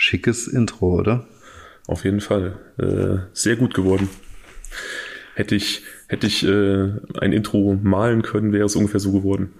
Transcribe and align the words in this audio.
Schickes 0.00 0.48
Intro, 0.48 0.94
oder? 0.94 1.26
Auf 1.86 2.04
jeden 2.04 2.22
Fall. 2.22 2.58
Äh, 2.78 3.28
sehr 3.34 3.56
gut 3.56 3.74
geworden. 3.74 4.08
Hätte 5.34 5.54
ich, 5.54 5.82
hätte 6.06 6.26
ich 6.26 6.42
äh, 6.42 6.88
ein 7.20 7.34
Intro 7.34 7.78
malen 7.82 8.22
können, 8.22 8.54
wäre 8.54 8.64
es 8.64 8.76
ungefähr 8.76 8.98
so 8.98 9.12
geworden. 9.12 9.52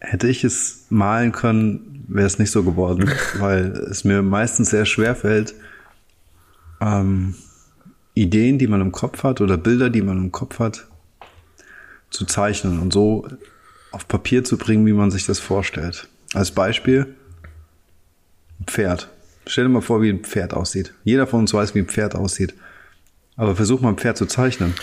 Hätte 0.00 0.26
ich 0.26 0.42
es 0.42 0.86
malen 0.90 1.30
können, 1.30 2.04
wäre 2.08 2.26
es 2.26 2.40
nicht 2.40 2.50
so 2.50 2.64
geworden, 2.64 3.08
weil 3.38 3.66
es 3.88 4.02
mir 4.02 4.22
meistens 4.22 4.70
sehr 4.70 4.86
schwer 4.86 5.14
fällt, 5.14 5.54
ähm, 6.80 7.36
Ideen, 8.14 8.58
die 8.58 8.66
man 8.66 8.80
im 8.80 8.90
Kopf 8.90 9.22
hat 9.22 9.40
oder 9.40 9.56
Bilder, 9.56 9.88
die 9.88 10.02
man 10.02 10.18
im 10.18 10.32
Kopf 10.32 10.58
hat, 10.58 10.88
zu 12.10 12.26
zeichnen 12.26 12.80
und 12.80 12.92
so 12.92 13.24
auf 13.92 14.08
Papier 14.08 14.42
zu 14.42 14.58
bringen, 14.58 14.84
wie 14.84 14.92
man 14.92 15.12
sich 15.12 15.26
das 15.26 15.38
vorstellt. 15.38 16.08
Als 16.34 16.50
Beispiel 16.50 17.14
Pferd. 18.66 19.08
Stell 19.46 19.64
dir 19.64 19.70
mal 19.70 19.80
vor, 19.80 20.02
wie 20.02 20.10
ein 20.10 20.20
Pferd 20.20 20.54
aussieht. 20.54 20.94
Jeder 21.04 21.26
von 21.26 21.40
uns 21.40 21.52
weiß, 21.52 21.74
wie 21.74 21.80
ein 21.80 21.88
Pferd 21.88 22.14
aussieht. 22.14 22.54
Aber 23.36 23.56
versuch 23.56 23.80
mal 23.80 23.90
ein 23.90 23.98
Pferd 23.98 24.16
zu 24.16 24.26
zeichnen. 24.26 24.74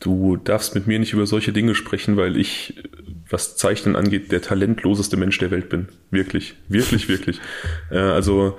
Du 0.00 0.36
darfst 0.36 0.74
mit 0.74 0.86
mir 0.86 0.98
nicht 0.98 1.12
über 1.12 1.26
solche 1.26 1.52
Dinge 1.52 1.74
sprechen, 1.74 2.16
weil 2.16 2.36
ich, 2.36 2.82
was 3.28 3.56
Zeichnen 3.56 3.96
angeht, 3.96 4.30
der 4.30 4.42
talentloseste 4.42 5.16
Mensch 5.16 5.38
der 5.38 5.50
Welt 5.50 5.68
bin. 5.68 5.88
Wirklich, 6.10 6.54
wirklich, 6.68 7.08
wirklich. 7.08 7.40
Äh, 7.90 7.98
also 7.98 8.58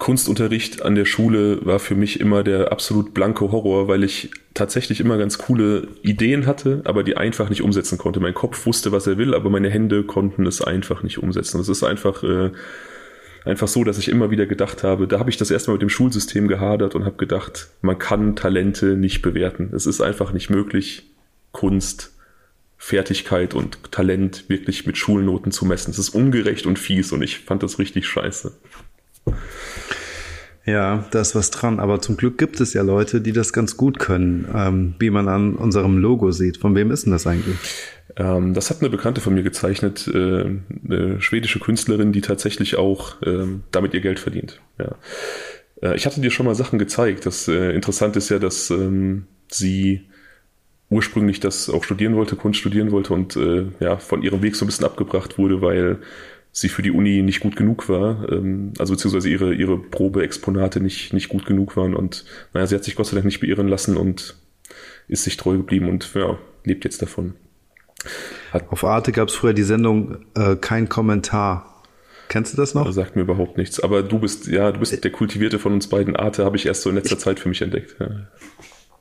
Kunstunterricht 0.00 0.82
an 0.82 0.94
der 0.94 1.04
Schule 1.04 1.64
war 1.64 1.78
für 1.78 1.94
mich 1.94 2.20
immer 2.20 2.42
der 2.42 2.72
absolut 2.72 3.12
blanke 3.12 3.52
Horror, 3.52 3.86
weil 3.86 4.02
ich 4.02 4.30
tatsächlich 4.54 4.98
immer 5.00 5.18
ganz 5.18 5.36
coole 5.36 5.88
Ideen 6.02 6.46
hatte, 6.46 6.80
aber 6.84 7.02
die 7.02 7.18
einfach 7.18 7.50
nicht 7.50 7.62
umsetzen 7.62 7.98
konnte. 7.98 8.18
Mein 8.18 8.32
Kopf 8.32 8.64
wusste, 8.64 8.92
was 8.92 9.06
er 9.06 9.18
will, 9.18 9.34
aber 9.34 9.50
meine 9.50 9.68
Hände 9.68 10.02
konnten 10.04 10.46
es 10.46 10.62
einfach 10.62 11.02
nicht 11.02 11.18
umsetzen. 11.18 11.58
Das 11.58 11.68
ist 11.68 11.82
einfach 11.82 12.22
äh, 12.22 12.50
einfach 13.44 13.68
so, 13.68 13.84
dass 13.84 13.98
ich 13.98 14.08
immer 14.08 14.30
wieder 14.30 14.46
gedacht 14.46 14.82
habe, 14.82 15.06
da 15.06 15.18
habe 15.18 15.30
ich 15.30 15.36
das 15.36 15.50
erstmal 15.50 15.74
mit 15.74 15.82
dem 15.82 15.88
Schulsystem 15.88 16.48
gehadert 16.48 16.94
und 16.94 17.04
habe 17.04 17.16
gedacht, 17.16 17.70
man 17.80 17.98
kann 17.98 18.36
Talente 18.36 18.96
nicht 18.96 19.22
bewerten. 19.22 19.70
Es 19.74 19.86
ist 19.86 20.00
einfach 20.00 20.32
nicht 20.32 20.50
möglich, 20.50 21.10
Kunst, 21.52 22.12
Fertigkeit 22.76 23.54
und 23.54 23.92
Talent 23.92 24.48
wirklich 24.48 24.86
mit 24.86 24.96
Schulnoten 24.96 25.52
zu 25.52 25.66
messen. 25.66 25.90
Es 25.90 25.98
ist 25.98 26.10
ungerecht 26.10 26.66
und 26.66 26.78
fies 26.78 27.12
und 27.12 27.22
ich 27.22 27.40
fand 27.40 27.62
das 27.62 27.78
richtig 27.78 28.06
scheiße. 28.06 28.52
Ja, 30.64 31.04
da 31.10 31.20
ist 31.20 31.34
was 31.34 31.50
dran. 31.50 31.80
Aber 31.80 32.00
zum 32.00 32.16
Glück 32.16 32.38
gibt 32.38 32.60
es 32.60 32.74
ja 32.74 32.82
Leute, 32.82 33.20
die 33.20 33.32
das 33.32 33.52
ganz 33.52 33.76
gut 33.76 33.98
können, 33.98 34.48
ähm, 34.54 34.94
wie 34.98 35.10
man 35.10 35.28
an 35.28 35.54
unserem 35.56 35.98
Logo 35.98 36.30
sieht. 36.30 36.58
Von 36.58 36.74
wem 36.74 36.90
ist 36.90 37.04
denn 37.04 37.12
das 37.12 37.26
eigentlich? 37.26 37.56
Ähm, 38.16 38.54
das 38.54 38.70
hat 38.70 38.80
eine 38.80 38.90
Bekannte 38.90 39.20
von 39.20 39.34
mir 39.34 39.42
gezeichnet, 39.42 40.08
äh, 40.08 40.44
eine 40.84 41.20
schwedische 41.20 41.60
Künstlerin, 41.60 42.12
die 42.12 42.20
tatsächlich 42.20 42.76
auch 42.76 43.16
ähm, 43.24 43.62
damit 43.70 43.94
ihr 43.94 44.00
Geld 44.00 44.18
verdient. 44.18 44.60
Ja. 44.78 44.96
Äh, 45.82 45.96
ich 45.96 46.06
hatte 46.06 46.20
dir 46.20 46.30
schon 46.30 46.46
mal 46.46 46.54
Sachen 46.54 46.78
gezeigt. 46.78 47.26
Das 47.26 47.48
äh, 47.48 47.72
Interessante 47.72 48.18
ist 48.18 48.28
ja, 48.28 48.38
dass 48.38 48.70
ähm, 48.70 49.26
sie 49.50 50.06
ursprünglich 50.90 51.40
das 51.40 51.70
auch 51.70 51.84
studieren 51.84 52.16
wollte, 52.16 52.36
Kunst 52.36 52.58
studieren 52.58 52.90
wollte 52.90 53.14
und 53.14 53.36
äh, 53.36 53.66
ja 53.78 53.96
von 53.96 54.22
ihrem 54.22 54.42
Weg 54.42 54.56
so 54.56 54.64
ein 54.64 54.68
bisschen 54.68 54.86
abgebracht 54.86 55.38
wurde, 55.38 55.62
weil 55.62 56.00
sie 56.52 56.68
für 56.68 56.82
die 56.82 56.90
Uni 56.90 57.22
nicht 57.22 57.40
gut 57.40 57.54
genug 57.54 57.88
war, 57.88 58.28
ähm, 58.30 58.72
also 58.78 58.94
beziehungsweise 58.94 59.28
ihre, 59.28 59.54
ihre 59.54 59.78
Probeexponate 59.78 60.80
nicht, 60.80 61.12
nicht 61.12 61.28
gut 61.28 61.46
genug 61.46 61.76
waren 61.76 61.94
und 61.94 62.24
naja, 62.52 62.66
sie 62.66 62.74
hat 62.74 62.82
sich 62.82 62.96
Gott 62.96 63.06
sei 63.06 63.14
Dank 63.14 63.24
nicht 63.24 63.40
beirren 63.40 63.68
lassen 63.68 63.96
und 63.96 64.36
ist 65.06 65.24
sich 65.24 65.36
treu 65.36 65.56
geblieben 65.56 65.88
und 65.88 66.12
ja, 66.14 66.38
lebt 66.64 66.84
jetzt 66.84 67.02
davon. 67.02 67.34
Hat 68.52 68.70
Auf 68.70 68.84
Arte 68.84 69.12
gab 69.12 69.28
es 69.28 69.34
früher 69.34 69.52
die 69.52 69.62
Sendung 69.62 70.18
äh, 70.34 70.56
Kein 70.56 70.88
Kommentar. 70.88 71.82
Kennst 72.28 72.52
du 72.52 72.56
das 72.56 72.74
noch? 72.74 72.90
Sagt 72.92 73.16
mir 73.16 73.22
überhaupt 73.22 73.56
nichts. 73.56 73.80
Aber 73.80 74.02
du 74.02 74.18
bist, 74.18 74.46
ja, 74.46 74.70
du 74.70 74.80
bist 74.80 75.02
der 75.02 75.10
Kultivierte 75.10 75.58
von 75.58 75.72
uns 75.72 75.88
beiden. 75.88 76.16
Arte 76.16 76.44
habe 76.44 76.56
ich 76.56 76.66
erst 76.66 76.82
so 76.82 76.90
in 76.90 76.96
letzter 76.96 77.16
ich, 77.16 77.20
Zeit 77.20 77.40
für 77.40 77.48
mich 77.48 77.60
entdeckt. 77.60 77.96
Ja. 77.98 78.06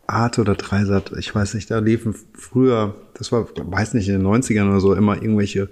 Arte 0.07 0.41
oder 0.41 0.55
Dreisat, 0.55 1.11
ich 1.19 1.33
weiß 1.33 1.53
nicht, 1.53 1.69
da 1.69 1.77
liefen 1.77 2.15
früher, 2.33 2.95
das 3.13 3.31
war, 3.31 3.47
weiß 3.55 3.93
nicht, 3.93 4.09
in 4.09 4.15
den 4.15 4.25
90ern 4.25 4.67
oder 4.67 4.79
so, 4.79 4.95
immer 4.95 5.21
irgendwelche 5.21 5.69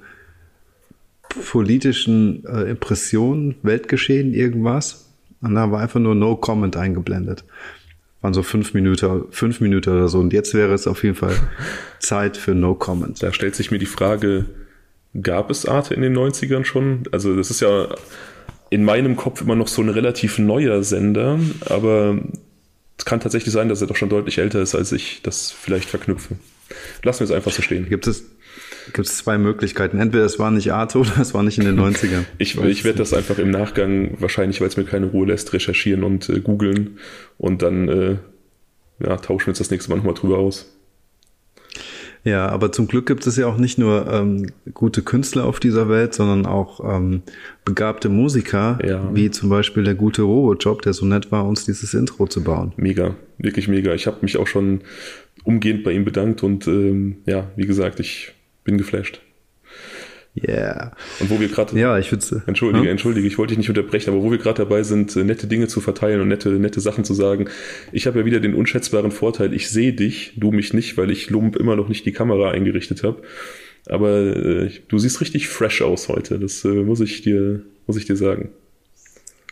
politischen 1.50 2.46
äh, 2.46 2.70
Impressionen, 2.70 3.56
Weltgeschehen, 3.64 4.36
irgendwas. 4.36 5.10
Und 5.42 5.56
da 5.56 5.72
war 5.72 5.82
einfach 5.82 6.00
nur 6.00 6.14
No 6.14 6.36
Comment 6.36 6.78
eingeblendet 6.78 7.44
waren 8.22 8.34
so 8.34 8.44
fünf 8.44 8.74
Minuten, 8.74 9.26
fünf 9.32 9.60
Minuten 9.60 9.90
oder 9.90 10.08
so. 10.08 10.20
Und 10.20 10.34
jetzt 10.34 10.54
wäre 10.54 10.74
es 10.74 10.88
auf 10.88 11.04
jeden 11.04 11.16
Fall 11.16 11.36
Zeit 12.00 12.38
für 12.38 12.56
No 12.56 12.76
Comment. 12.76 13.22
Da 13.22 13.32
stellt 13.34 13.56
sich 13.56 13.72
mir 13.72 13.80
die 13.80 13.86
Frage, 13.86 14.46
gab 15.22 15.50
es 15.50 15.66
Arte 15.66 15.94
in 15.94 16.02
den 16.02 16.18
90ern 16.18 16.66
schon? 16.66 17.04
Also 17.12 17.36
das 17.36 17.52
ist 17.52 17.62
ja 17.62 17.88
in 18.70 18.84
meinem 18.84 19.16
Kopf 19.16 19.42
immer 19.42 19.56
noch 19.56 19.68
so 19.68 19.82
ein 19.82 19.90
relativ 19.90 20.40
neuer 20.40 20.84
Sender, 20.84 21.40
aber 21.66 22.20
es 22.98 23.06
kann 23.06 23.20
tatsächlich 23.20 23.54
sein, 23.54 23.70
dass 23.70 23.82
er 23.82 23.88
doch 23.88 23.96
schon 23.96 24.10
deutlich 24.10 24.40
älter 24.40 24.62
ist, 24.62 24.76
als 24.76 24.92
ich 24.92 25.22
das 25.22 25.52
vielleicht 25.52 25.90
verknüpfe. 25.90 26.36
Lassen 27.04 27.20
wir 27.22 27.26
es 27.26 27.32
einfach 27.32 27.52
so 27.52 27.62
stehen. 27.62 27.88
Gibt 27.88 28.08
es, 28.08 28.26
gibt 28.94 29.08
es 29.08 29.18
zwei 29.18 29.38
Möglichkeiten. 29.38 30.00
Entweder 30.00 30.26
es 30.26 30.40
war 30.40 30.52
nicht 30.52 30.72
Arte 30.72 31.00
oder 31.00 31.20
es 31.20 31.34
war 31.34 31.44
nicht 31.44 31.58
in 31.58 31.66
den 31.66 31.80
90ern. 31.80 32.24
ich 32.38 32.58
ich 32.58 32.84
werde 32.84 33.00
das 33.00 33.14
einfach 33.14 33.38
im 33.40 33.52
Nachgang, 33.52 34.18
wahrscheinlich, 34.20 34.62
weil 34.62 34.68
es 34.68 34.78
mir 34.78 34.86
keine 34.86 35.08
Ruhe 35.08 35.28
lässt, 35.28 35.54
recherchieren 35.54 36.04
und 36.04 36.30
äh, 36.30 36.40
googeln 36.40 36.98
und 37.38 37.62
dann 37.62 37.88
äh, 37.90 38.16
ja, 39.00 39.18
tauschen 39.18 39.48
wir 39.48 39.52
uns 39.52 39.60
das 39.60 39.72
nächste 39.72 39.90
Mal 39.90 39.98
nochmal 39.98 40.16
drüber 40.16 40.38
aus. 40.38 40.74
Ja, 42.24 42.50
aber 42.50 42.74
zum 42.74 42.88
Glück 42.88 43.06
gibt 43.06 43.26
es 43.26 43.38
ja 43.38 43.48
auch 43.48 43.58
nicht 43.58 43.78
nur 43.78 44.12
ähm, 44.12 44.52
gute 44.74 45.02
Künstler 45.02 45.46
auf 45.46 45.62
dieser 45.62 45.88
Welt, 45.88 46.14
sondern 46.14 46.46
auch 46.46 46.82
ähm, 46.84 47.22
begabte 47.64 48.10
Musiker, 48.10 48.80
ja. 48.86 49.10
wie 49.16 49.32
zum 49.32 49.50
Beispiel 49.50 49.84
der 49.86 49.96
gute 49.96 50.24
Robojob, 50.24 50.82
der 50.82 50.92
so 50.92 51.06
nett 51.06 51.32
war, 51.32 51.46
uns 51.46 51.64
dieses 51.64 51.94
Intro 51.94 52.28
zu 52.28 52.44
bauen. 52.44 52.74
Mega, 52.76 53.16
wirklich 53.38 53.70
mega. 53.70 53.94
Ich 53.94 54.08
habe 54.08 54.18
mich 54.22 54.36
auch 54.36 54.48
schon 54.48 54.82
umgehend 55.46 55.86
bei 55.86 55.94
ihm 55.94 56.04
bedankt 56.04 56.44
und 56.44 56.68
ähm, 56.68 57.18
ja, 57.26 57.50
wie 57.56 57.66
gesagt, 57.66 58.02
ich 58.02 58.34
bin 58.68 58.78
geflasht. 58.78 59.22
Yeah. 60.48 60.92
Und 61.20 61.32
wo 61.32 61.40
wir 61.40 61.48
gerade, 61.48 61.80
ja, 61.80 61.98
ich 61.98 62.12
würde, 62.12 62.44
entschuldige, 62.46 62.84
hm? 62.84 62.92
entschuldige, 62.92 63.26
ich 63.26 63.40
wollte 63.40 63.52
dich 63.52 63.58
nicht 63.58 63.70
unterbrechen, 63.70 64.12
aber 64.12 64.22
wo 64.22 64.30
wir 64.30 64.38
gerade 64.38 64.62
dabei 64.62 64.84
sind, 64.84 65.16
äh, 65.16 65.24
nette 65.24 65.48
Dinge 65.48 65.68
zu 65.68 65.82
verteilen 65.82 66.22
und 66.22 66.28
nette, 66.28 66.50
nette 66.50 66.80
Sachen 66.80 67.04
zu 67.04 67.16
sagen. 67.16 67.50
Ich 67.92 68.06
habe 68.06 68.20
ja 68.20 68.26
wieder 68.26 68.40
den 68.40 68.54
unschätzbaren 68.54 69.10
Vorteil, 69.10 69.54
ich 69.56 69.70
sehe 69.70 69.94
dich, 69.94 70.34
du 70.36 70.52
mich 70.52 70.74
nicht, 70.74 70.96
weil 70.96 71.10
ich 71.10 71.32
Lump 71.32 71.56
immer 71.56 71.76
noch 71.76 71.88
nicht 71.90 72.06
die 72.06 72.12
Kamera 72.12 72.52
eingerichtet 72.52 73.04
habe. 73.04 73.24
Aber 73.88 74.12
äh, 74.18 74.70
du 74.90 75.00
siehst 75.00 75.22
richtig 75.22 75.48
fresh 75.48 75.82
aus 75.82 76.08
heute. 76.08 76.38
Das 76.38 76.64
äh, 76.66 76.68
muss 76.68 77.00
ich 77.00 77.22
dir, 77.22 77.62
muss 77.88 77.98
ich 77.98 78.06
dir 78.06 78.18
sagen. 78.18 78.50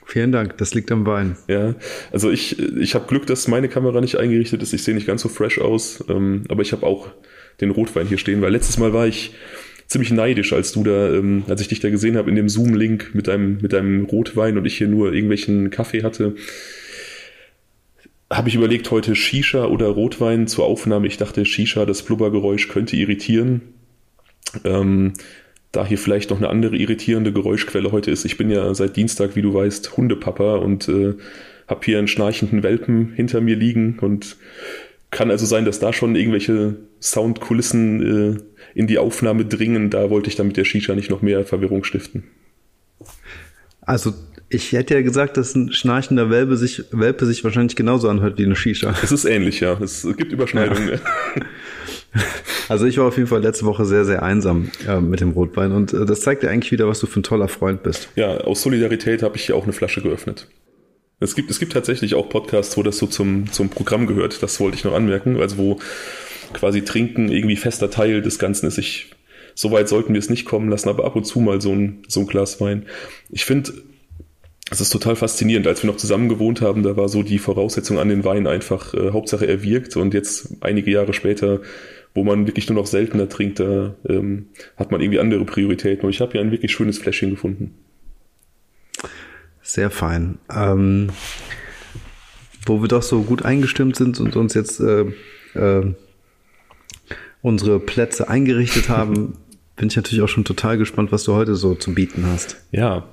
Vielen 0.05 0.31
Dank, 0.31 0.57
das 0.57 0.75
liegt 0.75 0.91
am 0.91 1.07
Wein. 1.07 1.35
Ja, 1.47 1.73
also 2.11 2.29
ich, 2.29 2.59
ich 2.59 2.93
habe 2.93 3.07
Glück, 3.07 3.25
dass 3.25 3.47
meine 3.47 3.69
Kamera 3.69 4.01
nicht 4.01 4.17
eingerichtet 4.19 4.61
ist. 4.61 4.71
Ich 4.71 4.83
sehe 4.83 4.93
nicht 4.93 5.07
ganz 5.07 5.23
so 5.23 5.29
fresh 5.29 5.57
aus, 5.57 6.03
ähm, 6.09 6.43
aber 6.47 6.61
ich 6.61 6.73
habe 6.73 6.85
auch 6.85 7.09
den 7.61 7.71
Rotwein 7.71 8.07
hier 8.07 8.17
stehen, 8.17 8.41
weil 8.41 8.51
letztes 8.51 8.77
Mal 8.77 8.93
war 8.93 9.07
ich 9.07 9.33
ziemlich 9.87 10.11
neidisch, 10.11 10.53
als 10.53 10.71
du 10.71 10.83
da, 10.83 11.13
ähm, 11.13 11.43
als 11.47 11.61
ich 11.61 11.67
dich 11.67 11.79
da 11.79 11.89
gesehen 11.89 12.17
habe 12.17 12.29
in 12.29 12.35
dem 12.35 12.49
Zoom-Link 12.49 13.11
mit 13.13 13.27
deinem, 13.27 13.59
mit 13.61 13.73
deinem 13.73 14.05
Rotwein 14.05 14.57
und 14.57 14.65
ich 14.65 14.77
hier 14.77 14.87
nur 14.87 15.13
irgendwelchen 15.13 15.69
Kaffee 15.69 16.03
hatte. 16.03 16.35
Habe 18.31 18.49
ich 18.49 18.55
überlegt, 18.55 18.89
heute 18.89 19.15
Shisha 19.15 19.65
oder 19.65 19.87
Rotwein 19.87 20.47
zur 20.47 20.65
Aufnahme. 20.65 21.07
Ich 21.07 21.17
dachte, 21.17 21.45
Shisha, 21.45 21.85
das 21.85 22.01
Blubbergeräusch 22.01 22.67
könnte 22.67 22.95
irritieren. 22.95 23.61
Ähm, 24.63 25.13
da 25.71 25.85
hier 25.85 25.97
vielleicht 25.97 26.29
noch 26.29 26.37
eine 26.37 26.49
andere 26.49 26.77
irritierende 26.77 27.33
Geräuschquelle 27.33 27.91
heute 27.91 28.09
ist. 28.09 28.25
Ich 28.25 28.37
bin 28.37 28.49
ja 28.49 28.73
seit 28.73 28.95
Dienstag, 28.95 29.35
wie 29.35 29.41
du 29.41 29.53
weißt, 29.53 29.97
Hundepapa 29.97 30.55
und 30.55 30.87
äh, 30.87 31.13
habe 31.67 31.81
hier 31.83 31.99
einen 31.99 32.07
schnarchenden 32.07 32.63
Welpen 32.63 33.13
hinter 33.13 33.41
mir 33.41 33.55
liegen 33.55 33.99
und 33.99 34.37
kann 35.11 35.31
also 35.31 35.45
sein, 35.45 35.65
dass 35.65 35.79
da 35.79 35.93
schon 35.93 36.15
irgendwelche 36.15 36.75
Soundkulissen 37.05 38.35
äh, 38.35 38.37
in 38.73 38.87
die 38.87 38.97
Aufnahme 38.97 39.45
dringen. 39.45 39.89
Da 39.89 40.09
wollte 40.09 40.29
ich 40.29 40.35
dann 40.35 40.47
mit 40.47 40.57
der 40.57 40.65
Shisha 40.65 40.95
nicht 40.95 41.09
noch 41.09 41.21
mehr 41.21 41.45
Verwirrung 41.45 41.83
stiften. 41.83 42.23
Also 43.81 44.13
ich 44.49 44.71
hätte 44.71 44.93
ja 44.93 45.01
gesagt, 45.01 45.37
dass 45.37 45.55
ein 45.55 45.71
schnarchender 45.71 46.29
Welpe 46.29 46.57
sich, 46.57 46.83
Welpe 46.91 47.25
sich 47.25 47.43
wahrscheinlich 47.43 47.75
genauso 47.75 48.09
anhört 48.09 48.37
wie 48.37 48.45
eine 48.45 48.55
Shisha. 48.55 48.93
Es 49.03 49.11
ist 49.11 49.25
ähnlich, 49.25 49.59
ja. 49.59 49.79
Es 49.81 50.07
gibt 50.17 50.31
Überschneidungen. 50.31 50.89
Ja. 50.89 50.99
Also 52.67 52.85
ich 52.85 52.97
war 52.97 53.05
auf 53.05 53.17
jeden 53.17 53.27
Fall 53.27 53.43
letzte 53.43 53.65
Woche 53.65 53.85
sehr, 53.85 54.05
sehr 54.05 54.23
einsam 54.23 54.71
äh, 54.87 54.99
mit 54.99 55.19
dem 55.19 55.31
Rotwein 55.31 55.71
und 55.71 55.93
äh, 55.93 56.05
das 56.05 56.21
zeigt 56.21 56.43
ja 56.43 56.49
eigentlich 56.49 56.71
wieder, 56.71 56.87
was 56.87 56.99
du 56.99 57.07
für 57.07 57.19
ein 57.19 57.23
toller 57.23 57.47
Freund 57.47 57.83
bist. 57.83 58.09
Ja, 58.15 58.37
aus 58.37 58.63
Solidarität 58.63 59.21
habe 59.21 59.35
ich 59.35 59.45
hier 59.45 59.55
auch 59.55 59.65
eine 59.65 59.73
Flasche 59.73 60.01
geöffnet. 60.01 60.47
Es 61.19 61.35
gibt, 61.35 61.49
es 61.49 61.59
gibt 61.59 61.73
tatsächlich 61.73 62.15
auch 62.15 62.27
Podcasts, 62.29 62.75
wo 62.77 62.83
das 62.83 62.97
so 62.97 63.05
zum, 63.05 63.51
zum 63.51 63.69
Programm 63.69 64.07
gehört. 64.07 64.41
Das 64.43 64.59
wollte 64.59 64.77
ich 64.77 64.83
noch 64.83 64.93
anmerken. 64.93 65.39
Also 65.39 65.57
wo 65.57 65.79
quasi 66.55 66.83
Trinken 66.83 67.29
irgendwie 67.29 67.55
fester 67.55 67.89
Teil 67.91 68.21
des 68.21 68.39
Ganzen 68.39 68.67
ist. 68.67 68.77
Ich, 68.77 69.11
so 69.53 69.71
weit 69.71 69.87
sollten 69.87 70.13
wir 70.13 70.19
es 70.19 70.29
nicht 70.29 70.45
kommen 70.45 70.69
lassen, 70.69 70.89
aber 70.89 71.05
ab 71.05 71.15
und 71.15 71.25
zu 71.25 71.39
mal 71.39 71.61
so 71.61 71.71
ein, 71.71 72.03
so 72.07 72.21
ein 72.21 72.27
Glas 72.27 72.59
Wein. 72.59 72.85
Ich 73.29 73.45
finde, 73.45 73.73
es 74.71 74.81
ist 74.81 74.89
total 74.89 75.15
faszinierend. 75.15 75.67
Als 75.67 75.83
wir 75.83 75.89
noch 75.89 75.97
zusammen 75.97 76.27
gewohnt 76.29 76.61
haben, 76.61 76.81
da 76.81 76.97
war 76.97 77.07
so 77.07 77.21
die 77.21 77.37
Voraussetzung 77.37 77.99
an 77.99 78.09
den 78.09 78.23
Wein 78.23 78.47
einfach, 78.47 78.93
äh, 78.93 79.11
Hauptsache 79.11 79.45
er 79.45 79.61
wirkt. 79.61 79.95
Und 79.95 80.13
jetzt 80.13 80.55
einige 80.61 80.89
Jahre 80.89 81.13
später, 81.13 81.61
wo 82.15 82.23
man 82.23 82.47
wirklich 82.47 82.67
nur 82.67 82.79
noch 82.79 82.87
seltener 82.87 83.29
trinkt, 83.29 83.59
da 83.59 83.95
ähm, 84.09 84.47
hat 84.77 84.91
man 84.91 85.01
irgendwie 85.01 85.19
andere 85.19 85.45
Prioritäten. 85.45 86.05
Und 86.05 86.09
ich 86.09 86.21
habe 86.21 86.31
hier 86.31 86.41
ein 86.41 86.51
wirklich 86.51 86.71
schönes 86.71 86.97
Fläschchen 86.97 87.29
gefunden. 87.29 87.75
Sehr 89.61 89.91
fein. 89.91 90.39
Ähm, 90.53 91.09
wo 92.65 92.81
wir 92.81 92.87
doch 92.87 93.03
so 93.03 93.21
gut 93.21 93.45
eingestimmt 93.45 93.95
sind 93.95 94.19
und 94.19 94.35
uns 94.35 94.53
jetzt 94.53 94.79
äh, 94.79 95.05
äh, 95.53 95.93
unsere 97.45 97.79
Plätze 97.79 98.27
eingerichtet 98.27 98.89
haben, 98.89 99.37
bin 99.75 99.87
ich 99.87 99.95
natürlich 99.95 100.23
auch 100.23 100.29
schon 100.29 100.45
total 100.45 100.79
gespannt, 100.79 101.11
was 101.11 101.23
du 101.25 101.33
heute 101.33 101.53
so 101.53 101.75
zu 101.75 101.93
bieten 101.93 102.25
hast. 102.25 102.57
Ja, 102.71 103.07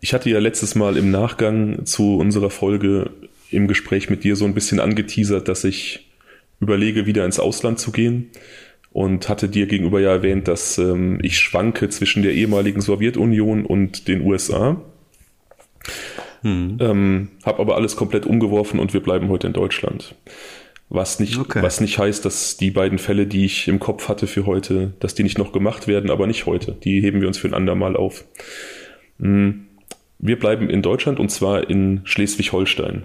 ich 0.00 0.12
hatte 0.12 0.28
ja 0.28 0.40
letztes 0.40 0.74
Mal 0.74 0.96
im 0.96 1.12
Nachgang 1.12 1.86
zu 1.86 2.16
unserer 2.16 2.50
Folge 2.50 3.10
im 3.50 3.68
Gespräch 3.68 4.10
mit 4.10 4.24
dir 4.24 4.34
so 4.34 4.44
ein 4.44 4.54
bisschen 4.54 4.80
angeteasert, 4.80 5.46
dass 5.46 5.62
ich 5.62 6.10
überlege, 6.58 7.06
wieder 7.06 7.24
ins 7.24 7.38
Ausland 7.38 7.78
zu 7.78 7.92
gehen 7.92 8.30
und 8.92 9.28
hatte 9.28 9.48
dir 9.48 9.66
gegenüber 9.66 10.00
ja 10.00 10.10
erwähnt, 10.10 10.48
dass 10.48 10.78
ähm, 10.78 11.20
ich 11.22 11.38
schwanke 11.38 11.88
zwischen 11.88 12.24
der 12.24 12.32
ehemaligen 12.32 12.80
Sowjetunion 12.80 13.64
und 13.64 14.08
den 14.08 14.22
USA. 14.22 14.80
Hm. 16.42 16.78
Ähm, 16.80 17.28
habe 17.44 17.60
aber 17.60 17.76
alles 17.76 17.94
komplett 17.94 18.26
umgeworfen 18.26 18.80
und 18.80 18.94
wir 18.94 19.00
bleiben 19.00 19.28
heute 19.28 19.46
in 19.46 19.52
Deutschland. 19.52 20.16
Was 20.88 21.18
nicht, 21.18 21.38
okay. 21.38 21.62
was 21.62 21.80
nicht 21.80 21.98
heißt, 21.98 22.24
dass 22.24 22.56
die 22.56 22.70
beiden 22.70 22.98
Fälle, 22.98 23.26
die 23.26 23.44
ich 23.44 23.66
im 23.66 23.80
Kopf 23.80 24.08
hatte 24.08 24.28
für 24.28 24.46
heute, 24.46 24.94
dass 25.00 25.14
die 25.14 25.24
nicht 25.24 25.36
noch 25.36 25.52
gemacht 25.52 25.88
werden, 25.88 26.10
aber 26.10 26.28
nicht 26.28 26.46
heute. 26.46 26.72
Die 26.72 27.00
heben 27.00 27.20
wir 27.20 27.28
uns 27.28 27.38
für 27.38 27.48
ein 27.48 27.54
andermal 27.54 27.96
auf. 27.96 28.24
Hm. 29.18 29.66
Wir 30.18 30.38
bleiben 30.38 30.70
in 30.70 30.82
Deutschland 30.82 31.18
und 31.18 31.30
zwar 31.30 31.68
in 31.68 32.00
Schleswig-Holstein. 32.04 33.02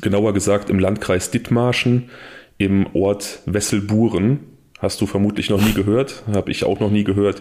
Genauer 0.00 0.32
gesagt 0.32 0.70
im 0.70 0.78
Landkreis 0.78 1.30
Dithmarschen, 1.30 2.10
im 2.58 2.86
Ort 2.94 3.40
Wesselburen. 3.46 4.40
Hast 4.78 5.00
du 5.00 5.06
vermutlich 5.06 5.50
noch 5.50 5.60
nie 5.60 5.72
gehört, 5.74 6.22
habe 6.32 6.50
ich 6.50 6.64
auch 6.64 6.80
noch 6.80 6.90
nie 6.90 7.02
gehört. 7.02 7.40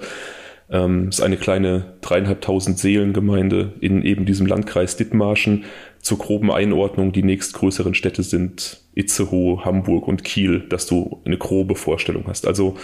Ähm, 0.69 1.09
ist 1.09 1.21
eine 1.21 1.37
kleine 1.37 1.97
dreieinhalbtausend 2.01 2.79
Seelengemeinde 2.79 3.73
in 3.79 4.01
eben 4.01 4.25
diesem 4.25 4.47
Landkreis 4.47 4.97
Dithmarschen. 4.97 5.65
Zur 6.01 6.17
groben 6.17 6.51
Einordnung, 6.51 7.11
die 7.11 7.23
nächstgrößeren 7.23 7.93
Städte 7.93 8.23
sind 8.23 8.86
Itzehoe, 8.97 9.63
Hamburg 9.63 10.07
und 10.07 10.23
Kiel, 10.23 10.61
dass 10.69 10.87
du 10.87 11.21
eine 11.25 11.37
grobe 11.37 11.75
Vorstellung 11.75 12.25
hast. 12.27 12.47
Also 12.47 12.77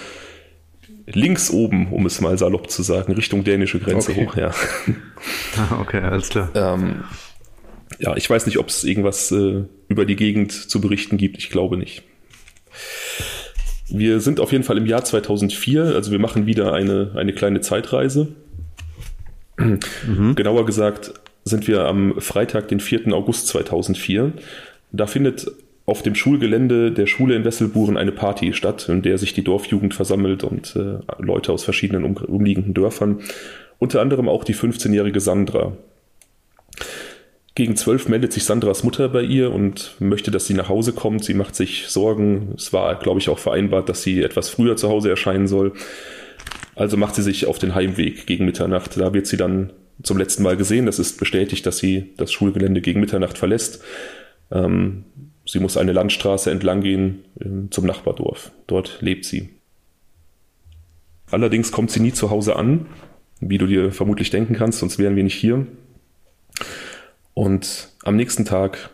links 1.05 1.51
oben, 1.51 1.91
um 1.91 2.05
es 2.05 2.21
mal 2.21 2.37
salopp 2.37 2.69
zu 2.69 2.83
sagen, 2.83 3.13
Richtung 3.13 3.43
dänische 3.43 3.79
Grenze 3.79 4.11
okay. 4.11 4.25
hoch, 4.25 4.35
ja. 4.35 4.51
Ah, 5.57 5.79
okay, 5.79 6.01
alles 6.01 6.29
klar. 6.29 6.49
Ähm, 6.53 7.03
ja, 7.99 8.15
ich 8.15 8.29
weiß 8.29 8.45
nicht, 8.45 8.57
ob 8.57 8.69
es 8.69 8.83
irgendwas 8.83 9.31
äh, 9.31 9.63
über 9.87 10.05
die 10.05 10.15
Gegend 10.15 10.51
zu 10.51 10.81
berichten 10.81 11.17
gibt. 11.17 11.37
Ich 11.37 11.49
glaube 11.49 11.77
nicht. 11.77 12.03
Wir 13.87 14.19
sind 14.19 14.39
auf 14.39 14.51
jeden 14.51 14.63
Fall 14.63 14.77
im 14.77 14.85
Jahr 14.85 15.03
2004, 15.03 15.83
also 15.83 16.11
wir 16.11 16.19
machen 16.19 16.45
wieder 16.45 16.73
eine, 16.73 17.13
eine 17.15 17.33
kleine 17.33 17.61
Zeitreise. 17.61 18.35
Mhm. 19.57 20.35
Genauer 20.35 20.65
gesagt 20.65 21.13
sind 21.45 21.67
wir 21.67 21.85
am 21.85 22.19
Freitag, 22.19 22.69
den 22.69 22.79
4. 22.79 23.13
August 23.13 23.47
2004. 23.47 24.33
Da 24.91 25.07
findet 25.07 25.51
auf 25.85 26.01
dem 26.01 26.15
Schulgelände 26.15 26.91
der 26.91 27.07
Schule 27.07 27.35
in 27.35 27.43
Wesselburen 27.43 27.97
eine 27.97 28.13
Party 28.13 28.53
statt, 28.53 28.87
in 28.87 29.01
der 29.01 29.17
sich 29.17 29.33
die 29.33 29.43
Dorfjugend 29.43 29.93
versammelt 29.93 30.43
und 30.43 30.75
äh, 30.75 30.99
Leute 31.19 31.51
aus 31.51 31.63
verschiedenen 31.63 32.05
um, 32.05 32.15
umliegenden 32.15 32.73
Dörfern, 32.73 33.19
unter 33.79 34.01
anderem 34.01 34.29
auch 34.29 34.43
die 34.43 34.55
15-jährige 34.55 35.19
Sandra. 35.19 35.73
Gegen 37.55 37.75
zwölf 37.75 38.07
meldet 38.07 38.33
sich 38.33 38.45
Sandras 38.45 38.83
Mutter 38.83 39.09
bei 39.09 39.21
ihr 39.21 39.51
und 39.51 39.95
möchte, 39.99 40.31
dass 40.31 40.47
sie 40.47 40.55
nach 40.55 40.69
Hause 40.69 40.93
kommt. 40.93 41.23
Sie 41.23 41.35
macht 41.35 41.55
sich 41.55 41.87
Sorgen. 41.87 42.53
Es 42.57 42.73
war, 42.73 42.95
glaube 42.95 43.19
ich, 43.19 43.29
auch 43.29 43.37
vereinbart, 43.37 43.89
dass 43.89 44.01
sie 44.01 44.23
etwas 44.23 44.49
früher 44.49 44.75
zu 44.75 44.89
Hause 44.89 45.11
erscheinen 45.11 45.47
soll. 45.47 45.73
Also 46.75 46.97
macht 46.97 47.13
sie 47.13 47.21
sich 47.21 47.45
auf 47.45 47.59
den 47.59 47.75
Heimweg 47.75 48.25
gegen 48.25 48.45
Mitternacht. 48.45 48.97
Da 48.99 49.13
wird 49.13 49.27
sie 49.27 49.37
dann 49.37 49.71
zum 50.01 50.17
letzten 50.17 50.41
Mal 50.41 50.57
gesehen. 50.57 50.87
Das 50.87 50.97
ist 50.97 51.19
bestätigt, 51.19 51.63
dass 51.67 51.77
sie 51.77 52.13
das 52.17 52.31
Schulgelände 52.31 52.81
gegen 52.81 52.99
Mitternacht 52.99 53.37
verlässt. 53.37 53.83
Ähm, 54.51 55.03
sie 55.53 55.59
muss 55.59 55.77
eine 55.77 55.93
Landstraße 55.93 56.49
entlang 56.49 56.81
gehen 56.81 57.23
äh, 57.39 57.69
zum 57.69 57.85
Nachbardorf. 57.85 58.51
Dort 58.65 58.97
lebt 59.01 59.23
sie. 59.23 59.49
Allerdings 61.29 61.71
kommt 61.71 61.91
sie 61.91 61.99
nie 61.99 62.11
zu 62.11 62.31
Hause 62.31 62.55
an, 62.55 62.87
wie 63.39 63.59
du 63.59 63.67
dir 63.67 63.91
vermutlich 63.91 64.31
denken 64.31 64.55
kannst, 64.55 64.79
sonst 64.79 64.97
wären 64.97 65.15
wir 65.15 65.23
nicht 65.23 65.35
hier. 65.35 65.67
Und 67.35 67.89
am 68.03 68.15
nächsten 68.15 68.45
Tag 68.45 68.89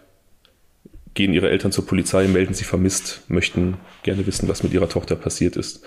gehen 1.14 1.34
ihre 1.34 1.50
Eltern 1.50 1.72
zur 1.72 1.86
Polizei, 1.86 2.28
melden 2.28 2.54
sie 2.54 2.66
vermisst, 2.66 3.22
möchten 3.30 3.78
gerne 4.04 4.28
wissen, 4.28 4.50
was 4.50 4.62
mit 4.62 4.74
ihrer 4.74 4.90
Tochter 4.90 5.16
passiert 5.16 5.56
ist. 5.56 5.86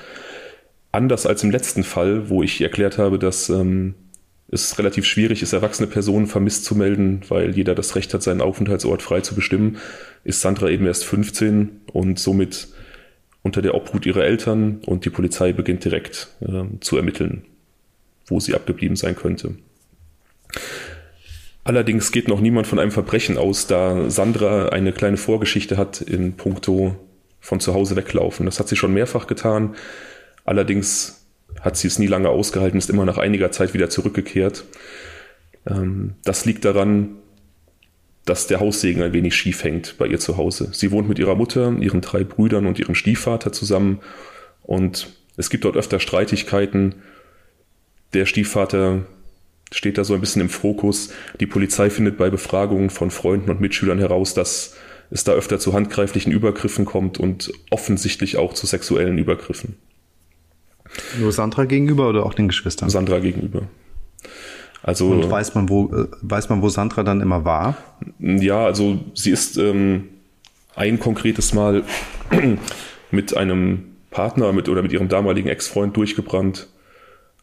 Anders 0.90 1.26
als 1.26 1.44
im 1.44 1.50
letzten 1.50 1.84
Fall, 1.84 2.30
wo 2.30 2.42
ich 2.42 2.62
erklärt 2.62 2.96
habe, 2.96 3.18
dass 3.18 3.50
ähm, 3.50 3.94
es 4.48 4.78
relativ 4.78 5.06
schwierig 5.06 5.42
ist, 5.42 5.52
erwachsene 5.52 5.88
Personen 5.88 6.26
vermisst 6.26 6.64
zu 6.64 6.74
melden, 6.74 7.22
weil 7.28 7.56
jeder 7.56 7.74
das 7.74 7.96
Recht 7.96 8.12
hat, 8.12 8.22
seinen 8.22 8.40
Aufenthaltsort 8.40 9.02
frei 9.02 9.20
zu 9.20 9.34
bestimmen, 9.34 9.78
ist 10.24 10.40
Sandra 10.40 10.68
eben 10.68 10.86
erst 10.86 11.04
15 11.04 11.80
und 11.92 12.18
somit 12.18 12.68
unter 13.42 13.62
der 13.62 13.74
Obhut 13.74 14.06
ihrer 14.06 14.24
Eltern 14.24 14.80
und 14.86 15.04
die 15.04 15.10
Polizei 15.10 15.52
beginnt 15.52 15.84
direkt 15.84 16.28
äh, 16.40 16.64
zu 16.80 16.96
ermitteln, 16.96 17.44
wo 18.26 18.40
sie 18.40 18.54
abgeblieben 18.54 18.96
sein 18.96 19.16
könnte. 19.16 19.54
Allerdings 21.64 22.10
geht 22.10 22.28
noch 22.28 22.40
niemand 22.40 22.66
von 22.66 22.78
einem 22.78 22.90
Verbrechen 22.90 23.38
aus, 23.38 23.66
da 23.66 24.10
Sandra 24.10 24.68
eine 24.68 24.92
kleine 24.92 25.16
Vorgeschichte 25.16 25.76
hat 25.76 26.00
in 26.00 26.34
puncto 26.34 26.96
von 27.40 27.60
zu 27.60 27.74
Hause 27.74 27.96
weglaufen. 27.96 28.46
Das 28.46 28.58
hat 28.58 28.68
sie 28.68 28.76
schon 28.76 28.92
mehrfach 28.92 29.26
getan. 29.26 29.74
Allerdings 30.44 31.21
hat 31.62 31.76
sie 31.76 31.88
es 31.88 31.98
nie 31.98 32.06
lange 32.06 32.28
ausgehalten, 32.28 32.76
ist 32.76 32.90
immer 32.90 33.04
nach 33.04 33.18
einiger 33.18 33.50
Zeit 33.52 33.72
wieder 33.72 33.88
zurückgekehrt. 33.88 34.64
Ähm, 35.66 36.14
das 36.24 36.44
liegt 36.44 36.64
daran, 36.64 37.16
dass 38.24 38.46
der 38.46 38.60
Haussegen 38.60 39.02
ein 39.02 39.12
wenig 39.12 39.34
schief 39.34 39.64
hängt 39.64 39.96
bei 39.98 40.06
ihr 40.06 40.18
zu 40.18 40.36
Hause. 40.36 40.68
Sie 40.72 40.90
wohnt 40.90 41.08
mit 41.08 41.18
ihrer 41.18 41.34
Mutter, 41.34 41.74
ihren 41.80 42.00
drei 42.00 42.24
Brüdern 42.24 42.66
und 42.66 42.78
ihrem 42.78 42.94
Stiefvater 42.94 43.52
zusammen 43.52 44.00
und 44.62 45.08
es 45.36 45.50
gibt 45.50 45.64
dort 45.64 45.76
öfter 45.76 45.98
Streitigkeiten. 45.98 46.96
Der 48.12 48.26
Stiefvater 48.26 49.06
steht 49.72 49.98
da 49.98 50.04
so 50.04 50.14
ein 50.14 50.20
bisschen 50.20 50.42
im 50.42 50.50
Fokus. 50.50 51.10
Die 51.40 51.46
Polizei 51.46 51.90
findet 51.90 52.18
bei 52.18 52.30
Befragungen 52.30 52.90
von 52.90 53.10
Freunden 53.10 53.50
und 53.50 53.60
Mitschülern 53.60 53.98
heraus, 53.98 54.34
dass 54.34 54.76
es 55.10 55.24
da 55.24 55.32
öfter 55.32 55.58
zu 55.58 55.72
handgreiflichen 55.72 56.32
Übergriffen 56.32 56.84
kommt 56.84 57.18
und 57.18 57.52
offensichtlich 57.70 58.36
auch 58.36 58.54
zu 58.54 58.66
sexuellen 58.66 59.18
Übergriffen. 59.18 59.76
Nur 61.18 61.32
Sandra 61.32 61.64
gegenüber 61.64 62.08
oder 62.08 62.26
auch 62.26 62.34
den 62.34 62.48
Geschwistern? 62.48 62.90
Sandra 62.90 63.18
gegenüber. 63.18 63.62
Also, 64.82 65.10
und 65.10 65.30
weiß 65.30 65.54
man, 65.54 65.68
wo, 65.68 65.94
äh, 65.94 66.08
weiß 66.22 66.48
man, 66.48 66.60
wo 66.60 66.68
Sandra 66.68 67.02
dann 67.02 67.20
immer 67.20 67.44
war? 67.44 67.76
Ja, 68.18 68.64
also 68.64 68.98
sie 69.14 69.30
ist 69.30 69.56
ähm, 69.56 70.08
ein 70.74 70.98
konkretes 70.98 71.54
Mal 71.54 71.84
mit 73.10 73.36
einem 73.36 73.84
Partner 74.10 74.52
mit, 74.52 74.68
oder 74.68 74.82
mit 74.82 74.92
ihrem 74.92 75.08
damaligen 75.08 75.48
Ex-Freund 75.48 75.96
durchgebrannt. 75.96 76.68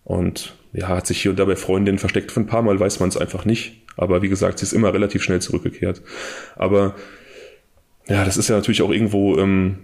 Und 0.04 0.56
ja, 0.74 0.90
hat 0.90 1.08
sich 1.08 1.22
hier 1.22 1.32
und 1.32 1.40
da 1.40 1.46
bei 1.46 1.56
Freundinnen 1.56 2.00
versteckt. 2.00 2.32
Von 2.32 2.44
ein 2.44 2.48
paar 2.48 2.62
Mal 2.62 2.80
weiß 2.80 3.00
man 3.00 3.10
es 3.10 3.18
einfach 3.18 3.46
nicht. 3.46 3.82
Aber 3.96 4.22
wie 4.22 4.30
gesagt, 4.30 4.60
sie 4.60 4.64
ist 4.64 4.74
immer 4.74 4.94
relativ 4.94 5.24
schnell 5.24 5.42
zurückgekehrt. 5.42 6.02
Aber 6.56 6.96
ja, 8.08 8.26
das 8.26 8.38
ist 8.38 8.50
ja 8.50 8.56
natürlich 8.56 8.82
auch 8.82 8.92
irgendwo 8.92 9.38
ähm, 9.38 9.78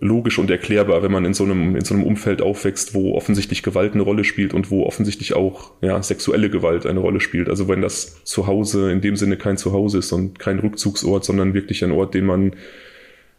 logisch 0.00 0.38
und 0.38 0.50
erklärbar, 0.50 1.02
wenn 1.02 1.12
man 1.12 1.24
in 1.24 1.34
so 1.34 1.44
einem 1.44 1.76
in 1.76 1.84
so 1.84 1.94
einem 1.94 2.04
Umfeld 2.04 2.42
aufwächst, 2.42 2.94
wo 2.94 3.14
offensichtlich 3.14 3.62
Gewalt 3.62 3.94
eine 3.94 4.02
Rolle 4.02 4.24
spielt 4.24 4.54
und 4.54 4.70
wo 4.70 4.84
offensichtlich 4.84 5.34
auch 5.34 5.72
ja 5.80 6.02
sexuelle 6.02 6.50
Gewalt 6.50 6.86
eine 6.86 7.00
Rolle 7.00 7.20
spielt. 7.20 7.48
Also 7.48 7.68
wenn 7.68 7.80
das 7.80 8.24
Zuhause 8.24 8.90
in 8.90 9.00
dem 9.00 9.16
Sinne 9.16 9.36
kein 9.36 9.56
Zuhause 9.56 9.98
ist 9.98 10.12
und 10.12 10.38
kein 10.38 10.58
Rückzugsort, 10.58 11.24
sondern 11.24 11.54
wirklich 11.54 11.84
ein 11.84 11.92
Ort, 11.92 12.14
den 12.14 12.26
man 12.26 12.52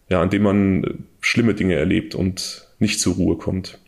ja 0.09 0.21
an 0.21 0.29
dem 0.29 0.43
man 0.43 1.05
schlimme 1.21 1.53
Dinge 1.53 1.75
erlebt 1.75 2.15
und 2.15 2.67
nicht 2.79 2.99
zur 2.99 3.15
Ruhe 3.15 3.37
kommt. 3.37 3.79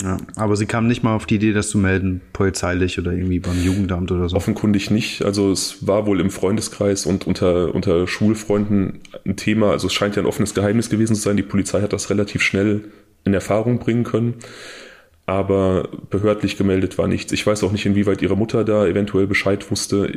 Ja, 0.00 0.18
aber 0.36 0.54
sie 0.54 0.66
kam 0.66 0.86
nicht 0.86 1.02
mal 1.02 1.16
auf 1.16 1.26
die 1.26 1.34
Idee, 1.34 1.52
das 1.52 1.68
zu 1.70 1.78
melden, 1.78 2.20
polizeilich 2.32 2.98
oder 2.98 3.12
irgendwie 3.12 3.40
beim 3.40 3.60
Jugendamt 3.60 4.12
oder 4.12 4.28
so. 4.28 4.36
Offenkundig 4.36 4.90
nicht. 4.90 5.24
Also 5.24 5.50
es 5.50 5.84
war 5.86 6.06
wohl 6.06 6.20
im 6.20 6.30
Freundeskreis 6.30 7.06
und 7.06 7.26
unter, 7.26 7.74
unter 7.74 8.06
Schulfreunden 8.06 9.00
ein 9.26 9.36
Thema. 9.36 9.72
Also 9.72 9.88
es 9.88 9.92
scheint 9.92 10.14
ja 10.14 10.22
ein 10.22 10.26
offenes 10.26 10.54
Geheimnis 10.54 10.90
gewesen 10.90 11.16
zu 11.16 11.22
sein. 11.22 11.36
Die 11.36 11.42
Polizei 11.42 11.82
hat 11.82 11.92
das 11.92 12.08
relativ 12.08 12.40
schnell 12.42 12.84
in 13.24 13.34
Erfahrung 13.34 13.80
bringen 13.80 14.04
können. 14.04 14.34
Aber 15.26 15.88
behördlich 16.08 16.56
gemeldet 16.56 16.96
war 16.96 17.08
nichts. 17.08 17.32
Ich 17.32 17.46
weiß 17.46 17.64
auch 17.64 17.72
nicht, 17.72 17.86
inwieweit 17.86 18.22
ihre 18.22 18.36
Mutter 18.36 18.64
da 18.64 18.86
eventuell 18.86 19.26
Bescheid 19.26 19.70
wusste. 19.72 20.12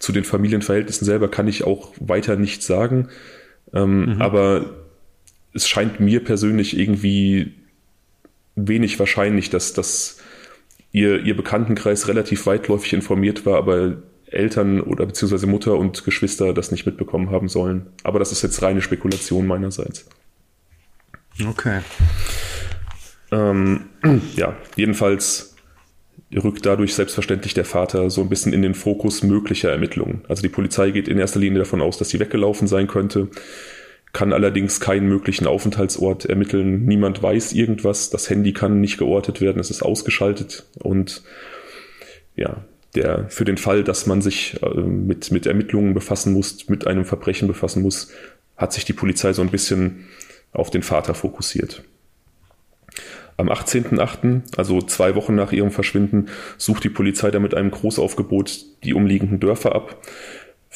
Zu 0.00 0.12
den 0.12 0.24
Familienverhältnissen 0.24 1.04
selber 1.04 1.28
kann 1.28 1.46
ich 1.46 1.64
auch 1.64 1.92
weiter 2.00 2.36
nichts 2.36 2.66
sagen. 2.66 3.08
Ähm, 3.72 4.14
mhm. 4.14 4.22
Aber 4.22 4.66
es 5.52 5.68
scheint 5.68 6.00
mir 6.00 6.22
persönlich 6.22 6.78
irgendwie 6.78 7.54
wenig 8.56 8.98
wahrscheinlich, 8.98 9.50
dass, 9.50 9.72
dass 9.72 10.18
ihr, 10.92 11.22
ihr 11.24 11.36
Bekanntenkreis 11.36 12.08
relativ 12.08 12.46
weitläufig 12.46 12.94
informiert 12.94 13.46
war, 13.46 13.58
aber 13.58 13.98
Eltern 14.26 14.80
oder 14.80 15.06
beziehungsweise 15.06 15.46
Mutter 15.46 15.76
und 15.76 16.04
Geschwister 16.04 16.52
das 16.52 16.70
nicht 16.70 16.86
mitbekommen 16.86 17.30
haben 17.30 17.48
sollen. 17.48 17.86
Aber 18.02 18.18
das 18.18 18.32
ist 18.32 18.42
jetzt 18.42 18.60
reine 18.62 18.82
Spekulation 18.82 19.46
meinerseits. 19.46 20.08
Okay. 21.46 21.80
Ähm, 23.30 23.86
ja, 24.36 24.56
jedenfalls 24.74 25.54
rückt 26.34 26.66
dadurch 26.66 26.94
selbstverständlich 26.94 27.54
der 27.54 27.64
Vater 27.64 28.10
so 28.10 28.20
ein 28.20 28.28
bisschen 28.28 28.52
in 28.52 28.62
den 28.62 28.74
Fokus 28.74 29.22
möglicher 29.22 29.70
Ermittlungen. 29.70 30.24
Also 30.28 30.42
die 30.42 30.48
Polizei 30.48 30.90
geht 30.90 31.08
in 31.08 31.18
erster 31.18 31.38
Linie 31.38 31.60
davon 31.60 31.80
aus, 31.80 31.98
dass 31.98 32.08
sie 32.08 32.18
weggelaufen 32.18 32.66
sein 32.66 32.88
könnte, 32.88 33.28
kann 34.12 34.32
allerdings 34.32 34.80
keinen 34.80 35.08
möglichen 35.08 35.46
Aufenthaltsort 35.46 36.24
ermitteln. 36.24 36.84
Niemand 36.86 37.22
weiß 37.22 37.52
irgendwas. 37.52 38.10
Das 38.10 38.30
Handy 38.30 38.52
kann 38.52 38.80
nicht 38.80 38.98
geortet 38.98 39.40
werden, 39.40 39.60
es 39.60 39.70
ist 39.70 39.82
ausgeschaltet 39.82 40.66
und 40.78 41.22
ja, 42.34 42.64
der 42.94 43.28
für 43.28 43.44
den 43.44 43.58
Fall, 43.58 43.84
dass 43.84 44.06
man 44.06 44.22
sich 44.22 44.60
äh, 44.62 44.80
mit, 44.80 45.30
mit 45.30 45.46
Ermittlungen 45.46 45.94
befassen 45.94 46.32
muss, 46.32 46.68
mit 46.68 46.86
einem 46.86 47.04
Verbrechen 47.04 47.46
befassen 47.46 47.82
muss, 47.82 48.10
hat 48.56 48.72
sich 48.72 48.84
die 48.84 48.92
Polizei 48.92 49.32
so 49.32 49.42
ein 49.42 49.50
bisschen 49.50 50.06
auf 50.52 50.70
den 50.70 50.82
Vater 50.82 51.14
fokussiert. 51.14 51.84
Am 53.38 53.50
18.08., 53.50 54.56
also 54.56 54.80
zwei 54.80 55.14
Wochen 55.14 55.34
nach 55.34 55.52
ihrem 55.52 55.70
Verschwinden, 55.70 56.28
sucht 56.56 56.84
die 56.84 56.88
Polizei 56.88 57.30
dann 57.30 57.42
mit 57.42 57.54
einem 57.54 57.70
Großaufgebot 57.70 58.64
die 58.82 58.94
umliegenden 58.94 59.40
Dörfer 59.40 59.74
ab, 59.74 60.00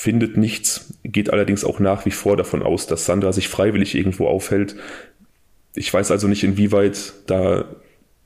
findet 0.00 0.36
nichts, 0.36 0.94
geht 1.02 1.30
allerdings 1.30 1.64
auch 1.64 1.80
nach 1.80 2.06
wie 2.06 2.10
vor 2.10 2.36
davon 2.36 2.62
aus, 2.62 2.86
dass 2.86 3.06
Sandra 3.06 3.32
sich 3.32 3.48
freiwillig 3.48 3.94
irgendwo 3.94 4.26
aufhält. 4.26 4.76
Ich 5.74 5.92
weiß 5.92 6.10
also 6.10 6.26
nicht, 6.28 6.42
inwieweit 6.42 7.12
da 7.26 7.66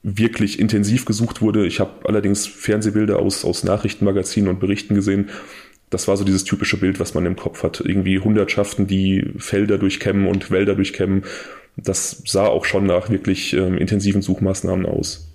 wirklich 0.03 0.59
intensiv 0.59 1.05
gesucht 1.05 1.41
wurde. 1.41 1.67
Ich 1.67 1.81
habe 1.81 2.07
allerdings 2.07 2.47
Fernsehbilder 2.47 3.19
aus, 3.19 3.45
aus 3.45 3.65
Nachrichtenmagazinen 3.65 4.51
und 4.51 4.61
Berichten 4.61 4.95
gesehen. 4.95 5.31
Das 5.91 6.09
war 6.09 6.17
so 6.17 6.25
dieses 6.25 6.45
typische 6.45 6.77
Bild, 6.77 7.01
was 7.01 7.15
man 7.15 7.27
im 7.27 7.37
Kopf 7.37 7.63
hat. 7.63 7.81
Irgendwie 7.81 8.19
Hundertschaften, 8.19 8.87
die 8.87 9.33
Felder 9.39 9.79
durchkämmen 9.79 10.27
und 10.27 10.51
Wälder 10.51 10.75
durchkämmen 10.75 11.25
das 11.77 12.23
sah 12.27 12.47
auch 12.47 12.65
schon 12.65 12.87
nach 12.87 13.11
wirklich 13.11 13.53
ähm, 13.53 13.77
intensiven 13.79 14.23
Suchmaßnahmen 14.23 14.87
aus. 14.87 15.29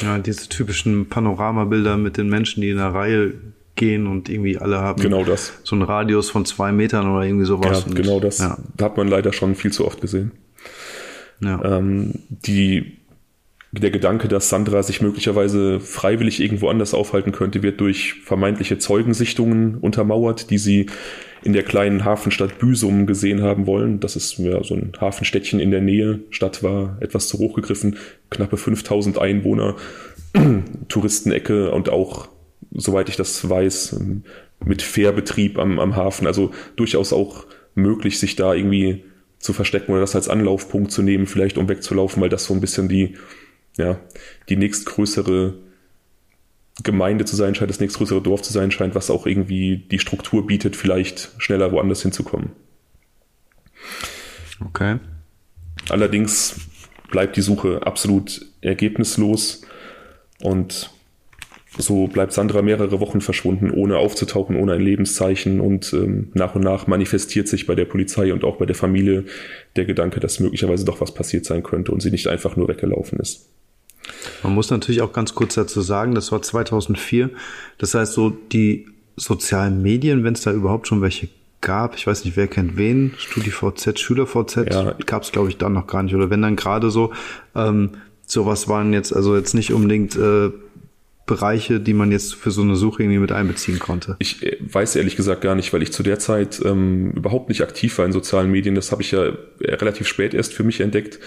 Ja, 0.00 0.18
diese 0.18 0.48
typischen 0.48 1.08
Panoramabilder 1.08 1.96
mit 1.96 2.16
den 2.16 2.28
Menschen, 2.28 2.62
die 2.62 2.70
in 2.70 2.78
der 2.78 2.94
Reihe 2.94 3.34
gehen 3.74 4.06
und 4.06 4.28
irgendwie 4.28 4.58
alle 4.58 4.78
haben 4.78 5.00
genau 5.00 5.24
das. 5.24 5.52
so 5.64 5.74
einen 5.74 5.82
Radius 5.82 6.30
von 6.30 6.44
zwei 6.44 6.72
Metern 6.72 7.10
oder 7.10 7.24
irgendwie 7.24 7.46
sowas. 7.46 7.84
Ja, 7.88 7.94
genau 7.94 8.20
das. 8.20 8.38
Ja. 8.38 8.58
Hat 8.80 8.96
man 8.96 9.08
leider 9.08 9.32
schon 9.32 9.54
viel 9.54 9.72
zu 9.72 9.86
oft 9.86 10.00
gesehen. 10.00 10.32
Ja. 11.40 11.60
Ähm, 11.64 12.12
die 12.28 12.98
der 13.72 13.90
Gedanke, 13.90 14.28
dass 14.28 14.50
Sandra 14.50 14.82
sich 14.82 15.00
möglicherweise 15.00 15.80
freiwillig 15.80 16.40
irgendwo 16.40 16.68
anders 16.68 16.92
aufhalten 16.92 17.32
könnte, 17.32 17.62
wird 17.62 17.80
durch 17.80 18.14
vermeintliche 18.22 18.76
Zeugensichtungen 18.76 19.76
untermauert, 19.76 20.50
die 20.50 20.58
sie 20.58 20.86
in 21.42 21.54
der 21.54 21.62
kleinen 21.62 22.04
Hafenstadt 22.04 22.58
Büsum 22.58 23.06
gesehen 23.06 23.42
haben 23.42 23.66
wollen. 23.66 23.98
Das 23.98 24.14
ist 24.14 24.38
ja 24.38 24.62
so 24.62 24.74
ein 24.74 24.92
Hafenstädtchen 25.00 25.58
in 25.58 25.70
der 25.70 25.80
Nähe. 25.80 26.20
Stadt 26.30 26.62
war 26.62 26.98
etwas 27.00 27.28
zu 27.28 27.38
hoch 27.38 27.54
gegriffen, 27.54 27.96
knappe 28.30 28.58
5000 28.58 29.18
Einwohner, 29.18 29.76
Touristenecke 30.88 31.70
und 31.70 31.88
auch, 31.88 32.28
soweit 32.74 33.08
ich 33.08 33.16
das 33.16 33.48
weiß, 33.48 34.00
mit 34.64 34.82
Fährbetrieb 34.82 35.58
am, 35.58 35.78
am 35.78 35.96
Hafen. 35.96 36.26
Also 36.26 36.52
durchaus 36.76 37.12
auch 37.12 37.46
möglich, 37.74 38.18
sich 38.18 38.36
da 38.36 38.54
irgendwie 38.54 39.04
zu 39.38 39.52
verstecken 39.52 39.92
oder 39.92 40.02
das 40.02 40.14
als 40.14 40.28
Anlaufpunkt 40.28 40.92
zu 40.92 41.02
nehmen, 41.02 41.26
vielleicht 41.26 41.58
um 41.58 41.68
wegzulaufen, 41.68 42.22
weil 42.22 42.28
das 42.28 42.44
so 42.44 42.54
ein 42.54 42.60
bisschen 42.60 42.88
die 42.88 43.16
ja, 43.76 43.98
die 44.48 44.56
nächstgrößere 44.56 45.54
Gemeinde 46.82 47.24
zu 47.24 47.36
sein 47.36 47.54
scheint, 47.54 47.70
das 47.70 47.80
nächstgrößere 47.80 48.22
Dorf 48.22 48.42
zu 48.42 48.52
sein 48.52 48.70
scheint, 48.70 48.94
was 48.94 49.10
auch 49.10 49.26
irgendwie 49.26 49.76
die 49.76 49.98
Struktur 49.98 50.46
bietet, 50.46 50.76
vielleicht 50.76 51.30
schneller 51.38 51.72
woanders 51.72 52.02
hinzukommen. 52.02 52.50
Okay. 54.64 54.98
Allerdings 55.88 56.56
bleibt 57.10 57.36
die 57.36 57.42
Suche 57.42 57.86
absolut 57.86 58.46
ergebnislos 58.60 59.62
und 60.40 60.90
so 61.78 62.06
bleibt 62.06 62.32
Sandra 62.32 62.60
mehrere 62.62 63.00
Wochen 63.00 63.20
verschwunden, 63.20 63.70
ohne 63.70 63.96
aufzutauchen, 63.96 64.56
ohne 64.56 64.74
ein 64.74 64.82
Lebenszeichen 64.82 65.60
und 65.60 65.92
ähm, 65.94 66.30
nach 66.34 66.54
und 66.54 66.62
nach 66.62 66.86
manifestiert 66.86 67.48
sich 67.48 67.66
bei 67.66 67.74
der 67.74 67.86
Polizei 67.86 68.32
und 68.32 68.44
auch 68.44 68.56
bei 68.56 68.66
der 68.66 68.74
Familie 68.74 69.24
der 69.76 69.86
Gedanke, 69.86 70.20
dass 70.20 70.40
möglicherweise 70.40 70.84
doch 70.84 71.00
was 71.00 71.14
passiert 71.14 71.46
sein 71.46 71.62
könnte 71.62 71.92
und 71.92 72.00
sie 72.02 72.10
nicht 72.10 72.26
einfach 72.26 72.56
nur 72.56 72.68
weggelaufen 72.68 73.18
ist. 73.20 73.48
Man 74.42 74.54
muss 74.54 74.70
natürlich 74.70 75.00
auch 75.00 75.12
ganz 75.12 75.34
kurz 75.34 75.54
dazu 75.54 75.80
sagen, 75.80 76.14
das 76.14 76.32
war 76.32 76.42
2004. 76.42 77.30
Das 77.78 77.94
heißt, 77.94 78.12
so 78.12 78.30
die 78.30 78.86
sozialen 79.16 79.82
Medien, 79.82 80.24
wenn 80.24 80.34
es 80.34 80.42
da 80.42 80.52
überhaupt 80.52 80.88
schon 80.88 81.00
welche 81.00 81.28
gab, 81.60 81.96
ich 81.96 82.06
weiß 82.06 82.24
nicht, 82.24 82.36
wer 82.36 82.48
kennt 82.48 82.76
wen, 82.76 83.14
StudiVZ, 83.16 83.98
SchülerVZ, 83.98 84.56
ja. 84.70 84.94
gab 85.06 85.22
es 85.22 85.32
glaube 85.32 85.48
ich 85.48 85.56
dann 85.56 85.72
noch 85.72 85.86
gar 85.86 86.02
nicht. 86.02 86.14
Oder 86.14 86.28
wenn 86.28 86.42
dann 86.42 86.56
gerade 86.56 86.90
so, 86.90 87.12
ähm, 87.54 87.90
sowas 88.26 88.68
waren 88.68 88.92
jetzt 88.92 89.14
also 89.14 89.36
jetzt 89.36 89.54
nicht 89.54 89.72
unbedingt 89.72 90.16
äh, 90.16 90.50
Bereiche, 91.26 91.80
die 91.80 91.94
man 91.94 92.10
jetzt 92.10 92.34
für 92.34 92.50
so 92.50 92.62
eine 92.62 92.76
Suche 92.76 93.02
irgendwie 93.02 93.18
mit 93.18 93.32
einbeziehen 93.32 93.78
konnte? 93.78 94.16
Ich 94.18 94.42
äh, 94.42 94.56
weiß 94.60 94.96
ehrlich 94.96 95.16
gesagt 95.16 95.40
gar 95.40 95.54
nicht, 95.54 95.72
weil 95.72 95.82
ich 95.82 95.92
zu 95.92 96.02
der 96.02 96.18
Zeit 96.18 96.60
ähm, 96.64 97.12
überhaupt 97.12 97.48
nicht 97.48 97.62
aktiv 97.62 97.96
war 97.98 98.06
in 98.06 98.12
sozialen 98.12 98.50
Medien. 98.50 98.74
Das 98.74 98.92
habe 98.92 99.02
ich 99.02 99.12
ja 99.12 99.32
relativ 99.60 100.06
spät 100.06 100.34
erst 100.34 100.54
für 100.54 100.64
mich 100.64 100.80
entdeckt. 100.80 101.20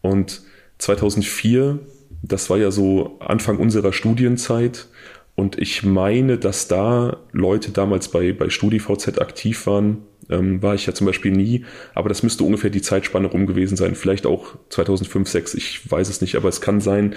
Und 0.00 0.42
2004 0.78 1.80
das 2.22 2.50
war 2.50 2.58
ja 2.58 2.70
so 2.70 3.18
Anfang 3.20 3.58
unserer 3.58 3.92
Studienzeit. 3.92 4.88
Und 5.34 5.58
ich 5.58 5.82
meine, 5.82 6.38
dass 6.38 6.66
da 6.66 7.18
Leute 7.32 7.70
damals 7.70 8.08
bei, 8.08 8.32
bei 8.32 8.48
StudiVZ 8.48 9.20
aktiv 9.20 9.66
waren. 9.66 9.98
Ähm, 10.28 10.60
war 10.62 10.74
ich 10.74 10.86
ja 10.86 10.94
zum 10.94 11.06
Beispiel 11.06 11.30
nie. 11.30 11.64
Aber 11.94 12.08
das 12.08 12.22
müsste 12.22 12.42
ungefähr 12.42 12.70
die 12.70 12.82
Zeitspanne 12.82 13.28
rum 13.28 13.46
gewesen 13.46 13.76
sein. 13.76 13.94
Vielleicht 13.94 14.26
auch 14.26 14.56
2005, 14.70 15.28
2006. 15.30 15.54
Ich 15.54 15.90
weiß 15.90 16.08
es 16.08 16.20
nicht. 16.20 16.36
Aber 16.36 16.48
es 16.48 16.60
kann 16.60 16.80
sein, 16.80 17.14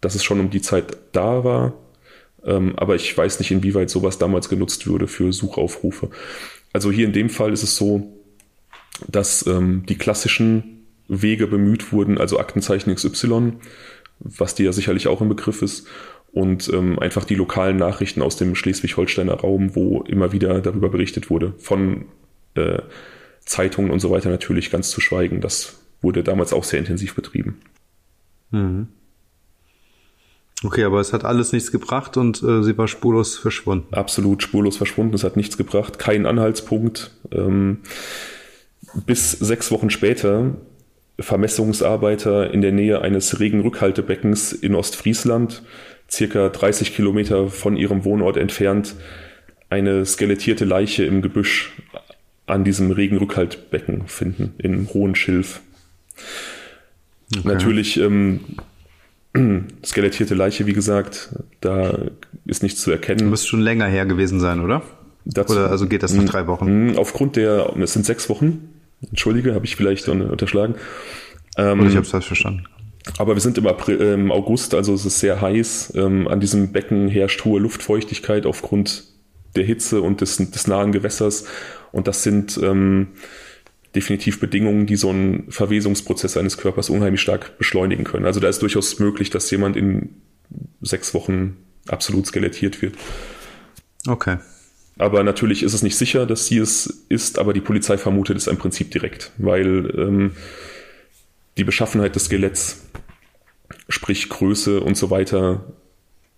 dass 0.00 0.14
es 0.14 0.24
schon 0.24 0.40
um 0.40 0.50
die 0.50 0.62
Zeit 0.62 0.96
da 1.12 1.44
war. 1.44 1.74
Ähm, 2.44 2.74
aber 2.76 2.94
ich 2.94 3.16
weiß 3.16 3.38
nicht, 3.38 3.50
inwieweit 3.50 3.90
sowas 3.90 4.18
damals 4.18 4.48
genutzt 4.48 4.86
würde 4.86 5.08
für 5.08 5.32
Suchaufrufe. 5.32 6.10
Also 6.72 6.92
hier 6.92 7.06
in 7.06 7.12
dem 7.12 7.30
Fall 7.30 7.52
ist 7.52 7.62
es 7.62 7.76
so, 7.76 8.12
dass 9.06 9.46
ähm, 9.46 9.84
die 9.88 9.98
klassischen 9.98 10.86
Wege 11.08 11.46
bemüht 11.46 11.92
wurden, 11.92 12.18
also 12.18 12.38
Aktenzeichen 12.38 12.94
XY 12.94 13.54
was 14.20 14.54
dir 14.54 14.66
ja 14.66 14.72
sicherlich 14.72 15.08
auch 15.08 15.20
im 15.20 15.28
Begriff 15.28 15.62
ist. 15.62 15.86
Und 16.30 16.68
ähm, 16.72 16.98
einfach 16.98 17.24
die 17.24 17.34
lokalen 17.34 17.78
Nachrichten 17.78 18.20
aus 18.20 18.36
dem 18.36 18.54
Schleswig-Holsteiner 18.54 19.34
Raum, 19.34 19.74
wo 19.74 20.02
immer 20.02 20.32
wieder 20.32 20.60
darüber 20.60 20.90
berichtet 20.90 21.30
wurde, 21.30 21.54
von 21.58 22.04
äh, 22.54 22.82
Zeitungen 23.40 23.90
und 23.90 24.00
so 24.00 24.10
weiter 24.10 24.28
natürlich 24.28 24.70
ganz 24.70 24.90
zu 24.90 25.00
schweigen. 25.00 25.40
Das 25.40 25.80
wurde 26.02 26.22
damals 26.22 26.52
auch 26.52 26.64
sehr 26.64 26.78
intensiv 26.78 27.14
betrieben. 27.14 27.60
Mhm. 28.50 28.88
Okay, 30.64 30.82
aber 30.84 31.00
es 31.00 31.12
hat 31.12 31.24
alles 31.24 31.52
nichts 31.52 31.70
gebracht 31.70 32.16
und 32.16 32.42
äh, 32.42 32.62
sie 32.62 32.76
war 32.76 32.88
spurlos 32.88 33.38
verschwunden. 33.38 33.94
Absolut 33.94 34.42
spurlos 34.42 34.76
verschwunden, 34.76 35.14
es 35.14 35.22
hat 35.22 35.36
nichts 35.36 35.56
gebracht, 35.56 35.98
kein 35.98 36.26
Anhaltspunkt. 36.26 37.12
Ähm, 37.30 37.78
bis 39.06 39.32
sechs 39.32 39.70
Wochen 39.70 39.90
später 39.90 40.56
Vermessungsarbeiter 41.20 42.52
in 42.52 42.60
der 42.60 42.72
Nähe 42.72 43.02
eines 43.02 43.38
Regenrückhaltebeckens 43.38 44.52
in 44.52 44.74
Ostfriesland, 44.74 45.62
circa 46.10 46.48
30 46.48 46.94
Kilometer 46.94 47.48
von 47.48 47.76
ihrem 47.76 48.04
Wohnort 48.04 48.36
entfernt, 48.36 48.94
eine 49.68 50.06
skelettierte 50.06 50.64
Leiche 50.64 51.04
im 51.04 51.22
Gebüsch 51.22 51.72
an 52.46 52.64
diesem 52.64 52.90
Regenrückhaltbecken 52.90 54.08
finden, 54.08 54.54
in 54.58 54.88
hohen 54.94 55.14
Schilf. 55.14 55.60
Okay. 57.36 57.46
Natürlich 57.46 57.98
ähm, 57.98 58.40
skelettierte 59.84 60.34
Leiche, 60.34 60.66
wie 60.66 60.72
gesagt, 60.72 61.30
da 61.60 61.98
ist 62.46 62.62
nichts 62.62 62.80
zu 62.80 62.90
erkennen. 62.90 63.28
Muss 63.30 63.46
schon 63.46 63.60
länger 63.60 63.86
her 63.86 64.06
gewesen 64.06 64.40
sein, 64.40 64.60
oder? 64.60 64.82
Dazu, 65.24 65.54
oder 65.54 65.70
also 65.70 65.86
geht 65.86 66.02
das 66.02 66.14
nach 66.14 66.24
drei 66.24 66.46
Wochen? 66.46 66.96
Aufgrund 66.96 67.36
der, 67.36 67.74
es 67.78 67.92
sind 67.92 68.06
sechs 68.06 68.28
Wochen, 68.28 68.70
Entschuldige, 69.06 69.54
habe 69.54 69.64
ich 69.64 69.76
vielleicht 69.76 70.08
unterschlagen. 70.08 70.74
Ähm, 71.56 71.80
Oder 71.80 71.88
ich 71.88 71.96
habe 71.96 72.04
es 72.04 72.10
falsch 72.10 72.26
verstanden. 72.26 72.64
Aber 73.16 73.34
wir 73.34 73.40
sind 73.40 73.56
im, 73.58 73.66
April, 73.66 74.00
äh, 74.00 74.14
im 74.14 74.30
August, 74.30 74.74
also 74.74 74.92
es 74.92 75.04
ist 75.04 75.20
sehr 75.20 75.40
heiß. 75.40 75.94
Ähm, 75.96 76.28
an 76.28 76.40
diesem 76.40 76.72
Becken 76.72 77.08
herrscht 77.08 77.44
hohe 77.44 77.60
Luftfeuchtigkeit 77.60 78.44
aufgrund 78.44 79.04
der 79.56 79.64
Hitze 79.64 80.02
und 80.02 80.20
des, 80.20 80.36
des 80.36 80.66
nahen 80.66 80.92
Gewässers. 80.92 81.44
Und 81.90 82.06
das 82.06 82.22
sind 82.22 82.58
ähm, 82.62 83.08
definitiv 83.94 84.40
Bedingungen, 84.40 84.86
die 84.86 84.96
so 84.96 85.10
einen 85.10 85.50
Verwesungsprozess 85.50 86.36
eines 86.36 86.58
Körpers 86.58 86.90
unheimlich 86.90 87.20
stark 87.20 87.58
beschleunigen 87.58 88.04
können. 88.04 88.26
Also 88.26 88.40
da 88.40 88.48
ist 88.48 88.60
durchaus 88.62 88.98
möglich, 88.98 89.30
dass 89.30 89.50
jemand 89.50 89.76
in 89.76 90.10
sechs 90.80 91.14
Wochen 91.14 91.56
absolut 91.86 92.26
skelettiert 92.26 92.82
wird. 92.82 92.96
Okay. 94.06 94.38
Aber 94.98 95.22
natürlich 95.22 95.62
ist 95.62 95.74
es 95.74 95.82
nicht 95.82 95.96
sicher, 95.96 96.26
dass 96.26 96.46
sie 96.46 96.58
es 96.58 97.04
ist, 97.08 97.38
aber 97.38 97.52
die 97.52 97.60
Polizei 97.60 97.96
vermutet 97.98 98.36
es 98.36 98.46
im 98.46 98.56
Prinzip 98.56 98.90
direkt, 98.90 99.32
weil 99.38 99.94
ähm, 99.96 100.32
die 101.56 101.64
Beschaffenheit 101.64 102.14
des 102.14 102.24
Skeletts, 102.24 102.84
sprich 103.88 104.28
Größe 104.28 104.80
und 104.80 104.96
so 104.96 105.10
weiter, 105.10 105.72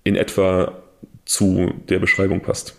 in 0.05 0.15
etwa 0.15 0.83
zu 1.25 1.73
der 1.89 1.99
Beschreibung 1.99 2.41
passt. 2.43 2.77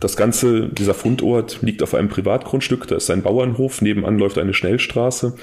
Das 0.00 0.16
Ganze, 0.16 0.68
dieser 0.68 0.94
Fundort 0.94 1.62
liegt 1.62 1.82
auf 1.82 1.94
einem 1.94 2.08
Privatgrundstück, 2.08 2.86
da 2.86 2.96
ist 2.96 3.10
ein 3.10 3.22
Bauernhof, 3.22 3.80
nebenan 3.80 4.18
läuft 4.18 4.38
eine 4.38 4.52
Schnellstraße. 4.52 5.36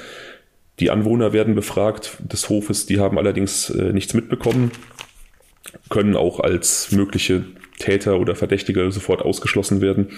Die 0.80 0.92
Anwohner 0.92 1.34
werden 1.34 1.56
befragt 1.56 2.18
des 2.20 2.50
Hofes, 2.50 2.86
die 2.86 3.00
haben 3.00 3.18
allerdings 3.18 3.70
äh, 3.70 3.94
nichts 3.94 4.14
mitbekommen, 4.14 4.72
können 5.90 6.16
auch 6.16 6.40
als 6.40 6.92
mögliche 6.92 7.46
Täter 7.80 8.20
oder 8.20 8.36
Verdächtige 8.36 8.92
sofort 8.92 9.22
ausgeschlossen 9.22 9.82
werden. 9.82 10.10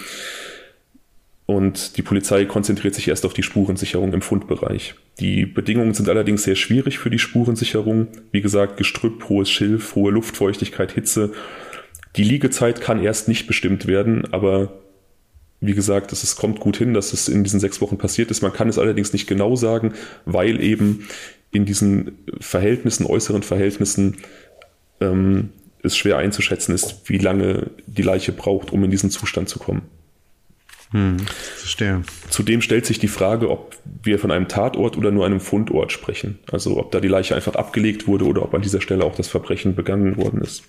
Und 1.45 1.97
die 1.97 2.01
Polizei 2.01 2.45
konzentriert 2.45 2.95
sich 2.95 3.07
erst 3.07 3.25
auf 3.25 3.33
die 3.33 3.43
Spurensicherung 3.43 4.13
im 4.13 4.21
Fundbereich. 4.21 4.95
Die 5.19 5.45
Bedingungen 5.45 5.93
sind 5.93 6.09
allerdings 6.09 6.43
sehr 6.43 6.55
schwierig 6.55 6.97
für 6.97 7.11
die 7.11 7.19
Spurensicherung. 7.19 8.07
Wie 8.31 8.41
gesagt, 8.41 8.77
Gestrüpp, 8.77 9.29
hohes 9.29 9.49
Schilf, 9.49 9.93
hohe 9.95 10.11
Luftfeuchtigkeit, 10.11 10.91
Hitze. 10.91 11.33
Die 12.15 12.23
Liegezeit 12.23 12.81
kann 12.81 13.03
erst 13.03 13.27
nicht 13.27 13.47
bestimmt 13.47 13.87
werden, 13.87 14.31
aber 14.33 14.73
wie 15.61 15.73
gesagt, 15.73 16.11
es, 16.11 16.23
es 16.23 16.35
kommt 16.35 16.59
gut 16.59 16.77
hin, 16.77 16.93
dass 16.93 17.13
es 17.13 17.27
in 17.27 17.43
diesen 17.43 17.59
sechs 17.59 17.81
Wochen 17.81 17.97
passiert 17.97 18.31
ist. 18.31 18.41
Man 18.41 18.53
kann 18.53 18.69
es 18.69 18.77
allerdings 18.77 19.13
nicht 19.13 19.27
genau 19.27 19.55
sagen, 19.55 19.93
weil 20.25 20.61
eben 20.61 21.07
in 21.51 21.65
diesen 21.65 22.17
Verhältnissen, 22.39 23.05
äußeren 23.05 23.43
Verhältnissen, 23.43 24.17
ähm, 25.01 25.49
es 25.81 25.95
schwer 25.95 26.17
einzuschätzen 26.17 26.73
ist, 26.73 27.01
wie 27.05 27.17
lange 27.17 27.69
die 27.85 28.01
Leiche 28.01 28.31
braucht, 28.31 28.71
um 28.71 28.83
in 28.83 28.91
diesen 28.91 29.11
Zustand 29.11 29.49
zu 29.49 29.59
kommen. 29.59 29.83
Hm, 30.91 31.17
verstehe. 31.57 32.03
Zudem 32.29 32.61
stellt 32.61 32.85
sich 32.85 32.99
die 32.99 33.07
Frage, 33.07 33.49
ob 33.49 33.75
wir 34.03 34.19
von 34.19 34.31
einem 34.31 34.47
Tatort 34.47 34.97
oder 34.97 35.11
nur 35.11 35.25
einem 35.25 35.39
Fundort 35.39 35.91
sprechen. 35.91 36.39
Also 36.51 36.77
ob 36.77 36.91
da 36.91 36.99
die 36.99 37.07
Leiche 37.07 37.35
einfach 37.35 37.55
abgelegt 37.55 38.07
wurde 38.07 38.25
oder 38.25 38.43
ob 38.43 38.53
an 38.53 38.61
dieser 38.61 38.81
Stelle 38.81 39.03
auch 39.03 39.15
das 39.15 39.27
Verbrechen 39.27 39.75
begangen 39.75 40.17
worden 40.17 40.41
ist. 40.41 40.63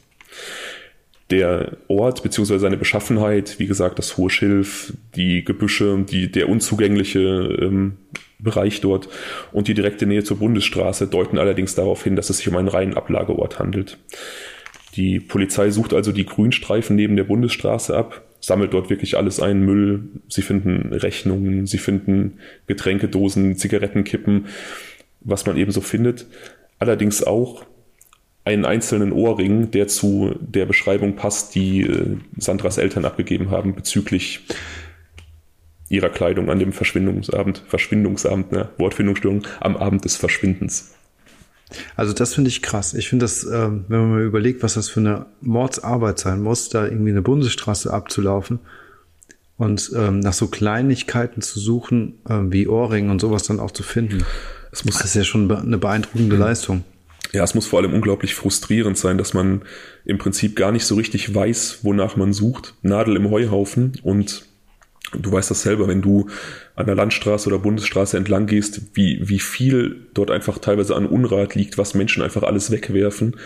Der 1.31 1.77
Ort 1.89 2.23
bzw. 2.23 2.59
seine 2.59 2.77
Beschaffenheit, 2.77 3.59
wie 3.59 3.67
gesagt, 3.67 3.99
das 3.99 4.17
hohe 4.17 4.31
Schilf, 4.31 4.93
die 5.17 5.45
Gebüsche, 5.45 6.05
die, 6.09 6.31
der 6.31 6.49
unzugängliche 6.49 7.21
ähm, 7.61 7.97
Bereich 8.39 8.81
dort 8.81 9.09
und 9.51 9.67
die 9.67 9.75
direkte 9.75 10.07
Nähe 10.07 10.23
zur 10.23 10.39
Bundesstraße 10.39 11.09
deuten 11.09 11.39
allerdings 11.39 11.75
darauf 11.75 12.05
hin, 12.05 12.17
dass 12.17 12.31
es 12.31 12.39
sich 12.39 12.49
um 12.49 12.57
einen 12.57 12.69
reinen 12.69 12.95
Ablageort 12.95 13.59
handelt. 13.59 13.99
Die 14.95 15.21
Polizei 15.21 15.71
sucht 15.71 15.93
also 15.93 16.13
die 16.13 16.27
Grünstreifen 16.27 16.97
neben 16.97 17.17
der 17.17 17.25
Bundesstraße 17.25 17.97
ab, 17.97 18.23
sammelt 18.41 18.73
dort 18.73 18.89
wirklich 18.89 19.17
alles 19.17 19.41
ein, 19.41 19.61
Müll, 19.61 20.05
sie 20.29 20.43
finden 20.43 20.93
Rechnungen, 20.93 21.67
sie 21.67 21.79
finden 21.79 22.39
Getränkedosen, 22.67 23.57
Zigarettenkippen, 23.57 24.47
was 25.21 25.45
man 25.45 25.57
eben 25.57 25.73
so 25.73 25.81
findet. 25.81 26.27
Allerdings 26.79 27.25
auch 27.25 27.65
einen 28.47 28.65
einzelnen 28.65 29.13
Ohrring, 29.13 29.73
der 29.73 29.89
zu 29.89 30.37
der 30.41 30.67
Beschreibung 30.67 31.17
passt, 31.17 31.57
die 31.57 31.83
äh, 31.83 32.17
Sandras 32.39 32.79
Eltern 32.79 33.05
abgegeben 33.05 33.51
haben 33.51 33.75
bezüglich 33.75 34.47
ihrer 35.89 36.11
Kleidung 36.11 36.49
an 36.49 36.61
dem 36.61 36.73
Verschwindungsabend, 36.73 37.63
Verschwindungsabend, 37.67 38.53
ne, 38.53 38.69
Wortfindungsstörung, 38.79 39.43
am 39.61 39.77
Abend 39.77 40.05
des 40.05 40.17
Verschwindens. 40.17 40.93
Also 41.97 42.13
das 42.13 42.35
finde 42.35 42.49
ich 42.49 42.63
krass. 42.63 42.95
Ich 42.95 43.09
finde 43.09 43.25
das, 43.25 43.43
äh, 43.43 43.69
wenn 43.89 44.01
man 44.01 44.11
mal 44.11 44.23
überlegt, 44.23 44.63
was 44.63 44.75
das 44.75 44.89
für 44.89 45.01
eine 45.01 45.27
Mordsarbeit 45.41 46.21
sein 46.21 46.41
muss, 46.41 46.69
da 46.69 46.85
irgendwie 46.85 47.11
eine 47.11 47.23
Bundesstraße 47.23 47.93
abzulaufen 47.93 48.61
und 49.57 49.91
ähm, 49.97 50.21
nach 50.21 50.35
so 50.35 50.47
Kleinigkeiten 50.47 51.43
zu 51.43 51.59
suchen, 51.59 52.21
äh, 52.29 52.39
wie 52.43 52.69
Ohrringen 52.69 53.11
und 53.11 53.21
sowas 53.21 53.43
dann 53.43 53.59
auch 53.59 53.73
zu 53.73 53.83
finden. 53.83 54.25
Das, 54.71 54.85
muss, 54.85 54.99
das 54.99 55.07
ist 55.07 55.15
ja 55.17 55.25
schon 55.25 55.51
eine 55.51 55.79
beeindruckende 55.79 56.37
mhm. 56.37 56.43
Leistung. 56.43 56.85
Ja, 57.33 57.45
es 57.45 57.55
muss 57.55 57.67
vor 57.67 57.81
allem 57.81 57.95
unglaublich 57.95 58.35
frustrierend 58.35 58.97
sein, 58.97 59.19
dass 59.19 59.35
man 59.35 59.63
im 60.05 60.19
Prinzip 60.19 60.57
gar 60.57 60.73
nicht 60.73 60.85
so 60.85 60.95
richtig 60.95 61.35
weiß, 61.35 61.81
wonach 61.83 62.17
man 62.17 62.33
sucht. 62.33 62.75
Nadel 62.83 63.17
im 63.17 63.31
Heuhaufen 63.31 63.93
und 64.03 64.47
du 65.13 65.33
weißt 65.33 65.51
das 65.51 65.63
selber, 65.63 65.89
wenn 65.89 66.03
du 66.03 66.29
an 66.75 66.87
der 66.87 66.95
Landstraße 66.95 67.49
oder 67.49 67.59
Bundesstraße 67.59 68.17
entlang 68.17 68.47
gehst, 68.47 68.83
wie, 68.95 69.21
wie 69.23 69.39
viel 69.39 70.09
dort 70.15 70.31
einfach 70.31 70.59
teilweise 70.59 70.95
an 70.97 71.07
Unrat 71.07 71.55
liegt, 71.55 71.79
was 71.79 71.95
Menschen 71.95 72.23
einfach 72.23 72.43
alles 72.43 72.71
wegwerfen 72.71 73.37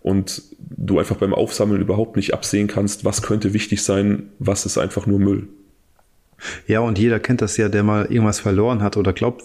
und 0.00 0.42
du 0.58 0.98
einfach 0.98 1.16
beim 1.16 1.34
Aufsammeln 1.34 1.80
überhaupt 1.80 2.16
nicht 2.16 2.34
absehen 2.34 2.68
kannst, 2.68 3.04
was 3.04 3.22
könnte 3.22 3.54
wichtig 3.54 3.82
sein, 3.82 4.30
was 4.38 4.66
ist 4.66 4.78
einfach 4.78 5.06
nur 5.06 5.18
Müll. 5.18 5.48
Ja, 6.66 6.80
und 6.80 6.98
jeder 6.98 7.20
kennt 7.20 7.40
das 7.40 7.56
ja, 7.56 7.68
der 7.68 7.82
mal 7.82 8.06
irgendwas 8.06 8.40
verloren 8.40 8.82
hat 8.82 8.96
oder 8.96 9.12
glaubt 9.12 9.44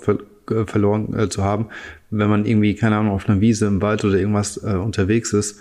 äh, 0.51 0.65
verloren 0.65 1.17
äh, 1.17 1.29
zu 1.29 1.43
haben, 1.43 1.67
wenn 2.09 2.29
man 2.29 2.45
irgendwie, 2.45 2.75
keine 2.75 2.97
Ahnung, 2.97 3.13
auf 3.13 3.29
einer 3.29 3.41
Wiese 3.41 3.67
im 3.67 3.81
Wald 3.81 4.03
oder 4.03 4.17
irgendwas 4.17 4.57
äh, 4.63 4.73
unterwegs 4.73 5.33
ist 5.33 5.59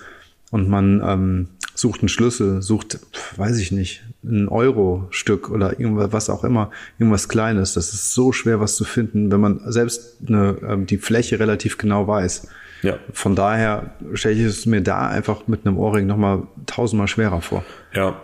und 0.51 0.68
man 0.68 1.03
ähm, 1.05 1.48
sucht 1.74 2.01
einen 2.01 2.09
Schlüssel, 2.09 2.62
sucht, 2.62 2.98
weiß 3.37 3.59
ich 3.59 3.70
nicht, 3.70 4.03
ein 4.24 4.48
Euro-Stück 4.48 5.51
oder 5.51 5.79
irgendwas, 5.79 6.12
was 6.12 6.31
auch 6.31 6.44
immer, 6.44 6.70
irgendwas 6.98 7.29
Kleines. 7.29 7.74
Das 7.74 7.92
ist 7.92 8.14
so 8.14 8.33
schwer, 8.33 8.61
was 8.61 8.77
zu 8.77 8.85
finden, 8.85 9.31
wenn 9.31 9.40
man 9.40 9.61
selbst 9.70 10.16
eine, 10.27 10.57
ähm, 10.66 10.87
die 10.87 10.98
Fläche 10.98 11.38
relativ 11.38 11.79
genau 11.79 12.09
weiß. 12.09 12.48
Ja. 12.83 12.98
Von 13.12 13.35
daher 13.35 13.92
stelle 14.14 14.37
ich 14.37 14.44
es 14.44 14.66
mir 14.66 14.81
da 14.81 15.09
einfach 15.09 15.46
mit 15.48 15.66
einem 15.66 15.79
Ohrring 15.79 16.07
nochmal 16.07 16.42
tausendmal 16.66 17.09
schwerer 17.09 17.40
vor. 17.40 17.64
Ja, 17.92 18.20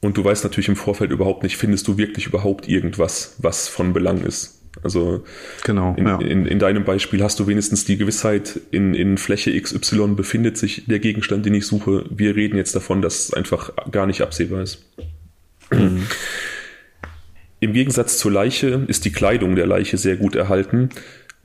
und 0.00 0.16
du 0.16 0.24
weißt 0.24 0.44
natürlich 0.44 0.68
im 0.68 0.76
Vorfeld 0.76 1.10
überhaupt 1.10 1.42
nicht, 1.42 1.56
findest 1.56 1.86
du 1.86 1.98
wirklich 1.98 2.26
überhaupt 2.26 2.68
irgendwas, 2.68 3.36
was 3.38 3.68
von 3.68 3.92
Belang 3.92 4.22
ist. 4.22 4.59
Also 4.82 5.24
genau, 5.64 5.94
in, 5.96 6.06
ja. 6.06 6.20
in, 6.20 6.46
in, 6.46 6.58
deinem 6.58 6.84
Beispiel 6.84 7.22
hast 7.22 7.40
du 7.40 7.46
wenigstens 7.46 7.84
die 7.84 7.96
Gewissheit, 7.96 8.60
in, 8.70 8.94
in 8.94 9.18
Fläche 9.18 9.60
XY 9.60 10.14
befindet 10.14 10.56
sich 10.56 10.84
der 10.86 11.00
Gegenstand, 11.00 11.44
den 11.44 11.54
ich 11.54 11.66
suche. 11.66 12.04
Wir 12.08 12.36
reden 12.36 12.56
jetzt 12.56 12.74
davon, 12.74 13.02
dass 13.02 13.18
es 13.18 13.34
einfach 13.34 13.72
gar 13.90 14.06
nicht 14.06 14.22
absehbar 14.22 14.62
ist. 14.62 14.84
Mhm. 15.70 16.06
Im 17.58 17.72
Gegensatz 17.72 18.16
zur 18.18 18.32
Leiche 18.32 18.84
ist 18.86 19.04
die 19.04 19.12
Kleidung 19.12 19.54
der 19.54 19.66
Leiche 19.66 19.98
sehr 19.98 20.16
gut 20.16 20.34
erhalten. 20.34 20.88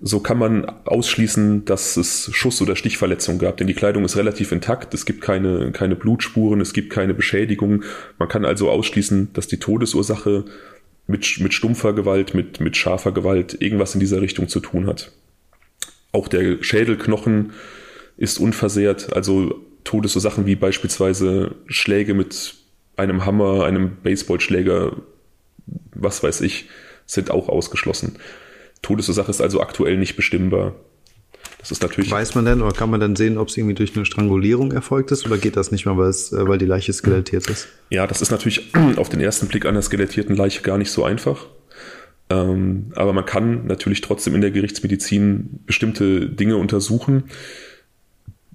So 0.01 0.19
kann 0.19 0.37
man 0.37 0.65
ausschließen, 0.65 1.65
dass 1.65 1.97
es 1.97 2.29
Schuss- 2.33 2.61
oder 2.61 2.75
Stichverletzungen 2.75 3.39
gab, 3.39 3.57
denn 3.57 3.67
die 3.67 3.73
Kleidung 3.73 4.03
ist 4.03 4.17
relativ 4.17 4.51
intakt, 4.51 4.93
es 4.93 5.05
gibt 5.05 5.21
keine, 5.21 5.71
keine 5.71 5.95
Blutspuren, 5.95 6.59
es 6.59 6.73
gibt 6.73 6.89
keine 6.89 7.13
Beschädigungen. 7.13 7.83
Man 8.19 8.27
kann 8.27 8.45
also 8.45 8.69
ausschließen, 8.69 9.31
dass 9.33 9.47
die 9.47 9.57
Todesursache 9.57 10.45
mit, 11.07 11.39
mit 11.39 11.53
stumpfer 11.53 11.93
Gewalt, 11.93 12.33
mit, 12.33 12.59
mit 12.59 12.77
scharfer 12.77 13.11
Gewalt 13.11 13.61
irgendwas 13.61 13.93
in 13.93 13.99
dieser 13.99 14.21
Richtung 14.21 14.47
zu 14.47 14.59
tun 14.59 14.87
hat. 14.87 15.11
Auch 16.11 16.27
der 16.27 16.63
Schädelknochen 16.63 17.53
ist 18.17 18.39
unversehrt, 18.39 19.13
also 19.13 19.65
Todesursachen 19.83 20.45
wie 20.45 20.55
beispielsweise 20.55 21.55
Schläge 21.67 22.13
mit 22.13 22.55
einem 22.95 23.25
Hammer, 23.25 23.65
einem 23.65 23.97
Baseballschläger, 24.01 24.95
was 25.93 26.23
weiß 26.23 26.41
ich, 26.41 26.69
sind 27.05 27.29
auch 27.29 27.49
ausgeschlossen. 27.49 28.17
Todesursache 28.81 29.29
ist 29.29 29.41
also 29.41 29.61
aktuell 29.61 29.97
nicht 29.97 30.15
bestimmbar. 30.15 30.75
Das 31.65 31.71
ist 31.71 31.81
natürlich. 31.81 32.11
Weiß 32.11 32.35
man 32.35 32.45
denn 32.45 32.61
oder 32.61 32.73
kann 32.73 32.91
man 32.91 32.99
dann 32.99 33.15
sehen, 33.15 33.39
ob 33.39 33.47
es 33.47 33.57
irgendwie 33.57 33.73
durch 33.73 33.95
eine 33.95 34.05
Strangulierung 34.05 34.71
erfolgt 34.71 35.11
ist 35.11 35.25
oder 35.25 35.39
geht 35.39 35.57
das 35.57 35.71
nicht 35.71 35.87
mehr, 35.87 35.97
weil, 35.97 36.09
es, 36.09 36.31
äh, 36.31 36.47
weil 36.47 36.59
die 36.59 36.67
Leiche 36.67 36.93
skelettiert 36.93 37.49
ist? 37.49 37.67
Ja, 37.89 38.05
das 38.05 38.21
ist 38.21 38.29
natürlich 38.29 38.71
auf 38.97 39.09
den 39.09 39.19
ersten 39.19 39.47
Blick 39.47 39.65
einer 39.65 39.81
skelettierten 39.81 40.35
Leiche 40.35 40.61
gar 40.61 40.77
nicht 40.77 40.91
so 40.91 41.03
einfach. 41.03 41.47
Ähm, 42.29 42.91
aber 42.95 43.13
man 43.13 43.25
kann 43.25 43.65
natürlich 43.65 44.01
trotzdem 44.01 44.35
in 44.35 44.41
der 44.41 44.51
Gerichtsmedizin 44.51 45.61
bestimmte 45.65 46.29
Dinge 46.29 46.57
untersuchen. 46.57 47.23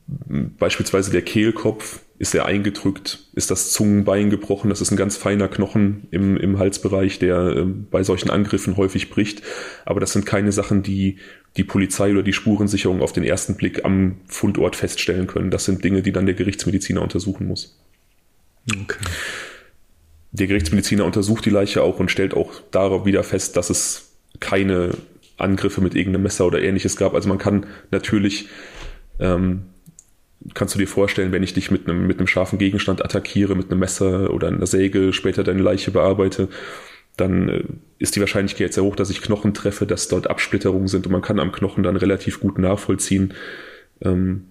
Beispielsweise 0.07 1.11
der 1.11 1.23
Kehlkopf 1.23 2.01
ist 2.21 2.35
er 2.35 2.47
eingedrückt, 2.47 3.21
ist 3.33 3.51
das 3.51 3.73
Zungenbein 3.73 4.29
gebrochen, 4.29 4.69
das 4.69 4.83
ist 4.83 4.91
ein 4.91 4.97
ganz 4.97 5.17
feiner 5.17 5.49
Knochen 5.49 6.07
im, 6.11 6.37
im 6.37 6.59
Halsbereich, 6.59 7.19
der 7.19 7.57
äh, 7.57 7.65
bei 7.65 8.03
solchen 8.05 8.29
Angriffen 8.31 8.77
häufig 8.77 9.09
bricht. 9.09 9.43
Aber 9.85 10.01
das 10.01 10.13
sind 10.13 10.27
keine 10.27 10.53
Sachen, 10.53 10.83
die 10.83 11.19
die 11.57 11.65
Polizei 11.65 12.13
oder 12.13 12.23
die 12.23 12.33
Spurensicherung 12.33 13.03
auf 13.03 13.13
den 13.13 13.25
ersten 13.25 13.57
Blick 13.57 13.85
am 13.85 14.17
Fundort 14.27 14.77
feststellen 14.77 15.27
können. 15.27 15.51
Das 15.51 15.65
sind 15.65 15.85
Dinge, 15.85 16.03
die 16.03 16.13
dann 16.13 16.27
der 16.27 16.35
Gerichtsmediziner 16.35 17.03
untersuchen 17.03 17.47
muss. 17.47 17.79
Okay. 18.71 19.05
Der 20.33 20.47
Gerichtsmediziner 20.47 21.05
untersucht 21.05 21.45
die 21.45 21.51
Leiche 21.51 21.83
auch 21.83 21.99
und 21.99 22.11
stellt 22.11 22.35
auch 22.35 22.53
darauf 22.71 23.05
wieder 23.05 23.25
fest, 23.25 23.57
dass 23.57 23.69
es 23.69 24.13
keine 24.39 24.91
Angriffe 25.39 25.81
mit 25.81 25.95
irgendeinem 25.97 26.23
Messer 26.23 26.47
oder 26.47 26.63
ähnliches 26.63 26.97
gab. 26.97 27.15
Also 27.15 27.29
man 27.29 27.39
kann 27.39 27.67
natürlich 27.91 28.49
ähm, 29.19 29.63
kannst 30.55 30.75
du 30.75 30.79
dir 30.79 30.89
vorstellen, 30.89 31.33
wenn 31.33 31.43
ich 31.43 31.53
dich 31.53 31.71
mit 31.71 31.89
einem, 31.89 32.07
mit 32.07 32.19
einem 32.19 32.27
scharfen 32.27 32.59
Gegenstand 32.59 33.05
attackiere, 33.05 33.55
mit 33.55 33.71
einem 33.71 33.81
Messer 33.81 34.33
oder 34.33 34.49
einer 34.49 34.67
Säge, 34.67 35.13
später 35.13 35.45
deine 35.45 35.63
Leiche 35.63 35.91
bearbeite, 35.91 36.49
dann 37.17 37.49
äh, 37.49 37.65
ist 37.99 38.17
die 38.17 38.21
Wahrscheinlichkeit 38.21 38.73
sehr 38.73 38.85
hoch, 38.85 38.97
dass 38.97 39.11
ich 39.11 39.21
Knochen 39.21 39.55
treffe, 39.55 39.87
dass 39.87 40.09
dort 40.09 40.29
Absplitterungen 40.29 40.89
sind 40.89 41.07
und 41.07 41.13
man 41.13 41.23
kann 41.23 41.39
am 41.39 41.53
Knochen 41.53 41.83
dann 41.83 41.97
relativ 41.97 42.41
gut 42.41 42.59
nachvollziehen, 42.59 43.35
ähm, 44.01 44.47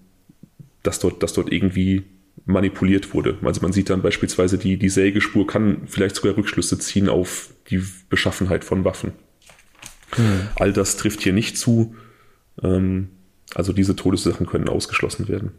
dass, 0.82 0.98
dort, 0.98 1.22
dass 1.22 1.32
dort 1.32 1.52
irgendwie 1.52 2.04
manipuliert 2.46 3.12
wurde. 3.12 3.38
Also 3.42 3.60
man 3.60 3.72
sieht 3.72 3.90
dann 3.90 4.02
beispielsweise 4.02 4.58
die, 4.58 4.76
die 4.76 4.88
Sägespur 4.88 5.46
kann 5.46 5.82
vielleicht 5.86 6.16
sogar 6.16 6.36
Rückschlüsse 6.36 6.78
ziehen 6.78 7.08
auf 7.08 7.50
die 7.68 7.82
Beschaffenheit 8.08 8.64
von 8.64 8.84
Waffen. 8.84 9.12
Hm. 10.12 10.48
All 10.56 10.72
das 10.72 10.96
trifft 10.96 11.22
hier 11.22 11.32
nicht 11.32 11.58
zu. 11.58 11.94
Ähm, 12.62 13.08
also 13.54 13.72
diese 13.72 13.96
Todessachen 13.96 14.46
können 14.46 14.68
ausgeschlossen 14.68 15.28
werden. 15.28 15.52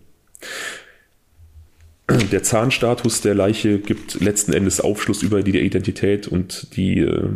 Der 2.31 2.43
Zahnstatus 2.43 3.21
der 3.21 3.35
Leiche 3.35 3.79
gibt 3.79 4.19
letzten 4.19 4.51
Endes 4.53 4.81
Aufschluss 4.81 5.23
über 5.23 5.43
die 5.43 5.57
Identität 5.57 6.27
und 6.27 6.75
die 6.75 6.99
äh, 6.99 7.29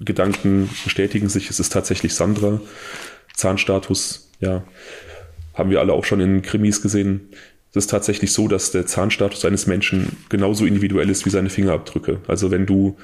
Gedanken 0.00 0.70
bestätigen 0.84 1.28
sich, 1.28 1.50
es 1.50 1.58
ist 1.58 1.72
tatsächlich 1.72 2.14
Sandra. 2.14 2.60
Zahnstatus, 3.34 4.30
ja, 4.40 4.62
haben 5.54 5.70
wir 5.70 5.80
alle 5.80 5.92
auch 5.92 6.04
schon 6.04 6.20
in 6.20 6.42
Krimis 6.42 6.80
gesehen. 6.80 7.28
Es 7.70 7.84
ist 7.84 7.90
tatsächlich 7.90 8.32
so, 8.32 8.46
dass 8.46 8.70
der 8.70 8.86
Zahnstatus 8.86 9.44
eines 9.44 9.66
Menschen 9.66 10.16
genauso 10.28 10.64
individuell 10.64 11.10
ist 11.10 11.26
wie 11.26 11.30
seine 11.30 11.50
Fingerabdrücke. 11.50 12.20
Also 12.28 12.50
wenn 12.50 12.66
du 12.66 12.96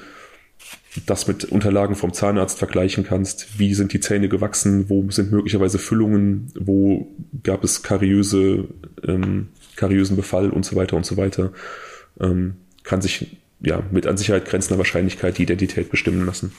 das 1.05 1.27
mit 1.27 1.45
Unterlagen 1.45 1.95
vom 1.95 2.13
Zahnarzt 2.13 2.57
vergleichen 2.57 3.03
kannst, 3.03 3.59
wie 3.59 3.73
sind 3.73 3.93
die 3.93 3.99
Zähne 3.99 4.29
gewachsen, 4.29 4.89
wo 4.89 5.09
sind 5.11 5.31
möglicherweise 5.31 5.77
Füllungen, 5.77 6.51
wo 6.57 7.07
gab 7.43 7.63
es 7.63 7.83
kariöse, 7.83 8.65
ähm, 9.05 9.49
kariösen 9.75 10.15
Befall 10.15 10.49
und 10.49 10.65
so 10.65 10.75
weiter 10.75 10.95
und 10.95 11.05
so 11.05 11.17
weiter, 11.17 11.51
ähm, 12.19 12.55
kann 12.83 13.01
sich 13.01 13.37
ja 13.59 13.83
mit 13.91 14.07
an 14.07 14.17
Sicherheit 14.17 14.45
grenzender 14.45 14.77
Wahrscheinlichkeit 14.77 15.37
die 15.37 15.43
Identität 15.43 15.89
bestimmen 15.89 16.25
lassen. 16.25 16.53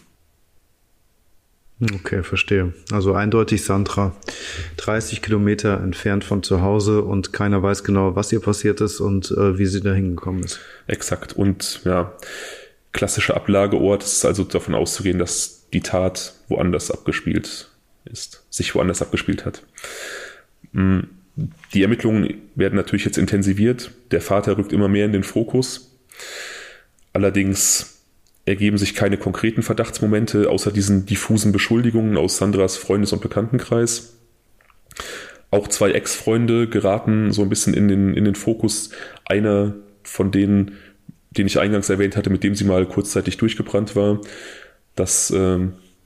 Okay, 1.79 2.23
verstehe. 2.23 2.73
Also 2.91 3.13
eindeutig 3.13 3.63
Sandra, 3.63 4.17
30 4.79 5.21
Kilometer 5.21 5.79
entfernt 5.81 6.25
von 6.25 6.43
zu 6.43 6.63
Hause 6.63 7.03
und 7.03 7.35
keiner 7.35 7.63
weiß 7.63 7.85
genau, 7.85 8.17
was 8.17 8.33
ihr 8.33 8.41
passiert 8.41 8.81
ist 8.81 9.01
und 9.01 9.31
äh, 9.31 9.59
wie 9.59 9.67
sie 9.67 9.83
da 9.83 9.93
hingekommen 9.93 10.43
ist. 10.43 10.59
Exakt. 10.87 11.35
Und 11.35 11.83
ja, 11.85 12.15
klassischer 12.97 13.37
Ablageort 13.37 14.03
ist 14.03 14.25
also 14.25 14.43
davon 14.43 14.75
auszugehen, 14.75 15.19
dass 15.19 15.69
die 15.73 15.81
Tat 15.81 16.35
woanders 16.49 16.91
abgespielt 16.91 17.71
ist, 18.07 18.45
sich 18.51 18.75
woanders 18.75 19.03
abgespielt 19.03 19.45
hat. 19.45 19.63
Mm, 20.73 21.01
die 21.75 21.83
Ermittlungen 21.83 22.43
werden 22.55 22.77
natürlich 22.77 23.05
jetzt 23.05 23.19
intensiviert. 23.19 23.91
Der 24.11 24.23
Vater 24.23 24.57
rückt 24.57 24.73
immer 24.73 24.89
mehr 24.89 25.05
in 25.05 25.13
den 25.13 25.23
Fokus. 25.23 25.99
Allerdings 27.13 28.03
ergeben 28.47 28.79
sich 28.79 28.95
keine 28.95 29.19
konkreten 29.19 29.63
Verdachtsmomente 29.63 30.49
außer 30.49 30.73
diesen 30.73 31.05
diffusen 31.05 31.53
Beschuldigungen 31.53 32.17
aus 32.17 32.39
Sandras 32.39 32.77
Freundes- 32.77 33.13
und 33.13 33.21
Bekanntenkreis. 33.21 34.15
Auch 35.51 35.69
zwei 35.69 35.91
Ex-Freunde 35.91 36.69
geraten 36.69 37.33
so 37.33 37.43
ein 37.43 37.51
bisschen 37.51 37.75
in 37.75 37.89
den, 37.89 38.15
in 38.15 38.25
den 38.25 38.35
Fokus. 38.35 38.91
Einer 39.27 39.75
von 40.03 40.31
denen, 40.31 40.79
den 41.37 41.47
ich 41.47 41.59
eingangs 41.59 41.89
erwähnt 41.89 42.17
hatte, 42.17 42.31
mit 42.31 42.43
dem 42.43 42.55
sie 42.55 42.65
mal 42.65 42.87
kurzzeitig 42.87 43.37
durchgebrannt 43.37 43.97
war. 43.97 44.21
Das 44.95 45.31
äh, 45.31 45.59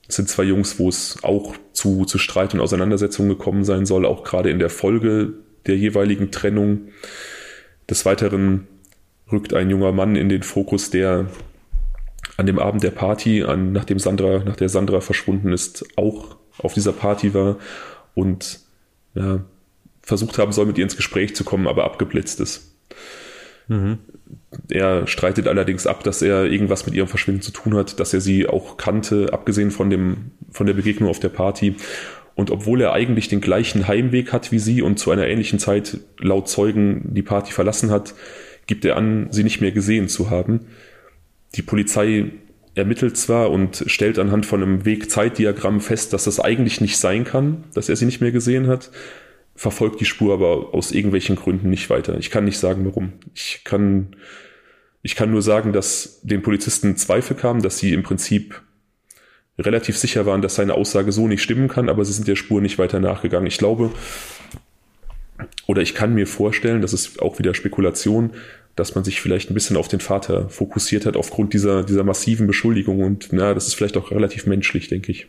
sind 0.07 0.29
zwei 0.29 0.43
Jungs, 0.43 0.79
wo 0.79 0.89
es 0.89 1.23
auch 1.23 1.55
zu, 1.73 2.05
zu 2.05 2.17
Streit 2.17 2.53
und 2.53 2.59
Auseinandersetzungen 2.59 3.29
gekommen 3.29 3.63
sein 3.63 3.85
soll, 3.85 4.05
auch 4.05 4.23
gerade 4.23 4.49
in 4.49 4.59
der 4.59 4.69
Folge 4.69 5.33
der 5.65 5.77
jeweiligen 5.77 6.31
Trennung. 6.31 6.89
Des 7.89 8.05
Weiteren 8.05 8.67
rückt 9.31 9.53
ein 9.53 9.69
junger 9.69 9.91
Mann 9.91 10.15
in 10.15 10.29
den 10.29 10.43
Fokus, 10.43 10.89
der 10.89 11.27
an 12.37 12.45
dem 12.45 12.59
Abend 12.59 12.83
der 12.83 12.91
Party, 12.91 13.43
an, 13.43 13.71
nachdem 13.71 13.99
Sandra, 13.99 14.39
nach 14.39 14.55
der 14.55 14.69
Sandra 14.69 15.01
verschwunden 15.01 15.53
ist, 15.53 15.85
auch 15.97 16.37
auf 16.57 16.73
dieser 16.73 16.93
Party 16.93 17.33
war 17.33 17.57
und 18.13 18.59
ja, 19.15 19.41
versucht 20.01 20.37
haben 20.37 20.51
soll, 20.51 20.65
mit 20.65 20.77
ihr 20.77 20.83
ins 20.83 20.95
Gespräch 20.95 21.35
zu 21.35 21.43
kommen, 21.43 21.67
aber 21.67 21.83
abgeblitzt 21.85 22.39
ist. 22.39 22.75
Mhm. 23.67 23.99
Er 24.69 25.07
streitet 25.07 25.47
allerdings 25.47 25.87
ab, 25.87 26.03
dass 26.03 26.21
er 26.21 26.45
irgendwas 26.45 26.85
mit 26.85 26.95
ihrem 26.95 27.07
Verschwinden 27.07 27.41
zu 27.41 27.51
tun 27.51 27.75
hat, 27.75 27.99
dass 27.99 28.13
er 28.13 28.21
sie 28.21 28.47
auch 28.47 28.77
kannte, 28.77 29.33
abgesehen 29.33 29.71
von, 29.71 29.89
dem, 29.89 30.31
von 30.51 30.65
der 30.65 30.73
Begegnung 30.73 31.09
auf 31.09 31.19
der 31.19 31.29
Party. 31.29 31.75
Und 32.35 32.51
obwohl 32.51 32.81
er 32.81 32.93
eigentlich 32.93 33.27
den 33.27 33.41
gleichen 33.41 33.87
Heimweg 33.87 34.31
hat 34.31 34.51
wie 34.51 34.59
sie 34.59 34.81
und 34.81 34.97
zu 34.97 35.11
einer 35.11 35.27
ähnlichen 35.27 35.59
Zeit 35.59 35.99
laut 36.19 36.47
Zeugen 36.49 37.13
die 37.13 37.23
Party 37.23 37.51
verlassen 37.51 37.91
hat, 37.91 38.13
gibt 38.67 38.85
er 38.85 38.95
an, 38.95 39.27
sie 39.31 39.43
nicht 39.43 39.61
mehr 39.61 39.71
gesehen 39.71 40.07
zu 40.07 40.29
haben. 40.29 40.61
Die 41.55 41.61
Polizei 41.61 42.31
ermittelt 42.73 43.17
zwar 43.17 43.51
und 43.51 43.83
stellt 43.87 44.17
anhand 44.17 44.45
von 44.45 44.63
einem 44.63 44.85
Weg-Zeitdiagramm 44.85 45.81
fest, 45.81 46.13
dass 46.13 46.23
das 46.23 46.39
eigentlich 46.39 46.79
nicht 46.79 46.97
sein 46.97 47.25
kann, 47.25 47.65
dass 47.73 47.89
er 47.89 47.97
sie 47.97 48.05
nicht 48.05 48.21
mehr 48.21 48.31
gesehen 48.31 48.67
hat, 48.67 48.91
verfolgt 49.55 49.99
die 49.99 50.05
Spur 50.05 50.33
aber 50.33 50.73
aus 50.73 50.91
irgendwelchen 50.91 51.35
Gründen 51.35 51.69
nicht 51.69 51.89
weiter. 51.89 52.17
Ich 52.17 52.31
kann 52.31 52.45
nicht 52.45 52.57
sagen, 52.57 52.85
warum. 52.85 53.13
Ich 53.33 53.61
kann, 53.63 54.15
ich 55.01 55.15
kann 55.15 55.31
nur 55.31 55.41
sagen, 55.41 55.73
dass 55.73 56.21
den 56.23 56.41
Polizisten 56.41 56.95
Zweifel 56.97 57.35
kamen, 57.35 57.61
dass 57.61 57.77
sie 57.77 57.93
im 57.93 58.03
Prinzip 58.03 58.61
relativ 59.57 59.97
sicher 59.97 60.25
waren, 60.25 60.41
dass 60.41 60.55
seine 60.55 60.73
Aussage 60.73 61.11
so 61.11 61.27
nicht 61.27 61.43
stimmen 61.43 61.67
kann, 61.67 61.89
aber 61.89 62.05
sie 62.05 62.13
sind 62.13 62.27
der 62.27 62.35
Spur 62.35 62.61
nicht 62.61 62.79
weiter 62.79 62.99
nachgegangen. 62.99 63.47
Ich 63.47 63.57
glaube, 63.57 63.91
oder 65.67 65.81
ich 65.81 65.93
kann 65.93 66.13
mir 66.13 66.27
vorstellen, 66.27 66.81
das 66.81 66.93
ist 66.93 67.21
auch 67.21 67.39
wieder 67.39 67.53
Spekulation, 67.53 68.31
dass 68.75 68.95
man 68.95 69.03
sich 69.03 69.21
vielleicht 69.21 69.49
ein 69.49 69.53
bisschen 69.53 69.77
auf 69.77 69.87
den 69.87 69.99
Vater 69.99 70.49
fokussiert 70.49 71.05
hat 71.05 71.17
aufgrund 71.17 71.53
dieser, 71.53 71.83
dieser 71.83 72.03
massiven 72.03 72.47
Beschuldigung. 72.47 73.01
Und 73.01 73.29
na, 73.31 73.53
das 73.53 73.67
ist 73.67 73.75
vielleicht 73.75 73.97
auch 73.97 74.11
relativ 74.11 74.45
menschlich, 74.45 74.87
denke 74.87 75.11
ich. 75.11 75.27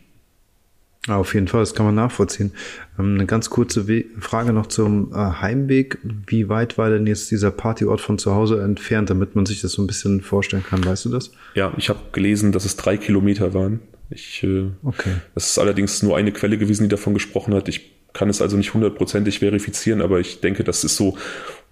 Ja, 1.07 1.17
auf 1.17 1.33
jeden 1.33 1.49
Fall, 1.49 1.59
das 1.59 1.73
kann 1.73 1.85
man 1.85 1.95
nachvollziehen. 1.95 2.53
Ähm, 2.97 3.15
eine 3.15 3.25
ganz 3.25 3.49
kurze 3.49 3.87
We 3.87 4.05
Frage 4.19 4.53
noch 4.53 4.67
zum 4.67 5.11
äh, 5.11 5.15
Heimweg. 5.15 5.97
Wie 6.27 6.47
weit 6.47 6.77
war 6.77 6.89
denn 6.89 7.05
jetzt 7.07 7.29
dieser 7.29 7.51
Partyort 7.51 7.99
von 7.99 8.17
zu 8.17 8.33
Hause 8.33 8.61
entfernt, 8.61 9.09
damit 9.09 9.35
man 9.35 9.45
sich 9.45 9.61
das 9.61 9.73
so 9.73 9.81
ein 9.81 9.87
bisschen 9.87 10.21
vorstellen 10.21 10.63
kann? 10.63 10.85
Weißt 10.85 11.05
du 11.05 11.09
das? 11.09 11.31
Ja, 11.55 11.73
ich 11.77 11.89
habe 11.89 11.99
gelesen, 12.13 12.53
dass 12.53 12.63
es 12.63 12.77
drei 12.77 12.95
Kilometer 12.95 13.53
waren. 13.53 13.81
Ich, 14.09 14.43
äh, 14.43 14.69
okay. 14.83 15.15
Das 15.35 15.47
ist 15.47 15.59
allerdings 15.59 16.03
nur 16.03 16.15
eine 16.15 16.31
Quelle 16.31 16.57
gewesen, 16.57 16.83
die 16.83 16.89
davon 16.89 17.13
gesprochen 17.13 17.53
hat. 17.53 17.67
Ich 17.67 17.91
kann 18.13 18.29
es 18.29 18.41
also 18.41 18.55
nicht 18.55 18.73
hundertprozentig 18.73 19.39
verifizieren, 19.39 20.01
aber 20.01 20.19
ich 20.19 20.39
denke, 20.39 20.63
das 20.63 20.83
ist 20.83 20.95
so 20.95 21.17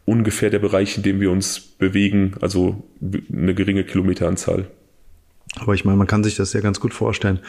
ungefähr 0.05 0.49
der 0.49 0.59
Bereich, 0.59 0.97
in 0.97 1.03
dem 1.03 1.21
wir 1.21 1.31
uns 1.31 1.59
bewegen, 1.59 2.33
also 2.41 2.83
eine 3.31 3.53
geringe 3.53 3.83
Kilometeranzahl. 3.83 4.67
Aber 5.59 5.73
ich 5.73 5.83
meine, 5.83 5.97
man 5.97 6.07
kann 6.07 6.23
sich 6.23 6.35
das 6.35 6.53
ja 6.53 6.61
ganz 6.61 6.79
gut 6.79 6.93
vorstellen. 6.93 7.39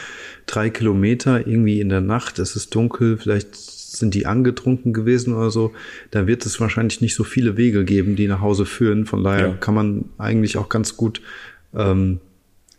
Drei 0.46 0.70
Kilometer 0.70 1.46
irgendwie 1.46 1.80
in 1.80 1.88
der 1.88 2.00
Nacht, 2.00 2.38
es 2.38 2.56
ist 2.56 2.74
dunkel, 2.74 3.16
vielleicht 3.16 3.54
sind 3.54 4.14
die 4.14 4.26
angetrunken 4.26 4.92
gewesen 4.92 5.34
oder 5.34 5.50
so, 5.50 5.72
da 6.10 6.26
wird 6.26 6.44
es 6.46 6.58
wahrscheinlich 6.60 7.00
nicht 7.00 7.14
so 7.14 7.24
viele 7.24 7.56
Wege 7.56 7.84
geben, 7.84 8.16
die 8.16 8.26
nach 8.26 8.40
Hause 8.40 8.66
führen. 8.66 9.06
Von 9.06 9.22
daher 9.22 9.48
ja. 9.48 9.54
kann 9.54 9.74
man 9.74 10.04
eigentlich 10.18 10.56
auch 10.56 10.68
ganz 10.68 10.96
gut 10.96 11.20
ähm, 11.74 12.20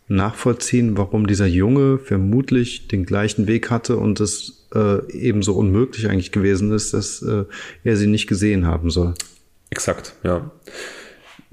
nachvollziehen, 0.08 0.98
warum 0.98 1.26
dieser 1.26 1.46
Junge 1.46 1.98
vermutlich 1.98 2.88
den 2.88 3.06
gleichen 3.06 3.46
Weg 3.46 3.70
hatte 3.70 3.96
und 3.96 4.20
es 4.20 4.66
äh, 4.74 5.10
ebenso 5.10 5.54
unmöglich 5.54 6.08
eigentlich 6.08 6.32
gewesen 6.32 6.72
ist, 6.72 6.92
dass 6.92 7.22
äh, 7.22 7.44
er 7.84 7.96
sie 7.96 8.08
nicht 8.08 8.26
gesehen 8.26 8.66
haben 8.66 8.90
soll. 8.90 9.14
Exakt, 9.70 10.14
ja. 10.22 10.50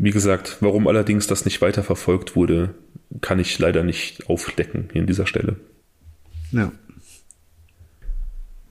Wie 0.04 0.10
gesagt, 0.10 0.58
warum 0.62 0.88
allerdings 0.88 1.28
das 1.28 1.46
nicht 1.46 1.62
weiter 1.62 1.84
verfolgt 1.84 2.36
wurde, 2.36 2.74
kann 3.22 3.38
ich 3.38 3.60
leider 3.60 3.84
nicht 3.84 4.28
aufdecken 4.28 4.90
hier 4.92 5.02
an 5.02 5.08
dieser 5.08 5.28
Stelle. 5.28 5.58
Ja. 6.52 6.72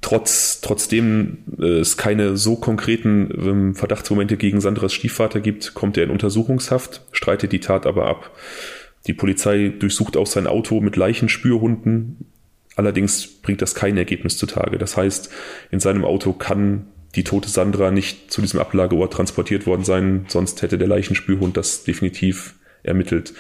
Trotz, 0.01 0.61
trotzdem 0.61 1.45
äh, 1.57 1.79
es 1.79 1.97
keine 1.97 2.37
so 2.37 2.57
konkreten 2.57 3.31
ähm, 3.33 3.75
Verdachtsmomente 3.77 4.37
gegen 4.39 4.61
Sandras 4.61 4.93
Stiefvater 4.93 5.41
gibt, 5.41 5.75
kommt 5.75 5.97
er 5.97 6.03
in 6.03 6.11
Untersuchungshaft, 6.11 7.03
streitet 7.13 7.53
die 7.53 7.61
Tat 7.61 7.87
aber 7.87 8.09
ab. 8.09 8.37
Die 9.07 9.15
Polizei 9.15 9.69
durchsucht 9.69 10.17
auch 10.17 10.27
sein 10.27 10.49
Auto 10.49 10.81
mit 10.81 10.97
Leichenspürhunden. 10.97 12.27
Allerdings 12.75 13.29
bringt 13.29 13.63
das 13.63 13.77
kein 13.77 13.97
Ergebnis 13.97 14.37
zutage. 14.37 14.79
Das 14.79 14.97
heißt, 14.97 15.31
in 15.71 15.79
seinem 15.79 16.05
Auto 16.05 16.33
kann 16.33 16.89
die 17.15 17.25
tote 17.25 17.49
Sandra 17.49 17.91
nicht 17.91 18.33
zu 18.33 18.41
diesem 18.41 18.61
Ablageort 18.61 19.13
transportiert 19.13 19.67
worden 19.67 19.85
sein, 19.85 20.27
sonst 20.29 20.63
hätte 20.63 20.79
der 20.79 20.89
Leichenspürhund 20.89 21.57
das 21.57 21.85
definitiv 21.85 22.55
ermittelt. 22.83 23.35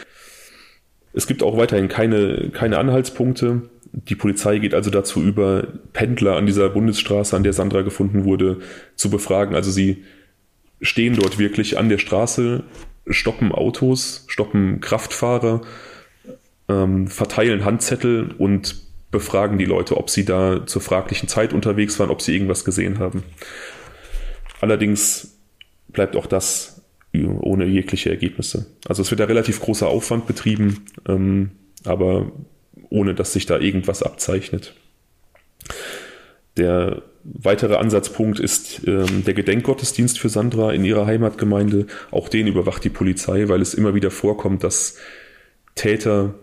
Es 1.13 1.27
gibt 1.27 1.43
auch 1.43 1.57
weiterhin 1.57 1.89
keine, 1.89 2.51
keine 2.53 2.79
Anhaltspunkte. 2.79 3.63
Die 3.93 4.15
Polizei 4.15 4.59
geht 4.59 4.75
also 4.75 4.91
dazu 4.91 5.23
über, 5.23 5.67
Pendler 5.93 6.37
an 6.37 6.47
dieser 6.47 6.69
Bundesstraße, 6.69 7.35
an 7.35 7.43
der 7.43 7.53
Sandra 7.53 7.83
gefunden 7.83 8.25
wurde, 8.25 8.61
zu 8.95 9.11
befragen. 9.11 9.55
Also 9.55 9.71
sie 9.71 10.05
stehen 10.81 11.17
dort 11.17 11.39
wirklich 11.39 11.79
an 11.79 11.89
der 11.89 11.99
Straße, 11.99 12.65
stoppen 13.09 13.53
Autos, 13.53 14.25
stoppen 14.29 14.81
Kraftfahrer, 14.81 15.63
ähm, 16.69 17.09
verteilen 17.09 17.65
Handzettel 17.65 18.35
und 18.39 18.90
befragen 19.11 19.59
die 19.59 19.65
Leute, 19.65 19.97
ob 19.97 20.11
sie 20.11 20.25
da 20.25 20.67
zur 20.67 20.83
fraglichen 20.83 21.29
Zeit 21.29 21.53
unterwegs 21.53 21.99
waren, 21.99 22.11
ob 22.11 22.23
sie 22.23 22.33
irgendwas 22.33 22.65
gesehen 22.65 22.99
haben. 22.99 23.25
Allerdings 24.61 25.39
bleibt 25.89 26.17
auch 26.17 26.27
das 26.27 26.83
ohne 27.13 27.67
jegliche 27.67 28.11
Ergebnisse. 28.11 28.67
Also 28.87 29.03
es 29.03 29.11
wird 29.11 29.21
da 29.21 29.25
relativ 29.25 29.61
großer 29.61 29.89
Aufwand 29.89 30.27
betrieben, 30.27 30.87
ähm, 31.09 31.51
aber 31.85 32.31
ohne 32.89 33.15
dass 33.15 33.33
sich 33.33 33.47
da 33.47 33.59
irgendwas 33.59 34.03
abzeichnet. 34.03 34.75
Der 36.57 37.03
weitere 37.25 37.77
Ansatzpunkt 37.77 38.39
ist 38.39 38.87
ähm, 38.87 39.25
der 39.25 39.35
Gedenkgottesdienst 39.35 40.19
für 40.19 40.29
Sandra 40.29 40.73
in 40.73 40.85
ihrer 40.85 41.07
Heimatgemeinde. 41.07 41.87
Auch 42.11 42.29
den 42.29 42.47
überwacht 42.47 42.85
die 42.85 42.91
Polizei, 42.91 43.49
weil 43.49 43.61
es 43.61 43.75
immer 43.75 43.95
wieder 43.95 44.11
vorkommt, 44.11 44.63
dass 44.63 44.97
Täter 45.75 46.35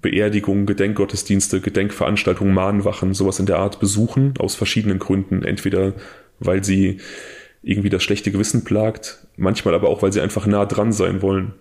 Beerdigungen, 0.00 0.66
Gedenkgottesdienste, 0.66 1.60
Gedenkveranstaltungen, 1.60 2.54
Mahnwachen, 2.54 3.14
sowas 3.14 3.38
in 3.38 3.46
der 3.46 3.58
Art 3.58 3.80
besuchen, 3.80 4.34
aus 4.38 4.54
verschiedenen 4.54 4.98
Gründen. 4.98 5.44
Entweder 5.44 5.94
weil 6.40 6.64
sie 6.64 6.98
irgendwie 7.62 7.90
das 7.90 8.02
schlechte 8.02 8.30
Gewissen 8.30 8.64
plagt, 8.64 9.26
manchmal 9.36 9.74
aber 9.74 9.88
auch, 9.88 10.02
weil 10.02 10.12
sie 10.12 10.20
einfach 10.20 10.46
nah 10.46 10.66
dran 10.66 10.92
sein 10.92 11.22
wollen. 11.22 11.54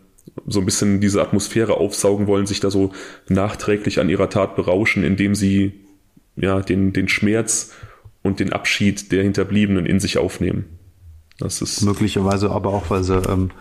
So 0.47 0.59
ein 0.59 0.65
bisschen 0.65 0.99
diese 0.99 1.21
Atmosphäre 1.21 1.75
aufsaugen 1.75 2.27
wollen, 2.27 2.45
sich 2.45 2.59
da 2.59 2.69
so 2.69 2.91
nachträglich 3.29 3.99
an 3.99 4.09
ihrer 4.09 4.29
Tat 4.29 4.55
berauschen, 4.55 5.03
indem 5.03 5.35
sie 5.35 5.73
ja, 6.35 6.61
den, 6.61 6.93
den 6.93 7.07
Schmerz 7.07 7.73
und 8.21 8.39
den 8.39 8.53
Abschied 8.53 9.11
der 9.11 9.23
Hinterbliebenen 9.23 9.85
in 9.85 9.99
sich 9.99 10.17
aufnehmen. 10.17 10.65
Das 11.39 11.61
ist 11.61 11.81
möglicherweise 11.81 12.51
aber 12.51 12.73
auch, 12.73 12.89
weil 12.89 13.03
sie 13.03 13.17
ähm, 13.17 13.51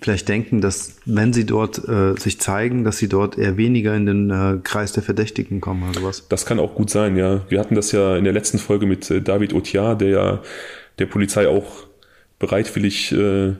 vielleicht 0.00 0.28
denken, 0.28 0.60
dass 0.60 0.96
wenn 1.06 1.32
sie 1.32 1.44
dort 1.44 1.86
äh, 1.88 2.14
sich 2.18 2.40
zeigen, 2.40 2.84
dass 2.84 2.98
sie 2.98 3.08
dort 3.08 3.36
eher 3.36 3.56
weniger 3.56 3.94
in 3.94 4.06
den 4.06 4.30
äh, 4.30 4.58
Kreis 4.62 4.92
der 4.92 5.02
Verdächtigen 5.02 5.60
kommen 5.60 5.88
oder 5.88 6.02
was. 6.02 6.28
Das 6.28 6.46
kann 6.46 6.60
auch 6.60 6.74
gut 6.74 6.90
sein, 6.90 7.16
ja. 7.16 7.42
Wir 7.48 7.58
hatten 7.58 7.74
das 7.74 7.92
ja 7.92 8.16
in 8.16 8.24
der 8.24 8.32
letzten 8.32 8.58
Folge 8.58 8.86
mit 8.86 9.10
äh, 9.10 9.20
David 9.20 9.52
Otiar, 9.52 9.96
der 9.96 10.08
ja 10.08 10.42
der 10.98 11.06
Polizei 11.06 11.48
auch 11.48 11.86
bereitwillig 12.38 13.12
äh, 13.12 13.54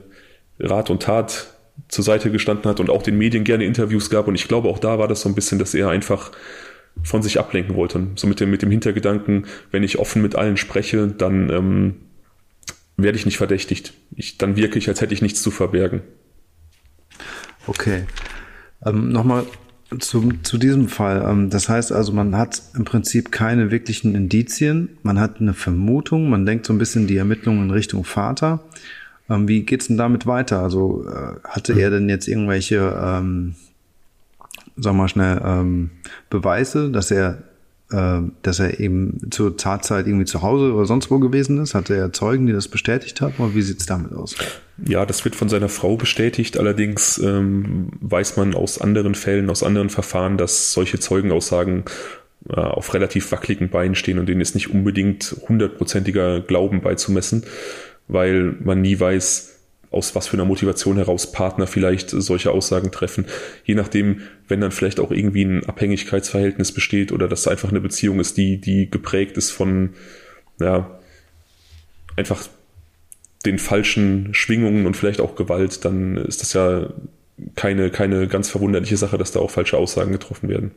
Rat 0.59 0.89
und 0.89 1.03
Tat 1.03 1.47
zur 1.87 2.03
Seite 2.03 2.31
gestanden 2.31 2.69
hat 2.69 2.79
und 2.79 2.89
auch 2.89 3.03
den 3.03 3.17
Medien 3.17 3.43
gerne 3.43 3.65
Interviews 3.65 4.09
gab. 4.09 4.27
Und 4.27 4.35
ich 4.35 4.47
glaube, 4.47 4.69
auch 4.69 4.79
da 4.79 4.99
war 4.99 5.07
das 5.07 5.21
so 5.21 5.29
ein 5.29 5.35
bisschen, 5.35 5.59
dass 5.59 5.73
er 5.73 5.89
einfach 5.89 6.31
von 7.01 7.23
sich 7.23 7.39
ablenken 7.39 7.75
wollte. 7.75 8.07
So 8.15 8.27
mit 8.27 8.39
dem, 8.39 8.51
mit 8.51 8.61
dem 8.61 8.71
Hintergedanken, 8.71 9.47
wenn 9.71 9.83
ich 9.83 9.97
offen 9.97 10.21
mit 10.21 10.35
allen 10.35 10.57
spreche, 10.57 11.07
dann 11.07 11.49
ähm, 11.49 11.95
werde 12.97 13.17
ich 13.17 13.25
nicht 13.25 13.37
verdächtigt. 13.37 13.93
Ich, 14.15 14.37
dann 14.37 14.55
wirke 14.55 14.77
ich, 14.77 14.87
als 14.87 15.01
hätte 15.01 15.13
ich 15.13 15.21
nichts 15.21 15.41
zu 15.41 15.51
verbergen. 15.51 16.01
Okay. 17.67 18.05
Ähm, 18.85 19.09
Nochmal 19.09 19.45
zu, 19.99 20.33
zu 20.43 20.57
diesem 20.57 20.87
Fall. 20.87 21.23
Ähm, 21.27 21.49
das 21.49 21.69
heißt 21.69 21.91
also, 21.91 22.11
man 22.11 22.37
hat 22.37 22.61
im 22.75 22.85
Prinzip 22.85 23.31
keine 23.31 23.71
wirklichen 23.71 24.15
Indizien. 24.15 24.97
Man 25.03 25.19
hat 25.19 25.39
eine 25.39 25.53
Vermutung. 25.53 26.29
Man 26.29 26.45
denkt 26.45 26.65
so 26.65 26.73
ein 26.73 26.79
bisschen 26.79 27.07
die 27.07 27.17
Ermittlungen 27.17 27.63
in 27.63 27.71
Richtung 27.71 28.03
Vater. 28.03 28.63
Ähm, 29.29 29.47
wie 29.47 29.63
geht's 29.63 29.87
denn 29.87 29.97
damit 29.97 30.27
weiter? 30.27 30.61
Also 30.61 31.05
äh, 31.07 31.35
hatte 31.43 31.79
er 31.79 31.89
denn 31.89 32.09
jetzt 32.09 32.27
irgendwelche, 32.27 32.95
ähm, 33.01 33.55
sag 34.75 34.93
mal 34.93 35.07
schnell, 35.07 35.41
ähm, 35.43 35.91
Beweise, 36.29 36.89
dass 36.89 37.11
er 37.11 37.43
äh, 37.93 38.21
dass 38.41 38.59
er 38.59 38.79
eben 38.79 39.19
zur 39.29 39.55
Tatzeit 39.55 40.07
irgendwie 40.07 40.25
zu 40.25 40.41
Hause 40.41 40.73
oder 40.73 40.85
sonst 40.85 41.11
wo 41.11 41.19
gewesen 41.19 41.61
ist? 41.61 41.75
Hatte 41.75 41.95
er 41.95 42.11
Zeugen, 42.11 42.47
die 42.47 42.53
das 42.53 42.67
bestätigt 42.67 43.21
haben? 43.21 43.35
Oder 43.37 43.53
wie 43.53 43.61
sieht's 43.61 43.85
damit 43.85 44.13
aus? 44.13 44.35
Ja, 44.83 45.05
das 45.05 45.23
wird 45.23 45.35
von 45.35 45.49
seiner 45.49 45.69
Frau 45.69 45.95
bestätigt. 45.95 46.57
Allerdings 46.57 47.19
ähm, 47.19 47.89
weiß 48.01 48.37
man 48.37 48.55
aus 48.55 48.81
anderen 48.81 49.13
Fällen, 49.13 49.49
aus 49.49 49.61
anderen 49.61 49.89
Verfahren, 49.89 50.37
dass 50.37 50.73
solche 50.73 50.99
Zeugenaussagen 50.99 51.83
äh, 52.49 52.55
auf 52.55 52.93
relativ 52.93 53.31
wackeligen 53.31 53.69
Beinen 53.69 53.95
stehen 53.95 54.17
und 54.17 54.27
denen 54.27 54.41
ist 54.41 54.55
nicht 54.55 54.71
unbedingt 54.71 55.35
hundertprozentiger 55.47 56.41
Glauben 56.41 56.81
beizumessen, 56.81 57.43
weil 58.07 58.55
man 58.63 58.81
nie 58.81 58.99
weiß, 58.99 59.52
aus 59.93 60.15
was 60.15 60.27
für 60.27 60.37
einer 60.37 60.45
Motivation 60.45 60.97
heraus 60.97 61.31
Partner 61.31 61.67
vielleicht 61.67 62.09
solche 62.09 62.51
Aussagen 62.51 62.91
treffen. 62.91 63.25
Je 63.63 63.75
nachdem, 63.75 64.21
wenn 64.47 64.61
dann 64.61 64.71
vielleicht 64.71 64.99
auch 64.99 65.11
irgendwie 65.11 65.43
ein 65.43 65.65
Abhängigkeitsverhältnis 65.65 66.71
besteht 66.71 67.11
oder 67.11 67.27
dass 67.27 67.47
einfach 67.47 67.69
eine 67.69 67.81
Beziehung 67.81 68.19
ist, 68.19 68.37
die, 68.37 68.59
die 68.59 68.89
geprägt 68.89 69.37
ist 69.37 69.51
von, 69.51 69.91
ja, 70.59 70.99
einfach 72.15 72.47
den 73.45 73.59
falschen 73.59 74.33
Schwingungen 74.33 74.85
und 74.85 74.95
vielleicht 74.95 75.21
auch 75.21 75.35
Gewalt, 75.35 75.85
dann 75.85 76.17
ist 76.17 76.41
das 76.41 76.53
ja 76.53 76.89
keine, 77.55 77.89
keine 77.89 78.27
ganz 78.27 78.49
verwunderliche 78.49 78.97
Sache, 78.97 79.17
dass 79.17 79.31
da 79.31 79.39
auch 79.39 79.51
falsche 79.51 79.77
Aussagen 79.77 80.11
getroffen 80.11 80.49
werden. 80.49 80.71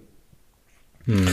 Hm. 1.04 1.26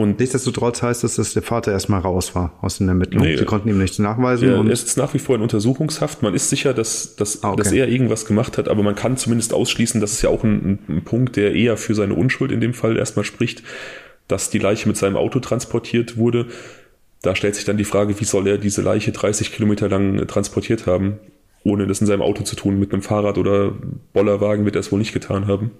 Und 0.00 0.20
nichtsdestotrotz 0.20 0.80
heißt 0.80 1.02
es, 1.02 1.16
dass 1.16 1.32
der 1.34 1.42
Vater 1.42 1.72
erstmal 1.72 1.98
raus 1.98 2.36
war 2.36 2.56
aus 2.60 2.78
den 2.78 2.86
Ermittlungen. 2.86 3.30
Nee, 3.30 3.36
Sie 3.36 3.44
konnten 3.44 3.68
ihm 3.68 3.78
nichts 3.78 3.98
nachweisen. 3.98 4.48
Er 4.48 4.72
ist 4.72 4.96
nach 4.96 5.12
wie 5.12 5.18
vor 5.18 5.34
in 5.34 5.42
Untersuchungshaft. 5.42 6.22
Man 6.22 6.34
ist 6.34 6.50
sicher, 6.50 6.72
dass, 6.72 7.16
dass, 7.16 7.42
ah, 7.42 7.50
okay. 7.50 7.56
dass 7.64 7.72
er 7.72 7.88
irgendwas 7.88 8.24
gemacht 8.24 8.58
hat, 8.58 8.68
aber 8.68 8.84
man 8.84 8.94
kann 8.94 9.16
zumindest 9.16 9.52
ausschließen, 9.52 10.00
das 10.00 10.12
ist 10.12 10.22
ja 10.22 10.30
auch 10.30 10.44
ein, 10.44 10.78
ein 10.88 11.02
Punkt, 11.02 11.34
der 11.34 11.52
eher 11.52 11.76
für 11.76 11.96
seine 11.96 12.14
Unschuld 12.14 12.52
in 12.52 12.60
dem 12.60 12.74
Fall 12.74 12.96
erstmal 12.96 13.24
spricht, 13.24 13.64
dass 14.28 14.50
die 14.50 14.60
Leiche 14.60 14.86
mit 14.86 14.96
seinem 14.96 15.16
Auto 15.16 15.40
transportiert 15.40 16.16
wurde. 16.16 16.46
Da 17.22 17.34
stellt 17.34 17.56
sich 17.56 17.64
dann 17.64 17.76
die 17.76 17.84
Frage, 17.84 18.20
wie 18.20 18.24
soll 18.24 18.46
er 18.46 18.56
diese 18.56 18.82
Leiche 18.82 19.10
30 19.10 19.50
Kilometer 19.52 19.88
lang 19.88 20.28
transportiert 20.28 20.86
haben, 20.86 21.18
ohne 21.64 21.88
das 21.88 22.00
in 22.00 22.06
seinem 22.06 22.22
Auto 22.22 22.44
zu 22.44 22.54
tun. 22.54 22.78
Mit 22.78 22.92
einem 22.92 23.02
Fahrrad 23.02 23.36
oder 23.36 23.72
Bollerwagen 24.12 24.64
wird 24.64 24.76
er 24.76 24.80
es 24.80 24.92
wohl 24.92 25.00
nicht 25.00 25.12
getan 25.12 25.48
haben. 25.48 25.72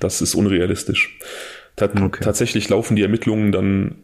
Das 0.00 0.22
ist 0.22 0.34
unrealistisch. 0.34 1.18
Tat 1.78 2.00
okay. 2.00 2.24
Tatsächlich 2.24 2.68
laufen 2.68 2.96
die 2.96 3.02
Ermittlungen 3.02 3.52
dann 3.52 3.96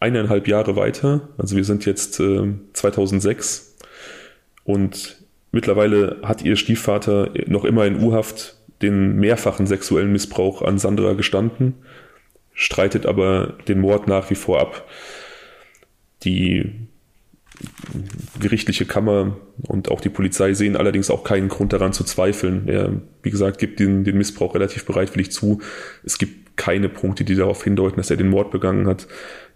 eineinhalb 0.00 0.46
Jahre 0.48 0.76
weiter. 0.76 1.28
Also 1.38 1.56
wir 1.56 1.64
sind 1.64 1.86
jetzt 1.86 2.20
äh, 2.20 2.52
2006 2.72 3.76
und 4.64 5.16
mittlerweile 5.52 6.18
hat 6.22 6.42
ihr 6.42 6.56
Stiefvater 6.56 7.30
noch 7.46 7.64
immer 7.64 7.86
in 7.86 8.02
U-Haft 8.02 8.56
den 8.82 9.16
mehrfachen 9.16 9.66
sexuellen 9.66 10.12
Missbrauch 10.12 10.60
an 10.60 10.78
Sandra 10.78 11.14
gestanden, 11.14 11.74
streitet 12.52 13.06
aber 13.06 13.54
den 13.68 13.80
Mord 13.80 14.06
nach 14.06 14.28
wie 14.28 14.34
vor 14.34 14.60
ab. 14.60 14.86
Die 16.24 16.72
gerichtliche 18.38 18.84
Kammer 18.84 19.38
und 19.62 19.90
auch 19.90 20.02
die 20.02 20.10
Polizei 20.10 20.52
sehen 20.52 20.76
allerdings 20.76 21.10
auch 21.10 21.24
keinen 21.24 21.48
Grund 21.48 21.72
daran 21.72 21.94
zu 21.94 22.04
zweifeln. 22.04 22.68
Er, 22.68 23.00
wie 23.22 23.30
gesagt, 23.30 23.58
gibt 23.58 23.80
den, 23.80 24.04
den 24.04 24.18
Missbrauch 24.18 24.54
relativ 24.54 24.84
bereitwillig 24.84 25.30
zu. 25.30 25.62
Es 26.04 26.18
gibt 26.18 26.45
keine 26.56 26.88
Punkte, 26.88 27.24
die 27.24 27.34
darauf 27.34 27.62
hindeuten, 27.62 27.96
dass 27.96 28.10
er 28.10 28.16
den 28.16 28.28
Mord 28.28 28.50
begangen 28.50 28.86
hat. 28.86 29.06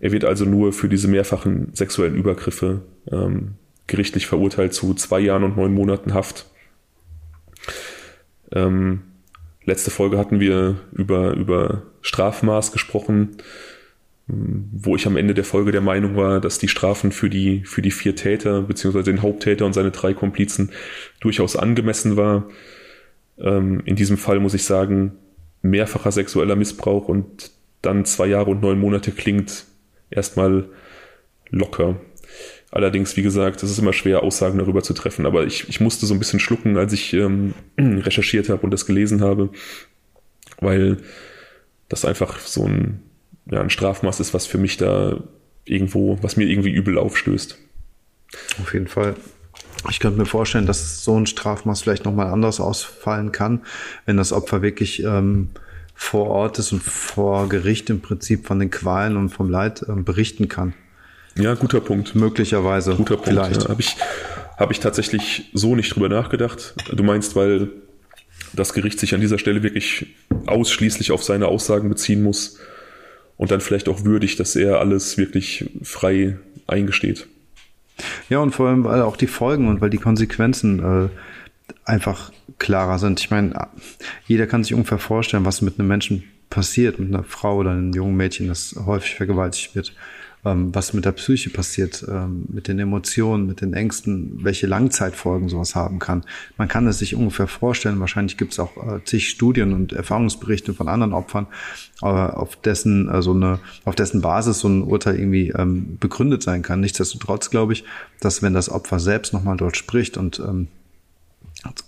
Er 0.01 0.13
wird 0.13 0.25
also 0.25 0.45
nur 0.45 0.73
für 0.73 0.89
diese 0.89 1.09
mehrfachen 1.09 1.75
sexuellen 1.75 2.15
Übergriffe 2.15 2.83
ähm, 3.11 3.55
gerichtlich 3.87 4.27
verurteilt 4.27 4.75
zu 4.75 4.95
zwei 4.95 5.21
Jahren 5.21 5.45
und 5.45 5.57
neun 5.57 5.75
Monaten 5.75 6.15
Haft. 6.15 6.47
Ähm, 8.53 9.03
letzte 9.65 9.91
Folge 9.91 10.19
hatten 10.19 10.41
wir 10.41 10.77
über, 10.93 11.35
über 11.35 11.83
Strafmaß 12.03 12.73
gesprochen 12.73 13.37
wo 14.73 14.97
ich 14.97 15.07
am 15.07 15.17
Ende 15.17 15.35
der 15.35 15.45
Folge 15.45 15.73
der 15.73 15.81
Meinung 15.81 16.17
war, 16.17 16.41
dass 16.41 16.59
die 16.59 16.69
Strafen 16.69 17.13
für 17.13 17.31
die, 17.31 17.63
für 17.65 17.83
die 17.83 17.91
vier 17.91 18.15
Täter, 18.15 18.63
beziehungsweise 18.63 19.11
den 19.11 19.23
Haupttäter 19.23 19.67
und 19.67 19.73
seine 19.73 19.91
drei 19.91 20.15
Komplizen 20.15 20.71
durchaus 21.21 21.57
angemessen 21.57 22.17
war. 22.17 22.49
Ähm, 23.39 23.83
in 23.85 23.97
diesem 23.97 24.17
Fall 24.17 24.41
muss 24.41 24.55
ich 24.55 24.65
sagen, 24.65 25.13
mehrfacher 25.63 26.13
sexueller 26.13 26.57
Missbrauch 26.57 27.09
und 27.09 27.51
dann 27.83 28.05
zwei 28.05 28.27
Jahre 28.27 28.51
und 28.51 28.63
neun 28.63 28.79
Monate 28.79 29.13
klingt 29.13 29.65
erstmal 30.11 30.69
locker. 31.51 32.01
Allerdings, 32.71 33.17
wie 33.17 33.23
gesagt, 33.23 33.63
es 33.63 33.71
ist 33.71 33.79
immer 33.79 33.93
schwer, 33.93 34.23
Aussagen 34.23 34.59
darüber 34.59 34.83
zu 34.83 34.95
treffen, 34.95 35.27
aber 35.27 35.45
ich, 35.45 35.69
ich 35.69 35.81
musste 35.81 36.07
so 36.07 36.15
ein 36.15 36.21
bisschen 36.21 36.39
schlucken, 36.39 36.77
als 36.77 36.93
ich 36.93 37.13
ähm, 37.15 37.55
recherchiert 37.79 38.49
habe 38.49 38.63
und 38.63 38.71
das 38.71 38.87
gelesen 38.87 39.23
habe, 39.23 39.51
weil 40.61 40.99
das 41.89 42.05
einfach 42.05 42.39
so 42.39 42.65
ein 42.65 43.03
ja, 43.51 43.61
ein 43.61 43.71
Strafmaß 43.71 44.21
ist, 44.21 44.35
was 44.35 44.47
für 44.47 44.59
mich 44.59 44.77
da 44.77 45.23
irgendwo, 45.65 46.19
was 46.23 46.37
mir 46.37 46.45
irgendwie 46.45 46.71
übel 46.71 46.99
aufstößt. 46.99 47.59
Auf 48.61 48.73
jeden 48.73 48.87
Fall. 48.87 49.17
Ich 49.89 49.99
könnte 49.99 50.19
mir 50.19 50.27
vorstellen, 50.27 50.67
dass 50.67 51.05
so 51.05 51.19
ein 51.19 51.27
Strafmaß 51.27 51.83
vielleicht 51.83 52.05
nochmal 52.05 52.27
anders 52.27 52.61
ausfallen 52.61 53.33
kann, 53.33 53.63
wenn 54.05 54.17
das 54.17 54.33
Opfer 54.33 54.61
wirklich 54.61 55.03
ähm, 55.03 55.51
vor 55.95 56.27
Ort 56.27 56.59
ist 56.59 56.73
und 56.73 56.83
vor 56.83 57.49
Gericht 57.49 57.89
im 57.91 58.01
Prinzip 58.01 58.47
von 58.47 58.59
den 58.59 58.71
Qualen 58.71 59.17
und 59.17 59.31
vom 59.31 59.49
Leid 59.49 59.85
ähm, 59.89 60.05
berichten 60.05 60.49
kann. 60.49 60.75
Ja, 61.37 61.55
guter 61.55 61.81
Punkt. 61.81 62.15
Möglicherweise. 62.15 62.95
Guter 62.95 63.17
Punkt. 63.17 63.29
Vielleicht. 63.29 63.63
Ja, 63.63 63.69
Habe 63.69 63.81
ich, 63.81 63.97
hab 64.57 64.71
ich 64.71 64.81
tatsächlich 64.81 65.51
so 65.55 65.77
nicht 65.77 65.95
drüber 65.95 66.09
nachgedacht. 66.09 66.75
Du 66.93 67.03
meinst, 67.03 67.37
weil 67.37 67.71
das 68.53 68.73
Gericht 68.73 68.99
sich 68.99 69.15
an 69.15 69.21
dieser 69.21 69.39
Stelle 69.39 69.63
wirklich 69.63 70.07
ausschließlich 70.47 71.13
auf 71.13 71.23
seine 71.23 71.47
Aussagen 71.47 71.89
beziehen 71.89 72.23
muss 72.23 72.59
und 73.37 73.51
dann 73.51 73.61
vielleicht 73.61 73.89
auch 73.89 74.05
würdig, 74.05 74.37
dass 74.37 74.57
er 74.57 74.81
alles 74.81 75.17
wirklich 75.17 75.71
frei 75.83 76.39
eingesteht. 76.67 77.27
Ja, 78.29 78.39
und 78.39 78.55
vor 78.55 78.69
allem, 78.69 78.85
weil 78.85 79.03
auch 79.03 79.17
die 79.17 79.27
Folgen 79.27 79.69
und 79.69 79.81
weil 79.81 79.91
die 79.91 79.99
Konsequenzen 79.99 80.79
äh, 80.79 81.09
einfach 81.85 82.33
klarer 82.59 82.99
sind. 82.99 83.21
Ich 83.21 83.31
meine, 83.31 83.69
jeder 84.27 84.47
kann 84.47 84.65
sich 84.65 84.75
ungefähr 84.75 84.99
vorstellen, 84.99 85.45
was 85.45 85.63
mit 85.63 85.79
einem 85.79 85.89
Menschen 85.89 86.25
passiert, 86.51 86.99
mit 86.99 87.15
einer 87.15 87.25
Frau 87.25 87.57
oder 87.57 87.71
einem 87.71 87.93
jungen 87.93 88.17
Mädchen, 88.17 88.49
das 88.49 88.75
häufig 88.85 89.15
vergewaltigt 89.15 89.75
wird 89.75 89.95
ähm, 90.45 90.75
was 90.75 90.93
mit 90.95 91.05
der 91.05 91.13
Psyche 91.13 91.51
passiert, 91.51 92.05
ähm, 92.09 92.45
mit 92.49 92.69
den 92.69 92.79
Emotionen, 92.79 93.47
mit 93.47 93.61
den 93.61 93.75
Ängsten, 93.75 94.39
welche 94.43 94.67
Langzeitfolgen 94.67 95.49
sowas 95.49 95.75
haben 95.75 95.99
kann. 95.99 96.25
Man 96.57 96.69
kann 96.69 96.87
es 96.87 96.99
sich 96.99 97.15
ungefähr 97.15 97.47
vorstellen. 97.47 98.01
Wahrscheinlich 98.01 98.37
gibt 98.37 98.53
es 98.53 98.59
auch 98.59 98.77
äh, 98.77 99.05
zig 99.05 99.29
Studien 99.29 99.73
und 99.73 99.93
Erfahrungsberichte 99.93 100.73
von 100.73 100.89
anderen 100.89 101.13
Opfern, 101.13 101.47
aber 102.01 102.39
auf 102.39 102.57
dessen 102.57 103.09
äh, 103.09 103.21
eine, 103.31 103.61
auf 103.85 103.95
dessen 103.95 104.23
Basis 104.23 104.61
so 104.61 104.69
ein 104.69 104.83
Urteil 104.83 105.17
irgendwie 105.17 105.51
ähm, 105.51 105.99
begründet 105.99 106.43
sein 106.43 106.63
kann. 106.63 106.81
Nichtsdestotrotz 106.81 107.51
glaube 107.51 107.75
ich, 107.75 107.85
dass 108.21 108.43
wenn 108.43 108.55
das 108.55 108.71
Opfer 108.71 108.99
selbst 108.99 109.33
nochmal 109.33 109.57
dort 109.57 109.77
spricht 109.77 110.17
und 110.17 110.41
ähm, 110.41 110.69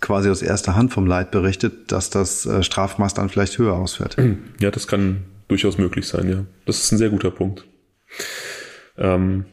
quasi 0.01 0.29
aus 0.29 0.43
erster 0.43 0.77
Hand 0.77 0.93
vom 0.93 1.07
Leid 1.07 1.31
berichtet, 1.31 1.91
dass 1.91 2.11
das 2.11 2.45
äh, 2.45 2.63
Strafmaß 2.63 3.15
dann 3.15 3.31
vielleicht 3.31 3.57
höher 3.57 3.75
ausfällt. 3.75 4.17
Ja, 4.61 4.71
das 4.71 4.87
kann 4.87 5.23
durchaus 5.49 5.79
möglich 5.79 6.07
sein, 6.07 6.29
ja. 6.29 6.45
Das 6.67 6.79
ist 6.79 6.93
ein 6.93 6.99
sehr 6.99 7.11
guter 7.11 7.31
Punkt. 7.31 7.65
Ähm, 8.99 9.47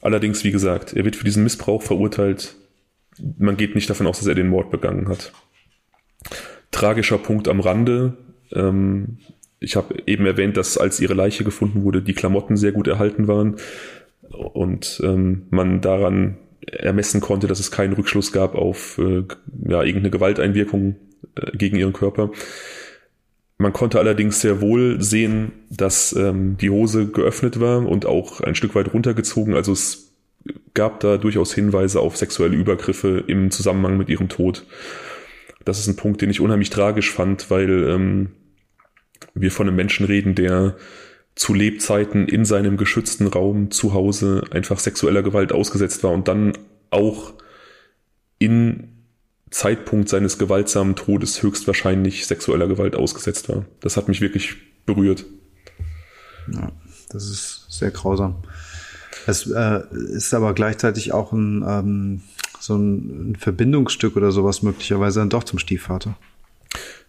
allerdings, 0.00 0.44
wie 0.44 0.50
gesagt, 0.50 0.94
er 0.94 1.04
wird 1.04 1.16
für 1.16 1.24
diesen 1.24 1.44
Missbrauch 1.44 1.82
verurteilt. 1.82 2.54
Man 3.38 3.56
geht 3.56 3.74
nicht 3.74 3.90
davon 3.90 4.06
aus, 4.06 4.18
dass 4.18 4.28
er 4.28 4.34
den 4.34 4.48
Mord 4.48 4.70
begangen 4.70 5.08
hat. 5.08 5.32
Tragischer 6.70 7.18
Punkt 7.18 7.48
am 7.48 7.60
Rande. 7.60 8.16
Ähm, 8.52 9.18
ich 9.60 9.76
habe 9.76 9.94
eben 10.06 10.26
erwähnt, 10.26 10.56
dass 10.56 10.78
als 10.78 11.00
ihre 11.00 11.14
Leiche 11.14 11.44
gefunden 11.44 11.82
wurde, 11.82 12.02
die 12.02 12.14
Klamotten 12.14 12.56
sehr 12.56 12.72
gut 12.72 12.86
erhalten 12.86 13.26
waren 13.26 13.56
und 14.30 15.00
ähm, 15.02 15.46
man 15.50 15.80
daran 15.80 16.38
ermessen 16.60 17.20
konnte, 17.20 17.46
dass 17.46 17.60
es 17.60 17.70
keinen 17.70 17.94
Rückschluss 17.94 18.32
gab 18.32 18.54
auf 18.54 18.98
äh, 18.98 19.24
ja, 19.66 19.82
irgendeine 19.82 20.10
Gewalteinwirkung 20.10 20.96
äh, 21.34 21.56
gegen 21.56 21.76
ihren 21.76 21.92
Körper. 21.92 22.30
Man 23.58 23.72
konnte 23.72 23.98
allerdings 23.98 24.40
sehr 24.40 24.60
wohl 24.60 25.02
sehen, 25.02 25.50
dass 25.68 26.12
ähm, 26.12 26.56
die 26.58 26.70
Hose 26.70 27.08
geöffnet 27.08 27.58
war 27.58 27.84
und 27.86 28.06
auch 28.06 28.40
ein 28.40 28.54
Stück 28.54 28.76
weit 28.76 28.94
runtergezogen. 28.94 29.54
Also 29.54 29.72
es 29.72 30.12
gab 30.74 31.00
da 31.00 31.16
durchaus 31.16 31.52
Hinweise 31.52 31.98
auf 31.98 32.16
sexuelle 32.16 32.56
Übergriffe 32.56 33.24
im 33.26 33.50
Zusammenhang 33.50 33.98
mit 33.98 34.08
ihrem 34.08 34.28
Tod. 34.28 34.64
Das 35.64 35.80
ist 35.80 35.88
ein 35.88 35.96
Punkt, 35.96 36.22
den 36.22 36.30
ich 36.30 36.40
unheimlich 36.40 36.70
tragisch 36.70 37.10
fand, 37.10 37.50
weil 37.50 37.88
ähm, 37.88 38.30
wir 39.34 39.50
von 39.50 39.66
einem 39.66 39.76
Menschen 39.76 40.06
reden, 40.06 40.36
der 40.36 40.76
zu 41.34 41.52
Lebzeiten 41.52 42.28
in 42.28 42.44
seinem 42.44 42.76
geschützten 42.76 43.26
Raum 43.26 43.72
zu 43.72 43.92
Hause 43.92 44.44
einfach 44.52 44.78
sexueller 44.78 45.24
Gewalt 45.24 45.52
ausgesetzt 45.52 46.04
war 46.04 46.12
und 46.12 46.28
dann 46.28 46.52
auch 46.90 47.34
in 48.38 48.97
Zeitpunkt 49.50 50.08
seines 50.08 50.38
gewaltsamen 50.38 50.96
Todes 50.96 51.42
höchstwahrscheinlich 51.42 52.26
sexueller 52.26 52.68
Gewalt 52.68 52.96
ausgesetzt 52.96 53.48
war. 53.48 53.64
Das 53.80 53.96
hat 53.96 54.08
mich 54.08 54.20
wirklich 54.20 54.56
berührt. 54.86 55.24
Ja, 56.52 56.72
das 57.10 57.30
ist 57.30 57.66
sehr 57.68 57.90
grausam. 57.90 58.36
Es 59.26 59.46
äh, 59.46 59.80
ist 59.92 60.32
aber 60.32 60.54
gleichzeitig 60.54 61.12
auch 61.12 61.32
ein, 61.32 61.64
ähm, 61.66 62.20
so 62.60 62.76
ein, 62.76 63.36
Verbindungsstück 63.38 64.16
oder 64.16 64.32
sowas 64.32 64.62
möglicherweise 64.62 65.20
dann 65.20 65.30
doch 65.30 65.44
zum 65.44 65.58
Stiefvater. 65.58 66.16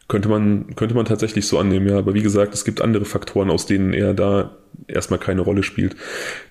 Könnte 0.07 0.27
man, 0.27 0.75
könnte 0.75 0.95
man 0.95 1.05
tatsächlich 1.05 1.47
so 1.47 1.59
annehmen, 1.59 1.87
ja. 1.87 1.97
Aber 1.97 2.13
wie 2.13 2.21
gesagt, 2.21 2.53
es 2.53 2.65
gibt 2.65 2.81
andere 2.81 3.05
Faktoren, 3.05 3.49
aus 3.49 3.67
denen 3.67 3.93
er 3.93 4.13
da 4.13 4.57
erstmal 4.87 5.19
keine 5.19 5.41
Rolle 5.41 5.63
spielt. 5.63 5.95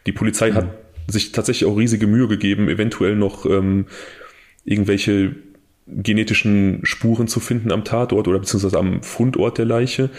Die 0.07 0.13
Polizei 0.13 0.51
mhm. 0.51 0.55
hat 0.55 0.67
sich 1.09 1.33
tatsächlich 1.33 1.69
auch 1.69 1.77
riesige 1.77 2.07
Mühe 2.07 2.29
gegeben, 2.29 2.69
eventuell 2.69 3.17
noch 3.17 3.45
ähm, 3.47 3.87
irgendwelche 4.65 5.35
genetischen 5.91 6.81
Spuren 6.85 7.29
zu 7.29 7.41
finden 7.41 7.73
am 7.73 7.85
Tatort 7.85 8.29
oder 8.29 8.39
beziehungsweise 8.39 8.79
am 8.79 9.03
Fundort 9.03 9.59
der 9.59 9.65
Leiche. 9.65 10.11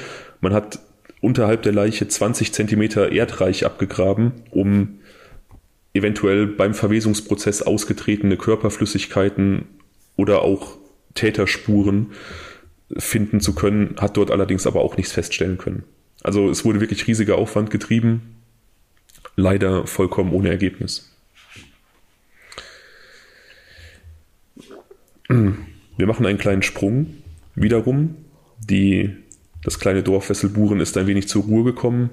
Man 0.41 0.53
hat 0.53 0.79
unterhalb 1.21 1.63
der 1.63 1.73
Leiche 1.73 2.07
20 2.07 2.53
Zentimeter 2.53 3.11
Erdreich 3.11 3.65
abgegraben, 3.65 4.33
um 4.51 4.99
eventuell 5.93 6.47
beim 6.47 6.73
Verwesungsprozess 6.73 7.61
ausgetretene 7.61 8.37
Körperflüssigkeiten 8.37 9.65
oder 10.15 10.43
auch 10.43 10.77
Täterspuren 11.15 12.11
finden 12.97 13.39
zu 13.39 13.53
können, 13.53 13.95
hat 13.99 14.17
dort 14.17 14.31
allerdings 14.31 14.65
aber 14.65 14.81
auch 14.81 14.97
nichts 14.97 15.11
feststellen 15.11 15.57
können. 15.57 15.83
Also 16.23 16.49
es 16.49 16.65
wurde 16.65 16.81
wirklich 16.81 17.07
riesiger 17.07 17.37
Aufwand 17.37 17.71
getrieben, 17.71 18.35
leider 19.35 19.87
vollkommen 19.87 20.33
ohne 20.33 20.49
Ergebnis. 20.49 21.08
Wir 25.29 26.07
machen 26.07 26.25
einen 26.25 26.39
kleinen 26.39 26.63
Sprung 26.63 27.07
wiederum. 27.55 28.15
Die, 28.59 29.15
das 29.63 29.79
kleine 29.79 30.03
Dorf 30.03 30.29
Wesselburen 30.29 30.79
ist 30.79 30.97
ein 30.97 31.07
wenig 31.07 31.27
zur 31.27 31.43
Ruhe 31.43 31.63
gekommen. 31.63 32.09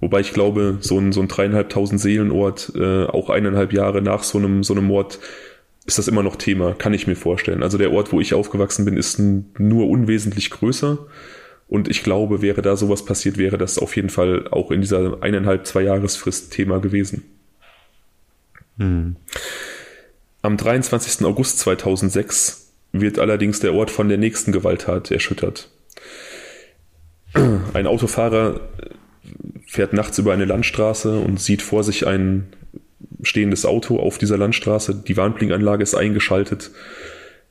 Wobei 0.00 0.20
ich 0.20 0.32
glaube, 0.32 0.78
so 0.80 0.98
ein, 0.98 1.12
so 1.12 1.22
ein 1.22 1.28
dreieinhalbtausend 1.28 2.00
Seelenort, 2.00 2.72
äh, 2.76 3.04
auch 3.04 3.30
eineinhalb 3.30 3.72
Jahre 3.72 4.02
nach 4.02 4.22
so 4.22 4.38
einem, 4.38 4.62
so 4.62 4.74
einem 4.74 4.84
Mord, 4.84 5.18
ist 5.86 5.98
das 5.98 6.08
immer 6.08 6.22
noch 6.22 6.36
Thema, 6.36 6.74
kann 6.74 6.94
ich 6.94 7.06
mir 7.06 7.16
vorstellen. 7.16 7.62
Also 7.62 7.78
der 7.78 7.92
Ort, 7.92 8.12
wo 8.12 8.20
ich 8.20 8.34
aufgewachsen 8.34 8.84
bin, 8.84 8.96
ist 8.96 9.18
nur 9.18 9.88
unwesentlich 9.88 10.50
größer. 10.50 10.98
Und 11.68 11.88
ich 11.88 12.02
glaube, 12.02 12.42
wäre 12.42 12.62
da 12.62 12.76
sowas 12.76 13.04
passiert, 13.04 13.38
wäre 13.38 13.58
das 13.58 13.78
auf 13.78 13.96
jeden 13.96 14.10
Fall 14.10 14.46
auch 14.48 14.70
in 14.70 14.80
dieser 14.80 15.22
eineinhalb, 15.22 15.66
zwei 15.66 15.82
Jahresfrist 15.82 16.52
Thema 16.52 16.78
gewesen. 16.78 17.22
Mhm. 18.76 19.16
Am 20.46 20.56
23. 20.56 21.26
August 21.26 21.58
2006 21.58 22.72
wird 22.92 23.18
allerdings 23.18 23.58
der 23.58 23.74
Ort 23.74 23.90
von 23.90 24.08
der 24.08 24.16
nächsten 24.16 24.52
Gewalttat 24.52 25.10
erschüttert. 25.10 25.72
Ein 27.74 27.88
Autofahrer 27.88 28.60
fährt 29.66 29.92
nachts 29.92 30.18
über 30.18 30.32
eine 30.32 30.44
Landstraße 30.44 31.18
und 31.18 31.40
sieht 31.40 31.62
vor 31.62 31.82
sich 31.82 32.06
ein 32.06 32.46
stehendes 33.22 33.66
Auto 33.66 33.98
auf 33.98 34.18
dieser 34.18 34.38
Landstraße. 34.38 34.94
Die 34.94 35.16
Warnblinkanlage 35.16 35.82
ist 35.82 35.96
eingeschaltet. 35.96 36.70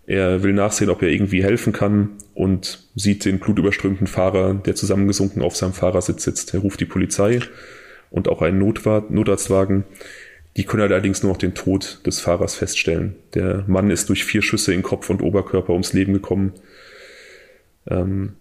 Er 0.07 0.41
will 0.43 0.53
nachsehen, 0.53 0.89
ob 0.89 1.01
er 1.01 1.09
irgendwie 1.09 1.43
helfen 1.43 1.73
kann 1.73 2.11
und 2.33 2.87
sieht 2.95 3.25
den 3.25 3.39
blutüberströmten 3.39 4.07
Fahrer, 4.07 4.53
der 4.53 4.75
zusammengesunken 4.75 5.41
auf 5.41 5.57
seinem 5.57 5.73
Fahrersitz 5.73 6.23
sitzt. 6.23 6.53
Er 6.53 6.61
ruft 6.61 6.79
die 6.79 6.85
Polizei 6.85 7.41
und 8.09 8.29
auch 8.29 8.41
einen 8.41 8.57
Notarztwagen. 8.57 9.83
Die 10.57 10.63
können 10.63 10.83
allerdings 10.83 11.21
nur 11.21 11.33
noch 11.33 11.37
den 11.37 11.53
Tod 11.53 11.99
des 12.05 12.19
Fahrers 12.21 12.55
feststellen. 12.55 13.15
Der 13.33 13.65
Mann 13.67 13.91
ist 13.91 14.07
durch 14.09 14.23
vier 14.23 14.41
Schüsse 14.41 14.73
in 14.73 14.83
Kopf 14.83 15.09
und 15.09 15.21
Oberkörper 15.21 15.73
ums 15.73 15.91
Leben 15.93 16.13
gekommen. 16.13 16.53
Ähm, 17.87 18.33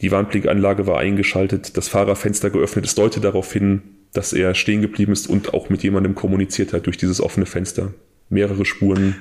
die 0.00 0.10
Warnblinkanlage 0.10 0.86
war 0.86 0.98
eingeschaltet, 0.98 1.76
das 1.76 1.88
Fahrerfenster 1.88 2.50
geöffnet. 2.50 2.84
Es 2.84 2.94
deutet 2.94 3.24
darauf 3.24 3.52
hin, 3.52 3.82
dass 4.12 4.32
er 4.32 4.54
stehen 4.54 4.82
geblieben 4.82 5.12
ist 5.12 5.28
und 5.28 5.54
auch 5.54 5.70
mit 5.70 5.82
jemandem 5.82 6.14
kommuniziert 6.14 6.72
hat 6.72 6.86
durch 6.86 6.98
dieses 6.98 7.20
offene 7.20 7.46
Fenster. 7.46 7.92
Mehrere 8.28 8.64
Spuren 8.64 9.16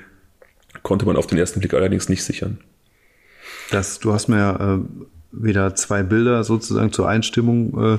konnte 0.84 1.06
man 1.06 1.16
auf 1.16 1.28
den 1.28 1.38
ersten 1.38 1.60
Blick 1.60 1.74
allerdings 1.74 2.10
nicht 2.10 2.24
sichern. 2.24 2.60
Das, 3.72 4.00
du 4.00 4.14
hast 4.14 4.28
mir 4.28 4.84
äh, 4.84 5.06
wieder 5.32 5.76
zwei 5.76 6.04
Bilder 6.04 6.44
sozusagen 6.44 6.92
zur 6.92 7.08
Einstimmung 7.08 7.96
äh, 7.96 7.98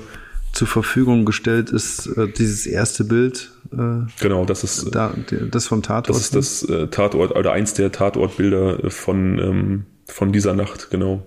zur 0.52 0.66
Verfügung 0.66 1.24
gestellt. 1.24 1.70
Ist 1.70 2.06
äh, 2.16 2.28
dieses 2.28 2.66
erste 2.66 3.04
Bild? 3.04 3.52
Äh, 3.72 4.06
genau, 4.20 4.44
das 4.44 4.64
ist 4.64 4.94
da, 4.94 5.14
das 5.50 5.66
vom 5.66 5.82
Tatort. 5.82 6.08
Das 6.08 6.20
ist 6.20 6.34
das 6.34 6.62
äh, 6.62 6.88
Tatort 6.88 7.34
oder 7.34 7.52
eins 7.52 7.74
der 7.74 7.92
Tatortbilder 7.92 8.90
von 8.90 9.38
ähm, 9.38 9.86
von 10.10 10.32
dieser 10.32 10.54
Nacht, 10.54 10.90
genau. 10.90 11.24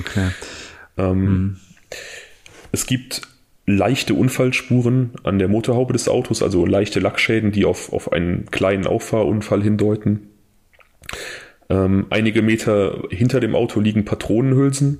Okay. 0.00 0.30
Ähm, 0.96 1.24
mhm. 1.24 1.56
Es 2.72 2.86
gibt 2.86 3.22
leichte 3.66 4.14
Unfallspuren 4.14 5.12
an 5.22 5.38
der 5.38 5.48
Motorhaube 5.48 5.92
des 5.92 6.08
Autos, 6.08 6.42
also 6.42 6.66
leichte 6.66 7.00
Lackschäden, 7.00 7.52
die 7.52 7.64
auf, 7.64 7.92
auf 7.92 8.12
einen 8.12 8.50
kleinen 8.50 8.86
Auffahrunfall 8.86 9.62
hindeuten. 9.62 10.28
Ähm, 11.70 12.06
einige 12.10 12.42
Meter 12.42 13.04
hinter 13.10 13.40
dem 13.40 13.54
Auto 13.54 13.80
liegen 13.80 14.04
Patronenhülsen, 14.04 14.98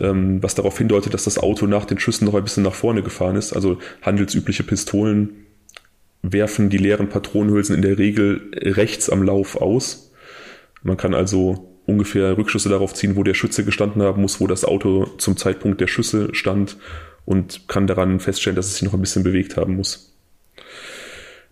ähm, 0.00 0.42
was 0.42 0.54
darauf 0.54 0.78
hindeutet, 0.78 1.14
dass 1.14 1.24
das 1.24 1.38
Auto 1.38 1.66
nach 1.66 1.84
den 1.84 1.98
Schüssen 1.98 2.24
noch 2.24 2.34
ein 2.34 2.44
bisschen 2.44 2.62
nach 2.62 2.74
vorne 2.74 3.02
gefahren 3.02 3.36
ist. 3.36 3.52
Also 3.52 3.78
handelsübliche 4.02 4.62
Pistolen 4.62 5.46
werfen 6.22 6.70
die 6.70 6.78
leeren 6.78 7.08
Patronenhülsen 7.08 7.76
in 7.76 7.82
der 7.82 7.98
Regel 7.98 8.50
rechts 8.54 9.08
am 9.10 9.22
Lauf 9.22 9.56
aus. 9.56 10.12
Man 10.82 10.96
kann 10.96 11.14
also 11.14 11.78
ungefähr 11.86 12.36
Rückschlüsse 12.36 12.68
darauf 12.68 12.92
ziehen, 12.94 13.16
wo 13.16 13.22
der 13.22 13.34
Schütze 13.34 13.64
gestanden 13.64 14.02
haben 14.02 14.20
muss, 14.20 14.40
wo 14.40 14.46
das 14.46 14.64
Auto 14.64 15.06
zum 15.18 15.36
Zeitpunkt 15.36 15.80
der 15.80 15.86
Schüsse 15.86 16.34
stand 16.34 16.76
und 17.24 17.68
kann 17.68 17.86
daran 17.86 18.20
feststellen, 18.20 18.56
dass 18.56 18.66
es 18.66 18.74
sich 18.74 18.82
noch 18.82 18.94
ein 18.94 19.00
bisschen 19.00 19.22
bewegt 19.22 19.56
haben 19.56 19.76
muss. 19.76 20.14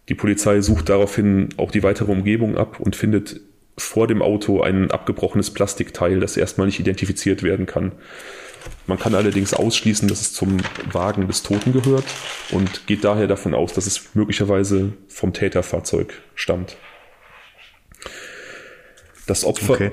Die 0.09 0.14
Polizei 0.14 0.61
sucht 0.61 0.88
daraufhin 0.88 1.49
auch 1.57 1.70
die 1.70 1.83
weitere 1.83 2.12
Umgebung 2.12 2.57
ab 2.57 2.79
und 2.81 2.94
findet 2.94 3.40
vor 3.78 4.06
dem 4.06 4.22
Auto 4.22 4.62
ein 4.62 4.90
abgebrochenes 4.90 5.50
Plastikteil, 5.50 6.20
das 6.20 6.36
erstmal 6.36 6.66
nicht 6.66 6.80
identifiziert 6.80 7.42
werden 7.42 7.66
kann. 7.66 7.92
Man 8.86 8.98
kann 8.98 9.14
allerdings 9.14 9.54
ausschließen, 9.54 10.08
dass 10.08 10.20
es 10.20 10.32
zum 10.32 10.58
Wagen 10.90 11.26
des 11.26 11.42
Toten 11.42 11.72
gehört 11.72 12.04
und 12.50 12.87
geht 12.87 13.04
daher 13.04 13.27
davon 13.27 13.54
aus, 13.54 13.72
dass 13.72 13.87
es 13.87 14.14
möglicherweise 14.14 14.92
vom 15.08 15.33
Täterfahrzeug 15.33 16.14
stammt. 16.35 16.77
Das 19.27 19.44
Opfer. 19.44 19.74
Okay. 19.74 19.90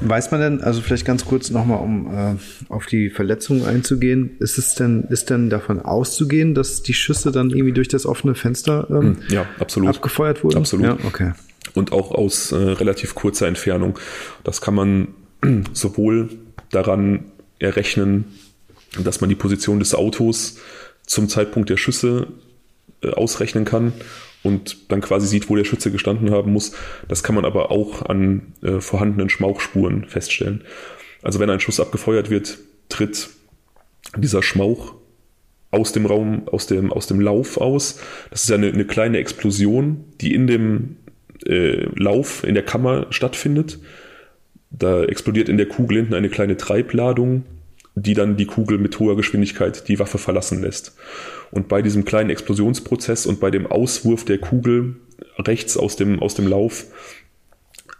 Weiß 0.00 0.30
man 0.30 0.40
denn, 0.40 0.60
also 0.60 0.80
vielleicht 0.80 1.04
ganz 1.04 1.24
kurz 1.24 1.50
nochmal, 1.50 1.80
um 1.80 2.06
äh, 2.14 2.36
auf 2.68 2.86
die 2.86 3.10
Verletzungen 3.10 3.64
einzugehen, 3.64 4.36
ist 4.38 4.56
es 4.56 4.76
denn, 4.76 5.04
ist 5.10 5.28
denn 5.28 5.50
davon 5.50 5.80
auszugehen, 5.80 6.54
dass 6.54 6.84
die 6.84 6.94
Schüsse 6.94 7.32
dann 7.32 7.50
irgendwie 7.50 7.72
durch 7.72 7.88
das 7.88 8.06
offene 8.06 8.36
Fenster 8.36 8.86
ähm, 8.90 8.96
hm, 8.96 9.16
ja, 9.30 9.46
absolut. 9.58 9.88
abgefeuert 9.88 10.44
wurden? 10.44 10.58
Absolut. 10.58 10.86
Ja, 10.86 10.98
okay. 11.04 11.32
Und 11.78 11.92
auch 11.92 12.10
aus 12.10 12.50
äh, 12.50 12.56
relativ 12.56 13.14
kurzer 13.14 13.46
Entfernung. 13.46 14.00
Das 14.42 14.60
kann 14.60 14.74
man 14.74 15.14
sowohl 15.72 16.28
daran 16.72 17.26
errechnen, 17.60 18.24
dass 18.98 19.20
man 19.20 19.30
die 19.30 19.36
Position 19.36 19.78
des 19.78 19.94
Autos 19.94 20.58
zum 21.06 21.28
Zeitpunkt 21.28 21.70
der 21.70 21.76
Schüsse 21.76 22.26
äh, 23.00 23.10
ausrechnen 23.10 23.64
kann 23.64 23.92
und 24.42 24.90
dann 24.90 25.00
quasi 25.00 25.28
sieht, 25.28 25.48
wo 25.48 25.54
der 25.54 25.62
Schütze 25.62 25.92
gestanden 25.92 26.32
haben 26.32 26.52
muss. 26.52 26.72
Das 27.06 27.22
kann 27.22 27.36
man 27.36 27.44
aber 27.44 27.70
auch 27.70 28.02
an 28.02 28.54
äh, 28.62 28.80
vorhandenen 28.80 29.28
Schmauchspuren 29.28 30.04
feststellen. 30.08 30.64
Also 31.22 31.38
wenn 31.38 31.48
ein 31.48 31.60
Schuss 31.60 31.78
abgefeuert 31.78 32.28
wird, 32.28 32.58
tritt 32.88 33.30
dieser 34.16 34.42
Schmauch 34.42 34.94
aus 35.70 35.92
dem 35.92 36.06
Raum, 36.06 36.48
aus 36.48 36.66
dem, 36.66 36.92
aus 36.92 37.06
dem 37.06 37.20
Lauf 37.20 37.56
aus. 37.56 38.00
Das 38.30 38.42
ist 38.42 38.48
ja 38.48 38.56
eine, 38.56 38.68
eine 38.68 38.84
kleine 38.84 39.18
Explosion, 39.18 40.04
die 40.20 40.34
in 40.34 40.48
dem 40.48 40.96
äh, 41.46 41.86
Lauf, 41.94 42.44
in 42.44 42.54
der 42.54 42.64
Kammer 42.64 43.06
stattfindet. 43.10 43.78
Da 44.70 45.04
explodiert 45.04 45.48
in 45.48 45.56
der 45.56 45.66
Kugel 45.66 45.98
hinten 45.98 46.14
eine 46.14 46.28
kleine 46.28 46.56
Treibladung, 46.56 47.44
die 47.94 48.14
dann 48.14 48.36
die 48.36 48.46
Kugel 48.46 48.78
mit 48.78 48.98
hoher 48.98 49.16
Geschwindigkeit 49.16 49.88
die 49.88 49.98
Waffe 49.98 50.18
verlassen 50.18 50.62
lässt. 50.62 50.96
Und 51.50 51.68
bei 51.68 51.82
diesem 51.82 52.04
kleinen 52.04 52.30
Explosionsprozess 52.30 53.26
und 53.26 53.40
bei 53.40 53.50
dem 53.50 53.66
Auswurf 53.66 54.24
der 54.24 54.38
Kugel 54.38 54.96
rechts 55.38 55.76
aus 55.76 55.96
dem, 55.96 56.20
aus 56.20 56.34
dem 56.34 56.46
Lauf 56.46 56.86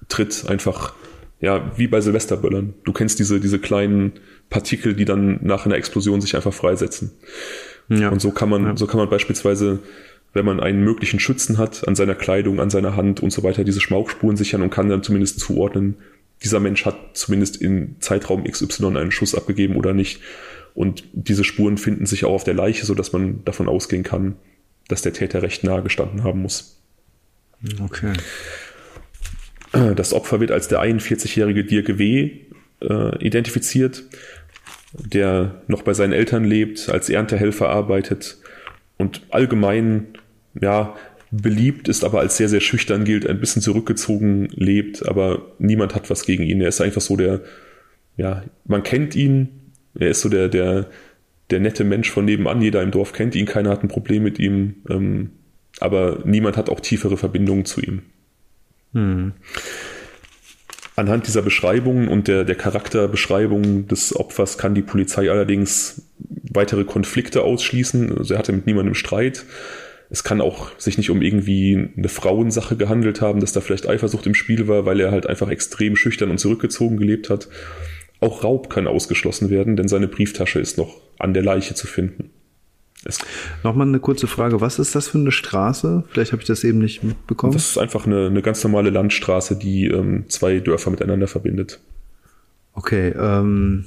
tritt 0.08 0.44
einfach, 0.48 0.94
ja, 1.40 1.72
wie 1.76 1.86
bei 1.86 2.00
Silvesterböllern. 2.00 2.74
Du 2.84 2.92
kennst 2.92 3.18
diese, 3.18 3.40
diese 3.40 3.58
kleinen 3.58 4.12
Partikel, 4.50 4.94
die 4.94 5.04
dann 5.04 5.38
nach 5.42 5.66
einer 5.66 5.76
Explosion 5.76 6.20
sich 6.20 6.34
einfach 6.36 6.52
freisetzen. 6.52 7.12
Ja. 7.88 8.10
Und 8.10 8.20
so 8.20 8.30
kann 8.30 8.48
man, 8.48 8.64
ja. 8.64 8.76
so 8.76 8.86
kann 8.86 8.98
man 8.98 9.08
beispielsweise, 9.08 9.80
wenn 10.32 10.44
man 10.44 10.60
einen 10.60 10.82
möglichen 10.82 11.20
Schützen 11.20 11.58
hat, 11.58 11.86
an 11.88 11.96
seiner 11.96 12.14
Kleidung, 12.14 12.60
an 12.60 12.70
seiner 12.70 12.96
Hand 12.96 13.20
und 13.20 13.30
so 13.30 13.42
weiter, 13.42 13.64
diese 13.64 13.80
Schmauchspuren 13.80 14.36
sichern 14.36 14.62
und 14.62 14.70
kann 14.70 14.88
dann 14.88 15.02
zumindest 15.02 15.40
zuordnen, 15.40 15.96
dieser 16.42 16.60
Mensch 16.60 16.84
hat 16.84 16.96
zumindest 17.14 17.56
in 17.56 17.96
Zeitraum 18.00 18.44
XY 18.44 18.96
einen 18.96 19.10
Schuss 19.10 19.34
abgegeben 19.34 19.76
oder 19.76 19.92
nicht. 19.92 20.20
Und 20.74 21.02
diese 21.12 21.42
Spuren 21.42 21.78
finden 21.78 22.06
sich 22.06 22.24
auch 22.24 22.32
auf 22.32 22.44
der 22.44 22.54
Leiche, 22.54 22.86
sodass 22.86 23.12
man 23.12 23.44
davon 23.44 23.68
ausgehen 23.68 24.04
kann, 24.04 24.36
dass 24.86 25.02
der 25.02 25.12
Täter 25.12 25.42
recht 25.42 25.64
nahe 25.64 25.82
gestanden 25.82 26.22
haben 26.22 26.42
muss. 26.42 26.80
Okay. 27.82 28.12
Das 29.72 30.12
Opfer 30.12 30.40
wird 30.40 30.52
als 30.52 30.68
der 30.68 30.80
41-jährige 30.80 31.64
Dirk 31.64 31.98
W. 31.98 32.30
Äh, 32.80 33.24
identifiziert, 33.24 34.04
der 34.92 35.62
noch 35.66 35.82
bei 35.82 35.94
seinen 35.94 36.12
Eltern 36.12 36.44
lebt, 36.44 36.88
als 36.88 37.10
Erntehelfer 37.10 37.68
arbeitet 37.68 38.38
und 38.98 39.22
allgemein 39.30 40.08
ja, 40.60 40.94
beliebt 41.30 41.88
ist, 41.88 42.04
aber 42.04 42.20
als 42.20 42.36
sehr, 42.36 42.48
sehr 42.48 42.60
schüchtern 42.60 43.04
gilt, 43.04 43.26
ein 43.26 43.40
bisschen 43.40 43.62
zurückgezogen 43.62 44.48
lebt, 44.52 45.06
aber 45.06 45.52
niemand 45.58 45.94
hat 45.94 46.10
was 46.10 46.24
gegen 46.24 46.44
ihn. 46.44 46.60
Er 46.60 46.68
ist 46.68 46.80
einfach 46.80 47.00
so 47.00 47.16
der, 47.16 47.42
ja, 48.16 48.42
man 48.64 48.82
kennt 48.82 49.14
ihn, 49.14 49.72
er 49.94 50.10
ist 50.10 50.20
so 50.20 50.28
der, 50.28 50.48
der, 50.48 50.86
der 51.50 51.60
nette 51.60 51.84
Mensch 51.84 52.10
von 52.10 52.24
nebenan, 52.24 52.62
jeder 52.62 52.82
im 52.82 52.90
Dorf 52.90 53.12
kennt 53.12 53.34
ihn, 53.34 53.46
keiner 53.46 53.70
hat 53.70 53.82
ein 53.82 53.88
Problem 53.88 54.22
mit 54.22 54.38
ihm, 54.38 54.76
ähm, 54.88 55.30
aber 55.80 56.22
niemand 56.24 56.56
hat 56.56 56.70
auch 56.70 56.80
tiefere 56.80 57.16
Verbindungen 57.16 57.64
zu 57.64 57.80
ihm. 57.80 58.02
Hm. 58.94 59.32
Anhand 60.98 61.28
dieser 61.28 61.42
Beschreibungen 61.42 62.08
und 62.08 62.26
der, 62.26 62.42
der 62.42 62.56
Charakterbeschreibung 62.56 63.86
des 63.86 64.16
Opfers 64.16 64.58
kann 64.58 64.74
die 64.74 64.82
Polizei 64.82 65.30
allerdings 65.30 66.02
weitere 66.18 66.82
Konflikte 66.82 67.42
ausschließen. 67.42 68.18
Also 68.18 68.34
er 68.34 68.38
hatte 68.38 68.50
mit 68.50 68.66
niemandem 68.66 68.96
Streit. 68.96 69.44
Es 70.10 70.24
kann 70.24 70.40
auch 70.40 70.76
sich 70.76 70.98
nicht 70.98 71.10
um 71.10 71.22
irgendwie 71.22 71.90
eine 71.96 72.08
Frauensache 72.08 72.74
gehandelt 72.74 73.20
haben, 73.20 73.38
dass 73.38 73.52
da 73.52 73.60
vielleicht 73.60 73.88
Eifersucht 73.88 74.26
im 74.26 74.34
Spiel 74.34 74.66
war, 74.66 74.86
weil 74.86 74.98
er 74.98 75.12
halt 75.12 75.28
einfach 75.28 75.48
extrem 75.50 75.94
schüchtern 75.94 76.32
und 76.32 76.38
zurückgezogen 76.38 76.96
gelebt 76.96 77.30
hat. 77.30 77.48
Auch 78.18 78.42
Raub 78.42 78.68
kann 78.68 78.88
ausgeschlossen 78.88 79.50
werden, 79.50 79.76
denn 79.76 79.86
seine 79.86 80.08
Brieftasche 80.08 80.58
ist 80.58 80.78
noch 80.78 81.00
an 81.20 81.32
der 81.32 81.44
Leiche 81.44 81.74
zu 81.74 81.86
finden. 81.86 82.30
Nochmal 83.62 83.86
eine 83.86 84.00
kurze 84.00 84.26
Frage. 84.26 84.60
Was 84.60 84.78
ist 84.78 84.94
das 84.94 85.08
für 85.08 85.18
eine 85.18 85.30
Straße? 85.30 86.04
Vielleicht 86.10 86.32
habe 86.32 86.42
ich 86.42 86.48
das 86.48 86.64
eben 86.64 86.78
nicht 86.78 87.02
mitbekommen. 87.04 87.52
Das 87.52 87.70
ist 87.70 87.78
einfach 87.78 88.06
eine, 88.06 88.26
eine 88.26 88.42
ganz 88.42 88.62
normale 88.64 88.90
Landstraße, 88.90 89.56
die 89.56 89.86
ähm, 89.86 90.24
zwei 90.28 90.60
Dörfer 90.60 90.90
miteinander 90.90 91.28
verbindet. 91.28 91.80
Okay. 92.74 93.14
Ähm, 93.16 93.84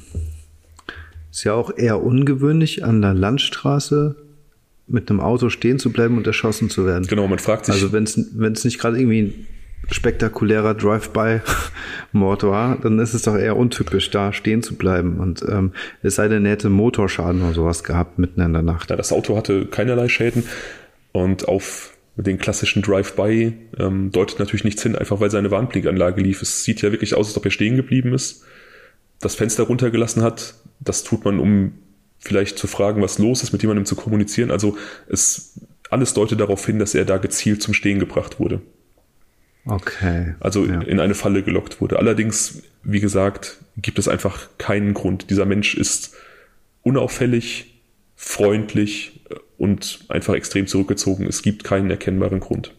ist 1.30 1.44
ja 1.44 1.54
auch 1.54 1.76
eher 1.76 2.02
ungewöhnlich, 2.02 2.84
an 2.84 3.02
der 3.02 3.14
Landstraße 3.14 4.16
mit 4.88 5.10
einem 5.10 5.20
Auto 5.20 5.50
stehen 5.50 5.80
zu 5.80 5.92
bleiben 5.92 6.18
und 6.18 6.28
erschossen 6.28 6.70
zu 6.70 6.86
werden. 6.86 7.08
Genau, 7.08 7.28
man 7.28 7.40
fragt 7.40 7.66
sich. 7.66 7.76
Also 7.76 7.94
wenn 7.94 8.04
es 8.04 8.66
nicht 8.66 8.80
gerade 8.80 9.00
irgendwie 9.00 9.22
ein 9.22 9.48
spektakulärer 9.90 10.74
Drive-by-Mord 10.74 12.44
war, 12.44 12.78
dann 12.78 13.00
ist 13.00 13.14
es 13.14 13.24
doch 13.24 13.36
eher 13.36 13.58
untypisch, 13.58 14.10
da 14.10 14.32
stehen 14.32 14.64
zu 14.64 14.76
bleiben. 14.76 15.20
Und 15.20 15.44
ähm, 15.50 15.74
es 16.02 16.16
sei 16.16 16.28
denn, 16.28 16.46
er 16.46 16.52
hätte 16.52 16.70
Motorschaden 16.70 17.42
oder 17.42 17.54
sowas 17.54 17.84
gehabt 17.84 18.20
mitten 18.20 18.42
in 18.42 18.54
der 18.54 18.62
Nacht. 18.62 18.90
Ja, 18.90 18.96
das 18.96 19.12
Auto 19.12 19.36
hatte 19.36 19.66
keinerlei 19.66 20.08
Schäden 20.08 20.44
und 21.12 21.48
auf 21.48 21.94
den 22.16 22.38
klassischen 22.38 22.82
Drive-by 22.82 23.54
ähm, 23.80 24.12
deutet 24.12 24.40
natürlich 24.40 24.64
nichts 24.64 24.84
hin, 24.84 24.96
einfach 24.96 25.20
weil 25.20 25.32
seine 25.32 25.52
Warnblinkanlage 25.52 26.22
lief. 26.22 26.42
Es 26.42 26.64
sieht 26.64 26.82
ja 26.82 26.92
wirklich 26.92 27.16
aus, 27.16 27.28
als 27.28 27.38
ob 27.38 27.46
er 27.46 27.52
stehen 27.52 27.76
geblieben 27.76 28.14
ist, 28.14 28.44
das 29.20 29.36
Fenster 29.36 29.64
runtergelassen 29.64 30.22
hat. 30.22 30.56
Das 30.80 31.04
tut 31.04 31.26
man, 31.26 31.40
um 31.40 31.74
vielleicht 32.20 32.60
zu 32.60 32.68
fragen, 32.68 33.02
was 33.02 33.18
los 33.18 33.44
ist, 33.44 33.52
mit 33.52 33.62
jemandem 33.62 33.86
zu 33.86 33.96
kommunizieren. 33.96 34.52
Also 34.52 34.78
es 35.10 35.60
alles 35.90 36.14
deutet 36.14 36.40
darauf 36.40 36.66
hin, 36.66 36.80
dass 36.80 36.96
er 36.96 37.06
da 37.06 37.18
gezielt 37.18 37.62
zum 37.62 37.74
Stehen 37.74 38.00
gebracht 38.00 38.40
wurde. 38.40 38.62
Okay. 39.66 40.36
Also 40.40 40.66
ja. 40.66 40.82
in 40.82 41.00
eine 41.00 41.14
Falle 41.16 41.44
gelockt 41.44 41.82
wurde. 41.82 42.00
Allerdings, 42.00 42.64
wie 42.84 43.00
gesagt, 43.00 43.58
gibt 43.78 44.00
es 44.00 44.08
einfach 44.08 44.50
keinen 44.58 44.94
Grund. 44.94 45.30
Dieser 45.30 45.46
Mensch 45.46 45.76
ist 45.76 46.16
unauffällig, 46.82 47.82
freundlich 48.16 49.24
und 49.58 50.06
einfach 50.10 50.34
extrem 50.34 50.68
zurückgezogen. 50.68 51.28
Es 51.28 51.44
gibt 51.44 51.64
keinen 51.64 51.92
erkennbaren 51.92 52.40
Grund. 52.40 52.74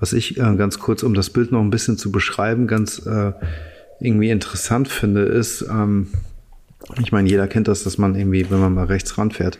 Was 0.00 0.12
ich 0.12 0.38
äh, 0.38 0.56
ganz 0.56 0.78
kurz, 0.78 1.02
um 1.02 1.14
das 1.14 1.30
Bild 1.30 1.52
noch 1.52 1.60
ein 1.60 1.70
bisschen 1.70 1.98
zu 1.98 2.12
beschreiben, 2.12 2.66
ganz 2.66 3.04
äh, 3.04 3.32
irgendwie 4.00 4.30
interessant 4.30 4.88
finde, 4.88 5.22
ist, 5.22 5.62
ähm, 5.62 6.08
ich 7.00 7.12
meine, 7.12 7.28
jeder 7.28 7.48
kennt 7.48 7.68
das, 7.68 7.84
dass 7.84 7.98
man 7.98 8.14
irgendwie, 8.14 8.50
wenn 8.50 8.60
man 8.60 8.74
mal 8.74 8.86
rechts 8.86 9.16
ranfährt, 9.18 9.58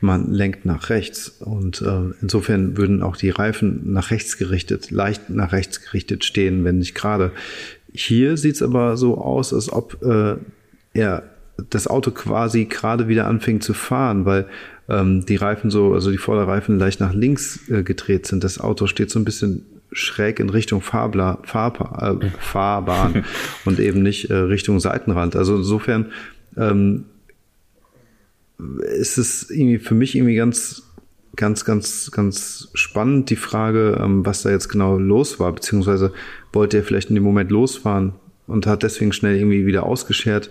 man 0.00 0.32
lenkt 0.32 0.64
nach 0.64 0.90
rechts. 0.90 1.28
Und 1.28 1.82
äh, 1.82 2.14
insofern 2.20 2.76
würden 2.76 3.02
auch 3.02 3.16
die 3.16 3.30
Reifen 3.30 3.92
nach 3.92 4.10
rechts 4.10 4.38
gerichtet, 4.38 4.90
leicht 4.90 5.30
nach 5.30 5.52
rechts 5.52 5.82
gerichtet 5.82 6.24
stehen, 6.24 6.64
wenn 6.64 6.78
nicht 6.78 6.94
gerade. 6.94 7.32
Hier 7.92 8.36
sieht 8.36 8.56
es 8.56 8.62
aber 8.62 8.96
so 8.96 9.18
aus, 9.18 9.52
als 9.52 9.70
ob 9.70 10.02
äh, 10.02 10.36
er 10.94 11.24
das 11.70 11.86
Auto 11.86 12.10
quasi 12.10 12.64
gerade 12.64 13.08
wieder 13.08 13.26
anfängt 13.26 13.62
zu 13.62 13.74
fahren, 13.74 14.24
weil 14.24 14.46
ähm, 14.88 15.24
die 15.26 15.36
Reifen 15.36 15.70
so, 15.70 15.92
also 15.94 16.10
die 16.10 16.18
Vorderreifen 16.18 16.78
leicht 16.78 17.00
nach 17.00 17.12
links 17.12 17.68
äh, 17.68 17.82
gedreht 17.82 18.26
sind. 18.26 18.42
Das 18.42 18.58
Auto 18.58 18.86
steht 18.86 19.10
so 19.10 19.18
ein 19.18 19.24
bisschen 19.24 19.64
schräg 19.92 20.40
in 20.40 20.48
Richtung 20.48 20.80
Fahrbla, 20.80 21.38
Fahr, 21.42 22.18
äh, 22.22 22.30
Fahrbahn 22.40 23.24
und 23.64 23.78
eben 23.78 24.02
nicht 24.02 24.30
äh, 24.30 24.34
Richtung 24.34 24.80
Seitenrand. 24.80 25.36
Also 25.36 25.56
insofern 25.56 26.06
ähm, 26.56 27.04
ist 28.94 29.18
es 29.18 29.50
irgendwie 29.50 29.78
für 29.78 29.94
mich 29.94 30.14
irgendwie 30.14 30.36
ganz, 30.36 30.82
ganz, 31.36 31.64
ganz, 31.64 32.10
ganz 32.10 32.68
spannend, 32.74 33.30
die 33.30 33.36
Frage, 33.36 33.98
ähm, 34.00 34.24
was 34.24 34.42
da 34.42 34.50
jetzt 34.50 34.68
genau 34.68 34.98
los 34.98 35.40
war, 35.40 35.52
beziehungsweise 35.52 36.12
wollte 36.52 36.78
er 36.78 36.84
vielleicht 36.84 37.08
in 37.08 37.14
dem 37.14 37.24
Moment 37.24 37.50
losfahren 37.50 38.14
und 38.46 38.66
hat 38.66 38.82
deswegen 38.82 39.12
schnell 39.12 39.36
irgendwie 39.36 39.66
wieder 39.66 39.84
ausgeschert, 39.84 40.50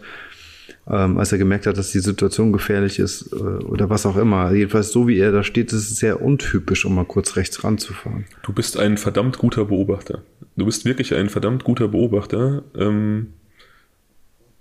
ähm, 0.89 1.17
als 1.17 1.31
er 1.31 1.37
gemerkt 1.37 1.67
hat, 1.67 1.77
dass 1.77 1.91
die 1.91 1.99
Situation 1.99 2.51
gefährlich 2.51 2.99
ist 2.99 3.31
äh, 3.33 3.35
oder 3.35 3.89
was 3.89 4.05
auch 4.05 4.17
immer. 4.17 4.51
Jedenfalls 4.51 4.91
so 4.91 5.07
wie 5.07 5.19
er 5.19 5.31
da 5.31 5.43
steht, 5.43 5.71
ist 5.71 5.91
es 5.91 5.97
sehr 5.97 6.21
untypisch, 6.21 6.85
um 6.85 6.95
mal 6.95 7.05
kurz 7.05 7.35
rechts 7.35 7.63
ranzufahren. 7.63 8.25
Du 8.43 8.51
bist 8.51 8.77
ein 8.77 8.97
verdammt 8.97 9.37
guter 9.37 9.65
Beobachter. 9.65 10.23
Du 10.57 10.65
bist 10.65 10.85
wirklich 10.85 11.13
ein 11.13 11.29
verdammt 11.29 11.63
guter 11.63 11.87
Beobachter. 11.87 12.63
Ähm, 12.75 13.27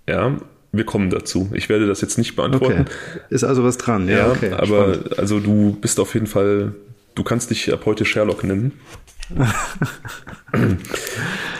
ja, 0.07 0.37
wir 0.71 0.85
kommen 0.85 1.09
dazu. 1.09 1.49
Ich 1.53 1.69
werde 1.69 1.87
das 1.87 2.01
jetzt 2.01 2.17
nicht 2.17 2.35
beantworten. 2.35 2.81
Okay. 2.81 2.91
Ist 3.29 3.43
also 3.43 3.63
was 3.63 3.77
dran, 3.77 4.07
ja. 4.07 4.17
ja 4.17 4.31
okay, 4.31 4.51
aber 4.51 4.93
spannend. 4.93 5.19
also 5.19 5.39
du 5.39 5.77
bist 5.79 5.99
auf 5.99 6.13
jeden 6.13 6.27
Fall, 6.27 6.73
du 7.15 7.23
kannst 7.23 7.49
dich 7.49 7.73
ab 7.73 7.81
heute 7.85 8.05
Sherlock 8.05 8.43
nennen. 8.43 8.73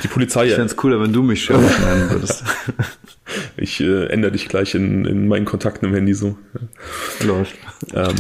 Die 0.03 0.07
Polizei. 0.07 0.47
Ich 0.47 0.53
fände 0.53 0.67
es 0.67 0.75
cooler, 0.75 0.99
wenn 1.01 1.13
du 1.13 1.23
mich 1.23 1.43
Sherlock 1.43 1.79
nennen 1.85 2.09
würdest. 2.09 2.43
ich 3.57 3.79
äh, 3.81 4.07
ändere 4.07 4.31
dich 4.33 4.47
gleich 4.49 4.75
in, 4.75 5.05
in 5.05 5.27
meinen 5.27 5.45
Kontakten 5.45 5.87
im 5.87 5.93
Handy 5.93 6.13
so. 6.13 6.37
Läuft. 7.23 7.55
Ähm, 7.93 8.15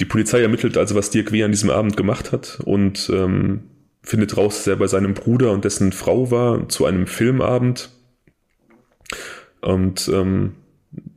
die 0.00 0.04
Polizei 0.04 0.42
ermittelt 0.42 0.76
also, 0.76 0.94
was 0.94 1.10
Dirk 1.10 1.32
W. 1.32 1.42
an 1.44 1.50
diesem 1.50 1.70
Abend 1.70 1.96
gemacht 1.96 2.32
hat 2.32 2.60
und 2.64 3.10
ähm, 3.12 3.62
findet 4.02 4.36
raus, 4.36 4.58
dass 4.58 4.66
er 4.66 4.76
bei 4.76 4.86
seinem 4.86 5.14
Bruder 5.14 5.52
und 5.52 5.64
dessen 5.64 5.92
Frau 5.92 6.30
war 6.30 6.68
zu 6.68 6.86
einem 6.86 7.06
Filmabend 7.06 7.90
und 9.60 10.08
ähm, 10.12 10.52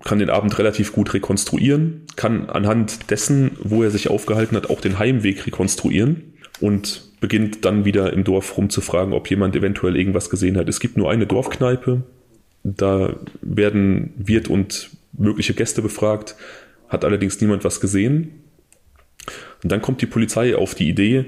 kann 0.04 0.20
den 0.20 0.30
Abend 0.30 0.58
relativ 0.60 0.92
gut 0.92 1.14
rekonstruieren, 1.14 2.02
kann 2.16 2.50
anhand 2.50 3.10
dessen, 3.10 3.52
wo 3.60 3.84
er 3.84 3.90
sich 3.90 4.10
aufgehalten 4.10 4.56
hat, 4.56 4.70
auch 4.70 4.82
den 4.82 5.00
Heimweg 5.00 5.46
rekonstruieren 5.48 6.34
und 6.60 7.12
beginnt 7.20 7.66
dann 7.66 7.86
wieder 7.86 8.14
im 8.14 8.24
Dorf 8.24 8.58
rumzufragen, 8.58 9.14
ob 9.14 9.30
jemand 9.30 9.56
eventuell 9.56 9.96
irgendwas 9.96 10.30
gesehen 10.30 10.58
hat. 10.58 10.70
Es 10.70 10.80
gibt 10.80 10.98
nur 10.98 11.10
eine 11.10 11.26
Dorfkneipe, 11.26 12.04
da 12.64 13.16
werden 13.42 14.14
Wirt 14.18 14.48
und 14.48 14.90
mögliche 15.14 15.54
Gäste 15.54 15.82
befragt, 15.82 16.36
hat 16.90 17.06
allerdings 17.06 17.40
niemand 17.42 17.64
was 17.64 17.80
gesehen. 17.80 18.44
Und 19.64 19.72
dann 19.72 19.82
kommt 19.82 20.02
die 20.02 20.06
Polizei 20.06 20.56
auf 20.56 20.76
die 20.76 20.90
Idee, 20.90 21.26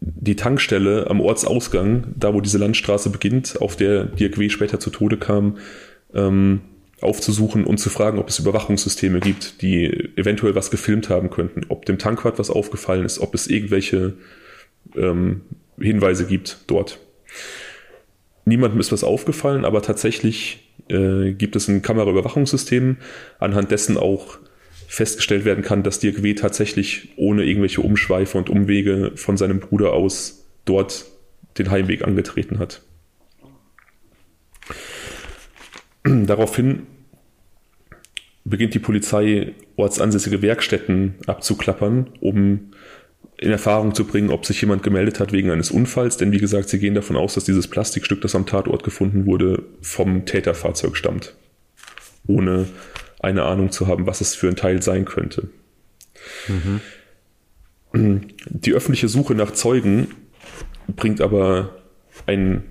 die 0.00 0.36
Tankstelle 0.36 1.08
am 1.08 1.20
Ortsausgang, 1.20 2.14
da 2.16 2.34
wo 2.34 2.40
diese 2.40 2.58
Landstraße 2.58 3.10
beginnt, 3.10 3.60
auf 3.60 3.76
der 3.76 4.04
Dirk 4.04 4.38
W. 4.38 4.48
später 4.48 4.78
zu 4.78 4.90
Tode 4.90 5.16
kam, 5.16 5.56
ähm, 6.14 6.60
aufzusuchen 7.00 7.64
und 7.64 7.78
zu 7.78 7.90
fragen, 7.90 8.18
ob 8.18 8.28
es 8.28 8.38
Überwachungssysteme 8.38 9.20
gibt, 9.20 9.62
die 9.62 9.86
eventuell 10.16 10.54
was 10.54 10.70
gefilmt 10.70 11.08
haben 11.08 11.30
könnten, 11.30 11.66
ob 11.68 11.86
dem 11.86 11.98
Tankwart 11.98 12.38
was 12.38 12.50
aufgefallen 12.50 13.04
ist, 13.04 13.20
ob 13.20 13.34
es 13.34 13.46
irgendwelche 13.46 14.14
ähm, 14.96 15.42
Hinweise 15.78 16.26
gibt 16.26 16.58
dort. 16.66 16.98
Niemandem 18.44 18.80
ist 18.80 18.92
was 18.92 19.04
aufgefallen, 19.04 19.64
aber 19.64 19.82
tatsächlich 19.82 20.72
äh, 20.88 21.32
gibt 21.32 21.54
es 21.54 21.68
ein 21.68 21.82
Kameraüberwachungssystem, 21.82 22.96
anhand 23.38 23.70
dessen 23.70 23.96
auch 23.96 24.38
festgestellt 24.88 25.44
werden 25.44 25.62
kann, 25.62 25.82
dass 25.82 26.00
Dirk 26.00 26.22
W. 26.22 26.34
tatsächlich 26.34 27.10
ohne 27.16 27.44
irgendwelche 27.44 27.82
Umschweife 27.82 28.38
und 28.38 28.48
Umwege 28.48 29.12
von 29.16 29.36
seinem 29.36 29.60
Bruder 29.60 29.92
aus 29.92 30.46
dort 30.64 31.04
den 31.58 31.70
Heimweg 31.70 32.02
angetreten 32.04 32.58
hat. 32.58 32.80
Daraufhin 36.28 36.86
beginnt 38.44 38.74
die 38.74 38.78
Polizei 38.78 39.54
ortsansässige 39.76 40.42
Werkstätten 40.42 41.14
abzuklappern, 41.26 42.10
um 42.20 42.72
in 43.38 43.50
Erfahrung 43.50 43.94
zu 43.94 44.04
bringen, 44.04 44.30
ob 44.30 44.44
sich 44.44 44.60
jemand 44.60 44.82
gemeldet 44.82 45.20
hat 45.20 45.32
wegen 45.32 45.50
eines 45.50 45.70
Unfalls. 45.70 46.18
Denn 46.18 46.30
wie 46.30 46.38
gesagt, 46.38 46.68
sie 46.68 46.78
gehen 46.78 46.94
davon 46.94 47.16
aus, 47.16 47.34
dass 47.34 47.44
dieses 47.44 47.66
Plastikstück, 47.68 48.20
das 48.20 48.34
am 48.34 48.44
Tatort 48.44 48.82
gefunden 48.82 49.24
wurde, 49.24 49.62
vom 49.80 50.26
Täterfahrzeug 50.26 50.98
stammt. 50.98 51.34
Ohne 52.26 52.66
eine 53.20 53.44
Ahnung 53.44 53.72
zu 53.72 53.86
haben, 53.86 54.06
was 54.06 54.20
es 54.20 54.34
für 54.34 54.48
ein 54.48 54.56
Teil 54.56 54.82
sein 54.82 55.06
könnte. 55.06 55.48
Mhm. 57.94 58.20
Die 58.44 58.74
öffentliche 58.74 59.08
Suche 59.08 59.34
nach 59.34 59.52
Zeugen 59.52 60.08
bringt 60.88 61.22
aber 61.22 61.74
einen 62.26 62.64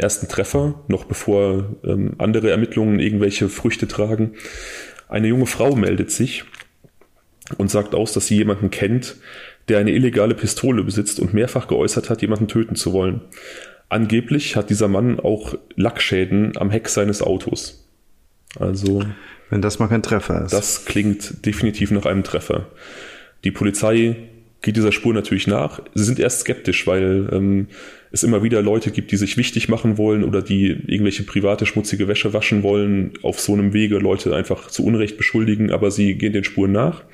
ersten 0.00 0.28
Treffer, 0.28 0.82
noch 0.88 1.04
bevor 1.04 1.76
ähm, 1.84 2.14
andere 2.18 2.50
Ermittlungen 2.50 3.00
irgendwelche 3.00 3.48
Früchte 3.48 3.86
tragen. 3.86 4.34
Eine 5.08 5.28
junge 5.28 5.46
Frau 5.46 5.74
meldet 5.74 6.10
sich 6.10 6.44
und 7.58 7.70
sagt 7.70 7.94
aus, 7.94 8.12
dass 8.12 8.26
sie 8.26 8.36
jemanden 8.36 8.70
kennt, 8.70 9.16
der 9.68 9.78
eine 9.78 9.92
illegale 9.92 10.34
Pistole 10.34 10.82
besitzt 10.82 11.20
und 11.20 11.34
mehrfach 11.34 11.68
geäußert 11.68 12.10
hat, 12.10 12.22
jemanden 12.22 12.48
töten 12.48 12.76
zu 12.76 12.92
wollen. 12.92 13.22
Angeblich 13.88 14.56
hat 14.56 14.70
dieser 14.70 14.88
Mann 14.88 15.18
auch 15.18 15.54
Lackschäden 15.74 16.56
am 16.56 16.70
Heck 16.70 16.88
seines 16.88 17.22
Autos. 17.22 17.88
Also. 18.58 19.02
Wenn 19.48 19.62
das 19.62 19.80
mal 19.80 19.88
kein 19.88 20.02
Treffer 20.02 20.44
ist. 20.44 20.52
Das 20.52 20.84
klingt 20.84 21.44
definitiv 21.44 21.90
nach 21.90 22.06
einem 22.06 22.22
Treffer. 22.22 22.68
Die 23.42 23.50
Polizei 23.50 24.29
geht 24.62 24.76
dieser 24.76 24.92
Spur 24.92 25.14
natürlich 25.14 25.46
nach. 25.46 25.80
Sie 25.94 26.04
sind 26.04 26.18
erst 26.18 26.40
skeptisch, 26.40 26.86
weil 26.86 27.28
ähm, 27.32 27.68
es 28.12 28.22
immer 28.22 28.42
wieder 28.42 28.60
Leute 28.60 28.90
gibt, 28.90 29.10
die 29.12 29.16
sich 29.16 29.36
wichtig 29.36 29.68
machen 29.68 29.96
wollen 29.96 30.24
oder 30.24 30.42
die 30.42 30.66
irgendwelche 30.68 31.22
private 31.22 31.66
schmutzige 31.66 32.08
Wäsche 32.08 32.32
waschen 32.32 32.62
wollen, 32.62 33.12
auf 33.22 33.40
so 33.40 33.52
einem 33.52 33.72
Wege 33.72 33.98
Leute 33.98 34.34
einfach 34.34 34.68
zu 34.68 34.84
Unrecht 34.84 35.16
beschuldigen, 35.16 35.70
aber 35.70 35.90
sie 35.90 36.14
gehen 36.14 36.32
den 36.32 36.44
Spuren 36.44 36.72
nach 36.72 37.04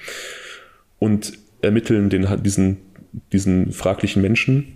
und 0.99 1.35
ermitteln 1.63 2.11
den, 2.11 2.27
diesen, 2.43 2.79
diesen 3.33 3.73
fraglichen 3.73 4.23
Menschen. 4.23 4.73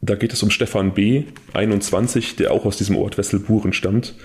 Da 0.00 0.16
geht 0.16 0.32
es 0.32 0.42
um 0.42 0.50
Stefan 0.50 0.94
B., 0.94 1.24
21, 1.52 2.34
der 2.36 2.50
auch 2.50 2.64
aus 2.64 2.76
diesem 2.76 2.96
Ort 2.96 3.18
Wesselburen 3.18 3.72
stammt, 3.72 4.16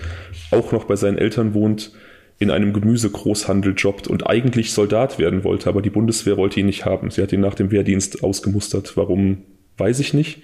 auch 0.50 0.72
noch 0.72 0.84
bei 0.84 0.96
seinen 0.96 1.18
Eltern 1.18 1.54
wohnt, 1.54 1.92
in 2.38 2.50
einem 2.50 2.72
Gemüsegroßhandel 2.72 3.74
jobbt 3.76 4.06
und 4.06 4.26
eigentlich 4.26 4.72
Soldat 4.72 5.18
werden 5.18 5.42
wollte, 5.42 5.68
aber 5.68 5.82
die 5.82 5.90
Bundeswehr 5.90 6.36
wollte 6.36 6.60
ihn 6.60 6.66
nicht 6.66 6.84
haben. 6.84 7.10
Sie 7.10 7.20
hat 7.20 7.32
ihn 7.32 7.40
nach 7.40 7.54
dem 7.54 7.70
Wehrdienst 7.70 8.22
ausgemustert. 8.22 8.96
Warum, 8.96 9.38
weiß 9.76 9.98
ich 9.98 10.14
nicht. 10.14 10.42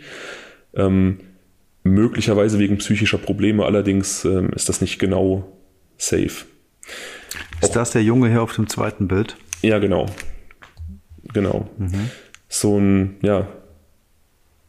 Ähm, 0.74 1.18
möglicherweise 1.84 2.59
wegen 2.59 2.78
psychischer 2.78 3.18
Probleme, 3.18 3.64
allerdings 3.64 4.24
ähm, 4.24 4.51
ist 4.55 4.68
das 4.68 4.80
nicht 4.80 4.99
genau 4.99 5.53
safe. 5.97 6.47
Ist 7.61 7.70
Auch, 7.70 7.74
das 7.74 7.92
der 7.92 8.03
Junge 8.03 8.28
hier 8.28 8.42
auf 8.42 8.55
dem 8.55 8.68
zweiten 8.68 9.07
Bild? 9.07 9.36
Ja, 9.62 9.78
genau. 9.78 10.07
Genau. 11.32 11.68
Mhm. 11.78 12.11
So 12.49 12.78
ein, 12.78 13.16
ja, 13.22 13.47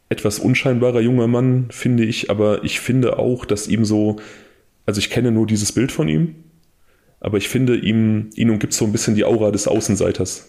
etwas 0.10 0.40
unscheinbarer 0.40 1.02
junger 1.02 1.28
Mann, 1.28 1.68
finde 1.72 2.04
ich, 2.04 2.30
aber 2.30 2.64
ich 2.64 2.80
finde 2.80 3.18
auch, 3.18 3.46
dass 3.46 3.68
ihm 3.68 3.86
so, 3.86 4.18
also 4.86 5.00
ich 5.00 5.10
kenne 5.10 5.32
nur 5.32 5.48
dieses 5.48 5.72
Bild 5.72 5.92
von 5.92 6.08
ihm, 6.08 6.36
aber 7.26 7.40
ich 7.40 7.50
finde, 7.50 7.76
ihm, 7.76 8.30
ihm 8.36 8.52
umgibt 8.52 8.72
so 8.72 8.86
ein 8.86 8.92
bisschen 8.92 9.16
die 9.16 9.26
Aura 9.26 9.50
des 9.50 9.68
Außenseiters. 9.68 10.48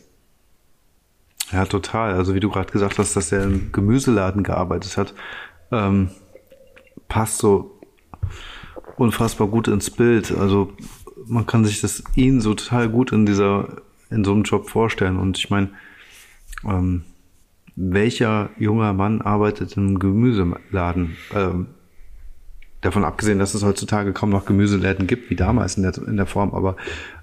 Ja, 1.51 1.65
total. 1.65 2.13
Also 2.13 2.35
wie 2.35 2.41
du 2.41 2.51
gerade 2.51 2.71
gesagt 2.71 2.99
hast, 2.99 3.17
dass 3.17 3.33
er 3.33 3.45
im 3.45 3.73
Gemüseladen 3.73 4.43
gearbeitet 4.43 4.99
hat, 4.99 5.15
ähm, 5.73 6.11
passt 7.09 7.39
so 7.39 7.81
unfassbar 8.99 9.49
gut 9.49 9.69
ins 9.69 9.89
Bild. 9.89 10.37
Also 10.37 10.75
man 11.25 11.47
kann 11.47 11.65
sich 11.65 11.81
das 11.81 12.05
ihn 12.15 12.43
so 12.43 12.53
total 12.53 12.91
gut 12.91 13.11
in 13.11 13.25
dieser, 13.25 13.69
in 14.11 14.23
so 14.23 14.33
einem 14.33 14.43
Job 14.43 14.69
vorstellen. 14.69 15.17
Und 15.17 15.39
ich 15.39 15.49
meine, 15.49 15.71
ähm, 16.63 17.05
welcher 17.75 18.51
junger 18.59 18.93
Mann 18.93 19.23
arbeitet 19.23 19.79
im 19.79 19.99
Gemüseladen? 19.99 21.17
Ähm, 21.35 21.69
davon 22.87 23.05
abgesehen, 23.05 23.39
dass 23.39 23.55
es 23.55 23.65
heutzutage 23.65 24.13
kaum 24.13 24.31
noch 24.31 24.47
Gemüseläden 24.47 25.07
gibt, 25.07 25.31
wie 25.31 25.37
damals 25.37 25.77
in 25.77 25.83
der, 25.83 25.95
in 26.07 26.17
der 26.17 26.27
Form, 26.27 26.55
aber 26.55 26.77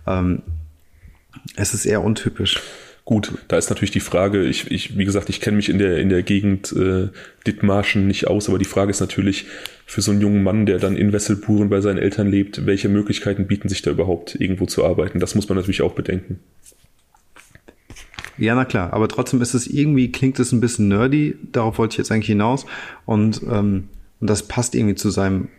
ähm, 0.06 0.42
es 1.56 1.74
ist 1.74 1.86
eher 1.86 2.04
untypisch. 2.04 2.62
Gut, 3.06 3.34
da 3.50 3.58
ist 3.58 3.70
natürlich 3.70 3.92
die 3.92 4.00
Frage, 4.00 4.46
ich, 4.46 4.72
ich 4.72 4.98
wie 4.98 5.04
gesagt, 5.04 5.28
ich 5.28 5.42
kenne 5.42 5.58
mich 5.58 5.68
in 5.68 5.78
der, 5.78 5.98
in 5.98 6.08
der 6.08 6.24
Gegend 6.24 6.72
äh, 6.72 7.10
Dithmarschen 7.46 8.08
nicht 8.08 8.28
aus, 8.28 8.48
aber 8.48 8.58
die 8.58 8.66
Frage 8.66 8.92
ist 8.92 9.02
natürlich 9.02 9.46
für 9.86 10.02
so 10.02 10.12
einen 10.12 10.22
jungen 10.22 10.42
Mann, 10.42 10.66
der 10.66 10.80
dann 10.80 10.96
in 10.96 11.12
Wesselburen 11.12 11.70
bei 11.70 11.82
seinen 11.82 11.98
Eltern 11.98 12.28
lebt, 12.28 12.66
welche 12.66 12.88
Möglichkeiten 12.88 13.46
bieten 13.46 13.68
sich 13.68 13.82
da 13.82 13.92
überhaupt 13.92 14.36
irgendwo 14.40 14.68
zu 14.68 14.86
arbeiten? 14.86 15.20
Das 15.20 15.36
muss 15.36 15.50
man 15.50 15.58
natürlich 15.58 15.82
auch 15.82 15.94
bedenken. 15.94 16.40
Ja, 18.38 18.56
na 18.56 18.64
klar, 18.64 18.94
aber 18.94 19.10
trotzdem 19.10 19.42
ist 19.42 19.54
es 19.54 19.68
irgendwie, 19.68 20.12
klingt 20.12 20.40
es 20.40 20.54
ein 20.54 20.62
bisschen 20.62 20.88
nerdy, 20.88 21.36
darauf 21.52 21.78
wollte 21.78 21.94
ich 21.94 21.98
jetzt 21.98 22.12
eigentlich 22.12 22.28
hinaus. 22.28 22.66
Und, 23.06 23.42
ähm, 23.52 23.90
und 24.24 24.30
das 24.30 24.44
passt 24.44 24.74
irgendwie 24.74 24.96
zu 24.96 25.10
seinem, 25.10 25.50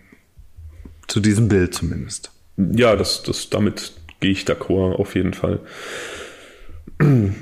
zu 1.06 1.20
diesem 1.20 1.48
Bild 1.48 1.74
zumindest. 1.74 2.30
Ja, 2.56 2.96
das, 2.96 3.22
das, 3.22 3.50
damit 3.50 3.92
gehe 4.20 4.30
ich 4.30 4.44
d'accord, 4.44 4.94
auf 4.94 5.14
jeden 5.14 5.34
Fall. 5.34 5.60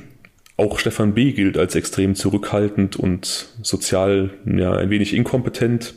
Auch 0.56 0.80
Stefan 0.80 1.14
B. 1.14 1.30
gilt 1.30 1.56
als 1.58 1.76
extrem 1.76 2.16
zurückhaltend 2.16 2.96
und 2.96 3.50
sozial 3.62 4.30
ja, 4.46 4.72
ein 4.72 4.90
wenig 4.90 5.14
inkompetent. 5.14 5.94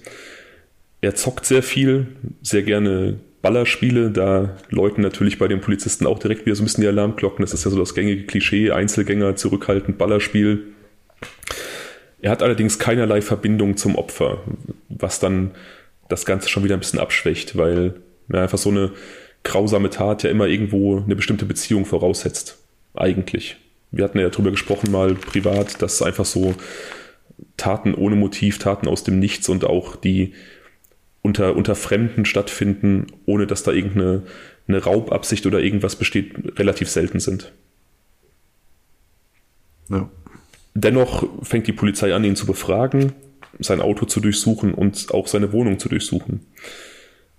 Er 1.02 1.16
zockt 1.16 1.48
sehr 1.48 1.64
viel, 1.64 2.06
sehr 2.44 2.62
gerne 2.62 3.20
Ballerspiele, 3.42 4.12
da 4.12 4.56
läuten 4.70 5.02
natürlich 5.02 5.40
bei 5.40 5.48
den 5.48 5.60
Polizisten 5.60 6.06
auch 6.06 6.20
direkt 6.20 6.46
wieder 6.46 6.56
so 6.56 6.62
ein 6.62 6.66
bisschen 6.66 6.84
die 6.84 6.88
Alarmglocken. 6.88 7.42
Das 7.42 7.56
ist 7.56 7.66
ja 7.66 7.72
so 7.72 7.80
das 7.80 7.96
gängige 7.96 8.28
Klischee, 8.28 8.70
Einzelgänger, 8.70 9.36
zurückhaltend, 9.36 9.98
Ballerspiel. 9.98 10.66
Er 12.26 12.32
hat 12.32 12.42
allerdings 12.42 12.80
keinerlei 12.80 13.22
Verbindung 13.22 13.78
zum 13.78 13.96
Opfer, 13.96 14.40
was 14.90 15.20
dann 15.20 15.52
das 16.10 16.26
Ganze 16.26 16.50
schon 16.50 16.64
wieder 16.64 16.76
ein 16.76 16.80
bisschen 16.80 16.98
abschwächt, 16.98 17.56
weil 17.56 18.02
ja, 18.34 18.42
einfach 18.42 18.58
so 18.58 18.72
eine 18.72 18.94
grausame 19.44 19.92
Tat 19.92 20.24
ja 20.24 20.32
immer 20.32 20.48
irgendwo 20.48 20.98
eine 20.98 21.16
bestimmte 21.16 21.46
Beziehung 21.46 21.86
voraussetzt. 21.86 22.58
Eigentlich. 22.96 23.58
Wir 23.92 24.04
hatten 24.04 24.18
ja 24.18 24.28
darüber 24.28 24.50
gesprochen 24.50 24.92
mal 24.92 25.14
privat, 25.14 25.84
dass 25.84 26.02
einfach 26.02 26.26
so 26.26 26.56
Taten 27.58 27.94
ohne 27.94 28.16
Motiv, 28.16 28.58
Taten 28.58 28.88
aus 28.88 29.04
dem 29.04 29.20
Nichts 29.20 29.48
und 29.48 29.64
auch 29.64 29.96
die 29.96 30.34
unter, 31.22 31.56
unter 31.56 31.76
Fremden 31.76 32.26
stattfinden, 32.26 33.06
ohne 33.28 33.46
dass 33.46 33.62
da 33.62 33.72
irgendeine 33.72 34.24
eine 34.68 34.84
Raubabsicht 34.84 35.46
oder 35.46 35.60
irgendwas 35.60 35.96
besteht, 35.96 36.58
relativ 36.58 36.90
selten 36.90 37.20
sind. 37.20 37.52
Ja. 39.90 40.10
Dennoch 40.76 41.26
fängt 41.42 41.68
die 41.68 41.74
Polizei 41.74 42.14
an, 42.14 42.26
ihn 42.26 42.36
zu 42.36 42.46
befragen, 42.46 43.14
sein 43.60 43.80
Auto 43.80 44.06
zu 44.06 44.20
durchsuchen 44.20 44.74
und 44.74 45.14
auch 45.14 45.28
seine 45.28 45.54
Wohnung 45.54 45.80
zu 45.80 45.88
durchsuchen. 45.88 46.46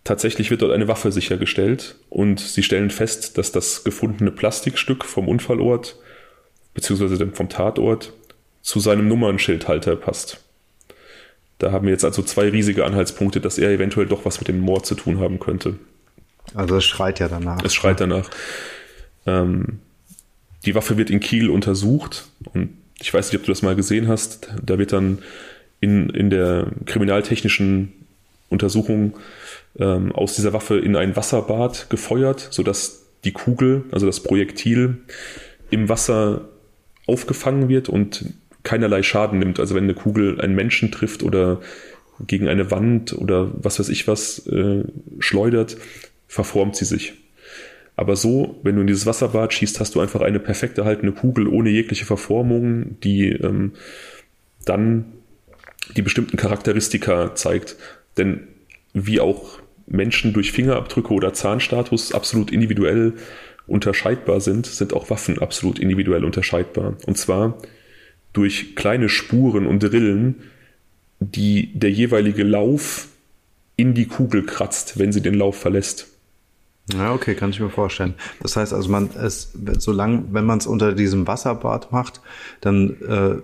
Tatsächlich 0.05 0.51
wird 0.51 0.63
dort 0.63 0.73
eine 0.73 0.89
Waffe 0.89 1.13
sichergestellt 1.13 1.97
und 2.09 2.41
sie 2.41 2.63
stellen 2.63 2.91
fest, 2.91 3.37
dass 3.37 3.53
das 3.53 3.85
gefundene 3.85 4.31
Plastikstück 4.31 5.05
vom 5.05 5.29
Unfallort 5.29 5.97
bzw. 6.75 7.27
vom 7.33 7.51
Tatort 7.51 8.15
zu 8.63 8.81
seinem 8.81 9.07
Nummernschildhalter 9.07 9.97
passt. 9.97 10.43
Da 11.59 11.73
haben 11.73 11.87
wir 11.87 11.93
jetzt 11.93 12.05
also 12.05 12.23
zwei 12.23 12.49
riesige 12.49 12.87
Anhaltspunkte, 12.87 13.41
dass 13.41 13.59
er 13.59 13.71
eventuell 13.71 14.07
doch 14.07 14.25
was 14.25 14.41
mit 14.41 14.49
dem 14.49 14.61
Mord 14.61 14.87
zu 14.87 14.95
tun 14.95 15.21
haben 15.21 15.41
könnte. 15.41 15.79
Also 16.55 16.77
es 16.77 16.85
schreit 16.85 17.19
ja 17.19 17.29
danach. 17.29 17.63
Es 17.65 17.75
schreit 17.75 18.01
danach. 18.01 18.31
Ähm, 19.27 19.81
die 20.65 20.75
Waffe 20.75 20.97
wird 20.97 21.11
in 21.11 21.21
Kiel 21.21 21.51
untersucht 21.51 22.29
und 22.55 22.71
ich 23.01 23.13
weiß 23.13 23.31
nicht, 23.31 23.41
ob 23.41 23.47
du 23.47 23.53
das 23.53 23.63
mal 23.63 23.77
gesehen 23.77 24.09
hast. 24.09 24.51
Da 24.65 24.79
wird 24.79 24.93
dann 24.93 25.19
in, 25.81 26.11
in 26.11 26.31
der 26.31 26.69
kriminaltechnischen 26.87 27.93
Untersuchung 28.49 29.17
ähm, 29.79 30.13
aus 30.13 30.37
dieser 30.37 30.53
Waffe 30.53 30.79
in 30.79 30.97
ein 30.97 31.17
Wasserbad 31.17 31.91
gefeuert, 31.91 32.49
sodass 32.51 33.07
die 33.25 33.33
Kugel, 33.33 33.85
also 33.91 34.07
das 34.07 34.21
Projektil, 34.23 34.99
im 35.71 35.89
Wasser 35.89 36.49
aufgefangen 37.07 37.69
wird 37.69 37.89
und 37.89 38.25
keinerlei 38.63 39.03
Schaden 39.03 39.39
nimmt. 39.39 39.61
Also 39.61 39.75
wenn 39.75 39.85
eine 39.85 39.95
Kugel 39.95 40.41
einen 40.41 40.55
Menschen 40.55 40.91
trifft 40.91 41.23
oder 41.23 41.61
gegen 42.27 42.49
eine 42.49 42.71
Wand 42.71 43.13
oder 43.13 43.51
was 43.55 43.79
weiß 43.79 43.89
ich 43.91 44.09
was 44.09 44.47
äh, 44.47 44.85
schleudert, 45.19 45.77
verformt 46.29 46.77
sie 46.77 46.85
sich. 46.85 47.15
Aber 47.97 48.15
so, 48.15 48.61
wenn 48.63 48.75
du 48.75 48.83
in 48.83 48.87
dieses 48.87 49.07
Wasserbad 49.07 49.55
schießt, 49.55 49.81
hast 49.81 49.95
du 49.95 50.01
einfach 50.01 50.21
eine 50.21 50.39
perfekt 50.39 50.77
erhaltene 50.77 51.13
Kugel 51.13 51.49
ohne 51.49 51.71
jegliche 51.71 52.05
Verformung, 52.05 53.01
die 53.01 53.31
ähm, 53.31 53.73
dann 54.67 55.07
die 55.97 56.03
bestimmten 56.03 56.37
Charakteristika 56.37 57.35
zeigt. 57.35 57.77
Denn 58.19 58.49
wie 58.93 59.21
auch 59.21 59.61
Menschen 59.87 60.33
durch 60.33 60.53
Fingerabdrücke 60.53 61.15
oder 61.15 61.33
Zahnstatus 61.33 62.13
absolut 62.13 62.51
individuell 62.51 63.15
unterscheidbar 63.67 64.41
sind, 64.41 64.67
sind 64.67 64.93
auch 64.93 65.11
Waffen 65.11 65.39
absolut 65.39 65.79
individuell 65.79 66.25
unterscheidbar. 66.25 66.97
Und 67.07 67.17
zwar 67.17 67.59
durch 68.33 68.77
kleine 68.77 69.09
Spuren 69.09 69.67
und 69.67 69.83
Rillen, 69.85 70.43
die 71.21 71.73
der 71.73 71.91
jeweilige 71.91 72.43
Lauf 72.43 73.09
in 73.77 73.95
die 73.95 74.07
Kugel 74.07 74.45
kratzt, 74.45 74.99
wenn 74.99 75.13
sie 75.13 75.23
den 75.23 75.35
Lauf 75.35 75.59
verlässt. 75.59 76.09
Ja, 76.95 77.13
okay, 77.13 77.35
kann 77.35 77.51
ich 77.51 77.61
mir 77.61 77.71
vorstellen. 77.71 78.15
Das 78.41 78.57
heißt 78.57 78.73
also, 78.73 78.89
man 78.89 79.11
es, 79.21 79.53
solange, 79.79 80.25
wenn 80.31 80.45
man 80.45 80.59
es 80.59 80.67
unter 80.67 80.93
diesem 80.93 81.27
Wasserbad 81.27 81.91
macht, 81.91 82.21
dann 82.61 82.97
äh, 83.03 83.37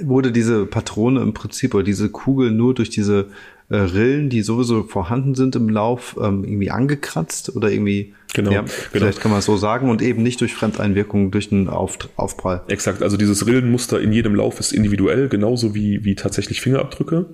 wurde 0.00 0.32
diese 0.32 0.66
Patrone 0.66 1.20
im 1.20 1.32
Prinzip 1.32 1.74
oder 1.74 1.84
diese 1.84 2.08
Kugel 2.08 2.50
nur 2.50 2.74
durch 2.74 2.90
diese 2.90 3.26
äh, 3.68 3.76
Rillen, 3.76 4.30
die 4.30 4.42
sowieso 4.42 4.82
vorhanden 4.82 5.34
sind 5.34 5.54
im 5.56 5.68
Lauf, 5.68 6.16
ähm, 6.20 6.44
irgendwie 6.44 6.70
angekratzt 6.70 7.54
oder 7.54 7.70
irgendwie. 7.70 8.14
Genau, 8.34 8.50
ja, 8.50 8.60
genau. 8.60 8.72
Vielleicht 8.72 9.20
kann 9.20 9.30
man 9.30 9.40
es 9.40 9.46
so 9.46 9.56
sagen 9.56 9.88
und 9.90 10.02
eben 10.02 10.22
nicht 10.22 10.40
durch 10.40 10.54
Fremdeinwirkung, 10.54 11.30
durch 11.30 11.52
einen 11.52 11.68
Auf, 11.68 11.98
Aufprall. 12.16 12.62
Exakt, 12.68 13.02
also 13.02 13.16
dieses 13.16 13.46
Rillenmuster 13.46 14.00
in 14.00 14.12
jedem 14.12 14.34
Lauf 14.34 14.58
ist 14.58 14.72
individuell, 14.72 15.28
genauso 15.28 15.74
wie, 15.74 16.04
wie 16.04 16.14
tatsächlich 16.14 16.60
Fingerabdrücke, 16.60 17.26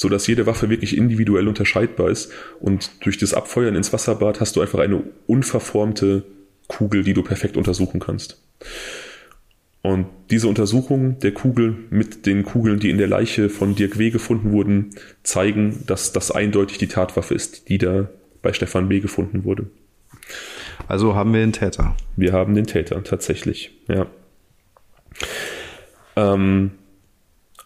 so 0.00 0.08
dass 0.08 0.26
jede 0.26 0.46
Waffe 0.46 0.70
wirklich 0.70 0.96
individuell 0.96 1.46
unterscheidbar 1.46 2.08
ist. 2.08 2.32
Und 2.58 3.04
durch 3.04 3.18
das 3.18 3.34
Abfeuern 3.34 3.76
ins 3.76 3.92
Wasserbad 3.92 4.40
hast 4.40 4.56
du 4.56 4.62
einfach 4.62 4.78
eine 4.78 5.02
unverformte 5.26 6.24
Kugel, 6.68 7.04
die 7.04 7.12
du 7.12 7.22
perfekt 7.22 7.58
untersuchen 7.58 8.00
kannst. 8.00 8.42
Und 9.82 10.06
diese 10.30 10.48
Untersuchung 10.48 11.18
der 11.18 11.32
Kugel 11.32 11.76
mit 11.90 12.24
den 12.24 12.44
Kugeln, 12.44 12.80
die 12.80 12.88
in 12.88 12.96
der 12.96 13.08
Leiche 13.08 13.50
von 13.50 13.74
Dirk 13.74 13.98
W. 13.98 14.08
gefunden 14.08 14.52
wurden, 14.52 14.88
zeigen, 15.22 15.84
dass 15.86 16.12
das 16.12 16.30
eindeutig 16.30 16.78
die 16.78 16.88
Tatwaffe 16.88 17.34
ist, 17.34 17.68
die 17.68 17.76
da 17.76 18.08
bei 18.40 18.54
Stefan 18.54 18.88
B. 18.88 19.00
gefunden 19.00 19.44
wurde. 19.44 19.66
Also 20.88 21.14
haben 21.14 21.34
wir 21.34 21.40
den 21.40 21.52
Täter. 21.52 21.94
Wir 22.16 22.32
haben 22.32 22.54
den 22.54 22.66
Täter, 22.66 23.04
tatsächlich, 23.04 23.78
ja. 23.86 24.06
Ähm, 26.16 26.70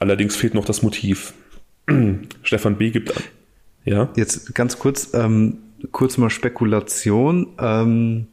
allerdings 0.00 0.34
fehlt 0.34 0.54
noch 0.54 0.64
das 0.64 0.82
Motiv. 0.82 1.32
Stefan 2.42 2.76
B. 2.76 2.90
gibt 2.90 3.16
an. 3.16 3.22
Ja. 3.84 4.08
Jetzt 4.16 4.54
ganz 4.54 4.78
kurz, 4.78 5.12
ähm, 5.14 5.58
kurz 5.92 6.16
mal 6.18 6.30
Spekulation. 6.30 7.48
Ähm, 7.58 8.28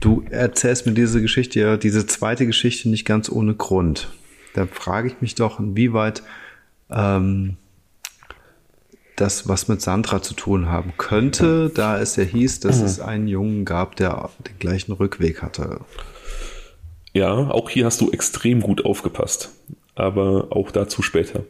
Du 0.00 0.24
erzählst 0.30 0.86
mir 0.86 0.92
diese 0.92 1.20
Geschichte 1.20 1.60
ja, 1.60 1.76
diese 1.76 2.06
zweite 2.06 2.46
Geschichte 2.46 2.88
nicht 2.88 3.04
ganz 3.04 3.30
ohne 3.30 3.54
Grund. 3.54 4.08
Da 4.54 4.66
frage 4.66 5.08
ich 5.08 5.20
mich 5.20 5.34
doch, 5.34 5.60
inwieweit 5.60 6.22
ähm, 6.90 7.58
das 9.14 9.46
was 9.46 9.68
mit 9.68 9.82
Sandra 9.82 10.22
zu 10.22 10.32
tun 10.32 10.68
haben 10.68 10.94
könnte, 10.96 11.70
da 11.74 12.00
es 12.00 12.16
ja 12.16 12.24
hieß, 12.24 12.60
dass 12.60 12.78
mhm. 12.78 12.86
es 12.86 13.00
einen 13.00 13.28
Jungen 13.28 13.66
gab, 13.66 13.96
der 13.96 14.30
den 14.48 14.58
gleichen 14.58 14.92
Rückweg 14.92 15.42
hatte. 15.42 15.80
Ja, 17.12 17.32
auch 17.50 17.68
hier 17.68 17.84
hast 17.84 18.00
du 18.00 18.10
extrem 18.10 18.62
gut 18.62 18.86
aufgepasst, 18.86 19.50
aber 19.94 20.48
auch 20.50 20.70
dazu 20.70 21.02
später. 21.02 21.44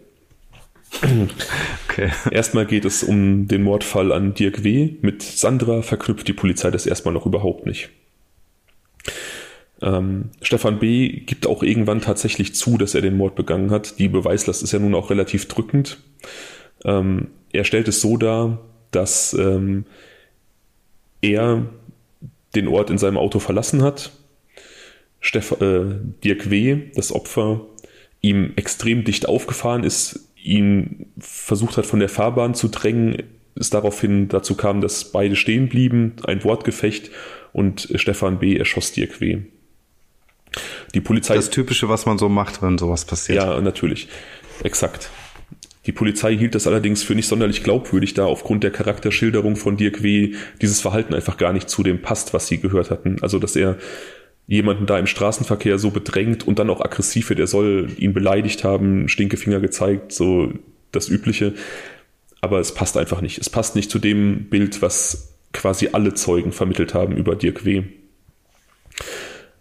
Okay. 1.88 2.10
Erstmal 2.30 2.66
geht 2.66 2.84
es 2.84 3.02
um 3.02 3.48
den 3.48 3.62
Mordfall 3.62 4.12
an 4.12 4.34
Dirk 4.34 4.64
W. 4.64 4.94
Mit 5.02 5.22
Sandra 5.22 5.82
verknüpft 5.82 6.28
die 6.28 6.32
Polizei 6.32 6.70
das 6.70 6.86
erstmal 6.86 7.14
noch 7.14 7.26
überhaupt 7.26 7.66
nicht. 7.66 7.90
Ähm, 9.82 10.30
Stefan 10.42 10.78
B. 10.78 11.08
gibt 11.20 11.46
auch 11.46 11.62
irgendwann 11.62 12.00
tatsächlich 12.00 12.54
zu, 12.54 12.76
dass 12.76 12.94
er 12.94 13.00
den 13.00 13.16
Mord 13.16 13.34
begangen 13.34 13.70
hat. 13.70 13.98
Die 13.98 14.08
Beweislast 14.08 14.62
ist 14.62 14.72
ja 14.72 14.78
nun 14.78 14.94
auch 14.94 15.10
relativ 15.10 15.48
drückend. 15.48 15.98
Ähm, 16.84 17.28
er 17.52 17.64
stellt 17.64 17.88
es 17.88 18.00
so 18.00 18.16
dar, 18.16 18.58
dass 18.90 19.32
ähm, 19.34 19.86
er 21.22 21.66
den 22.54 22.68
Ort 22.68 22.90
in 22.90 22.98
seinem 22.98 23.16
Auto 23.16 23.38
verlassen 23.38 23.82
hat. 23.82 24.12
Steff 25.20 25.60
äh, 25.60 25.96
Dirk 26.24 26.50
W., 26.50 26.90
das 26.94 27.12
Opfer, 27.12 27.62
ihm 28.20 28.52
extrem 28.56 29.04
dicht 29.04 29.28
aufgefahren 29.28 29.84
ist, 29.84 30.29
ihn 30.42 31.06
versucht 31.18 31.76
hat 31.76 31.86
von 31.86 32.00
der 32.00 32.08
Fahrbahn 32.08 32.54
zu 32.54 32.68
drängen, 32.68 33.22
es 33.54 33.70
daraufhin 33.70 34.28
dazu 34.28 34.54
kam, 34.54 34.80
dass 34.80 35.12
beide 35.12 35.36
stehen 35.36 35.68
blieben, 35.68 36.14
ein 36.24 36.42
Wortgefecht 36.44 37.10
und 37.52 37.88
Stefan 37.94 38.38
B. 38.38 38.56
erschoss 38.56 38.92
Dirk 38.92 39.20
W. 39.20 39.40
Die 40.94 41.00
Polizei. 41.00 41.34
Das 41.34 41.50
Typische, 41.50 41.88
was 41.88 42.06
man 42.06 42.18
so 42.18 42.28
macht, 42.28 42.62
wenn 42.62 42.78
sowas 42.78 43.04
passiert. 43.04 43.42
Ja, 43.42 43.60
natürlich. 43.60 44.08
Exakt. 44.64 45.10
Die 45.86 45.92
Polizei 45.92 46.36
hielt 46.36 46.54
das 46.54 46.66
allerdings 46.66 47.02
für 47.02 47.14
nicht 47.14 47.28
sonderlich 47.28 47.62
glaubwürdig, 47.62 48.14
da 48.14 48.26
aufgrund 48.26 48.64
der 48.64 48.70
Charakterschilderung 48.70 49.56
von 49.56 49.76
Dirk 49.76 50.02
W. 50.02 50.34
dieses 50.60 50.80
Verhalten 50.80 51.14
einfach 51.14 51.36
gar 51.36 51.52
nicht 51.52 51.70
zu 51.70 51.82
dem 51.82 52.02
passt, 52.02 52.34
was 52.34 52.48
sie 52.48 52.60
gehört 52.60 52.90
hatten. 52.90 53.16
Also, 53.22 53.38
dass 53.38 53.56
er 53.56 53.78
jemanden 54.50 54.86
da 54.86 54.98
im 54.98 55.06
Straßenverkehr 55.06 55.78
so 55.78 55.90
bedrängt 55.90 56.46
und 56.46 56.58
dann 56.58 56.70
auch 56.70 56.80
aggressiv 56.80 57.28
wird, 57.30 57.38
er 57.38 57.46
soll 57.46 57.88
ihn 57.98 58.12
beleidigt 58.12 58.64
haben, 58.64 59.08
Stinkefinger 59.08 59.60
gezeigt, 59.60 60.10
so 60.10 60.52
das 60.90 61.08
Übliche. 61.08 61.54
Aber 62.40 62.58
es 62.58 62.74
passt 62.74 62.96
einfach 62.96 63.20
nicht. 63.20 63.38
Es 63.38 63.48
passt 63.48 63.76
nicht 63.76 63.92
zu 63.92 64.00
dem 64.00 64.48
Bild, 64.50 64.82
was 64.82 65.36
quasi 65.52 65.90
alle 65.92 66.14
Zeugen 66.14 66.50
vermittelt 66.50 66.94
haben 66.94 67.16
über 67.16 67.36
Dirk 67.36 67.64
W. 67.64 67.84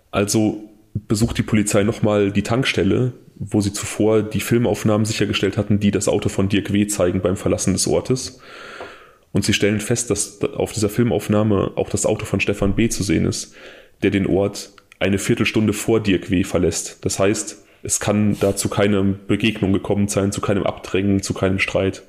Also 0.10 0.72
besucht 0.96 1.38
die 1.38 1.44
Polizei 1.44 1.84
nochmal 1.84 2.32
die 2.32 2.42
Tankstelle, 2.42 3.14
wo 3.36 3.62
sie 3.62 3.72
zuvor 3.72 4.24
die 4.24 4.40
Filmaufnahmen 4.40 5.06
sichergestellt 5.06 5.56
hatten, 5.56 5.80
die 5.80 5.92
das 5.92 6.08
Auto 6.08 6.30
von 6.30 6.50
Dirk 6.50 6.74
W. 6.74 6.88
zeigen 6.88 7.22
beim 7.22 7.38
Verlassen 7.38 7.74
des 7.74 7.88
Ortes. 7.88 8.40
Und 9.34 9.46
sie 9.46 9.54
stellen 9.54 9.82
fest, 9.82 10.10
dass 10.10 10.42
auf 10.42 10.72
dieser 10.74 10.90
Filmaufnahme 10.90 11.74
auch 11.76 11.92
das 11.92 12.08
Auto 12.08 12.26
von 12.26 12.40
Stefan 12.40 12.74
B. 12.74 12.90
zu 12.90 13.04
sehen 13.04 13.26
ist, 13.26 13.54
der 14.04 14.12
den 14.12 14.28
Ort 14.28 14.72
eine 15.00 15.18
Viertelstunde 15.18 15.74
vor 15.74 16.02
Dirk 16.02 16.30
W. 16.30 16.44
verlässt. 16.44 17.06
Das 17.06 17.20
heißt, 17.20 17.66
es 17.84 18.00
kann 18.00 18.38
da 18.40 18.56
zu 18.56 18.70
keiner 18.70 19.04
Begegnung 19.04 19.72
gekommen 19.72 20.08
sein, 20.08 20.32
zu 20.32 20.42
keinem 20.42 20.64
Abdrängen, 20.64 21.22
zu 21.22 21.34
keinem 21.34 21.60
Streit. 21.60 22.04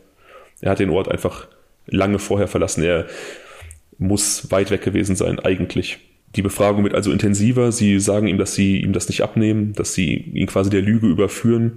Er 0.60 0.72
hat 0.72 0.80
den 0.80 0.90
Ort 0.90 1.10
einfach 1.10 1.46
lange 1.86 2.18
vorher 2.18 2.48
verlassen. 2.48 2.82
Er 2.82 3.06
muss 3.98 4.50
weit 4.50 4.70
weg 4.70 4.82
gewesen 4.82 5.14
sein, 5.14 5.38
eigentlich. 5.38 5.98
Die 6.36 6.42
Befragung 6.42 6.84
wird 6.84 6.94
also 6.94 7.12
intensiver. 7.12 7.72
Sie 7.72 7.98
sagen 8.00 8.26
ihm, 8.26 8.38
dass 8.38 8.54
sie 8.54 8.80
ihm 8.80 8.92
das 8.92 9.08
nicht 9.08 9.22
abnehmen, 9.22 9.72
dass 9.74 9.94
sie 9.94 10.14
ihn 10.14 10.46
quasi 10.46 10.70
der 10.70 10.82
Lüge 10.82 11.06
überführen. 11.06 11.74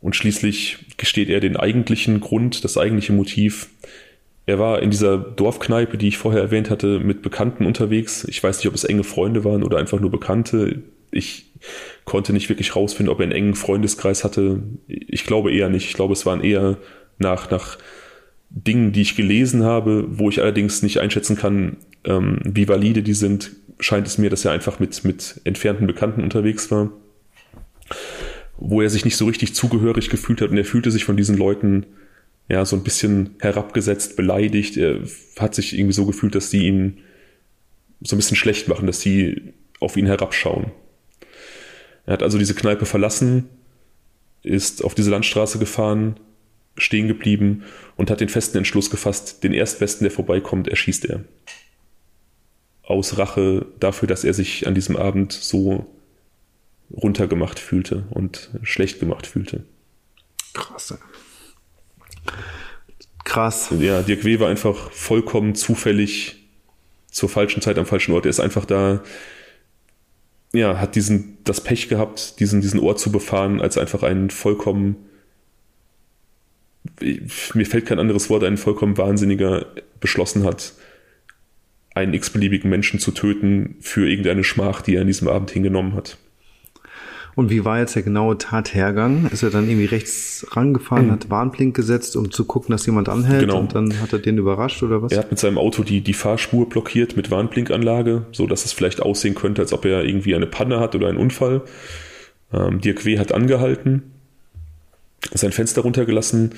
Und 0.00 0.16
schließlich 0.16 0.78
gesteht 0.96 1.28
er 1.28 1.40
den 1.40 1.56
eigentlichen 1.56 2.20
Grund, 2.20 2.64
das 2.64 2.76
eigentliche 2.76 3.12
Motiv. 3.12 3.68
Er 4.44 4.58
war 4.58 4.82
in 4.82 4.90
dieser 4.90 5.18
Dorfkneipe, 5.18 5.96
die 5.96 6.08
ich 6.08 6.18
vorher 6.18 6.42
erwähnt 6.42 6.68
hatte, 6.70 6.98
mit 6.98 7.22
Bekannten 7.22 7.64
unterwegs. 7.64 8.24
Ich 8.28 8.42
weiß 8.42 8.58
nicht, 8.58 8.68
ob 8.68 8.74
es 8.74 8.84
enge 8.84 9.04
Freunde 9.04 9.44
waren 9.44 9.62
oder 9.62 9.78
einfach 9.78 10.00
nur 10.00 10.10
Bekannte. 10.10 10.82
Ich 11.12 11.52
konnte 12.04 12.32
nicht 12.32 12.48
wirklich 12.48 12.74
rausfinden, 12.74 13.12
ob 13.12 13.20
er 13.20 13.24
einen 13.24 13.32
engen 13.32 13.54
Freundeskreis 13.54 14.24
hatte. 14.24 14.62
Ich 14.88 15.24
glaube 15.24 15.52
eher 15.52 15.68
nicht. 15.68 15.86
Ich 15.86 15.94
glaube, 15.94 16.12
es 16.12 16.26
waren 16.26 16.42
eher 16.42 16.78
nach, 17.18 17.50
nach 17.50 17.78
Dingen, 18.50 18.92
die 18.92 19.02
ich 19.02 19.16
gelesen 19.16 19.64
habe, 19.64 20.06
wo 20.08 20.28
ich 20.28 20.40
allerdings 20.40 20.82
nicht 20.82 20.98
einschätzen 20.98 21.36
kann, 21.36 21.76
ähm, 22.04 22.40
wie 22.44 22.68
valide 22.68 23.02
die 23.02 23.14
sind, 23.14 23.52
scheint 23.78 24.06
es 24.06 24.18
mir, 24.18 24.28
dass 24.28 24.44
er 24.44 24.52
einfach 24.52 24.78
mit, 24.78 25.04
mit 25.04 25.40
entfernten 25.44 25.86
Bekannten 25.86 26.22
unterwegs 26.22 26.70
war, 26.70 26.90
wo 28.58 28.82
er 28.82 28.90
sich 28.90 29.04
nicht 29.04 29.16
so 29.16 29.24
richtig 29.24 29.54
zugehörig 29.54 30.10
gefühlt 30.10 30.40
hat 30.40 30.50
und 30.50 30.58
er 30.58 30.64
fühlte 30.64 30.90
sich 30.90 31.04
von 31.04 31.16
diesen 31.16 31.36
Leuten 31.36 31.86
ja 32.48 32.64
so 32.64 32.76
ein 32.76 32.82
bisschen 32.82 33.36
herabgesetzt, 33.40 34.16
beleidigt. 34.16 34.76
Er 34.76 35.00
hat 35.38 35.54
sich 35.54 35.76
irgendwie 35.76 35.94
so 35.94 36.06
gefühlt, 36.06 36.34
dass 36.34 36.50
die 36.50 36.66
ihn 36.66 36.98
so 38.00 38.16
ein 38.16 38.18
bisschen 38.18 38.36
schlecht 38.36 38.68
machen, 38.68 38.86
dass 38.86 39.00
sie 39.00 39.54
auf 39.80 39.96
ihn 39.96 40.06
herabschauen. 40.06 40.72
Er 42.06 42.14
hat 42.14 42.22
also 42.22 42.38
diese 42.38 42.54
Kneipe 42.54 42.84
verlassen, 42.84 43.48
ist 44.42 44.84
auf 44.84 44.94
diese 44.94 45.10
Landstraße 45.10 45.58
gefahren, 45.58 46.18
stehen 46.76 47.06
geblieben 47.06 47.62
und 47.96 48.10
hat 48.10 48.20
den 48.20 48.28
festen 48.28 48.58
Entschluss 48.58 48.90
gefasst, 48.90 49.44
den 49.44 49.52
Erstbesten, 49.52 50.04
der 50.04 50.10
vorbeikommt, 50.10 50.68
erschießt 50.68 51.04
er 51.04 51.24
aus 52.82 53.18
Rache 53.18 53.66
dafür, 53.80 54.08
dass 54.08 54.24
er 54.24 54.34
sich 54.34 54.66
an 54.66 54.74
diesem 54.74 54.96
Abend 54.96 55.32
so 55.32 55.86
runtergemacht 56.92 57.58
fühlte 57.58 58.04
und 58.10 58.50
schlecht 58.62 59.00
gemacht 59.00 59.26
fühlte. 59.26 59.64
Krass. 60.52 60.98
Krass. 63.24 63.70
Ja, 63.78 64.02
Dirk 64.02 64.24
W. 64.24 64.40
war 64.40 64.48
einfach 64.48 64.90
vollkommen 64.90 65.54
zufällig 65.54 66.42
zur 67.10 67.28
falschen 67.28 67.62
Zeit 67.62 67.78
am 67.78 67.86
falschen 67.86 68.12
Ort. 68.12 68.26
Er 68.26 68.30
ist 68.30 68.40
einfach 68.40 68.64
da, 68.64 69.02
ja, 70.52 70.78
hat 70.78 70.96
diesen, 70.96 71.38
das 71.44 71.62
Pech 71.62 71.88
gehabt, 71.88 72.40
diesen, 72.40 72.60
diesen 72.60 72.80
Ort 72.80 72.98
zu 72.98 73.12
befahren, 73.12 73.60
als 73.60 73.78
einfach 73.78 74.02
ein 74.02 74.30
vollkommen, 74.30 74.96
mir 77.00 77.66
fällt 77.66 77.86
kein 77.86 77.98
anderes 77.98 78.28
Wort, 78.28 78.44
ein 78.44 78.56
vollkommen 78.56 78.98
Wahnsinniger 78.98 79.66
beschlossen 80.00 80.44
hat, 80.44 80.72
einen 81.94 82.14
x-beliebigen 82.14 82.70
Menschen 82.70 82.98
zu 82.98 83.12
töten 83.12 83.76
für 83.80 84.08
irgendeine 84.08 84.44
Schmach, 84.44 84.82
die 84.82 84.96
er 84.96 85.02
an 85.02 85.06
diesem 85.06 85.28
Abend 85.28 85.50
hingenommen 85.50 85.94
hat. 85.94 86.16
Und 87.34 87.48
wie 87.50 87.64
war 87.64 87.78
jetzt 87.78 87.94
der 87.94 88.02
genaue 88.02 88.36
Tathergang? 88.36 89.26
Ist 89.32 89.42
er 89.42 89.48
dann 89.50 89.66
irgendwie 89.66 89.86
rechts 89.86 90.46
rangefahren, 90.50 91.10
hat 91.10 91.30
Warnblink 91.30 91.74
gesetzt, 91.74 92.14
um 92.16 92.30
zu 92.30 92.44
gucken, 92.44 92.72
dass 92.72 92.84
jemand 92.84 93.08
anhält 93.08 93.40
Genau. 93.40 93.58
und 93.58 93.74
dann 93.74 94.00
hat 94.02 94.12
er 94.12 94.18
den 94.18 94.36
überrascht 94.36 94.82
oder 94.82 95.00
was? 95.02 95.12
Er 95.12 95.18
hat 95.20 95.30
mit 95.30 95.38
seinem 95.40 95.56
Auto 95.56 95.82
die, 95.82 96.02
die 96.02 96.12
Fahrspur 96.12 96.68
blockiert 96.68 97.16
mit 97.16 97.30
Warnblinkanlage, 97.30 98.26
so 98.32 98.46
dass 98.46 98.66
es 98.66 98.72
vielleicht 98.72 99.00
aussehen 99.00 99.34
könnte, 99.34 99.62
als 99.62 99.72
ob 99.72 99.86
er 99.86 100.04
irgendwie 100.04 100.34
eine 100.34 100.46
Panne 100.46 100.78
hat 100.78 100.94
oder 100.94 101.08
einen 101.08 101.16
Unfall. 101.16 101.62
Ähm, 102.52 102.80
Dirk 102.82 103.06
W. 103.06 103.18
hat 103.18 103.32
angehalten, 103.32 104.02
sein 105.32 105.52
Fenster 105.52 105.80
runtergelassen. 105.82 106.50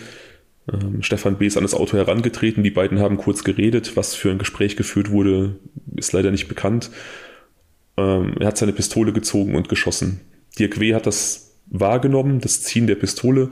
Ähm, 0.72 1.02
Stefan 1.02 1.36
B. 1.36 1.46
ist 1.46 1.56
an 1.56 1.62
das 1.62 1.74
Auto 1.74 1.96
herangetreten. 1.96 2.64
Die 2.64 2.70
beiden 2.70 2.98
haben 2.98 3.16
kurz 3.16 3.44
geredet. 3.44 3.92
Was 3.96 4.14
für 4.16 4.30
ein 4.32 4.38
Gespräch 4.38 4.76
geführt 4.76 5.10
wurde, 5.12 5.54
ist 5.94 6.12
leider 6.12 6.32
nicht 6.32 6.48
bekannt. 6.48 6.90
Ähm, 7.96 8.34
er 8.40 8.48
hat 8.48 8.58
seine 8.58 8.72
Pistole 8.72 9.12
gezogen 9.12 9.54
und 9.54 9.68
geschossen. 9.68 10.20
Dirk 10.58 10.78
W. 10.80 10.94
hat 10.94 11.06
das 11.06 11.56
wahrgenommen, 11.66 12.40
das 12.40 12.62
Ziehen 12.62 12.86
der 12.86 12.94
Pistole, 12.94 13.50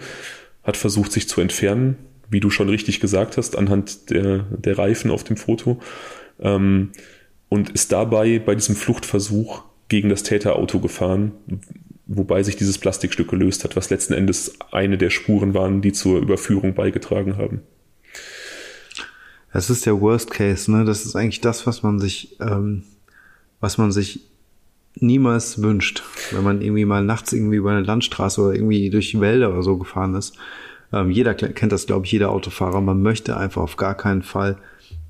hat 0.62 0.76
versucht, 0.76 1.12
sich 1.12 1.28
zu 1.28 1.40
entfernen, 1.40 1.96
wie 2.30 2.40
du 2.40 2.50
schon 2.50 2.68
richtig 2.68 3.00
gesagt 3.00 3.36
hast, 3.36 3.56
anhand 3.56 4.10
der, 4.10 4.46
der 4.50 4.78
Reifen 4.78 5.10
auf 5.10 5.24
dem 5.24 5.36
Foto. 5.36 5.80
Ähm, 6.40 6.90
und 7.48 7.70
ist 7.70 7.92
dabei 7.92 8.38
bei 8.38 8.54
diesem 8.54 8.76
Fluchtversuch 8.76 9.64
gegen 9.88 10.08
das 10.08 10.22
Täterauto 10.22 10.80
gefahren, 10.80 11.32
wobei 12.06 12.42
sich 12.42 12.56
dieses 12.56 12.78
Plastikstück 12.78 13.28
gelöst 13.28 13.64
hat, 13.64 13.76
was 13.76 13.90
letzten 13.90 14.14
Endes 14.14 14.58
eine 14.70 14.96
der 14.96 15.10
Spuren 15.10 15.52
waren, 15.52 15.82
die 15.82 15.92
zur 15.92 16.20
Überführung 16.20 16.74
beigetragen 16.74 17.36
haben. 17.36 17.60
Das 19.52 19.68
ist 19.68 19.84
der 19.84 20.00
Worst 20.00 20.30
Case, 20.30 20.70
ne? 20.70 20.84
Das 20.86 21.04
ist 21.04 21.14
eigentlich 21.14 21.42
das, 21.42 21.66
was 21.66 21.82
man 21.82 21.98
sich, 21.98 22.40
ähm, 22.40 22.84
was 23.60 23.76
man 23.76 23.92
sich 23.92 24.20
niemals 24.96 25.62
wünscht, 25.62 26.02
wenn 26.32 26.44
man 26.44 26.60
irgendwie 26.60 26.84
mal 26.84 27.02
nachts 27.02 27.32
irgendwie 27.32 27.56
über 27.56 27.70
eine 27.70 27.80
Landstraße 27.80 28.40
oder 28.40 28.54
irgendwie 28.54 28.90
durch 28.90 29.18
Wälder 29.20 29.50
oder 29.50 29.62
so 29.62 29.78
gefahren 29.78 30.14
ist. 30.14 30.36
Ähm, 30.92 31.10
jeder 31.10 31.34
kennt 31.34 31.72
das, 31.72 31.86
glaube 31.86 32.06
ich, 32.06 32.12
jeder 32.12 32.30
Autofahrer. 32.30 32.80
Man 32.80 33.02
möchte 33.02 33.36
einfach 33.36 33.62
auf 33.62 33.76
gar 33.76 33.96
keinen 33.96 34.22
Fall, 34.22 34.58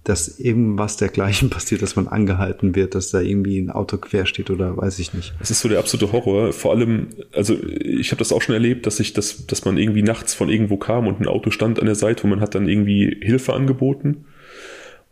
dass 0.04 0.38
irgendwas 0.38 0.96
dergleichen 0.96 1.50
passiert, 1.50 1.82
dass 1.82 1.96
man 1.96 2.08
angehalten 2.08 2.74
wird, 2.74 2.94
dass 2.94 3.10
da 3.10 3.20
irgendwie 3.20 3.58
ein 3.58 3.70
Auto 3.70 3.96
quer 3.98 4.26
steht 4.26 4.50
oder 4.50 4.76
weiß 4.76 4.98
ich 5.00 5.14
nicht. 5.14 5.34
Es 5.40 5.50
ist 5.50 5.60
so 5.60 5.68
der 5.68 5.80
absolute 5.80 6.12
Horror. 6.12 6.52
Vor 6.52 6.72
allem, 6.72 7.08
also 7.32 7.56
ich 7.80 8.10
habe 8.12 8.18
das 8.18 8.32
auch 8.32 8.42
schon 8.42 8.54
erlebt, 8.54 8.86
dass 8.86 9.00
ich 9.00 9.12
das, 9.12 9.46
dass 9.46 9.64
man 9.64 9.76
irgendwie 9.76 10.02
nachts 10.02 10.34
von 10.34 10.48
irgendwo 10.48 10.76
kam 10.76 11.06
und 11.06 11.20
ein 11.20 11.26
Auto 11.26 11.50
stand 11.50 11.80
an 11.80 11.86
der 11.86 11.94
Seite 11.96 12.24
und 12.24 12.30
man 12.30 12.40
hat 12.40 12.54
dann 12.54 12.68
irgendwie 12.68 13.16
Hilfe 13.20 13.52
angeboten. 13.52 14.24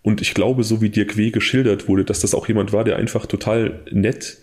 Und 0.03 0.23
ich 0.23 0.33
glaube, 0.33 0.65
so 0.65 0.81
wie 0.81 0.89
Dirk 0.89 1.17
W. 1.17 1.31
geschildert 1.31 1.87
wurde, 1.89 2.05
dass 2.05 2.21
das 2.21 2.35
auch 2.35 2.49
jemand 2.49 2.73
war, 2.73 2.85
der 2.85 2.97
einfach 2.97 3.27
total 3.27 3.81
nett 3.91 4.39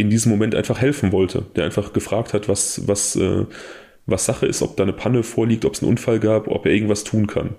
in 0.00 0.10
diesem 0.10 0.30
Moment 0.30 0.54
einfach 0.54 0.80
helfen 0.80 1.12
wollte, 1.12 1.44
der 1.56 1.64
einfach 1.64 1.92
gefragt 1.92 2.32
hat, 2.34 2.48
was, 2.48 2.88
was, 2.88 3.16
äh, 3.16 3.46
was 4.06 4.24
Sache 4.24 4.46
ist, 4.46 4.62
ob 4.62 4.76
da 4.76 4.82
eine 4.82 4.92
Panne 4.92 5.22
vorliegt, 5.22 5.64
ob 5.64 5.74
es 5.74 5.82
einen 5.82 5.90
Unfall 5.90 6.20
gab, 6.20 6.48
ob 6.48 6.66
er 6.66 6.72
irgendwas 6.72 7.04
tun 7.04 7.26
kann. 7.26 7.54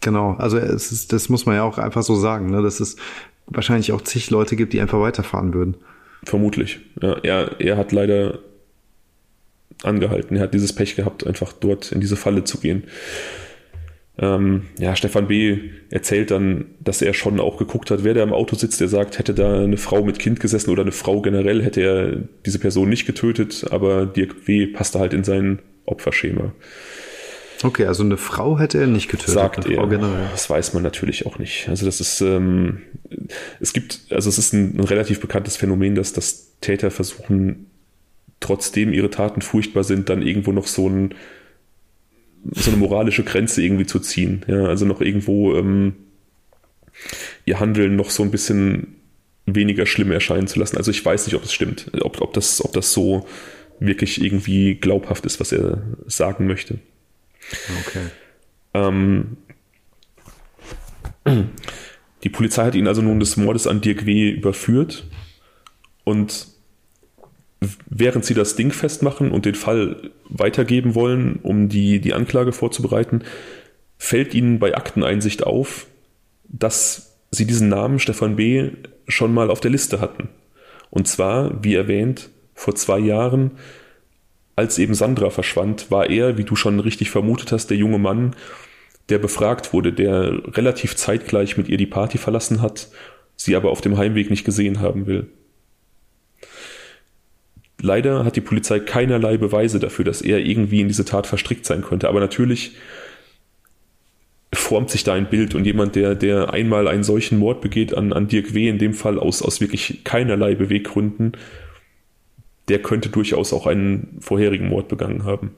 Genau, 0.00 0.34
also 0.34 0.58
es 0.58 0.92
ist, 0.92 1.12
das 1.12 1.28
muss 1.28 1.46
man 1.46 1.56
ja 1.56 1.64
auch 1.64 1.78
einfach 1.78 2.02
so 2.02 2.14
sagen, 2.14 2.50
ne? 2.50 2.62
dass 2.62 2.80
es 2.80 2.96
wahrscheinlich 3.46 3.92
auch 3.92 4.02
zig 4.02 4.30
Leute 4.30 4.56
gibt, 4.56 4.72
die 4.72 4.80
einfach 4.80 5.00
weiterfahren 5.00 5.52
würden. 5.52 5.76
Vermutlich. 6.24 6.80
Ja, 7.00 7.16
er, 7.22 7.60
er 7.60 7.76
hat 7.76 7.92
leider 7.92 8.38
angehalten. 9.82 10.36
Er 10.36 10.44
hat 10.44 10.54
dieses 10.54 10.72
Pech 10.72 10.96
gehabt, 10.96 11.26
einfach 11.26 11.52
dort 11.52 11.92
in 11.92 12.00
diese 12.00 12.16
Falle 12.16 12.44
zu 12.44 12.58
gehen. 12.58 12.84
Ähm, 14.18 14.62
ja, 14.78 14.96
Stefan 14.96 15.28
B. 15.28 15.58
erzählt 15.90 16.30
dann, 16.30 16.66
dass 16.80 17.02
er 17.02 17.12
schon 17.12 17.38
auch 17.38 17.58
geguckt 17.58 17.90
hat, 17.90 18.02
wer 18.02 18.14
da 18.14 18.22
im 18.22 18.32
Auto 18.32 18.56
sitzt. 18.56 18.80
Er 18.80 18.88
sagt, 18.88 19.18
hätte 19.18 19.34
da 19.34 19.60
eine 19.62 19.76
Frau 19.76 20.02
mit 20.04 20.18
Kind 20.18 20.40
gesessen 20.40 20.70
oder 20.70 20.82
eine 20.82 20.92
Frau 20.92 21.20
generell, 21.20 21.62
hätte 21.62 21.82
er 21.82 22.16
diese 22.46 22.58
Person 22.58 22.88
nicht 22.88 23.06
getötet, 23.06 23.66
aber 23.70 24.06
Dirk 24.06 24.46
W. 24.46 24.66
passte 24.68 24.98
halt 25.00 25.12
in 25.12 25.22
sein 25.22 25.58
Opferschema. 25.84 26.52
Okay, 27.62 27.86
also 27.86 28.02
eine 28.02 28.16
Frau 28.16 28.58
hätte 28.58 28.78
er 28.78 28.86
nicht 28.86 29.08
getötet. 29.08 29.34
Sagt 29.34 29.66
er. 29.66 29.86
Generell. 29.86 30.28
Das 30.30 30.48
weiß 30.48 30.74
man 30.74 30.82
natürlich 30.82 31.26
auch 31.26 31.38
nicht. 31.38 31.68
Also 31.68 31.86
das 31.86 32.00
ist, 32.00 32.20
ähm, 32.20 32.82
es 33.60 33.72
gibt, 33.72 34.00
also 34.10 34.28
es 34.28 34.38
ist 34.38 34.52
ein, 34.52 34.78
ein 34.78 34.84
relativ 34.84 35.20
bekanntes 35.20 35.56
Phänomen, 35.56 35.94
dass, 35.94 36.12
dass 36.12 36.58
Täter 36.60 36.90
versuchen, 36.90 37.66
trotzdem 38.40 38.92
ihre 38.92 39.10
Taten 39.10 39.40
furchtbar 39.40 39.84
sind, 39.84 40.08
dann 40.08 40.22
irgendwo 40.22 40.52
noch 40.52 40.66
so 40.66 40.88
ein 40.88 41.14
so 42.52 42.70
eine 42.70 42.78
moralische 42.78 43.24
Grenze 43.24 43.62
irgendwie 43.62 43.86
zu 43.86 43.98
ziehen. 43.98 44.44
Ja, 44.46 44.66
also 44.66 44.84
noch 44.84 45.00
irgendwo 45.00 45.56
ähm, 45.56 45.94
ihr 47.44 47.60
Handeln 47.60 47.96
noch 47.96 48.10
so 48.10 48.22
ein 48.22 48.30
bisschen 48.30 48.96
weniger 49.46 49.86
schlimm 49.86 50.10
erscheinen 50.10 50.46
zu 50.48 50.58
lassen. 50.58 50.76
Also 50.76 50.90
ich 50.90 51.04
weiß 51.04 51.26
nicht, 51.26 51.34
ob 51.34 51.44
es 51.44 51.52
stimmt, 51.52 51.90
ob, 52.00 52.20
ob, 52.20 52.32
das, 52.32 52.64
ob 52.64 52.72
das 52.72 52.92
so 52.92 53.26
wirklich 53.78 54.22
irgendwie 54.22 54.74
glaubhaft 54.74 55.24
ist, 55.26 55.40
was 55.40 55.52
er 55.52 55.82
sagen 56.06 56.46
möchte. 56.46 56.78
Okay. 57.86 58.06
Ähm, 58.74 59.36
die 62.24 62.28
Polizei 62.28 62.64
hat 62.64 62.74
ihn 62.74 62.88
also 62.88 63.02
nun 63.02 63.20
des 63.20 63.36
Mordes 63.36 63.66
an 63.66 63.80
Dirk 63.80 64.06
W. 64.06 64.30
überführt 64.30 65.06
und 66.04 66.48
während 67.60 68.24
sie 68.24 68.34
das 68.34 68.56
Ding 68.56 68.70
festmachen 68.70 69.30
und 69.30 69.44
den 69.44 69.54
Fall 69.54 70.10
weitergeben 70.28 70.94
wollen, 70.94 71.38
um 71.42 71.68
die, 71.68 72.00
die 72.00 72.14
Anklage 72.14 72.52
vorzubereiten, 72.52 73.22
fällt 73.98 74.34
ihnen 74.34 74.58
bei 74.58 74.76
Akteneinsicht 74.76 75.44
auf, 75.44 75.86
dass 76.48 77.16
sie 77.30 77.46
diesen 77.46 77.68
Namen 77.68 77.98
Stefan 77.98 78.36
B. 78.36 78.70
schon 79.08 79.32
mal 79.32 79.50
auf 79.50 79.60
der 79.60 79.70
Liste 79.70 80.00
hatten. 80.00 80.28
Und 80.90 81.08
zwar, 81.08 81.62
wie 81.64 81.74
erwähnt, 81.74 82.30
vor 82.54 82.74
zwei 82.74 82.98
Jahren, 82.98 83.52
als 84.54 84.78
eben 84.78 84.94
Sandra 84.94 85.30
verschwand, 85.30 85.90
war 85.90 86.08
er, 86.08 86.38
wie 86.38 86.44
du 86.44 86.56
schon 86.56 86.80
richtig 86.80 87.10
vermutet 87.10 87.52
hast, 87.52 87.68
der 87.68 87.76
junge 87.76 87.98
Mann, 87.98 88.34
der 89.08 89.18
befragt 89.18 89.72
wurde, 89.72 89.92
der 89.92 90.56
relativ 90.56 90.96
zeitgleich 90.96 91.56
mit 91.56 91.68
ihr 91.68 91.76
die 91.76 91.86
Party 91.86 92.18
verlassen 92.18 92.62
hat, 92.62 92.88
sie 93.36 93.54
aber 93.54 93.70
auf 93.70 93.80
dem 93.80 93.96
Heimweg 93.98 94.30
nicht 94.30 94.44
gesehen 94.44 94.80
haben 94.80 95.06
will. 95.06 95.28
Leider 97.80 98.24
hat 98.24 98.36
die 98.36 98.40
Polizei 98.40 98.80
keinerlei 98.80 99.36
Beweise 99.36 99.78
dafür, 99.78 100.04
dass 100.04 100.22
er 100.22 100.38
irgendwie 100.38 100.80
in 100.80 100.88
diese 100.88 101.04
Tat 101.04 101.26
verstrickt 101.26 101.66
sein 101.66 101.82
könnte. 101.82 102.08
Aber 102.08 102.20
natürlich 102.20 102.72
formt 104.52 104.90
sich 104.90 105.04
da 105.04 105.14
ein 105.14 105.28
Bild 105.28 105.54
und 105.54 105.64
jemand, 105.64 105.94
der, 105.94 106.14
der 106.14 106.52
einmal 106.52 106.88
einen 106.88 107.04
solchen 107.04 107.38
Mord 107.38 107.60
begeht 107.60 107.94
an, 107.94 108.12
an 108.12 108.28
Dirk 108.28 108.54
W. 108.54 108.68
in 108.68 108.78
dem 108.78 108.94
Fall 108.94 109.18
aus, 109.18 109.42
aus 109.42 109.60
wirklich 109.60 110.02
keinerlei 110.04 110.54
Beweggründen, 110.54 111.32
der 112.68 112.80
könnte 112.80 113.10
durchaus 113.10 113.52
auch 113.52 113.66
einen 113.66 114.18
vorherigen 114.20 114.68
Mord 114.68 114.88
begangen 114.88 115.24
haben. 115.24 115.50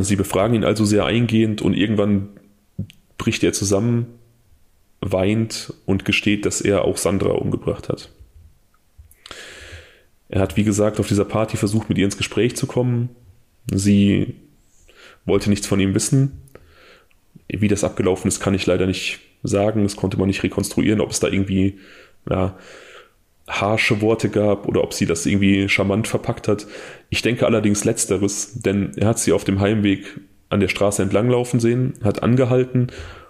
Sie 0.00 0.16
befragen 0.16 0.54
ihn 0.56 0.64
also 0.64 0.84
sehr 0.84 1.04
eingehend 1.04 1.60
und 1.60 1.74
irgendwann 1.74 2.30
bricht 3.18 3.44
er 3.44 3.52
zusammen, 3.52 4.06
weint 5.00 5.74
und 5.84 6.04
gesteht, 6.04 6.46
dass 6.46 6.60
er 6.60 6.84
auch 6.84 6.96
Sandra 6.96 7.32
umgebracht 7.32 7.88
hat. 7.88 8.10
Er 10.28 10.40
hat, 10.40 10.56
wie 10.56 10.64
gesagt, 10.64 11.00
auf 11.00 11.08
dieser 11.08 11.24
Party 11.24 11.56
versucht, 11.56 11.88
mit 11.88 11.98
ihr 11.98 12.04
ins 12.04 12.16
Gespräch 12.16 12.56
zu 12.56 12.66
kommen. 12.66 13.10
Sie 13.70 14.34
wollte 15.24 15.50
nichts 15.50 15.66
von 15.66 15.80
ihm 15.80 15.94
wissen. 15.94 16.42
Wie 17.48 17.68
das 17.68 17.84
abgelaufen 17.84 18.28
ist, 18.28 18.40
kann 18.40 18.54
ich 18.54 18.66
leider 18.66 18.86
nicht 18.86 19.20
sagen. 19.42 19.82
Das 19.82 19.96
konnte 19.96 20.18
man 20.18 20.28
nicht 20.28 20.42
rekonstruieren, 20.42 21.00
ob 21.00 21.10
es 21.10 21.20
da 21.20 21.28
irgendwie 21.28 21.78
ja, 22.28 22.56
harsche 23.46 24.00
Worte 24.00 24.30
gab 24.30 24.66
oder 24.66 24.82
ob 24.82 24.94
sie 24.94 25.06
das 25.06 25.26
irgendwie 25.26 25.68
charmant 25.68 26.08
verpackt 26.08 26.48
hat. 26.48 26.66
Ich 27.10 27.22
denke 27.22 27.46
allerdings 27.46 27.84
letzteres, 27.84 28.54
denn 28.54 28.92
er 28.96 29.08
hat 29.08 29.18
sie 29.18 29.32
auf 29.32 29.44
dem 29.44 29.60
Heimweg 29.60 30.20
an 30.48 30.60
der 30.60 30.68
Straße 30.68 31.02
entlanglaufen 31.02 31.60
sehen, 31.60 31.94
hat 32.02 32.22
angehalten 32.22 32.88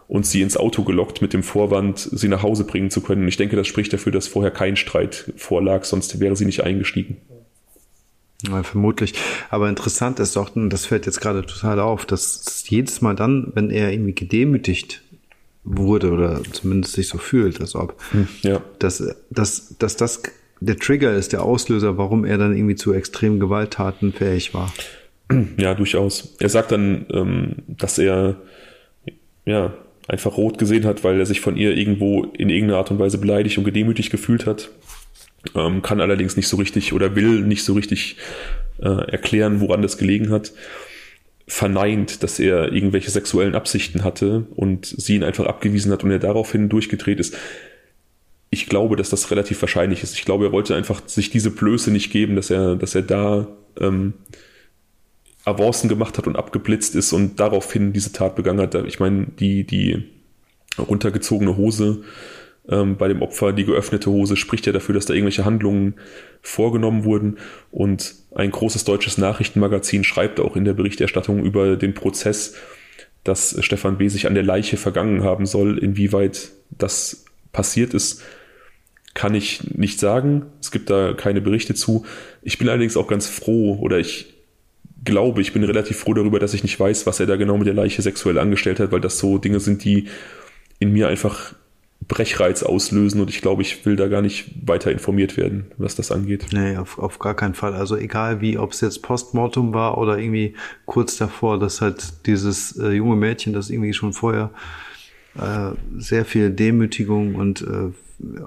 und 0.09 0.27
sie 0.27 0.43
ins 0.43 0.57
Auto 0.57 0.83
gelockt 0.85 1.23
mit 1.23 1.33
dem 1.33 1.43
Vorwand, 1.43 1.99
sie 1.99 2.29
nach 2.29 2.43
Hause 2.43 2.65
bringen 2.65 2.91
zu 2.91 3.01
können. 3.01 3.27
Ich 3.29 3.37
denke, 3.37 3.57
das 3.57 3.67
spricht 3.67 3.93
dafür, 3.93 4.13
dass 4.13 4.29
vorher 4.29 4.51
kein 4.51 4.77
Streit 4.77 5.33
vorlag, 5.37 5.85
sonst 5.85 6.21
wäre 6.21 6.37
sie 6.37 6.45
nicht 6.47 6.63
eingestiegen. 6.63 7.17
Ja, 8.47 8.63
vermutlich. 8.63 9.15
Aber 9.49 9.69
interessant 9.71 10.21
ist 10.21 10.37
doch, 10.37 10.55
und 10.55 10.69
das 10.71 10.85
fällt 10.87 11.07
jetzt 11.07 11.21
gerade 11.21 11.47
total 11.47 11.81
auf, 11.81 12.05
dass 12.05 12.65
jedes 12.69 13.01
Mal 13.01 13.15
dann, 13.17 13.53
wenn 13.55 13.71
er 13.71 13.91
irgendwie 13.93 14.15
gedemütigt 14.15 15.03
wurde 15.65 16.13
oder 16.13 16.43
zumindest 16.53 16.93
sich 16.95 17.09
so 17.09 17.17
fühlt, 17.17 17.61
als 17.63 17.75
ob, 17.75 17.99
Ja. 18.43 18.61
dass, 18.79 19.03
dass, 19.31 19.77
dass 19.79 19.97
das 19.97 20.23
der 20.61 20.77
Trigger 20.77 21.15
ist, 21.15 21.33
der 21.33 21.43
Auslöser, 21.43 21.97
warum 21.97 22.27
er 22.27 22.37
dann 22.37 22.55
irgendwie 22.55 22.75
zu 22.75 22.93
extremen 22.93 23.41
Gewalttaten 23.41 24.13
fähig 24.13 24.53
war. 24.53 24.71
Ja, 25.57 25.75
durchaus. 25.75 26.35
Er 26.39 26.51
sagt 26.51 26.71
dann, 26.71 27.07
ähm, 27.11 27.55
dass 27.67 27.99
er 27.99 28.37
ja 29.47 29.73
einfach 30.09 30.37
rot 30.37 30.59
gesehen 30.59 30.85
hat, 30.85 31.05
weil 31.05 31.19
er 31.19 31.27
sich 31.27 31.41
von 31.41 31.57
ihr 31.57 31.77
irgendwo 31.77 32.25
in 32.25 32.51
irgendeiner 32.51 32.79
Art 32.79 32.91
und 32.91 32.99
Weise 32.99 33.19
beleidigt 33.19 33.59
und 33.59 33.65
gedemütigt 33.65 34.11
gefühlt 34.11 34.47
hat. 34.47 34.71
Ähm, 35.55 35.83
kann 35.83 36.01
allerdings 36.01 36.37
nicht 36.37 36.49
so 36.49 36.57
richtig 36.57 36.93
oder 36.93 37.17
will 37.17 37.43
nicht 37.43 37.65
so 37.65 37.75
richtig 37.75 38.17
äh, 38.81 39.11
erklären, 39.11 39.61
woran 39.61 39.83
das 39.83 39.99
gelegen 39.99 40.31
hat. 40.31 40.53
Verneint, 41.47 42.23
dass 42.23 42.41
er 42.41 42.73
irgendwelche 42.73 43.11
sexuellen 43.11 43.55
Absichten 43.55 44.05
hatte 44.05 44.47
und 44.57 44.87
sie 44.87 45.17
ihn 45.17 45.25
einfach 45.25 45.47
abgewiesen 45.47 45.93
hat 45.93 46.03
und 46.03 46.11
er 46.11 46.19
daraufhin 46.19 46.69
durchgedreht 46.69 47.21
ist. 47.21 47.37
ich 48.51 48.67
glaube, 48.69 48.97
dass 48.97 49.11
das 49.11 49.31
relativ 49.31 49.61
wahrscheinlich 49.61 50.03
ist. 50.03 50.15
Ich 50.15 50.25
glaube, 50.25 50.47
er 50.47 50.53
wollte 50.53 50.77
einfach 50.77 51.03
sich 51.07 51.29
diese 51.31 51.51
Blöße 51.51 51.91
nicht 51.91 52.11
geben, 52.13 52.37
dass 52.37 52.51
er, 52.51 52.77
dass 52.77 52.95
er 52.95 53.03
da 53.03 53.49
ähm, 53.81 54.15
Avancen 55.45 55.89
gemacht 55.89 56.19
hat 56.19 56.27
und 56.27 56.37
abgeblitzt 56.37 56.95
ist 56.95 57.13
und 57.13 57.39
daraufhin 57.39 57.93
diese 57.93 58.13
Tat 58.13 58.37
begangen 58.37 58.61
hat. 58.61 58.75
Ich 58.87 59.01
meine, 59.01 59.27
die, 59.39 59.65
die 59.65 60.05
runtergezogene 60.79 61.57
Hose 61.57 62.03
ähm, 62.69 62.97
bei 62.97 63.09
dem 63.09 63.23
Opfer, 63.23 63.53
die 63.53 63.65
geöffnete 63.65 64.11
Hose, 64.11 64.37
spricht 64.37 64.67
ja 64.67 64.73
dafür, 64.73 64.95
dass 64.95 65.07
da 65.07 65.13
irgendwelche 65.15 65.45
Handlungen 65.45 65.95
vorgenommen 66.41 67.05
wurden. 67.05 67.39
Und 67.71 68.15
ein 68.35 68.51
großes 68.51 68.85
deutsches 68.85 69.19
Nachrichtenmagazin 69.19 70.05
schreibt 70.05 70.41
auch 70.41 70.57
in 70.57 70.65
der 70.65 70.75
Berichterstattung 70.75 71.45
über 71.45 71.77
den 71.77 71.95
Prozess, 71.95 72.55
dass 73.23 73.57
Stefan 73.61 73.99
B. 73.99 74.09
sich 74.09 74.27
an 74.27 74.35
der 74.35 74.43
Leiche 74.43 74.77
vergangen 74.77 75.23
haben 75.23 75.47
soll. 75.47 75.79
Inwieweit 75.79 76.51
das 76.71 77.25
passiert 77.53 77.95
ist, 77.95 78.23
kann 79.13 79.35
ich 79.35 79.63
nicht 79.75 80.01
sagen. 80.01 80.47
Es 80.61 80.71
gibt 80.71 80.91
da 80.91 81.13
keine 81.13 81.41
Berichte 81.41 81.75
zu. 81.75 82.05
Ich 82.43 82.59
bin 82.59 82.69
allerdings 82.69 82.97
auch 82.97 83.07
ganz 83.07 83.29
froh 83.29 83.79
oder 83.81 83.99
ich 83.99 84.34
glaube, 85.05 85.41
ich 85.41 85.53
bin 85.53 85.65
relativ 85.65 85.99
froh 85.99 86.15
darüber, 86.15 86.39
dass 86.39 86.55
ich 86.55 86.63
nicht 86.63 86.79
weiß, 86.79 87.07
was 87.07 87.21
er 87.21 87.27
da 87.27 87.37
genau 87.37 87.57
mit 87.57 87.67
der 87.67 87.75
Leiche 87.75 88.03
sexuell 88.03 88.39
angestellt 88.39 88.81
hat, 88.81 88.93
weil 88.93 89.01
das 89.01 89.19
so 89.19 89.39
Dinge 89.39 89.61
sind, 89.61 89.85
die 89.85 90.09
in 90.79 90.93
mir 90.93 91.09
einfach 91.09 91.55
Brechreiz 92.07 92.63
auslösen 92.63 93.21
und 93.21 93.31
ich 93.31 93.41
glaube, 93.41 93.63
ich 93.63 93.87
will 93.87 93.97
da 93.97 94.09
gar 94.09 94.21
nicht 94.21 94.51
weiter 94.67 94.91
informiert 94.91 95.37
werden, 95.37 95.67
was 95.79 95.97
das 95.97 96.11
angeht. 96.11 96.47
Nee, 96.53 96.77
auf, 96.77 96.99
auf 96.99 97.19
gar 97.19 97.35
keinen 97.35 97.55
Fall. 97.55 97.75
Also 97.75 97.97
egal 97.97 98.41
wie, 98.41 98.59
ob 98.59 98.73
es 98.73 98.81
jetzt 98.81 99.03
Postmortem 99.03 99.73
war 99.73 99.97
oder 99.97 100.19
irgendwie 100.19 100.55
kurz 100.85 101.17
davor, 101.17 101.59
dass 101.59 101.81
halt 101.81 102.27
dieses 102.27 102.77
äh, 102.79 102.91
junge 102.91 103.17
Mädchen, 103.17 103.53
das 103.53 103.71
irgendwie 103.71 103.95
schon 103.95 104.13
vorher 104.13 104.51
äh, 105.39 105.71
sehr 105.97 106.25
viel 106.25 106.51
Demütigung 106.51 107.37
und, 107.37 107.63
äh, 107.63 107.91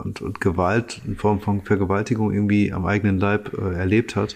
und, 0.04 0.22
und 0.22 0.40
Gewalt 0.40 1.02
in 1.08 1.16
Form 1.16 1.42
von 1.42 1.64
Vergewaltigung 1.64 2.32
irgendwie 2.32 2.72
am 2.72 2.86
eigenen 2.86 3.20
Leib 3.20 3.58
äh, 3.58 3.76
erlebt 3.76 4.16
hat 4.16 4.36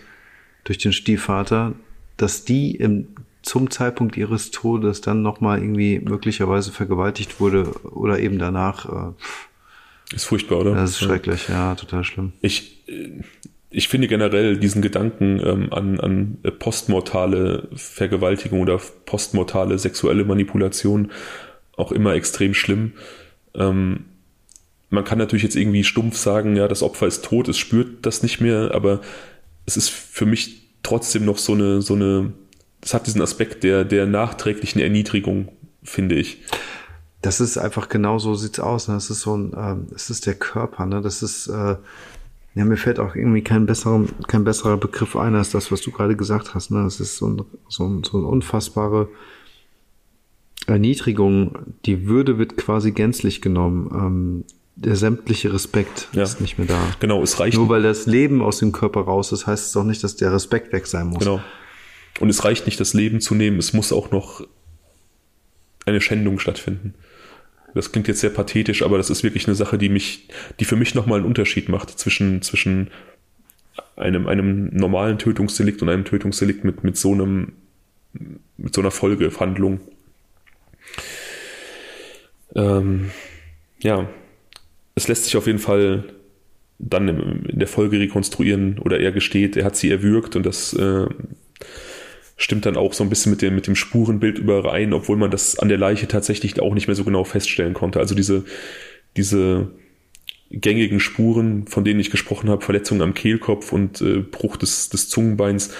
durch 0.64 0.78
den 0.78 0.94
Stiefvater, 0.94 1.74
dass 2.22 2.46
die 2.46 2.76
im 2.76 3.08
zum 3.42 3.72
Zeitpunkt 3.72 4.18
ihres 4.18 4.52
Todes 4.52 5.02
dann 5.02 5.22
nochmal 5.22 5.60
irgendwie 5.60 6.00
möglicherweise 6.00 6.72
vergewaltigt 6.72 7.40
wurde 7.40 7.72
oder 7.90 8.20
eben 8.20 8.38
danach. 8.38 9.14
Äh, 9.14 10.16
ist 10.16 10.26
furchtbar, 10.26 10.60
oder? 10.60 10.76
Das 10.76 10.92
ist 10.92 11.00
schrecklich, 11.00 11.48
ja, 11.48 11.70
ja 11.70 11.76
total 11.76 12.04
schlimm. 12.04 12.34
Ich, 12.42 12.88
äh, 12.88 13.22
ich 13.70 13.88
finde 13.88 14.08
generell 14.08 14.58
diesen 14.58 14.82
Gedanken 14.82 15.40
ähm, 15.44 15.74
an, 15.74 16.00
an 16.00 16.38
postmortale 16.60 17.70
Vergewaltigung 17.74 18.62
oder 18.62 18.80
postmortale 19.06 19.80
sexuelle 19.80 20.26
Manipulation 20.26 21.12
auch 21.78 21.92
immer 21.92 22.14
extrem 22.14 22.54
schlimm. 22.54 22.94
Ähm, 23.56 24.06
man 24.90 25.06
kann 25.06 25.18
natürlich 25.18 25.44
jetzt 25.44 25.56
irgendwie 25.56 25.86
stumpf 25.86 26.18
sagen, 26.18 26.58
ja, 26.58 26.68
das 26.68 26.84
Opfer 26.84 27.08
ist 27.08 27.24
tot, 27.24 27.48
es 27.48 27.58
spürt 27.58 28.06
das 28.06 28.24
nicht 28.24 28.42
mehr, 28.42 28.72
aber 28.74 29.00
es 29.66 29.78
ist 29.78 29.90
für 29.90 30.26
mich 30.26 30.61
trotzdem 30.84 31.26
noch 31.26 31.38
so 31.38 31.54
eine, 31.54 31.82
so 31.82 31.94
eine 31.94 32.34
es 32.82 32.94
hat 32.94 33.08
diesen 33.08 33.22
Aspekt 33.22 33.64
der, 33.64 33.86
der 33.86 34.08
nachträglichen 34.08 34.82
Erniedrigung, 34.82 35.50
finde 35.84 36.16
ich. 36.16 36.42
Das 37.22 37.40
ist 37.40 37.58
einfach 37.58 37.90
genau 37.90 38.18
so 38.18 38.34
sieht's 38.34 38.60
aus. 38.60 38.88
Ne? 38.88 38.96
Das 38.96 39.12
ist 39.12 39.22
so 39.22 39.38
ein, 39.38 39.54
ähm, 39.56 39.88
es 39.94 40.10
ist 40.10 40.26
der 40.26 40.34
Körper. 40.34 40.86
Ne? 40.88 41.02
Das 41.02 41.22
ist, 41.22 41.48
äh, 41.48 41.76
ja, 42.56 42.66
mir 42.66 42.78
fällt 42.78 43.00
auch 43.00 43.16
irgendwie 43.16 43.44
kein 43.44 43.68
besserer, 43.68 44.06
kein 44.28 44.44
besserer 44.44 44.78
Begriff 44.78 45.16
ein 45.16 45.36
als 45.36 45.52
das, 45.52 45.72
was 45.72 45.82
du 45.82 45.92
gerade 45.92 46.16
gesagt 46.16 46.56
hast. 46.56 46.72
Ne? 46.72 46.84
Das 46.84 47.00
ist 47.00 47.18
so 47.18 47.28
ein, 47.28 47.44
so 47.70 47.88
ein, 47.88 48.04
so 48.04 48.18
ein 48.18 48.26
unfassbare 48.26 49.08
Erniedrigung. 50.66 51.76
Die 51.86 52.08
Würde 52.08 52.40
wird 52.40 52.58
quasi 52.58 52.92
gänzlich 52.92 53.42
genommen. 53.42 53.92
Ähm, 53.94 54.44
der 54.76 54.96
sämtliche 54.96 55.54
Respekt 55.54 56.08
ja. 56.14 56.24
ist 56.24 56.42
nicht 56.42 56.58
mehr 56.58 56.68
da. 56.68 56.80
Genau, 57.00 57.22
es 57.22 57.40
reicht. 57.40 57.58
Nur 57.58 57.70
weil 57.70 57.84
das 57.84 58.06
Leben 58.06 58.42
aus 58.42 58.60
dem 58.60 58.72
Körper 58.72 59.02
raus 59.02 59.32
ist, 59.32 59.48
heißt 59.48 59.68
es 59.68 59.78
auch 59.78 59.84
nicht, 59.84 60.04
dass 60.04 60.16
der 60.16 60.34
Respekt 60.34 60.72
weg 60.74 60.88
sein 60.88 61.08
muss. 61.08 61.20
Genau. 61.20 61.42
Und 62.20 62.30
es 62.30 62.44
reicht 62.44 62.66
nicht, 62.66 62.80
das 62.80 62.94
Leben 62.94 63.22
zu 63.22 63.36
nehmen, 63.36 63.58
es 63.58 63.74
muss 63.74 63.92
auch 63.92 64.12
noch 64.12 64.46
eine 65.86 66.02
Schändung 66.02 66.40
stattfinden. 66.40 66.94
Das 67.74 67.92
klingt 67.92 68.08
jetzt 68.08 68.20
sehr 68.20 68.30
pathetisch, 68.30 68.84
aber 68.84 68.98
das 68.98 69.10
ist 69.10 69.24
wirklich 69.24 69.48
eine 69.48 69.56
Sache, 69.56 69.78
die 69.78 69.90
mich, 69.90 70.28
die 70.60 70.66
für 70.66 70.76
mich 70.76 70.94
nochmal 70.94 71.20
einen 71.20 71.28
Unterschied 71.28 71.70
macht 71.70 71.90
zwischen, 71.98 72.42
zwischen 72.42 72.92
einem, 73.96 74.28
einem 74.28 74.70
normalen 74.74 75.18
Tötungsdelikt 75.18 75.82
und 75.82 75.90
einem 75.90 76.06
Tötungsdelikt 76.06 76.64
mit, 76.64 76.84
mit 76.84 76.98
so 76.98 77.14
einem, 77.14 77.54
mit 78.58 78.76
so 78.76 78.82
einer 78.82 78.92
Folgehandlung. 78.92 79.80
Ähm, 82.56 83.12
ja, 83.80 84.10
es 84.96 85.08
lässt 85.08 85.26
sich 85.26 85.38
auf 85.38 85.48
jeden 85.48 85.60
Fall 85.60 86.06
dann 86.80 87.08
in 87.48 87.60
der 87.60 87.68
Folge 87.68 88.00
rekonstruieren 88.00 88.80
oder 88.80 89.00
er 89.00 89.12
gesteht, 89.12 89.56
er 89.56 89.66
hat 89.66 89.76
sie 89.76 89.92
erwürgt 89.92 90.36
und 90.36 90.46
das 90.46 90.74
äh, 90.74 91.06
stimmt 92.38 92.66
dann 92.66 92.76
auch 92.76 92.94
so 92.94 93.04
ein 93.04 93.10
bisschen 93.10 93.32
mit 93.32 93.42
dem, 93.42 93.54
mit 93.56 93.68
dem 93.68 93.76
Spurenbild 93.76 94.40
überein, 94.40 94.94
obwohl 94.94 95.18
man 95.18 95.32
das 95.32 95.60
an 95.60 95.70
der 95.70 95.78
Leiche 95.78 96.08
tatsächlich 96.08 96.60
auch 96.60 96.74
nicht 96.74 96.88
mehr 96.88 96.96
so 96.96 97.04
genau 97.04 97.24
feststellen 97.24 97.74
konnte. 97.74 98.00
Also 98.00 98.16
diese, 98.16 98.46
diese 99.16 99.70
gängigen 100.50 101.00
Spuren, 101.00 101.68
von 101.68 101.84
denen 101.84 102.00
ich 102.00 102.10
gesprochen 102.10 102.50
habe, 102.50 102.66
Verletzungen 102.66 103.02
am 103.02 103.14
Kehlkopf 103.14 103.72
und 103.72 104.02
äh, 104.02 104.20
Bruch 104.20 104.58
des, 104.58 104.90
des 104.90 105.08
Zungenbeins, 105.08 105.72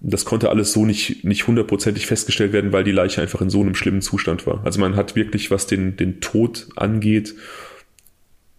das 0.00 0.24
konnte 0.24 0.50
alles 0.50 0.72
so 0.72 0.84
nicht, 0.84 1.24
nicht 1.24 1.46
hundertprozentig 1.46 2.06
festgestellt 2.06 2.52
werden, 2.52 2.72
weil 2.72 2.82
die 2.82 2.90
Leiche 2.90 3.22
einfach 3.22 3.40
in 3.40 3.50
so 3.50 3.60
einem 3.60 3.76
schlimmen 3.76 4.02
Zustand 4.02 4.46
war. 4.46 4.64
Also 4.64 4.80
man 4.80 4.96
hat 4.96 5.14
wirklich, 5.14 5.50
was 5.52 5.68
den, 5.68 5.96
den 5.96 6.20
Tod 6.20 6.68
angeht, 6.74 7.34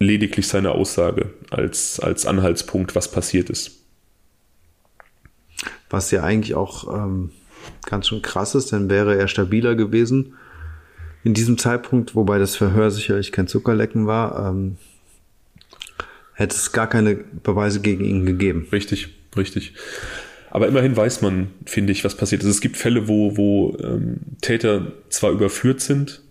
lediglich 0.03 0.47
seine 0.47 0.71
Aussage 0.71 1.33
als, 1.49 1.99
als 1.99 2.25
Anhaltspunkt, 2.25 2.95
was 2.95 3.09
passiert 3.11 3.49
ist 3.49 3.83
was 5.93 6.11
ja 6.11 6.23
eigentlich 6.23 6.55
auch 6.55 6.93
ähm, 6.93 7.29
ganz 7.85 8.07
schön 8.07 8.21
krass 8.21 8.55
ist, 8.55 8.73
dann 8.73 8.89
wäre 8.89 9.15
er 9.15 9.27
stabiler 9.27 9.75
gewesen 9.75 10.33
in 11.23 11.33
diesem 11.33 11.57
Zeitpunkt, 11.57 12.15
wobei 12.15 12.39
das 12.39 12.57
Verhör 12.57 12.91
sicherlich 12.91 13.31
kein 13.31 13.47
Zuckerlecken 13.47 14.07
war, 14.07 14.49
ähm, 14.49 14.77
hätte 16.33 16.55
es 16.55 16.71
gar 16.73 16.89
keine 16.89 17.15
Beweise 17.15 17.79
gegen 17.79 18.03
ihn 18.03 18.25
gegeben. 18.25 18.67
Richtig, 18.71 19.09
richtig. 19.37 19.73
Aber 20.49 20.67
immerhin 20.67 20.97
weiß 20.97 21.21
man, 21.21 21.51
finde 21.65 21.93
ich, 21.93 22.03
was 22.03 22.17
passiert 22.17 22.41
ist. 22.41 22.49
Es 22.49 22.61
gibt 22.61 22.75
Fälle, 22.75 23.07
wo, 23.07 23.37
wo 23.37 23.77
ähm, 23.81 24.17
Täter 24.41 24.91
zwar 25.09 25.31
überführt 25.31 25.79
sind, 25.79 26.21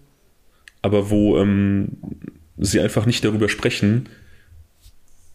aber 0.82 1.08
wo 1.08 1.38
ähm, 1.38 1.88
sie 2.62 2.80
einfach 2.80 3.06
nicht 3.06 3.24
darüber 3.24 3.48
sprechen, 3.48 4.08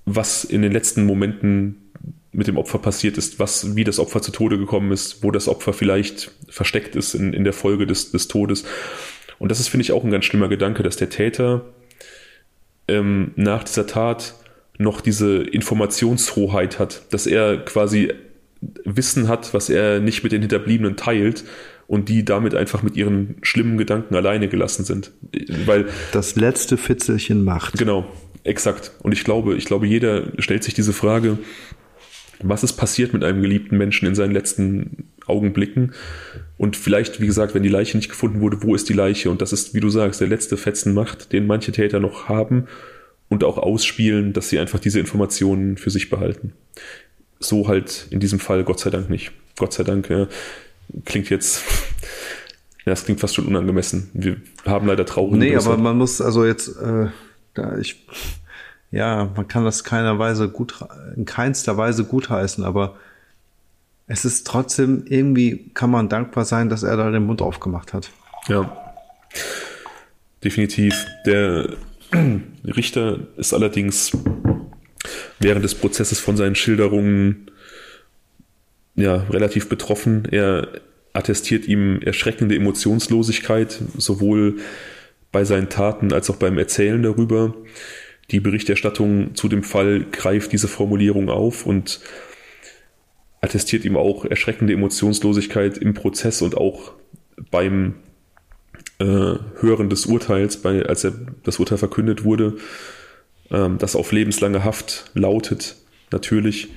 was 0.06 0.44
in 0.44 0.62
den 0.62 0.72
letzten 0.72 1.06
Momenten 1.06 1.92
mit 2.32 2.48
dem 2.48 2.58
Opfer 2.58 2.80
passiert 2.80 3.18
ist, 3.18 3.40
was, 3.40 3.76
wie 3.76 3.84
das 3.84 4.00
Opfer 4.00 4.22
zu 4.22 4.32
Tode 4.32 4.58
gekommen 4.58 4.92
ist, 4.92 5.24
wo 5.24 5.32
das 5.32 5.48
Opfer 5.48 5.74
vielleicht 5.74 6.32
versteckt 6.50 6.96
ist 6.96 7.14
in, 7.14 7.34
in 7.34 7.44
der 7.44 7.54
Folge 7.54 7.88
des, 7.88 8.12
des 8.12 8.28
Todes. 8.28 8.64
Und 9.40 9.50
das 9.50 9.60
ist, 9.60 9.68
finde 9.68 9.82
ich, 9.84 9.92
auch 9.92 10.04
ein 10.04 10.12
ganz 10.12 10.26
schlimmer 10.26 10.48
Gedanke, 10.48 10.84
dass 10.84 10.98
der 10.98 11.10
Täter 11.10 11.66
ähm, 12.88 13.32
nach 13.36 13.64
dieser 13.64 13.88
Tat 13.88 14.36
noch 14.78 15.02
diese 15.02 15.42
Informationshoheit 15.42 16.80
hat, 16.80 17.02
dass 17.12 17.28
er 17.28 17.58
quasi 17.58 18.14
Wissen 18.86 19.28
hat, 19.28 19.54
was 19.54 19.70
er 19.70 20.00
nicht 20.00 20.24
mit 20.24 20.32
den 20.32 20.42
Hinterbliebenen 20.42 20.96
teilt 20.96 21.44
und 21.88 22.10
die 22.10 22.26
damit 22.26 22.54
einfach 22.54 22.84
mit 22.84 22.96
ihren 22.96 23.38
schlimmen 23.42 23.78
Gedanken 23.78 24.16
alleine 24.16 24.50
gelassen 24.50 24.86
sind. 24.86 25.12
Weil 25.66 25.88
das 26.12 26.36
letzte 26.36 26.78
Fitzelchen 26.78 27.44
macht. 27.44 27.78
Genau, 27.78 28.06
exakt. 28.44 28.92
Und 29.02 29.14
ich 29.14 29.24
glaube, 29.24 29.56
ich 29.56 29.66
glaube, 29.66 29.88
jeder 29.88 30.32
stellt 30.40 30.64
sich 30.64 30.74
diese 30.74 30.94
Frage, 30.94 31.40
was 32.42 32.64
ist 32.64 32.74
passiert 32.74 33.14
mit 33.14 33.24
einem 33.24 33.42
geliebten 33.42 33.78
Menschen 33.78 34.08
in 34.08 34.16
seinen 34.16 34.34
letzten 34.34 35.10
Augenblicken. 35.26 35.94
Und 36.58 36.76
vielleicht, 36.76 37.20
wie 37.22 37.26
gesagt, 37.26 37.56
wenn 37.56 37.64
die 37.64 37.70
Leiche 37.70 37.98
nicht 37.98 38.10
gefunden 38.10 38.42
wurde, 38.42 38.62
wo 38.62 38.76
ist 38.76 38.90
die 38.90 38.94
Leiche? 38.94 39.30
Und 39.30 39.42
das 39.42 39.54
ist, 39.54 39.74
wie 39.74 39.80
du 39.80 39.90
sagst, 39.90 40.22
der 40.22 40.28
letzte 40.28 40.58
Fetzen 40.58 40.94
Macht, 40.94 41.32
den 41.32 41.48
manche 41.48 41.72
Täter 41.72 42.00
noch 42.00 42.30
haben 42.30 42.68
und 43.30 43.44
auch 43.44 43.58
ausspielen, 43.58 44.34
dass 44.34 44.50
sie 44.50 44.60
einfach 44.60 44.80
diese 44.80 45.00
Informationen 45.00 45.78
für 45.78 45.90
sich 45.90 46.10
behalten. 46.10 46.54
So 47.40 47.68
halt 47.68 48.08
in 48.10 48.20
diesem 48.20 48.40
Fall 48.40 48.64
Gott 48.64 48.80
sei 48.80 48.90
Dank 48.90 49.10
nicht. 49.10 49.32
Gott 49.58 49.74
sei 49.74 49.84
Dank 49.84 50.10
ja, 50.10 50.28
klingt 51.06 51.30
jetzt, 51.30 51.64
ja, 52.86 52.94
es 52.94 53.06
klingt 53.06 53.20
fast 53.20 53.36
schon 53.36 53.48
unangemessen. 53.48 54.10
Wir 54.14 54.38
haben 54.66 54.88
leider 54.88 55.06
traurige 55.06 55.38
Nee, 55.38 55.52
Größe. 55.54 55.70
aber 55.70 55.78
man 55.78 55.98
muss 55.98 56.22
also 56.22 56.46
jetzt, 56.46 56.70
äh, 56.78 57.08
da 57.54 57.78
ich 57.78 58.06
ja, 58.92 59.30
man 59.36 59.48
kann 59.48 59.66
das 59.66 59.84
keiner 59.84 60.18
Weise 60.18 60.50
gut, 60.50 60.76
in 61.16 61.26
keinster 61.26 61.76
Weise 61.78 62.06
gutheißen, 62.06 62.64
aber 62.64 62.96
es 64.08 64.24
ist 64.24 64.48
trotzdem 64.48 65.04
irgendwie 65.06 65.70
kann 65.74 65.92
man 65.92 66.08
dankbar 66.08 66.46
sein, 66.46 66.70
dass 66.70 66.84
er 66.84 66.96
da 66.96 67.12
den 67.12 67.26
Mund 67.26 67.42
aufgemacht 67.42 67.94
hat. 67.94 68.10
Ja. 68.48 68.94
Definitiv. 70.44 71.06
Der 71.26 71.74
Richter 72.64 73.20
ist 73.36 73.54
allerdings 73.54 74.12
während 75.40 75.66
des 75.66 75.76
Prozesses 75.76 76.20
von 76.20 76.38
seinen 76.38 76.56
Schilderungen 76.56 77.52
ja 78.98 79.26
relativ 79.30 79.70
betroffen. 79.70 80.28
Er 80.30 80.68
attestiert 81.14 81.68
ihm 81.68 82.02
erschreckende 82.02 82.56
Emotionslosigkeit, 82.56 83.80
sowohl 83.98 84.58
bei 85.32 85.46
seinen 85.46 85.70
Taten 85.70 86.12
als 86.12 86.30
auch 86.30 86.36
beim 86.36 86.58
Erzählen 86.58 87.02
darüber. 87.02 87.56
Die 88.32 88.40
Berichterstattung 88.42 89.36
zu 89.36 89.48
dem 89.48 89.64
Fall 89.64 90.06
greift 90.12 90.52
diese 90.52 90.68
Formulierung 90.68 91.30
auf 91.30 91.66
und 91.66 92.02
attestiert 93.40 93.86
ihm 93.86 93.96
auch 93.96 94.26
erschreckende 94.26 94.74
Emotionslosigkeit 94.74 95.78
im 95.78 95.94
Prozess 95.94 96.42
und 96.42 96.58
auch 96.58 96.92
beim 97.52 97.96
äh, 99.00 99.06
Hören 99.06 99.90
des 99.90 100.08
Urteils, 100.08 100.58
bei, 100.58 100.86
als 100.86 101.04
er 101.04 101.14
das 101.44 101.60
Urteil 101.60 101.78
verkündet 101.78 102.24
wurde, 102.24 102.58
ähm, 103.52 103.78
das 103.78 103.96
auf 103.96 104.12
lebenslange 104.12 104.64
Haft 104.64 105.12
lautet, 105.14 105.76
natürlich. 106.12 106.70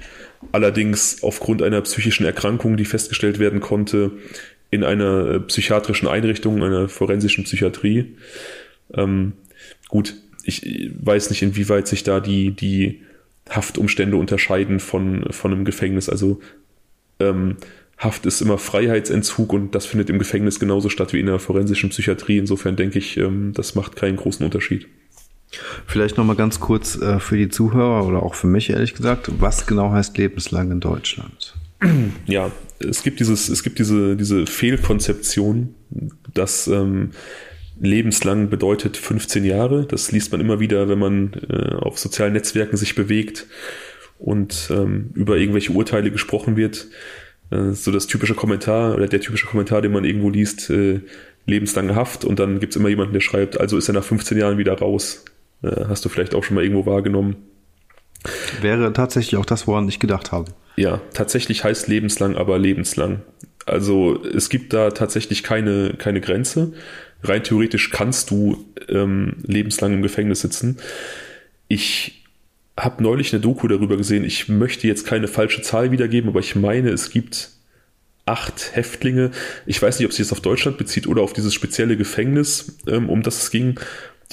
Allerdings 0.52 1.22
aufgrund 1.22 1.62
einer 1.62 1.80
psychischen 1.82 2.24
Erkrankung, 2.24 2.76
die 2.76 2.84
festgestellt 2.84 3.38
werden 3.38 3.60
konnte, 3.60 4.12
in 4.70 4.84
einer 4.84 5.26
äh, 5.26 5.40
psychiatrischen 5.40 6.08
Einrichtung, 6.08 6.62
einer 6.62 6.88
forensischen 6.88 7.44
Psychiatrie. 7.44 8.16
Ähm, 8.94 9.32
gut, 9.88 10.14
ich 10.44 10.90
weiß 10.98 11.30
nicht, 11.30 11.42
inwieweit 11.42 11.88
sich 11.88 12.02
da 12.04 12.20
die, 12.20 12.52
die 12.52 13.02
Haftumstände 13.48 14.16
unterscheiden 14.16 14.80
von, 14.80 15.26
von 15.30 15.52
einem 15.52 15.64
Gefängnis. 15.64 16.08
Also 16.08 16.40
ähm, 17.18 17.56
Haft 18.00 18.24
ist 18.24 18.40
immer 18.40 18.56
Freiheitsentzug 18.56 19.52
und 19.52 19.74
das 19.74 19.84
findet 19.84 20.08
im 20.08 20.18
Gefängnis 20.18 20.58
genauso 20.58 20.88
statt 20.88 21.12
wie 21.12 21.20
in 21.20 21.26
der 21.26 21.38
forensischen 21.38 21.90
Psychiatrie. 21.90 22.38
Insofern 22.38 22.74
denke 22.74 22.98
ich, 22.98 23.18
ähm, 23.18 23.52
das 23.52 23.74
macht 23.74 23.94
keinen 23.94 24.16
großen 24.16 24.42
Unterschied. 24.42 24.88
Vielleicht 25.86 26.16
nochmal 26.16 26.36
ganz 26.36 26.60
kurz 26.60 26.96
äh, 27.00 27.18
für 27.18 27.36
die 27.36 27.48
Zuhörer 27.48 28.06
oder 28.06 28.22
auch 28.22 28.34
für 28.34 28.46
mich 28.46 28.70
ehrlich 28.70 28.94
gesagt, 28.94 29.30
was 29.40 29.66
genau 29.66 29.90
heißt 29.90 30.16
lebenslang 30.18 30.70
in 30.70 30.80
Deutschland? 30.80 31.54
Ja, 32.26 32.50
es 32.78 33.02
gibt 33.02 33.20
dieses, 33.20 33.48
es 33.48 33.62
gibt 33.62 33.78
diese, 33.78 34.16
diese 34.16 34.46
Fehlkonzeption, 34.46 35.74
dass 36.32 36.66
ähm, 36.66 37.10
lebenslang 37.80 38.50
bedeutet 38.50 38.96
15 38.96 39.44
Jahre. 39.44 39.86
Das 39.86 40.12
liest 40.12 40.32
man 40.32 40.40
immer 40.40 40.60
wieder, 40.60 40.88
wenn 40.88 40.98
man 40.98 41.32
äh, 41.48 41.74
auf 41.74 41.98
sozialen 41.98 42.34
Netzwerken 42.34 42.76
sich 42.76 42.94
bewegt 42.94 43.46
und 44.18 44.70
ähm, 44.70 45.10
über 45.14 45.38
irgendwelche 45.38 45.72
Urteile 45.72 46.10
gesprochen 46.10 46.56
wird. 46.56 46.88
Äh, 47.50 47.72
so 47.72 47.90
das 47.90 48.06
typische 48.06 48.34
Kommentar 48.34 48.94
oder 48.94 49.08
der 49.08 49.20
typische 49.20 49.46
Kommentar, 49.46 49.82
den 49.82 49.92
man 49.92 50.04
irgendwo 50.04 50.30
liest, 50.30 50.70
äh, 50.70 51.00
lebenslange 51.46 51.94
Haft 51.94 52.24
und 52.24 52.38
dann 52.38 52.60
gibt 52.60 52.74
es 52.74 52.76
immer 52.76 52.90
jemanden, 52.90 53.14
der 53.14 53.20
schreibt, 53.20 53.58
also 53.58 53.76
ist 53.76 53.88
er 53.88 53.94
nach 53.94 54.04
15 54.04 54.38
Jahren 54.38 54.58
wieder 54.58 54.74
raus. 54.78 55.24
Äh, 55.62 55.84
hast 55.88 56.04
du 56.04 56.08
vielleicht 56.08 56.34
auch 56.34 56.44
schon 56.44 56.54
mal 56.54 56.64
irgendwo 56.64 56.86
wahrgenommen. 56.86 57.36
Wäre 58.60 58.92
tatsächlich 58.92 59.36
auch 59.36 59.46
das, 59.46 59.66
woran 59.66 59.88
ich 59.88 59.98
gedacht 59.98 60.32
habe. 60.32 60.52
Ja, 60.76 61.00
tatsächlich 61.14 61.64
heißt 61.64 61.88
lebenslang, 61.88 62.36
aber 62.36 62.58
lebenslang. 62.58 63.22
Also 63.66 64.22
es 64.24 64.48
gibt 64.48 64.72
da 64.72 64.90
tatsächlich 64.90 65.42
keine, 65.42 65.94
keine 65.98 66.20
Grenze. 66.20 66.72
Rein 67.22 67.42
theoretisch 67.44 67.90
kannst 67.90 68.30
du 68.30 68.64
ähm, 68.88 69.36
lebenslang 69.46 69.94
im 69.94 70.02
Gefängnis 70.02 70.40
sitzen. 70.40 70.78
Ich 71.68 72.24
habe 72.78 73.02
neulich 73.02 73.32
eine 73.32 73.40
Doku 73.40 73.68
darüber 73.68 73.96
gesehen. 73.96 74.24
Ich 74.24 74.48
möchte 74.48 74.86
jetzt 74.86 75.06
keine 75.06 75.28
falsche 75.28 75.62
Zahl 75.62 75.90
wiedergeben, 75.90 76.30
aber 76.30 76.40
ich 76.40 76.56
meine, 76.56 76.90
es 76.90 77.10
gibt 77.10 77.50
acht 78.24 78.74
Häftlinge. 78.74 79.30
Ich 79.66 79.80
weiß 79.80 79.98
nicht, 79.98 80.06
ob 80.06 80.12
sich 80.12 80.26
das 80.26 80.32
auf 80.32 80.40
Deutschland 80.40 80.78
bezieht 80.78 81.06
oder 81.06 81.22
auf 81.22 81.32
dieses 81.32 81.52
spezielle 81.52 81.96
Gefängnis, 81.96 82.78
ähm, 82.86 83.10
um 83.10 83.22
das 83.22 83.42
es 83.42 83.50
ging, 83.50 83.78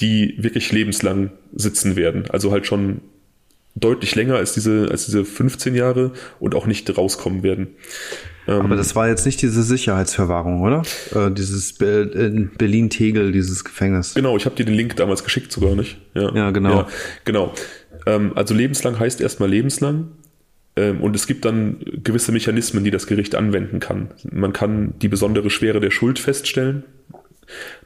die 0.00 0.34
wirklich 0.38 0.70
lebenslang 0.72 1.30
sitzen 1.54 1.96
werden. 1.96 2.24
Also 2.30 2.52
halt 2.52 2.66
schon 2.66 3.00
deutlich 3.74 4.14
länger 4.14 4.36
als 4.36 4.54
diese, 4.54 4.88
als 4.90 5.06
diese 5.06 5.24
15 5.24 5.74
Jahre 5.74 6.12
und 6.40 6.54
auch 6.54 6.66
nicht 6.66 6.96
rauskommen 6.96 7.42
werden. 7.42 7.68
Ähm, 8.46 8.62
Aber 8.62 8.76
das 8.76 8.96
war 8.96 9.08
jetzt 9.08 9.26
nicht 9.26 9.42
diese 9.42 9.62
Sicherheitsverwahrung, 9.62 10.62
oder? 10.62 10.82
Äh, 11.14 11.30
dieses 11.30 11.74
Be 11.74 12.10
in 12.14 12.50
Berlin-Tegel, 12.56 13.32
dieses 13.32 13.64
Gefängnis. 13.64 14.14
Genau, 14.14 14.36
ich 14.36 14.46
habe 14.46 14.56
dir 14.56 14.64
den 14.64 14.74
Link 14.74 14.96
damals 14.96 15.22
geschickt 15.24 15.52
sogar 15.52 15.74
nicht. 15.74 15.98
Ja, 16.14 16.34
ja 16.34 16.50
genau. 16.50 16.70
Ja, 16.70 16.88
genau. 17.24 17.54
Ähm, 18.06 18.32
also 18.34 18.54
lebenslang 18.54 18.98
heißt 18.98 19.20
erstmal 19.20 19.50
lebenslang. 19.50 20.12
Ähm, 20.76 21.00
und 21.00 21.14
es 21.14 21.26
gibt 21.26 21.44
dann 21.44 21.78
gewisse 22.02 22.32
Mechanismen, 22.32 22.84
die 22.84 22.90
das 22.90 23.06
Gericht 23.06 23.34
anwenden 23.34 23.80
kann. 23.80 24.08
Man 24.30 24.52
kann 24.52 24.94
die 25.00 25.08
besondere 25.08 25.50
Schwere 25.50 25.80
der 25.80 25.90
Schuld 25.90 26.18
feststellen. 26.18 26.84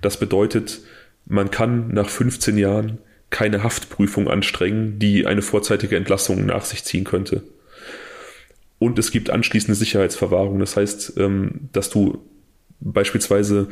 Das 0.00 0.16
bedeutet, 0.18 0.80
man 1.26 1.50
kann 1.50 1.88
nach 1.88 2.08
15 2.08 2.58
Jahren 2.58 2.98
keine 3.30 3.62
Haftprüfung 3.62 4.28
anstrengen, 4.28 4.98
die 4.98 5.26
eine 5.26 5.42
vorzeitige 5.42 5.96
Entlassung 5.96 6.46
nach 6.46 6.64
sich 6.64 6.84
ziehen 6.84 7.04
könnte. 7.04 7.42
Und 8.78 8.98
es 8.98 9.10
gibt 9.10 9.30
anschließende 9.30 9.76
Sicherheitsverwahrung. 9.76 10.58
Das 10.58 10.76
heißt, 10.76 11.14
ähm, 11.16 11.68
dass 11.72 11.88
du 11.88 12.18
beispielsweise 12.80 13.68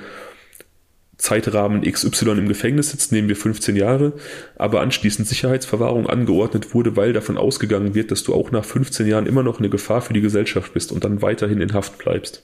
Zeitrahmen 1.21 1.83
XY 1.83 2.31
im 2.31 2.49
Gefängnis 2.49 2.91
sitzt, 2.91 3.13
nehmen 3.13 3.29
wir 3.29 3.37
15 3.37 3.77
Jahre, 3.77 4.15
aber 4.57 4.81
anschließend 4.81 5.29
Sicherheitsverwahrung 5.29 6.07
angeordnet 6.07 6.75
wurde, 6.75 6.97
weil 6.97 7.13
davon 7.13 7.37
ausgegangen 7.37 7.95
wird, 7.95 8.11
dass 8.11 8.23
du 8.23 8.35
auch 8.35 8.51
nach 8.51 8.65
15 8.65 9.07
Jahren 9.07 9.27
immer 9.27 9.43
noch 9.43 9.59
eine 9.59 9.69
Gefahr 9.69 10.01
für 10.01 10.15
die 10.15 10.23
Gesellschaft 10.23 10.73
bist 10.73 10.93
und 10.93 11.05
dann 11.05 11.21
weiterhin 11.21 11.61
in 11.61 11.75
Haft 11.75 11.99
bleibst. 11.99 12.43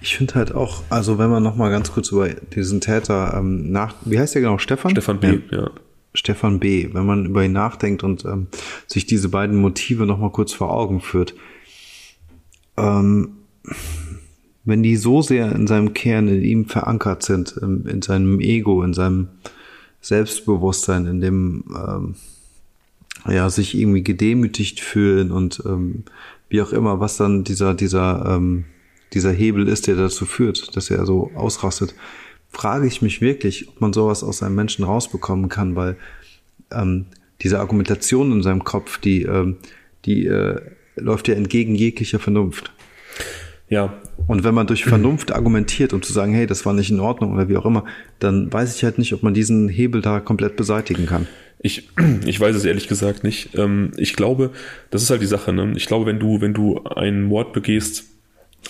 Ich 0.00 0.16
finde 0.16 0.34
halt 0.34 0.54
auch, 0.54 0.82
also 0.90 1.18
wenn 1.18 1.30
man 1.30 1.42
noch 1.42 1.56
mal 1.56 1.70
ganz 1.70 1.92
kurz 1.92 2.12
über 2.12 2.28
diesen 2.28 2.80
Täter 2.80 3.34
ähm, 3.36 3.70
nach, 3.72 3.94
wie 4.04 4.18
heißt 4.18 4.34
der 4.34 4.42
genau, 4.42 4.58
Stefan? 4.58 4.92
Stefan 4.92 5.20
B. 5.20 5.40
Ja. 5.50 5.58
ja. 5.62 5.70
Stefan 6.14 6.58
B. 6.60 6.88
Wenn 6.92 7.06
man 7.06 7.26
über 7.26 7.44
ihn 7.44 7.52
nachdenkt 7.52 8.04
und 8.04 8.24
ähm, 8.24 8.46
sich 8.86 9.06
diese 9.06 9.28
beiden 9.28 9.56
Motive 9.56 10.06
noch 10.06 10.18
mal 10.18 10.30
kurz 10.30 10.52
vor 10.52 10.72
Augen 10.72 11.00
führt, 11.00 11.34
ähm, 12.76 13.30
wenn 14.64 14.82
die 14.82 14.96
so 14.96 15.22
sehr 15.22 15.52
in 15.52 15.66
seinem 15.66 15.94
Kern 15.94 16.28
in 16.28 16.42
ihm 16.42 16.66
verankert 16.66 17.22
sind, 17.22 17.52
in, 17.52 17.86
in 17.86 18.02
seinem 18.02 18.40
Ego, 18.40 18.82
in 18.82 18.94
seinem 18.94 19.28
Selbstbewusstsein, 20.00 21.06
in 21.06 21.20
dem 21.20 21.64
ähm, 21.74 22.14
ja 23.26 23.50
sich 23.50 23.76
irgendwie 23.76 24.04
gedemütigt 24.04 24.80
fühlen 24.80 25.32
und 25.32 25.62
ähm, 25.66 26.04
wie 26.48 26.62
auch 26.62 26.72
immer, 26.72 27.00
was 27.00 27.16
dann 27.16 27.44
dieser 27.44 27.74
dieser 27.74 28.24
ähm, 28.26 28.64
dieser 29.12 29.32
Hebel 29.32 29.68
ist, 29.68 29.86
der 29.86 29.96
dazu 29.96 30.26
führt, 30.26 30.76
dass 30.76 30.90
er 30.90 31.06
so 31.06 31.30
ausrastet, 31.34 31.94
frage 32.50 32.86
ich 32.86 33.02
mich 33.02 33.20
wirklich, 33.20 33.68
ob 33.68 33.80
man 33.80 33.92
sowas 33.92 34.22
aus 34.22 34.42
einem 34.42 34.54
Menschen 34.54 34.84
rausbekommen 34.84 35.48
kann, 35.48 35.76
weil 35.76 35.96
ähm, 36.70 37.06
diese 37.42 37.60
Argumentation 37.60 38.32
in 38.32 38.42
seinem 38.42 38.64
Kopf, 38.64 38.98
die, 38.98 39.22
ähm, 39.22 39.56
die 40.04 40.26
äh, 40.26 40.60
läuft 40.96 41.28
ja 41.28 41.34
entgegen 41.34 41.74
jeglicher 41.74 42.18
Vernunft. 42.18 42.72
Ja. 43.68 44.00
Und 44.26 44.44
wenn 44.44 44.54
man 44.54 44.66
durch 44.66 44.84
Vernunft 44.84 45.32
argumentiert, 45.32 45.92
um 45.92 46.02
zu 46.02 46.12
sagen, 46.12 46.32
hey, 46.32 46.46
das 46.46 46.66
war 46.66 46.72
nicht 46.72 46.90
in 46.90 47.00
Ordnung 47.00 47.32
oder 47.34 47.48
wie 47.48 47.56
auch 47.56 47.66
immer, 47.66 47.84
dann 48.18 48.52
weiß 48.52 48.74
ich 48.74 48.84
halt 48.84 48.98
nicht, 48.98 49.12
ob 49.12 49.22
man 49.22 49.34
diesen 49.34 49.68
Hebel 49.68 50.00
da 50.02 50.20
komplett 50.20 50.56
beseitigen 50.56 51.06
kann. 51.06 51.26
Ich, 51.60 51.88
ich 52.26 52.40
weiß 52.40 52.56
es 52.56 52.64
ehrlich 52.64 52.88
gesagt 52.88 53.24
nicht. 53.24 53.56
Ähm, 53.56 53.92
ich 53.96 54.14
glaube, 54.14 54.50
das 54.90 55.02
ist 55.02 55.10
halt 55.10 55.22
die 55.22 55.26
Sache. 55.26 55.52
Ne? 55.52 55.72
Ich 55.76 55.86
glaube, 55.86 56.06
wenn 56.06 56.18
du, 56.18 56.40
wenn 56.40 56.54
du 56.54 56.82
einen 56.84 57.24
Mord 57.24 57.52
begehst, 57.52 58.04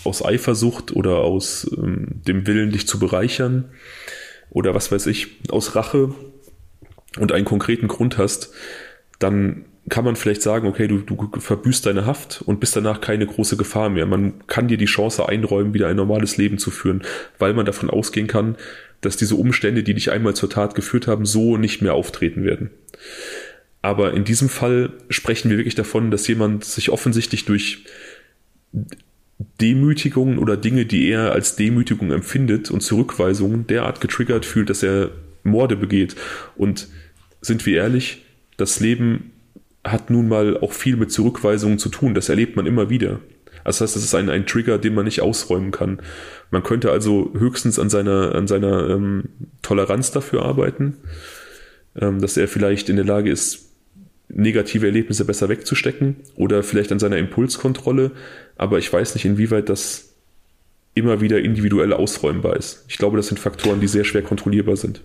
aus 0.04 0.24
Eifersucht 0.24 0.94
oder 0.94 1.18
aus 1.18 1.70
ähm, 1.76 2.22
dem 2.26 2.46
Willen, 2.46 2.70
dich 2.70 2.86
zu 2.86 2.98
bereichern 2.98 3.70
oder 4.50 4.74
was 4.74 4.90
weiß 4.90 5.06
ich, 5.06 5.38
aus 5.50 5.74
Rache 5.74 6.14
und 7.18 7.32
einen 7.32 7.44
konkreten 7.44 7.88
Grund 7.88 8.18
hast, 8.18 8.52
dann 9.18 9.64
kann 9.88 10.04
man 10.04 10.16
vielleicht 10.16 10.42
sagen, 10.42 10.68
okay, 10.68 10.86
du, 10.86 10.98
du 10.98 11.30
verbüßt 11.40 11.86
deine 11.86 12.06
Haft 12.06 12.42
und 12.42 12.60
bist 12.60 12.76
danach 12.76 13.00
keine 13.00 13.26
große 13.26 13.56
Gefahr 13.56 13.88
mehr. 13.88 14.06
Man 14.06 14.46
kann 14.46 14.68
dir 14.68 14.76
die 14.76 14.84
Chance 14.84 15.28
einräumen, 15.28 15.74
wieder 15.74 15.88
ein 15.88 15.96
normales 15.96 16.36
Leben 16.36 16.58
zu 16.58 16.70
führen, 16.70 17.02
weil 17.38 17.54
man 17.54 17.66
davon 17.66 17.88
ausgehen 17.88 18.26
kann, 18.26 18.56
dass 19.00 19.16
diese 19.16 19.36
Umstände, 19.36 19.82
die 19.82 19.94
dich 19.94 20.10
einmal 20.10 20.34
zur 20.34 20.50
Tat 20.50 20.74
geführt 20.74 21.06
haben, 21.06 21.24
so 21.24 21.56
nicht 21.56 21.80
mehr 21.80 21.94
auftreten 21.94 22.44
werden. 22.44 22.70
Aber 23.80 24.12
in 24.12 24.24
diesem 24.24 24.48
Fall 24.48 24.92
sprechen 25.08 25.50
wir 25.50 25.56
wirklich 25.56 25.76
davon, 25.76 26.10
dass 26.10 26.26
jemand 26.26 26.64
sich 26.64 26.90
offensichtlich 26.90 27.44
durch 27.44 27.84
Demütigungen 29.60 30.38
oder 30.38 30.56
Dinge, 30.56 30.84
die 30.86 31.08
er 31.08 31.32
als 31.32 31.56
Demütigung 31.56 32.10
empfindet 32.10 32.70
und 32.70 32.80
Zurückweisungen 32.80 33.66
derart 33.66 34.00
getriggert 34.00 34.44
fühlt, 34.44 34.70
dass 34.70 34.82
er 34.82 35.10
Morde 35.44 35.76
begeht. 35.76 36.16
Und 36.56 36.88
sind 37.40 37.64
wir 37.64 37.76
ehrlich, 37.78 38.24
das 38.56 38.80
Leben 38.80 39.32
hat 39.84 40.10
nun 40.10 40.28
mal 40.28 40.58
auch 40.58 40.72
viel 40.72 40.96
mit 40.96 41.12
Zurückweisungen 41.12 41.78
zu 41.78 41.88
tun. 41.88 42.14
Das 42.14 42.28
erlebt 42.28 42.56
man 42.56 42.66
immer 42.66 42.90
wieder. 42.90 43.20
Das 43.64 43.80
heißt, 43.80 43.96
das 43.96 44.02
ist 44.02 44.14
ein, 44.14 44.30
ein 44.30 44.46
Trigger, 44.46 44.78
den 44.78 44.94
man 44.94 45.04
nicht 45.04 45.20
ausräumen 45.20 45.70
kann. 45.70 46.00
Man 46.50 46.62
könnte 46.62 46.90
also 46.90 47.32
höchstens 47.38 47.78
an 47.78 47.90
seiner, 47.90 48.34
an 48.34 48.46
seiner 48.46 48.88
ähm, 48.88 49.24
Toleranz 49.62 50.10
dafür 50.10 50.44
arbeiten, 50.44 50.96
ähm, 51.94 52.20
dass 52.20 52.36
er 52.36 52.48
vielleicht 52.48 52.88
in 52.88 52.96
der 52.96 53.04
Lage 53.04 53.30
ist, 53.30 53.67
negative 54.28 54.86
Erlebnisse 54.86 55.24
besser 55.24 55.48
wegzustecken 55.48 56.16
oder 56.36 56.62
vielleicht 56.62 56.92
an 56.92 56.98
seiner 56.98 57.16
Impulskontrolle, 57.16 58.12
aber 58.56 58.78
ich 58.78 58.92
weiß 58.92 59.14
nicht, 59.14 59.24
inwieweit 59.24 59.68
das 59.68 60.14
immer 60.94 61.20
wieder 61.20 61.40
individuell 61.40 61.92
ausräumbar 61.92 62.56
ist. 62.56 62.84
Ich 62.88 62.98
glaube, 62.98 63.16
das 63.16 63.28
sind 63.28 63.38
Faktoren, 63.38 63.80
die 63.80 63.88
sehr 63.88 64.04
schwer 64.04 64.22
kontrollierbar 64.22 64.76
sind. 64.76 65.02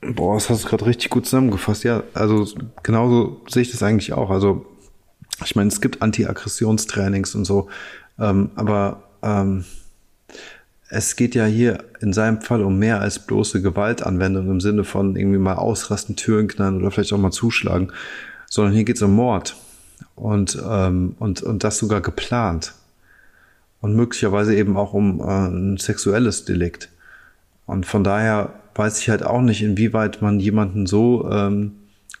Boah, 0.00 0.34
das 0.34 0.50
hast 0.50 0.64
du 0.64 0.68
gerade 0.68 0.86
richtig 0.86 1.10
gut 1.10 1.24
zusammengefasst. 1.24 1.82
Ja, 1.84 2.04
also 2.12 2.46
genauso 2.82 3.40
sehe 3.48 3.62
ich 3.62 3.70
das 3.70 3.82
eigentlich 3.82 4.12
auch. 4.12 4.30
Also 4.30 4.66
ich 5.44 5.56
meine, 5.56 5.68
es 5.68 5.80
gibt 5.80 6.02
Anti-Aggressionstrainings 6.02 7.34
und 7.34 7.44
so, 7.44 7.68
ähm, 8.18 8.50
aber 8.54 9.04
ähm, 9.22 9.64
es 10.90 11.16
geht 11.16 11.34
ja 11.34 11.46
hier 11.46 11.84
in 12.00 12.12
seinem 12.12 12.40
Fall 12.42 12.62
um 12.62 12.78
mehr 12.78 13.00
als 13.00 13.18
bloße 13.18 13.62
Gewaltanwendung 13.62 14.48
im 14.50 14.60
Sinne 14.60 14.84
von 14.84 15.16
irgendwie 15.16 15.38
mal 15.38 15.54
ausrasten, 15.54 16.16
Türen 16.16 16.48
knallen 16.48 16.76
oder 16.76 16.90
vielleicht 16.90 17.12
auch 17.12 17.18
mal 17.18 17.32
zuschlagen, 17.32 17.90
sondern 18.54 18.72
hier 18.72 18.84
geht 18.84 18.96
es 18.96 19.02
um 19.02 19.16
Mord 19.16 19.56
und, 20.14 20.56
ähm, 20.64 21.16
und, 21.18 21.42
und 21.42 21.64
das 21.64 21.76
sogar 21.76 22.00
geplant 22.00 22.72
und 23.80 23.96
möglicherweise 23.96 24.54
eben 24.54 24.76
auch 24.76 24.92
um 24.92 25.18
äh, 25.18 25.24
ein 25.24 25.76
sexuelles 25.76 26.44
Delikt. 26.44 26.88
Und 27.66 27.84
von 27.84 28.04
daher 28.04 28.54
weiß 28.76 29.00
ich 29.00 29.10
halt 29.10 29.24
auch 29.24 29.40
nicht, 29.42 29.60
inwieweit 29.60 30.22
man 30.22 30.38
jemanden 30.38 30.86
so 30.86 31.28
ähm, 31.32 31.72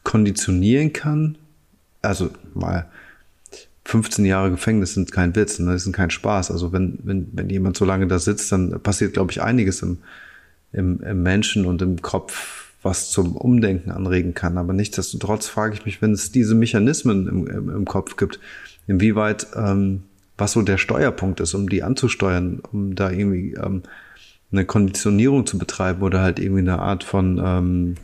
konditionieren 0.02 0.92
kann. 0.92 1.38
Also 2.02 2.30
mal 2.52 2.86
15 3.84 4.24
Jahre 4.24 4.50
Gefängnis 4.50 4.94
sind 4.94 5.12
kein 5.12 5.36
Witz, 5.36 5.60
ne? 5.60 5.70
das 5.70 5.84
sind 5.84 5.94
kein 5.94 6.10
Spaß. 6.10 6.50
Also 6.50 6.72
wenn, 6.72 6.98
wenn, 7.04 7.28
wenn 7.30 7.48
jemand 7.48 7.76
so 7.76 7.84
lange 7.84 8.08
da 8.08 8.18
sitzt, 8.18 8.50
dann 8.50 8.80
passiert, 8.82 9.12
glaube 9.12 9.30
ich, 9.30 9.40
einiges 9.40 9.82
im, 9.82 9.98
im, 10.72 11.00
im 11.00 11.22
Menschen 11.22 11.64
und 11.64 11.80
im 11.80 12.02
Kopf, 12.02 12.63
was 12.84 13.10
zum 13.10 13.34
Umdenken 13.34 13.90
anregen 13.90 14.34
kann. 14.34 14.58
Aber 14.58 14.72
nichtsdestotrotz 14.72 15.48
frage 15.48 15.74
ich 15.74 15.84
mich, 15.84 16.02
wenn 16.02 16.12
es 16.12 16.30
diese 16.30 16.54
Mechanismen 16.54 17.26
im, 17.26 17.46
im, 17.46 17.70
im 17.70 17.84
Kopf 17.86 18.16
gibt, 18.16 18.38
inwieweit 18.86 19.46
ähm, 19.56 20.02
was 20.36 20.52
so 20.52 20.62
der 20.62 20.78
Steuerpunkt 20.78 21.40
ist, 21.40 21.54
um 21.54 21.68
die 21.68 21.82
anzusteuern, 21.82 22.60
um 22.72 22.94
da 22.94 23.10
irgendwie 23.10 23.54
ähm, 23.54 23.82
eine 24.52 24.64
Konditionierung 24.64 25.46
zu 25.46 25.58
betreiben 25.58 26.02
oder 26.02 26.20
halt 26.20 26.38
irgendwie 26.38 26.60
eine 26.60 26.78
Art 26.78 27.04
von 27.04 27.40
ähm, 27.42 27.94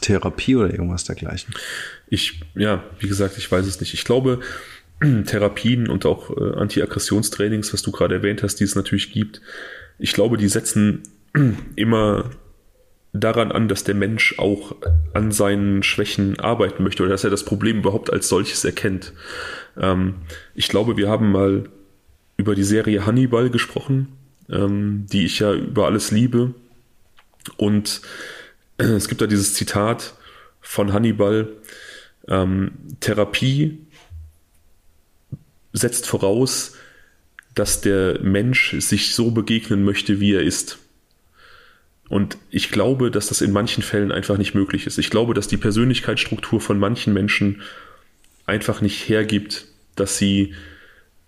Therapie 0.00 0.56
oder 0.56 0.70
irgendwas 0.70 1.04
dergleichen. 1.04 1.54
Ich, 2.08 2.40
ja, 2.54 2.82
wie 2.98 3.08
gesagt, 3.08 3.36
ich 3.36 3.50
weiß 3.50 3.66
es 3.66 3.80
nicht. 3.80 3.94
Ich 3.94 4.04
glaube, 4.04 4.40
Therapien 5.26 5.88
und 5.88 6.06
auch 6.06 6.30
äh, 6.30 6.54
Anti-Aggressionstrainings, 6.56 7.72
was 7.72 7.82
du 7.82 7.92
gerade 7.92 8.14
erwähnt 8.14 8.42
hast, 8.42 8.56
die 8.56 8.64
es 8.64 8.74
natürlich 8.74 9.12
gibt, 9.12 9.40
ich 9.98 10.12
glaube, 10.12 10.36
die 10.36 10.48
setzen 10.48 11.02
immer 11.76 12.30
daran 13.14 13.52
an, 13.52 13.68
dass 13.68 13.84
der 13.84 13.94
Mensch 13.94 14.38
auch 14.38 14.74
an 15.14 15.30
seinen 15.30 15.82
Schwächen 15.84 16.38
arbeiten 16.40 16.82
möchte 16.82 17.04
oder 17.04 17.12
dass 17.12 17.24
er 17.24 17.30
das 17.30 17.44
Problem 17.44 17.78
überhaupt 17.78 18.12
als 18.12 18.28
solches 18.28 18.64
erkennt. 18.64 19.12
Ähm, 19.80 20.16
ich 20.54 20.68
glaube, 20.68 20.96
wir 20.96 21.08
haben 21.08 21.30
mal 21.30 21.70
über 22.36 22.56
die 22.56 22.64
Serie 22.64 23.06
Hannibal 23.06 23.50
gesprochen, 23.50 24.08
ähm, 24.50 25.06
die 25.10 25.24
ich 25.24 25.38
ja 25.38 25.52
über 25.54 25.86
alles 25.86 26.10
liebe. 26.10 26.54
Und 27.56 28.02
äh, 28.78 28.84
es 28.84 29.08
gibt 29.08 29.20
da 29.20 29.28
dieses 29.28 29.54
Zitat 29.54 30.14
von 30.60 30.92
Hannibal, 30.92 31.48
ähm, 32.26 32.72
Therapie 32.98 33.78
setzt 35.72 36.06
voraus, 36.06 36.74
dass 37.54 37.80
der 37.80 38.20
Mensch 38.22 38.74
sich 38.80 39.14
so 39.14 39.30
begegnen 39.30 39.84
möchte, 39.84 40.18
wie 40.18 40.32
er 40.32 40.42
ist. 40.42 40.78
Und 42.08 42.36
ich 42.50 42.70
glaube, 42.70 43.10
dass 43.10 43.28
das 43.28 43.40
in 43.40 43.52
manchen 43.52 43.82
Fällen 43.82 44.12
einfach 44.12 44.36
nicht 44.36 44.54
möglich 44.54 44.86
ist. 44.86 44.98
Ich 44.98 45.10
glaube, 45.10 45.34
dass 45.34 45.48
die 45.48 45.56
Persönlichkeitsstruktur 45.56 46.60
von 46.60 46.78
manchen 46.78 47.14
Menschen 47.14 47.62
einfach 48.46 48.80
nicht 48.80 49.08
hergibt, 49.08 49.66
dass 49.96 50.18
sie 50.18 50.54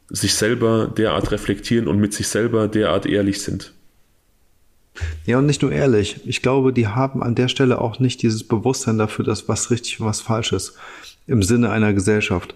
sich 0.09 0.35
selber 0.35 0.87
derart 0.87 1.33
reflektieren 1.33 1.89
und 1.89 1.99
mit 1.99 2.13
sich 2.13 2.29
selber 2.29 2.69
derart 2.69 3.07
ehrlich 3.07 3.41
sind. 3.41 3.73
Ja, 5.25 5.39
und 5.39 5.47
nicht 5.47 5.63
nur 5.63 5.73
ehrlich. 5.73 6.21
Ich 6.25 6.43
glaube, 6.43 6.73
die 6.73 6.87
haben 6.87 7.23
an 7.23 7.35
der 7.35 7.49
Stelle 7.49 7.81
auch 7.81 7.99
nicht 7.99 8.23
dieses 8.23 8.45
Bewusstsein 8.45 8.99
dafür, 8.99 9.25
dass 9.25 9.49
was 9.49 9.71
richtig 9.71 10.01
und 10.01 10.07
was 10.07 10.21
falsch 10.21 10.53
ist. 10.53 10.75
Im 11.27 11.43
Sinne 11.43 11.71
einer 11.71 11.93
Gesellschaft. 11.93 12.55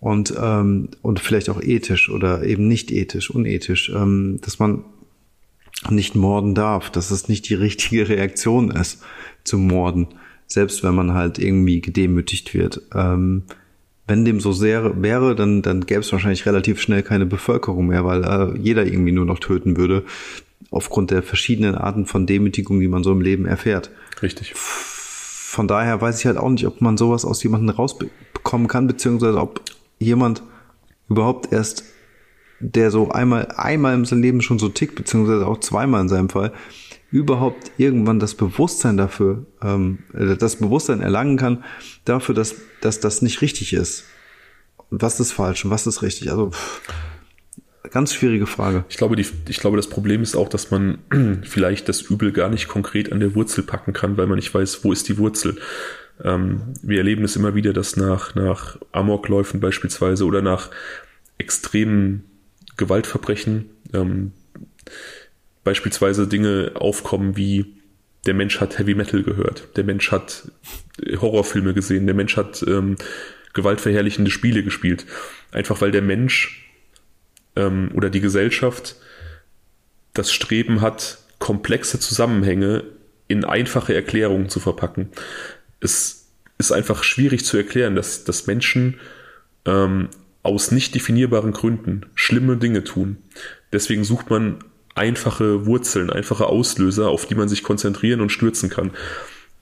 Und, 0.00 0.32
ähm, 0.40 0.88
und 1.02 1.20
vielleicht 1.20 1.50
auch 1.50 1.60
ethisch 1.60 2.08
oder 2.08 2.44
eben 2.44 2.68
nicht 2.68 2.90
ethisch, 2.90 3.30
unethisch. 3.30 3.90
Ähm, 3.90 4.40
dass 4.42 4.58
man 4.58 4.84
nicht 5.90 6.14
morden 6.14 6.54
darf, 6.54 6.90
dass 6.90 7.10
es 7.10 7.28
nicht 7.28 7.48
die 7.48 7.54
richtige 7.54 8.08
Reaktion 8.08 8.70
ist 8.70 9.02
zu 9.44 9.58
morden. 9.58 10.08
Selbst 10.46 10.82
wenn 10.82 10.94
man 10.94 11.12
halt 11.12 11.38
irgendwie 11.38 11.80
gedemütigt 11.80 12.54
wird. 12.54 12.82
Ähm, 12.94 13.42
wenn 14.06 14.24
dem 14.24 14.40
so 14.40 14.52
sehr 14.52 15.02
wäre, 15.02 15.36
dann, 15.36 15.60
dann 15.60 15.84
gäbe 15.84 16.00
es 16.00 16.10
wahrscheinlich 16.10 16.46
relativ 16.46 16.80
schnell 16.80 17.02
keine 17.02 17.26
Bevölkerung 17.26 17.88
mehr, 17.88 18.04
weil 18.06 18.24
äh, 18.24 18.58
jeder 18.58 18.86
irgendwie 18.86 19.12
nur 19.12 19.26
noch 19.26 19.38
töten 19.38 19.76
würde, 19.76 20.04
aufgrund 20.70 21.10
der 21.10 21.22
verschiedenen 21.22 21.74
Arten 21.74 22.06
von 22.06 22.26
Demütigung, 22.26 22.80
die 22.80 22.88
man 22.88 23.04
so 23.04 23.12
im 23.12 23.20
Leben 23.20 23.44
erfährt. 23.44 23.90
Richtig. 24.22 24.54
Von 24.54 25.68
daher 25.68 26.00
weiß 26.00 26.20
ich 26.20 26.26
halt 26.26 26.38
auch 26.38 26.48
nicht, 26.48 26.66
ob 26.66 26.80
man 26.80 26.96
sowas 26.96 27.26
aus 27.26 27.42
jemandem 27.42 27.76
rausbekommen 27.76 28.68
kann, 28.68 28.86
beziehungsweise 28.86 29.38
ob 29.38 29.60
jemand 29.98 30.42
überhaupt 31.08 31.52
erst, 31.52 31.84
der 32.60 32.90
so 32.90 33.10
einmal, 33.10 33.48
einmal 33.56 33.94
in 33.94 34.04
seinem 34.04 34.22
Leben 34.22 34.40
schon 34.40 34.58
so 34.58 34.68
tickt, 34.68 34.94
beziehungsweise 34.94 35.46
auch 35.46 35.60
zweimal 35.60 36.00
in 36.00 36.08
seinem 36.08 36.28
Fall, 36.28 36.52
überhaupt 37.10 37.72
irgendwann 37.78 38.18
das 38.18 38.34
Bewusstsein 38.34 38.96
dafür, 38.96 39.46
ähm, 39.62 40.00
äh, 40.12 40.36
das 40.36 40.56
Bewusstsein 40.56 41.00
erlangen 41.00 41.36
kann, 41.36 41.64
dafür, 42.04 42.34
dass, 42.34 42.56
dass 42.80 43.00
das 43.00 43.22
nicht 43.22 43.40
richtig 43.40 43.72
ist. 43.72 44.04
Was 44.90 45.20
ist 45.20 45.32
falsch 45.32 45.64
und 45.64 45.70
was 45.70 45.86
ist 45.86 46.02
richtig? 46.02 46.30
Also 46.30 46.50
pff, 46.50 46.82
ganz 47.90 48.12
schwierige 48.12 48.46
Frage. 48.46 48.84
Ich 48.88 48.96
glaube, 48.96 49.16
die, 49.16 49.26
ich 49.48 49.58
glaube, 49.58 49.76
das 49.76 49.88
Problem 49.88 50.22
ist 50.22 50.36
auch, 50.36 50.48
dass 50.48 50.70
man 50.70 50.98
vielleicht 51.44 51.88
das 51.88 52.02
Übel 52.02 52.32
gar 52.32 52.48
nicht 52.48 52.68
konkret 52.68 53.12
an 53.12 53.20
der 53.20 53.34
Wurzel 53.34 53.64
packen 53.64 53.92
kann, 53.92 54.16
weil 54.16 54.26
man 54.26 54.36
nicht 54.36 54.52
weiß, 54.52 54.84
wo 54.84 54.92
ist 54.92 55.08
die 55.08 55.18
Wurzel. 55.18 55.58
Ähm, 56.22 56.74
wir 56.82 56.98
erleben 56.98 57.24
es 57.24 57.36
immer 57.36 57.54
wieder, 57.54 57.72
dass 57.72 57.96
nach, 57.96 58.34
nach 58.34 58.78
Amokläufen 58.92 59.60
beispielsweise 59.60 60.24
oder 60.24 60.42
nach 60.42 60.70
extremen 61.38 62.24
Gewaltverbrechen 62.78 63.68
ähm, 63.92 64.32
beispielsweise 65.64 66.26
Dinge 66.26 66.72
aufkommen 66.74 67.36
wie 67.36 67.76
der 68.26 68.34
Mensch 68.34 68.60
hat 68.60 68.78
Heavy 68.78 68.94
Metal 68.94 69.22
gehört, 69.22 69.68
der 69.76 69.84
Mensch 69.84 70.10
hat 70.10 70.50
Horrorfilme 71.20 71.74
gesehen, 71.74 72.06
der 72.06 72.14
Mensch 72.14 72.36
hat 72.36 72.64
ähm, 72.66 72.96
gewaltverherrlichende 73.52 74.30
Spiele 74.30 74.62
gespielt. 74.62 75.06
Einfach 75.52 75.80
weil 75.80 75.90
der 75.90 76.02
Mensch 76.02 76.70
ähm, 77.56 77.90
oder 77.94 78.10
die 78.10 78.20
Gesellschaft 78.20 78.96
das 80.14 80.32
Streben 80.32 80.80
hat, 80.80 81.18
komplexe 81.38 82.00
Zusammenhänge 82.00 82.84
in 83.28 83.44
einfache 83.44 83.94
Erklärungen 83.94 84.48
zu 84.48 84.60
verpacken. 84.60 85.10
Es 85.80 86.28
ist 86.58 86.72
einfach 86.72 87.04
schwierig 87.04 87.44
zu 87.44 87.56
erklären, 87.56 87.94
dass, 87.94 88.24
dass 88.24 88.46
Menschen 88.46 88.98
ähm, 89.64 90.08
aus 90.48 90.72
nicht 90.72 90.94
definierbaren 90.94 91.52
Gründen 91.52 92.06
schlimme 92.14 92.56
Dinge 92.56 92.84
tun. 92.84 93.18
Deswegen 93.72 94.04
sucht 94.04 94.30
man 94.30 94.64
einfache 94.94 95.66
Wurzeln, 95.66 96.10
einfache 96.10 96.46
Auslöser, 96.46 97.08
auf 97.08 97.26
die 97.26 97.34
man 97.34 97.48
sich 97.48 97.62
konzentrieren 97.62 98.20
und 98.20 98.32
stürzen 98.32 98.68
kann. 98.68 98.90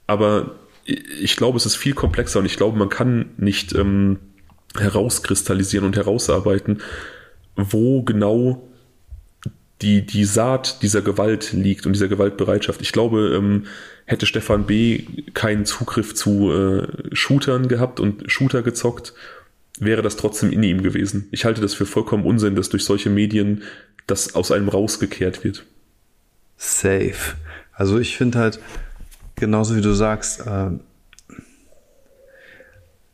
Aber 0.06 0.54
ich 0.84 1.36
glaube, 1.36 1.58
es 1.58 1.66
ist 1.66 1.76
viel 1.76 1.94
komplexer 1.94 2.38
und 2.38 2.46
ich 2.46 2.56
glaube, 2.56 2.78
man 2.78 2.88
kann 2.88 3.30
nicht 3.36 3.74
ähm, 3.74 4.18
herauskristallisieren 4.78 5.86
und 5.86 5.96
herausarbeiten, 5.96 6.80
wo 7.56 8.02
genau 8.02 8.68
die, 9.82 10.06
die 10.06 10.24
Saat 10.24 10.82
dieser 10.82 11.02
Gewalt 11.02 11.52
liegt 11.52 11.86
und 11.86 11.92
dieser 11.92 12.08
Gewaltbereitschaft. 12.08 12.80
Ich 12.80 12.92
glaube, 12.92 13.34
ähm, 13.36 13.64
hätte 14.06 14.26
Stefan 14.26 14.64
B. 14.64 15.04
keinen 15.34 15.66
Zugriff 15.66 16.14
zu 16.14 16.50
äh, 16.50 16.86
Shootern 17.12 17.68
gehabt 17.68 18.00
und 18.00 18.30
Shooter 18.30 18.62
gezockt, 18.62 19.12
wäre 19.80 20.02
das 20.02 20.16
trotzdem 20.16 20.52
in 20.52 20.62
ihm 20.62 20.82
gewesen. 20.82 21.28
Ich 21.30 21.44
halte 21.44 21.60
das 21.60 21.74
für 21.74 21.86
vollkommen 21.86 22.24
Unsinn, 22.24 22.54
dass 22.54 22.68
durch 22.68 22.84
solche 22.84 23.10
Medien 23.10 23.62
das 24.06 24.34
aus 24.34 24.50
einem 24.50 24.68
rausgekehrt 24.68 25.44
wird. 25.44 25.64
Safe. 26.56 27.36
Also 27.72 27.98
ich 27.98 28.16
finde 28.16 28.38
halt, 28.38 28.60
genauso 29.34 29.76
wie 29.76 29.82
du 29.82 29.92
sagst, 29.92 30.46
äh, 30.46 30.70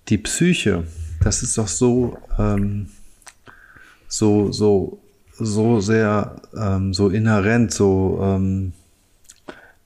die 0.08 0.18
Psyche, 0.18 0.84
das 1.22 1.42
ist 1.42 1.58
doch 1.58 1.68
so, 1.68 2.18
ähm, 2.38 2.88
so, 4.08 4.52
so, 4.52 5.00
so 5.32 5.80
sehr, 5.80 6.36
ähm, 6.56 6.92
so 6.94 7.08
inhärent, 7.08 7.72
so, 7.72 8.20
ähm, 8.22 8.72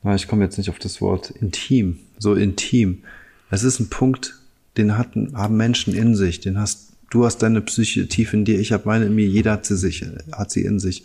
na, 0.03 0.15
ich 0.15 0.29
komme 0.29 0.45
jetzt 0.45 0.59
nicht 0.59 0.71
auf 0.71 0.79
das 0.79 1.01
Wort 1.01 1.31
intim, 1.31 1.99
so 2.19 2.35
intim. 2.35 3.03
Es 3.51 3.63
ist 3.63 3.81
ein 3.81 3.89
Punkt, 3.89 4.35
den 4.77 4.99
hatten, 4.99 5.33
haben 5.37 5.57
Menschen 5.57 5.95
in 5.95 6.15
sich, 6.15 6.41
den 6.41 6.59
hast 6.59 6.93
du 7.11 7.25
hast 7.25 7.39
deine 7.39 7.61
Psyche 7.61 8.09
tief 8.09 8.33
in 8.33 8.45
dir, 8.45 8.59
ich 8.59 8.73
habe 8.73 8.85
meine 8.87 9.07
in 9.07 9.15
mir, 9.15 9.27
jeder 9.27 9.53
hat 9.53 9.67
sie 9.67 9.77
sich, 9.77 10.05
hat 10.33 10.51
sie 10.51 10.63
in 10.63 10.79
sich. 10.79 11.05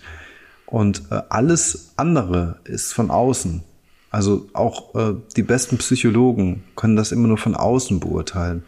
Und 0.65 1.03
äh, 1.11 1.22
alles 1.30 1.91
andere 1.98 2.60
ist 2.64 2.93
von 2.93 3.11
außen. 3.11 3.61
Also 4.10 4.49
auch 4.53 4.95
äh, 4.95 5.15
die 5.35 5.43
besten 5.43 5.77
Psychologen 5.77 6.64
können 6.76 6.95
das 6.95 7.11
immer 7.11 7.27
nur 7.27 7.38
von 7.38 7.56
außen 7.56 7.99
beurteilen. 7.99 8.64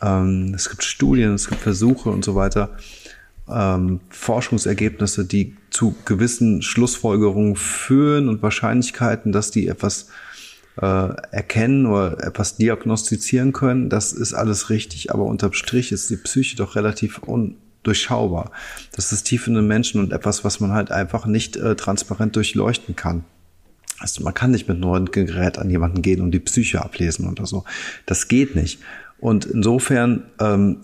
Ähm, 0.00 0.52
es 0.54 0.68
gibt 0.68 0.84
Studien, 0.84 1.34
es 1.34 1.48
gibt 1.48 1.60
Versuche 1.60 2.10
und 2.10 2.24
so 2.24 2.34
weiter, 2.34 2.76
ähm, 3.48 4.00
Forschungsergebnisse, 4.10 5.24
die 5.24 5.56
zu 5.70 5.94
gewissen 6.04 6.62
Schlussfolgerungen 6.62 7.56
führen 7.56 8.28
und 8.28 8.42
Wahrscheinlichkeiten, 8.42 9.32
dass 9.32 9.50
die 9.50 9.68
etwas 9.68 10.08
äh, 10.80 11.08
erkennen 11.32 11.86
oder 11.86 12.22
etwas 12.24 12.56
diagnostizieren 12.56 13.52
können. 13.52 13.88
Das 13.88 14.12
ist 14.12 14.34
alles 14.34 14.70
richtig, 14.70 15.12
aber 15.12 15.24
unterm 15.24 15.52
Strich 15.52 15.92
ist 15.92 16.08
die 16.10 16.16
Psyche 16.16 16.56
doch 16.56 16.76
relativ 16.76 17.20
durchschaubar. 17.82 18.52
Das 18.94 19.12
ist 19.12 19.24
tief 19.24 19.46
in 19.46 19.54
den 19.54 19.66
Menschen 19.66 20.00
und 20.00 20.12
etwas, 20.12 20.44
was 20.44 20.60
man 20.60 20.72
halt 20.72 20.90
einfach 20.90 21.26
nicht 21.26 21.56
äh, 21.56 21.74
transparent 21.74 22.36
durchleuchten 22.36 22.96
kann. 22.96 23.24
Also 23.98 24.22
man 24.22 24.34
kann 24.34 24.52
nicht 24.52 24.68
mit 24.68 24.76
einem 24.76 24.82
neuen 24.82 25.10
Gerät 25.10 25.58
an 25.58 25.70
jemanden 25.70 26.02
gehen 26.02 26.20
und 26.20 26.30
die 26.30 26.38
Psyche 26.38 26.80
ablesen 26.82 27.28
oder 27.28 27.46
so. 27.46 27.64
Das 28.06 28.28
geht 28.28 28.54
nicht. 28.54 28.78
Und 29.18 29.46
insofern, 29.46 30.24
ähm, 30.38 30.78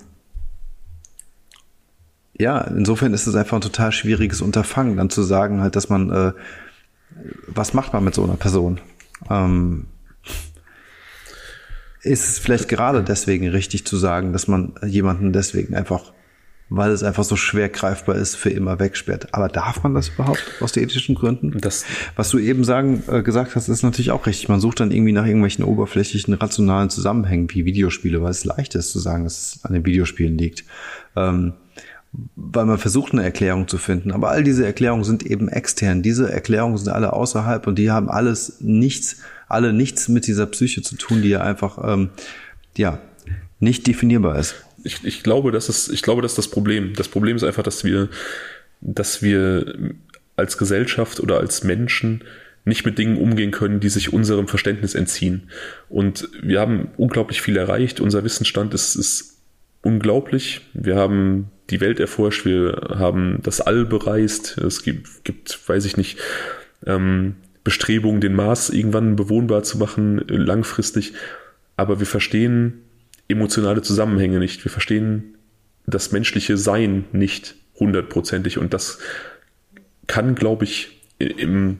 ja, 2.37 2.61
insofern 2.63 3.15
ist 3.15 3.29
es 3.29 3.37
einfach 3.37 3.59
ein 3.59 3.61
total 3.61 3.93
schwieriges 3.93 4.41
Unterfangen, 4.41 4.97
dann 4.97 5.11
zu 5.11 5.23
sagen 5.23 5.61
halt, 5.61 5.77
dass 5.77 5.89
man, 5.89 6.11
äh, 6.11 6.33
was 7.47 7.75
macht 7.75 7.93
man 7.93 8.03
mit 8.03 8.15
so 8.15 8.25
einer 8.25 8.37
Person? 8.37 8.81
Ähm, 9.31 9.87
ist 12.05 12.29
es 12.29 12.39
vielleicht 12.39 12.69
gerade 12.69 13.03
deswegen 13.03 13.49
richtig 13.49 13.87
zu 13.87 13.97
sagen, 13.97 14.33
dass 14.33 14.47
man 14.47 14.75
jemanden 14.87 15.33
deswegen 15.33 15.75
einfach, 15.75 16.13
weil 16.69 16.91
es 16.91 17.03
einfach 17.03 17.25
so 17.25 17.37
schwer 17.37 17.71
greifbar 17.71 18.17
ist, 18.17 18.37
für 18.37 18.51
immer 18.51 18.79
wegsperrt. 18.79 19.33
Aber 19.33 19.49
darf 19.49 19.83
man 19.83 19.95
das 19.95 20.11
überhaupt 20.11 20.45
aus 20.61 20.77
ethischen 20.77 21.15
Gründen? 21.15 21.59
Das 21.61 21.85
Was 22.15 22.31
du 22.31 22.39
eben 22.39 22.65
sagen, 22.65 23.03
äh, 23.09 23.23
gesagt 23.23 23.57
hast, 23.57 23.69
ist 23.69 23.83
natürlich 23.83 24.11
auch 24.11 24.27
richtig. 24.27 24.49
Man 24.49 24.61
sucht 24.61 24.81
dann 24.81 24.91
irgendwie 24.91 25.13
nach 25.13 25.25
irgendwelchen 25.25 25.65
oberflächlichen, 25.65 26.35
rationalen 26.35 26.91
Zusammenhängen 26.91 27.51
wie 27.51 27.65
Videospiele, 27.65 28.23
weil 28.23 28.31
es 28.31 28.45
leicht 28.45 28.75
ist 28.75 28.93
zu 28.93 28.99
sagen, 28.99 29.25
dass 29.25 29.57
es 29.57 29.65
an 29.65 29.73
den 29.73 29.87
Videospielen 29.87 30.37
liegt. 30.37 30.65
Ähm, 31.17 31.55
weil 32.37 32.67
man 32.67 32.79
versucht, 32.79 33.13
eine 33.13 33.25
Erklärung 33.25 33.67
zu 33.69 33.79
finden. 33.79 34.13
Aber 34.13 34.31
all 34.31 34.45
diese 34.45 34.65
Erklärungen 34.65 35.05
sind 35.05 35.25
eben 35.25 35.49
extern. 35.49 36.03
Diese 36.03 36.33
Erklärungen 36.33 36.79
sind 36.79 36.91
alle 36.91 37.13
außerhalb 37.13 37.67
und 37.67 37.77
die 37.77 37.91
haben 37.91 38.09
alles 38.09 38.59
nichts 38.61 39.17
alle 39.49 39.73
nichts 39.73 40.09
mit 40.09 40.27
dieser 40.27 40.47
Psyche 40.47 40.83
zu 40.83 40.97
tun, 40.97 41.23
die 41.23 41.31
ja 41.31 41.41
einfach 41.41 41.79
ähm, 41.83 42.11
ja 42.77 42.99
nicht 43.61 43.87
definierbar 43.87 44.39
ist. 44.39 44.55
Ich, 44.83 45.05
ich 45.05 45.23
glaube, 45.23 45.53
das 45.53 45.69
ist, 45.69 45.89
ich 45.89 46.03
glaube, 46.03 46.23
das 46.23 46.33
ist 46.33 46.39
das 46.39 46.49
Problem. 46.49 46.93
Das 46.95 47.09
Problem 47.09 47.37
ist 47.37 47.45
einfach, 47.45 47.63
dass 47.63 47.85
wir, 47.85 48.09
dass 48.81 49.23
wir 49.23 49.75
als 50.37 50.59
Gesellschaft 50.59 51.21
oder 51.21 51.39
als 51.39 51.65
Menschen 51.65 52.25
nicht 52.67 52.85
mit 52.85 52.99
Dingen 52.99 53.19
umgehen 53.19 53.51
können, 53.51 53.81
die 53.81 53.89
sich 53.89 54.13
unserem 54.13 54.49
Verständnis 54.49 54.95
entziehen. 54.95 55.51
Und 55.89 56.29
wir 56.43 56.61
haben 56.61 56.89
unglaublich 56.97 57.41
viel 57.41 57.57
erreicht. 57.57 58.01
Unser 58.01 58.25
Wissensstand 58.25 58.75
ist, 58.75 58.97
ist 58.97 59.34
unglaublich. 59.85 60.63
Wir 60.75 60.97
haben 60.97 61.51
die 61.71 61.81
Welt 61.81 62.01
erforscht, 62.01 62.45
wir 62.45 62.97
haben 62.99 63.39
das 63.43 63.61
All 63.61 63.85
bereist. 63.85 64.59
Es 64.59 64.83
gibt, 64.83 65.25
gibt 65.25 65.69
weiß 65.69 65.85
ich 65.85 65.97
nicht, 65.97 66.19
ähm, 66.87 67.37
Bestrebungen, 67.63 68.21
den 68.21 68.35
Mars 68.35 68.71
irgendwann 68.71 69.17
bewohnbar 69.17 69.63
zu 69.63 69.79
machen, 69.79 70.19
langfristig. 70.29 71.15
Aber 71.77 71.99
wir 71.99 72.07
verstehen 72.07 72.83
emotionale 73.29 73.83
Zusammenhänge 73.83 74.39
nicht. 74.39 74.65
Wir 74.65 74.71
verstehen 74.71 75.37
das 75.87 76.13
menschliche 76.13 76.57
Sein 76.57 77.05
nicht 77.13 77.57
hundertprozentig. 77.79 78.59
Und 78.59 78.75
das 78.75 78.99
kann, 80.07 80.35
glaube 80.35 80.65
ich, 80.65 81.01
im, 81.19 81.79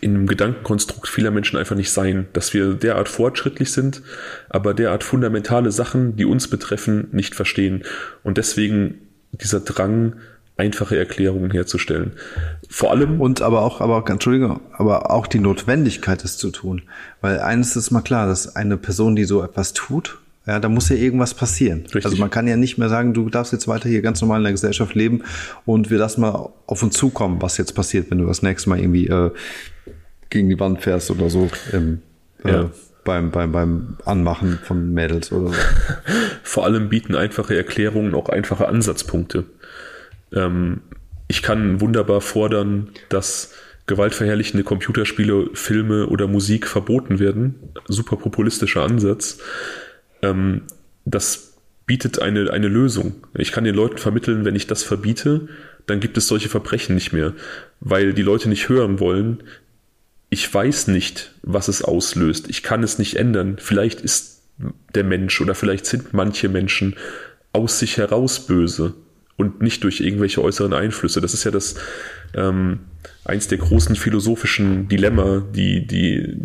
in 0.00 0.14
einem 0.14 0.26
Gedankenkonstrukt 0.26 1.08
vieler 1.08 1.30
Menschen 1.30 1.58
einfach 1.58 1.76
nicht 1.76 1.90
sein, 1.90 2.28
dass 2.32 2.54
wir 2.54 2.74
derart 2.74 3.08
fortschrittlich 3.08 3.72
sind, 3.72 4.02
aber 4.48 4.74
derart 4.74 5.04
fundamentale 5.04 5.72
Sachen, 5.72 6.16
die 6.16 6.24
uns 6.24 6.48
betreffen, 6.48 7.08
nicht 7.12 7.34
verstehen. 7.34 7.84
Und 8.22 8.38
deswegen 8.38 9.00
dieser 9.32 9.60
Drang, 9.60 10.14
einfache 10.58 10.98
Erklärungen 10.98 11.52
herzustellen. 11.52 12.12
Vor 12.68 12.90
allem. 12.90 13.20
Und 13.20 13.40
aber 13.40 13.62
auch, 13.62 13.80
aber 13.80 14.04
Entschuldigung, 14.10 14.60
aber 14.72 15.10
auch 15.10 15.26
die 15.26 15.38
Notwendigkeit, 15.38 16.24
es 16.24 16.36
zu 16.36 16.50
tun. 16.50 16.82
Weil 17.20 17.40
eines 17.40 17.76
ist 17.76 17.90
mal 17.90 18.02
klar, 18.02 18.26
dass 18.26 18.56
eine 18.56 18.76
Person, 18.76 19.16
die 19.16 19.24
so 19.24 19.42
etwas 19.42 19.72
tut, 19.72 20.18
ja, 20.48 20.58
da 20.60 20.70
muss 20.70 20.88
ja 20.88 20.96
irgendwas 20.96 21.34
passieren. 21.34 21.82
Richtig. 21.82 22.06
Also 22.06 22.16
man 22.16 22.30
kann 22.30 22.48
ja 22.48 22.56
nicht 22.56 22.78
mehr 22.78 22.88
sagen, 22.88 23.12
du 23.12 23.28
darfst 23.28 23.52
jetzt 23.52 23.68
weiter 23.68 23.90
hier 23.90 24.00
ganz 24.00 24.22
normal 24.22 24.38
in 24.38 24.44
der 24.44 24.52
Gesellschaft 24.52 24.94
leben 24.94 25.22
und 25.66 25.90
wir 25.90 25.98
lassen 25.98 26.22
mal 26.22 26.48
auf 26.66 26.82
uns 26.82 26.96
zukommen, 26.96 27.42
was 27.42 27.58
jetzt 27.58 27.74
passiert, 27.74 28.10
wenn 28.10 28.16
du 28.16 28.24
das 28.24 28.40
nächste 28.40 28.70
Mal 28.70 28.80
irgendwie 28.80 29.08
äh, 29.08 29.30
gegen 30.30 30.48
die 30.48 30.58
Wand 30.58 30.80
fährst 30.80 31.10
oder 31.10 31.28
so. 31.28 31.50
Im, 31.74 32.00
äh, 32.44 32.50
ja. 32.50 32.70
beim, 33.04 33.30
beim, 33.30 33.52
beim 33.52 33.98
Anmachen 34.06 34.58
von 34.64 34.94
Mädels 34.94 35.32
oder 35.32 35.48
so. 35.48 35.54
Vor 36.42 36.64
allem 36.64 36.88
bieten 36.88 37.14
einfache 37.14 37.54
Erklärungen 37.54 38.14
auch 38.14 38.30
einfache 38.30 38.68
Ansatzpunkte. 38.68 39.44
Ähm, 40.32 40.80
ich 41.26 41.42
kann 41.42 41.82
wunderbar 41.82 42.22
fordern, 42.22 42.88
dass 43.10 43.52
gewaltverherrlichende 43.86 44.64
Computerspiele, 44.64 45.50
Filme 45.52 46.06
oder 46.06 46.26
Musik 46.26 46.66
verboten 46.66 47.18
werden. 47.18 47.56
Super 47.86 48.16
populistischer 48.16 48.82
Ansatz. 48.82 49.40
Ähm, 50.22 50.62
das 51.04 51.54
bietet 51.86 52.20
eine, 52.20 52.50
eine 52.52 52.68
Lösung. 52.68 53.26
Ich 53.34 53.52
kann 53.52 53.64
den 53.64 53.74
Leuten 53.74 53.98
vermitteln, 53.98 54.44
wenn 54.44 54.56
ich 54.56 54.66
das 54.66 54.82
verbiete, 54.82 55.48
dann 55.86 56.00
gibt 56.00 56.18
es 56.18 56.28
solche 56.28 56.48
Verbrechen 56.48 56.94
nicht 56.94 57.12
mehr, 57.12 57.32
weil 57.80 58.12
die 58.12 58.22
Leute 58.22 58.48
nicht 58.48 58.68
hören 58.68 59.00
wollen. 59.00 59.42
Ich 60.28 60.52
weiß 60.52 60.88
nicht, 60.88 61.32
was 61.42 61.68
es 61.68 61.82
auslöst. 61.82 62.50
Ich 62.50 62.62
kann 62.62 62.82
es 62.82 62.98
nicht 62.98 63.16
ändern. 63.16 63.56
Vielleicht 63.58 64.02
ist 64.02 64.42
der 64.94 65.04
Mensch 65.04 65.40
oder 65.40 65.54
vielleicht 65.54 65.86
sind 65.86 66.12
manche 66.12 66.48
Menschen 66.48 66.96
aus 67.52 67.78
sich 67.78 67.96
heraus 67.96 68.46
böse 68.46 68.94
und 69.36 69.62
nicht 69.62 69.84
durch 69.84 70.00
irgendwelche 70.00 70.42
äußeren 70.42 70.74
Einflüsse. 70.74 71.20
Das 71.20 71.32
ist 71.32 71.44
ja 71.44 71.50
das 71.50 71.76
ähm, 72.34 72.80
eins 73.24 73.48
der 73.48 73.58
großen 73.58 73.96
philosophischen 73.96 74.88
Dilemma, 74.88 75.42
die, 75.54 75.86
die 75.86 76.36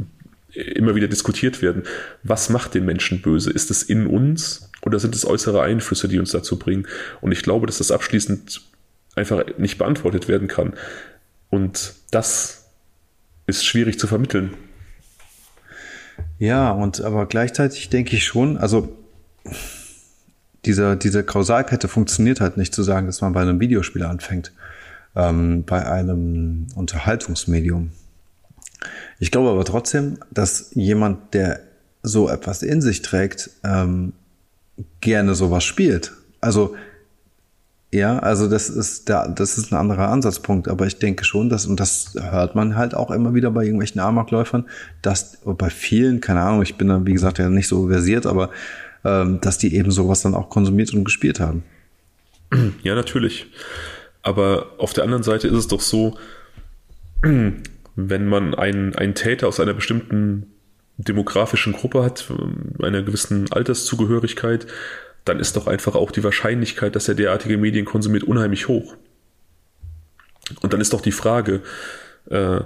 immer 0.56 0.96
wieder 0.96 1.08
diskutiert 1.08 1.62
werden. 1.62 1.84
Was 2.24 2.50
macht 2.50 2.74
den 2.74 2.86
Menschen 2.86 3.22
böse? 3.22 3.52
Ist 3.52 3.72
es 3.72 3.84
in 3.84 4.08
uns 4.08 4.70
oder 4.82 5.00
sind 5.00 5.16
es 5.16 5.26
äußere 5.26 5.62
Einflüsse, 5.62 6.08
die 6.08 6.20
uns 6.20 6.32
dazu 6.32 6.60
bringen? 6.60 6.88
Und 7.22 7.32
ich 7.32 7.44
glaube, 7.44 7.66
dass 7.68 7.80
das 7.80 7.92
abschließend 7.92 8.62
einfach 9.16 9.44
nicht 9.58 9.78
beantwortet 9.78 10.28
werden 10.28 10.48
kann. 10.48 10.74
Und 11.50 11.94
das 12.12 12.70
ist 13.48 13.66
schwierig 13.66 14.00
zu 14.00 14.08
vermitteln. 14.08 14.54
Ja, 16.40 16.72
und 16.72 17.02
aber 17.02 17.26
gleichzeitig 17.26 17.90
denke 17.90 18.16
ich 18.16 18.26
schon, 18.26 18.58
also 18.58 18.98
diese, 20.66 20.96
diese 20.96 21.24
Kausalkette 21.24 21.88
funktioniert 21.88 22.42
halt 22.42 22.58
nicht 22.58 22.74
zu 22.74 22.84
sagen, 22.84 23.08
dass 23.08 23.22
man 23.22 23.34
bei 23.34 23.42
einem 23.42 23.60
Videospiel 23.60 24.04
anfängt, 24.04 24.54
ähm, 25.16 25.64
bei 25.66 25.86
einem 25.86 26.68
Unterhaltungsmedium. 26.76 27.92
Ich 29.19 29.31
glaube 29.31 29.49
aber 29.49 29.65
trotzdem, 29.65 30.18
dass 30.31 30.72
jemand, 30.73 31.34
der 31.34 31.61
so 32.01 32.30
etwas 32.30 32.64
in 32.64 32.81
sich 32.81 33.01
trägt, 33.01 33.49
ähm, 33.64 34.14
gerne 35.01 35.35
sowas 35.35 35.64
spielt. 35.64 36.11
Also 36.41 36.76
ja, 37.93 38.18
also 38.18 38.49
das 38.49 38.69
ist 38.69 39.07
da, 39.07 39.27
das 39.27 39.60
ist 39.60 39.72
ein 39.72 39.77
anderer 39.77 40.10
Ansatzpunkt, 40.10 40.68
aber 40.68 40.88
ich 40.88 40.97
denke 40.97 41.23
schon, 41.26 41.49
dass, 41.49 41.68
und 41.68 41.80
das 41.80 42.15
hört 42.19 42.55
man 42.55 42.76
halt 42.76 42.95
auch 42.95 43.11
immer 43.11 43.35
wieder 43.35 43.51
bei 43.51 43.64
irgendwelchen 43.64 44.01
Amokläufern, 44.01 44.65
dass 45.03 45.38
bei 45.45 45.69
vielen, 45.69 46.19
keine 46.19 46.41
Ahnung, 46.41 46.64
ich 46.64 46.76
bin 46.76 46.88
da, 46.88 47.05
wie 47.05 47.14
gesagt, 47.14 47.38
ja 47.38 47.49
nicht 47.49 47.68
so 47.68 47.88
versiert, 47.88 48.26
aber 48.26 48.49
ähm, 49.05 49.39
dass 49.41 49.60
die 49.60 49.76
eben 49.76 49.91
sowas 49.91 50.22
dann 50.22 50.34
auch 50.34 50.49
konsumiert 50.49 50.91
und 50.93 51.03
gespielt 51.03 51.39
haben. 51.39 51.64
Ja, 52.81 52.95
natürlich. 52.95 53.47
Aber 54.23 54.72
auf 54.80 54.93
der 54.93 55.03
anderen 55.03 55.23
Seite 55.23 55.47
ist 55.47 55.57
es 55.57 55.68
doch 55.68 55.81
so, 55.81 56.18
wenn 57.95 58.28
man 58.28 58.56
einen, 58.56 58.95
einen 58.95 59.15
Täter 59.15 59.48
aus 59.48 59.60
einer 59.60 59.74
bestimmten 59.74 60.48
demografischen 60.98 61.74
Gruppe 61.74 62.03
hat, 62.03 62.32
einer 62.82 63.02
gewissen 63.03 63.52
Alterszugehörigkeit, 63.52 64.68
dann 65.26 65.40
ist 65.40 65.56
doch 65.56 65.68
einfach 65.68 65.95
auch 65.95 66.11
die 66.11 66.24
Wahrscheinlichkeit, 66.24 66.95
dass 66.95 67.07
er 67.07 67.15
derartige 67.15 67.57
Medien 67.57 67.86
konsumiert, 67.86 68.24
unheimlich 68.24 68.68
hoch. 68.68 68.95
Und 70.61 70.74
dann 70.74 70.82
ist 70.82 70.94
doch 70.94 71.02
die 71.02 71.11
Frage, 71.11 71.61
äh, 72.30 72.61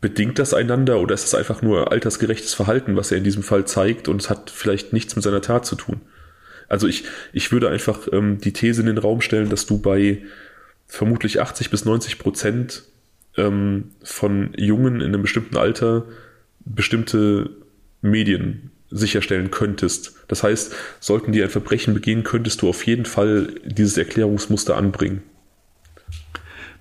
bedingt 0.00 0.38
das 0.38 0.54
einander 0.54 1.00
oder 1.00 1.14
ist 1.14 1.24
es 1.24 1.34
einfach 1.34 1.62
nur 1.62 1.90
altersgerechtes 1.90 2.54
Verhalten, 2.54 2.96
was 2.96 3.10
er 3.10 3.18
in 3.18 3.24
diesem 3.24 3.42
Fall 3.42 3.64
zeigt 3.64 4.08
und 4.08 4.20
es 4.20 4.30
hat 4.30 4.50
vielleicht 4.50 4.92
nichts 4.92 5.16
mit 5.16 5.24
seiner 5.24 5.42
Tat 5.42 5.66
zu 5.66 5.74
tun? 5.74 6.00
Also 6.68 6.86
ich, 6.86 7.04
ich 7.32 7.50
würde 7.50 7.70
einfach 7.70 8.06
ähm, 8.12 8.38
die 8.38 8.52
These 8.52 8.82
in 8.82 8.86
den 8.86 8.98
Raum 8.98 9.20
stellen, 9.20 9.48
dass 9.48 9.66
du 9.66 9.78
bei 9.78 10.22
vermutlich 10.86 11.40
80 11.40 11.70
bis 11.70 11.84
90 11.84 12.18
Prozent 12.18 12.84
ähm, 13.38 13.90
von 14.02 14.52
Jungen 14.56 15.00
in 15.00 15.08
einem 15.08 15.22
bestimmten 15.22 15.56
Alter 15.56 16.04
bestimmte 16.64 17.50
Medien 18.02 18.70
sicherstellen 18.90 19.50
könntest. 19.50 20.14
Das 20.28 20.42
heißt, 20.42 20.74
sollten 21.00 21.32
die 21.32 21.42
ein 21.42 21.50
Verbrechen 21.50 21.94
begehen, 21.94 22.22
könntest 22.24 22.62
du 22.62 22.68
auf 22.68 22.86
jeden 22.86 23.04
Fall 23.04 23.54
dieses 23.64 23.98
Erklärungsmuster 23.98 24.76
anbringen. 24.76 25.22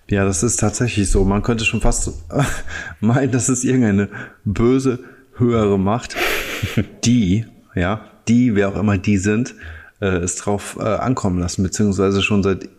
Ja, 0.09 0.23
das 0.23 0.41
ist 0.41 0.57
tatsächlich 0.57 1.09
so. 1.09 1.25
Man 1.25 1.43
könnte 1.43 1.65
schon 1.65 1.81
fast 1.81 2.11
meinen, 3.01 3.31
dass 3.31 3.49
es 3.49 3.63
irgendeine 3.65 4.09
böse 4.45 4.99
höhere 5.35 5.77
Macht, 5.77 6.15
die, 7.03 7.45
ja, 7.75 8.09
die, 8.27 8.55
wer 8.55 8.69
auch 8.69 8.79
immer 8.79 8.97
die 8.97 9.17
sind, 9.17 9.55
äh, 9.99 10.07
es 10.07 10.35
drauf 10.35 10.77
äh, 10.79 10.83
ankommen 10.83 11.39
lassen, 11.39 11.63
beziehungsweise 11.63 12.21
schon 12.21 12.43
seit 12.43 12.69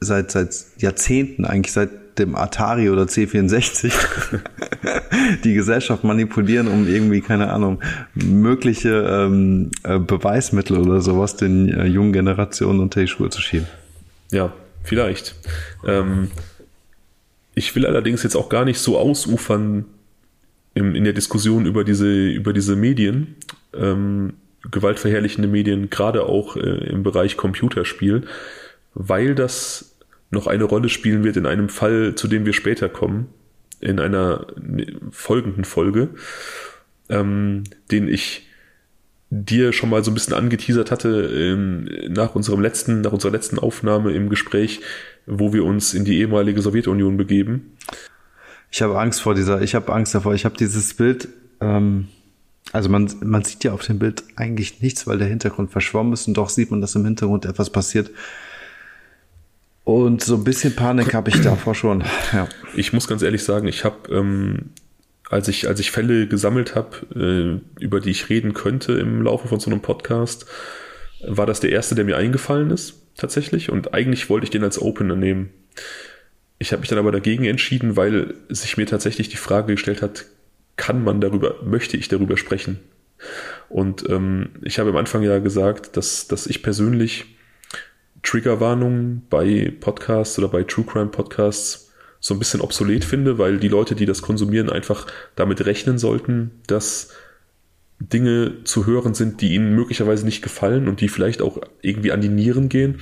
seit 0.00 0.32
seit 0.32 0.54
Jahrzehnten, 0.78 1.44
eigentlich 1.44 1.72
seit 1.72 1.90
dem 2.18 2.34
Atari 2.34 2.90
oder 2.90 3.04
C64 3.04 3.92
die 5.44 5.54
Gesellschaft 5.54 6.04
manipulieren, 6.04 6.68
um 6.68 6.86
irgendwie, 6.86 7.20
keine 7.20 7.52
Ahnung, 7.52 7.80
mögliche 8.14 8.90
ähm, 9.08 9.70
äh, 9.84 9.98
Beweismittel 9.98 10.78
oder 10.78 11.00
sowas 11.00 11.36
den 11.36 11.68
äh, 11.68 11.86
jungen 11.86 12.12
Generationen 12.12 12.80
unter 12.80 13.00
die 13.00 13.08
Schuhe 13.08 13.30
zu 13.30 13.40
schieben. 13.40 13.66
Ja, 14.30 14.52
vielleicht. 14.82 15.34
Ähm, 15.86 16.30
ich 17.54 17.74
will 17.74 17.86
allerdings 17.86 18.22
jetzt 18.22 18.36
auch 18.36 18.48
gar 18.48 18.64
nicht 18.64 18.78
so 18.78 18.98
ausufern 18.98 19.84
im, 20.74 20.94
in 20.94 21.04
der 21.04 21.12
Diskussion 21.12 21.66
über 21.66 21.84
diese, 21.84 22.28
über 22.28 22.52
diese 22.52 22.76
Medien, 22.76 23.36
ähm, 23.74 24.34
gewaltverherrlichende 24.70 25.48
Medien, 25.48 25.90
gerade 25.90 26.24
auch 26.24 26.56
äh, 26.56 26.60
im 26.60 27.02
Bereich 27.02 27.36
Computerspiel, 27.36 28.22
weil 28.94 29.34
das 29.34 29.91
noch 30.32 30.48
eine 30.48 30.64
Rolle 30.64 30.88
spielen 30.88 31.22
wird 31.22 31.36
in 31.36 31.46
einem 31.46 31.68
Fall, 31.68 32.14
zu 32.16 32.26
dem 32.26 32.44
wir 32.44 32.54
später 32.54 32.88
kommen, 32.88 33.28
in 33.80 34.00
einer 34.00 34.46
folgenden 35.10 35.64
Folge, 35.64 36.08
ähm, 37.08 37.64
den 37.90 38.08
ich 38.08 38.48
dir 39.30 39.72
schon 39.72 39.90
mal 39.90 40.02
so 40.04 40.10
ein 40.10 40.14
bisschen 40.14 40.34
angeteasert 40.34 40.90
hatte 40.90 41.08
ähm, 41.08 41.88
nach 42.08 42.34
unserem 42.34 42.60
letzten, 42.60 43.02
nach 43.02 43.12
unserer 43.12 43.32
letzten 43.32 43.58
Aufnahme 43.58 44.12
im 44.12 44.28
Gespräch, 44.28 44.80
wo 45.26 45.52
wir 45.52 45.64
uns 45.64 45.94
in 45.94 46.04
die 46.04 46.18
ehemalige 46.18 46.60
Sowjetunion 46.60 47.16
begeben. 47.16 47.76
Ich 48.70 48.82
habe 48.82 48.98
Angst 48.98 49.20
vor 49.20 49.34
dieser, 49.34 49.60
ich 49.60 49.74
habe 49.74 49.92
Angst 49.92 50.14
davor. 50.14 50.34
Ich 50.34 50.44
habe 50.44 50.56
dieses 50.56 50.94
Bild, 50.94 51.28
ähm, 51.60 52.08
also 52.72 52.88
man, 52.88 53.10
man 53.22 53.44
sieht 53.44 53.64
ja 53.64 53.72
auf 53.72 53.84
dem 53.84 53.98
Bild 53.98 54.22
eigentlich 54.36 54.80
nichts, 54.80 55.06
weil 55.06 55.18
der 55.18 55.28
Hintergrund 55.28 55.70
verschwommen 55.70 56.14
ist 56.14 56.26
und 56.26 56.34
doch 56.34 56.48
sieht 56.48 56.70
man, 56.70 56.80
dass 56.80 56.94
im 56.94 57.04
Hintergrund 57.04 57.44
etwas 57.44 57.70
passiert. 57.70 58.10
Und 59.84 60.22
so 60.22 60.36
ein 60.36 60.44
bisschen 60.44 60.76
Panik 60.76 61.12
habe 61.14 61.30
ich 61.30 61.40
davor 61.40 61.74
schon. 61.74 62.04
Ja. 62.32 62.48
Ich 62.74 62.92
muss 62.92 63.08
ganz 63.08 63.22
ehrlich 63.22 63.42
sagen, 63.42 63.66
ich 63.66 63.84
habe, 63.84 64.14
ähm, 64.14 64.70
als 65.28 65.48
ich 65.48 65.68
als 65.68 65.80
ich 65.80 65.90
Fälle 65.90 66.28
gesammelt 66.28 66.74
habe, 66.74 67.60
äh, 67.78 67.82
über 67.82 68.00
die 68.00 68.10
ich 68.10 68.28
reden 68.28 68.54
könnte 68.54 68.92
im 68.92 69.22
Laufe 69.22 69.48
von 69.48 69.58
so 69.60 69.70
einem 69.70 69.80
Podcast, 69.80 70.46
war 71.26 71.46
das 71.46 71.60
der 71.60 71.70
erste, 71.70 71.94
der 71.94 72.04
mir 72.04 72.16
eingefallen 72.16 72.70
ist 72.70 72.94
tatsächlich. 73.16 73.70
Und 73.70 73.94
eigentlich 73.94 74.30
wollte 74.30 74.44
ich 74.44 74.50
den 74.50 74.64
als 74.64 74.80
Opener 74.80 75.16
nehmen. 75.16 75.50
Ich 76.58 76.72
habe 76.72 76.80
mich 76.80 76.88
dann 76.88 76.98
aber 76.98 77.12
dagegen 77.12 77.44
entschieden, 77.44 77.96
weil 77.96 78.34
sich 78.48 78.76
mir 78.76 78.86
tatsächlich 78.86 79.28
die 79.28 79.36
Frage 79.36 79.72
gestellt 79.72 80.02
hat, 80.02 80.26
kann 80.76 81.02
man 81.02 81.20
darüber, 81.20 81.56
möchte 81.64 81.96
ich 81.96 82.08
darüber 82.08 82.36
sprechen? 82.36 82.78
Und 83.68 84.08
ähm, 84.08 84.50
ich 84.62 84.78
habe 84.78 84.90
am 84.90 84.96
Anfang 84.96 85.22
ja 85.22 85.38
gesagt, 85.38 85.96
dass, 85.96 86.28
dass 86.28 86.46
ich 86.46 86.62
persönlich 86.62 87.26
Triggerwarnungen 88.22 89.26
bei 89.28 89.72
Podcasts 89.80 90.38
oder 90.38 90.48
bei 90.48 90.62
True 90.62 90.84
Crime 90.84 91.08
Podcasts 91.08 91.92
so 92.20 92.34
ein 92.34 92.38
bisschen 92.38 92.60
obsolet 92.60 93.04
finde, 93.04 93.38
weil 93.38 93.58
die 93.58 93.68
Leute, 93.68 93.96
die 93.96 94.06
das 94.06 94.22
konsumieren, 94.22 94.70
einfach 94.70 95.06
damit 95.34 95.66
rechnen 95.66 95.98
sollten, 95.98 96.52
dass 96.68 97.10
Dinge 97.98 98.64
zu 98.64 98.86
hören 98.86 99.14
sind, 99.14 99.40
die 99.40 99.54
ihnen 99.54 99.74
möglicherweise 99.74 100.24
nicht 100.24 100.42
gefallen 100.42 100.88
und 100.88 101.00
die 101.00 101.08
vielleicht 101.08 101.42
auch 101.42 101.58
irgendwie 101.80 102.12
an 102.12 102.20
die 102.20 102.28
Nieren 102.28 102.68
gehen. 102.68 103.00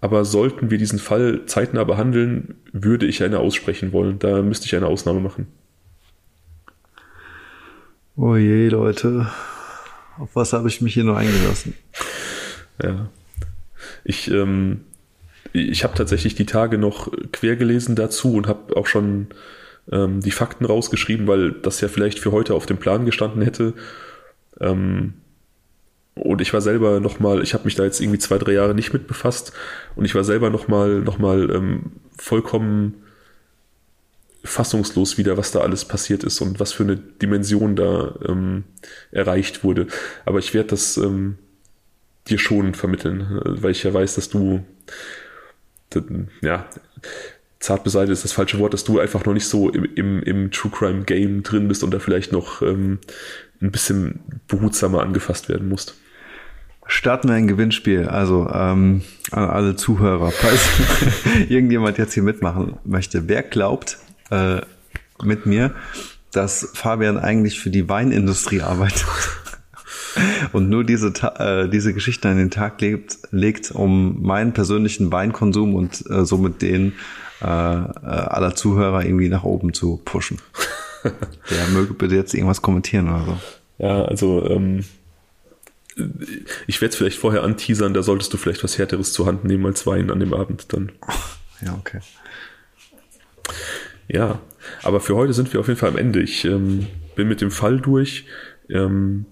Aber 0.00 0.24
sollten 0.24 0.70
wir 0.70 0.78
diesen 0.78 1.00
Fall 1.00 1.46
zeitnah 1.46 1.82
behandeln, 1.82 2.54
würde 2.72 3.06
ich 3.06 3.22
eine 3.24 3.40
aussprechen 3.40 3.92
wollen. 3.92 4.20
Da 4.20 4.42
müsste 4.42 4.66
ich 4.66 4.76
eine 4.76 4.86
Ausnahme 4.86 5.20
machen. 5.20 5.48
Oh 8.16 8.36
je, 8.36 8.68
Leute. 8.68 9.28
Auf 10.18 10.30
was 10.34 10.52
habe 10.52 10.68
ich 10.68 10.80
mich 10.80 10.94
hier 10.94 11.04
nur 11.04 11.16
eingelassen? 11.16 11.74
Ja. 12.82 13.10
Ich, 14.08 14.30
ähm, 14.30 14.86
ich 15.52 15.84
habe 15.84 15.94
tatsächlich 15.94 16.34
die 16.34 16.46
Tage 16.46 16.78
noch 16.78 17.12
quer 17.30 17.56
gelesen 17.56 17.94
dazu 17.94 18.32
und 18.32 18.48
habe 18.48 18.74
auch 18.74 18.86
schon 18.86 19.26
ähm, 19.92 20.22
die 20.22 20.30
Fakten 20.30 20.64
rausgeschrieben, 20.64 21.26
weil 21.26 21.52
das 21.52 21.82
ja 21.82 21.88
vielleicht 21.88 22.18
für 22.18 22.32
heute 22.32 22.54
auf 22.54 22.64
dem 22.64 22.78
Plan 22.78 23.04
gestanden 23.04 23.42
hätte. 23.42 23.74
Ähm, 24.60 25.12
und 26.14 26.40
ich 26.40 26.54
war 26.54 26.62
selber 26.62 27.00
nochmal, 27.00 27.42
ich 27.42 27.52
habe 27.52 27.64
mich 27.64 27.74
da 27.74 27.84
jetzt 27.84 28.00
irgendwie 28.00 28.18
zwei, 28.18 28.38
drei 28.38 28.52
Jahre 28.52 28.74
nicht 28.74 28.94
mit 28.94 29.06
befasst 29.06 29.52
und 29.94 30.06
ich 30.06 30.14
war 30.14 30.24
selber 30.24 30.48
nochmal 30.48 31.00
noch 31.00 31.18
mal, 31.18 31.50
ähm, 31.50 31.92
vollkommen 32.16 32.94
fassungslos 34.42 35.18
wieder, 35.18 35.36
was 35.36 35.50
da 35.50 35.60
alles 35.60 35.84
passiert 35.84 36.24
ist 36.24 36.40
und 36.40 36.60
was 36.60 36.72
für 36.72 36.84
eine 36.84 36.96
Dimension 36.96 37.76
da 37.76 38.14
ähm, 38.26 38.64
erreicht 39.12 39.64
wurde. 39.64 39.86
Aber 40.24 40.38
ich 40.38 40.54
werde 40.54 40.70
das 40.70 40.96
ähm, 40.96 41.36
dir 42.30 42.38
schon 42.38 42.74
vermitteln, 42.74 43.40
weil 43.44 43.72
ich 43.72 43.82
ja 43.82 43.92
weiß, 43.92 44.14
dass 44.14 44.28
du, 44.28 44.64
ja, 46.42 46.68
zart 47.60 47.84
beseitigt 47.84 48.12
ist 48.12 48.24
das 48.24 48.32
falsche 48.32 48.58
Wort, 48.58 48.72
dass 48.72 48.84
du 48.84 49.00
einfach 49.00 49.24
noch 49.24 49.34
nicht 49.34 49.46
so 49.46 49.68
im, 49.70 49.84
im, 49.94 50.22
im 50.22 50.50
True 50.50 50.70
Crime 50.70 51.04
Game 51.04 51.42
drin 51.42 51.68
bist 51.68 51.82
und 51.82 51.92
da 51.92 51.98
vielleicht 51.98 52.32
noch 52.32 52.62
ähm, 52.62 52.98
ein 53.60 53.70
bisschen 53.70 54.20
behutsamer 54.46 55.02
angefasst 55.02 55.48
werden 55.48 55.68
musst. 55.68 55.96
Starten 56.86 57.28
wir 57.28 57.34
ein 57.34 57.48
Gewinnspiel. 57.48 58.06
Also 58.06 58.48
ähm, 58.48 59.02
an 59.30 59.44
alle 59.44 59.76
Zuhörer, 59.76 60.30
falls 60.30 60.68
irgendjemand 61.48 61.98
jetzt 61.98 62.14
hier 62.14 62.22
mitmachen 62.22 62.78
möchte. 62.84 63.28
Wer 63.28 63.42
glaubt 63.42 63.98
äh, 64.30 64.60
mit 65.22 65.44
mir, 65.44 65.74
dass 66.32 66.70
Fabian 66.74 67.18
eigentlich 67.18 67.60
für 67.60 67.70
die 67.70 67.88
Weinindustrie 67.88 68.62
arbeitet? 68.62 69.04
Und 70.52 70.68
nur 70.68 70.84
diese, 70.84 71.12
äh, 71.38 71.68
diese 71.68 71.94
Geschichte 71.94 72.28
an 72.28 72.36
den 72.36 72.50
Tag 72.50 72.80
legt, 72.80 73.18
legt, 73.30 73.70
um 73.70 74.22
meinen 74.22 74.52
persönlichen 74.52 75.12
Weinkonsum 75.12 75.74
und 75.74 76.04
äh, 76.10 76.24
somit 76.24 76.62
den 76.62 76.94
äh, 77.40 77.44
äh, 77.44 77.46
aller 77.46 78.54
Zuhörer 78.54 79.04
irgendwie 79.04 79.28
nach 79.28 79.44
oben 79.44 79.72
zu 79.72 80.00
pushen. 80.04 80.38
Der 81.04 81.66
möge 81.72 81.94
bitte 81.94 82.16
jetzt 82.16 82.34
irgendwas 82.34 82.62
kommentieren 82.62 83.08
oder 83.08 83.24
so. 83.24 83.38
Ja, 83.78 84.04
also 84.04 84.44
ähm, 84.50 84.84
ich 86.66 86.80
werde 86.80 86.92
es 86.92 86.96
vielleicht 86.96 87.18
vorher 87.18 87.42
anteasern, 87.42 87.94
da 87.94 88.02
solltest 88.02 88.32
du 88.32 88.36
vielleicht 88.36 88.64
was 88.64 88.78
Härteres 88.78 89.12
zur 89.12 89.26
Hand 89.26 89.44
nehmen 89.44 89.66
als 89.66 89.86
Wein 89.86 90.10
an 90.10 90.20
dem 90.20 90.34
Abend 90.34 90.72
dann. 90.72 90.92
Ja, 91.60 91.74
okay. 91.74 91.98
Ja, 94.06 94.38
aber 94.84 95.00
für 95.00 95.16
heute 95.16 95.32
sind 95.32 95.52
wir 95.52 95.58
auf 95.58 95.66
jeden 95.66 95.80
Fall 95.80 95.88
am 95.88 95.96
Ende. 95.96 96.22
Ich 96.22 96.44
ähm, 96.44 96.86
bin 97.16 97.26
mit 97.26 97.40
dem 97.40 97.50
Fall 97.50 97.80
durch. 97.80 98.26
Ähm, 98.70 99.26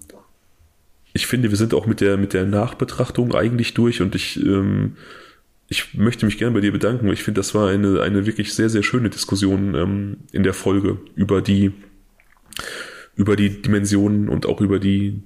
ich 1.17 1.25
finde, 1.25 1.49
wir 1.49 1.57
sind 1.57 1.73
auch 1.73 1.87
mit 1.87 1.99
der, 1.99 2.15
mit 2.15 2.33
der 2.33 2.45
Nachbetrachtung 2.45 3.33
eigentlich 3.33 3.73
durch 3.73 4.01
und 4.01 4.13
ich, 4.13 4.39
ähm, 4.39 4.97
ich 5.67 5.95
möchte 5.95 6.27
mich 6.27 6.37
gerne 6.37 6.53
bei 6.53 6.61
dir 6.61 6.71
bedanken. 6.71 7.11
Ich 7.11 7.23
finde, 7.23 7.39
das 7.39 7.55
war 7.55 7.69
eine, 7.69 8.01
eine 8.01 8.27
wirklich 8.27 8.53
sehr, 8.53 8.69
sehr 8.69 8.83
schöne 8.83 9.09
Diskussion 9.09 9.73
ähm, 9.73 10.17
in 10.31 10.43
der 10.43 10.53
Folge 10.53 10.99
über 11.15 11.41
die, 11.41 11.71
über 13.15 13.35
die 13.35 13.63
Dimensionen 13.63 14.29
und 14.29 14.45
auch 14.45 14.61
über 14.61 14.77
die, 14.77 15.23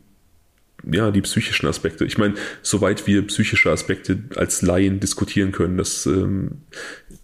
ja, 0.89 1.11
die 1.11 1.21
psychischen 1.21 1.67
Aspekte. 1.67 2.05
Ich 2.05 2.17
meine, 2.17 2.35
soweit 2.61 3.05
wir 3.05 3.27
psychische 3.27 3.69
Aspekte 3.69 4.23
als 4.37 4.61
Laien 4.61 5.01
diskutieren 5.01 5.51
können, 5.51 5.77
das 5.77 6.05
ähm, 6.05 6.61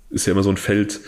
ist 0.10 0.28
ja 0.28 0.34
immer 0.34 0.44
so 0.44 0.50
ein 0.50 0.58
Feld, 0.58 1.00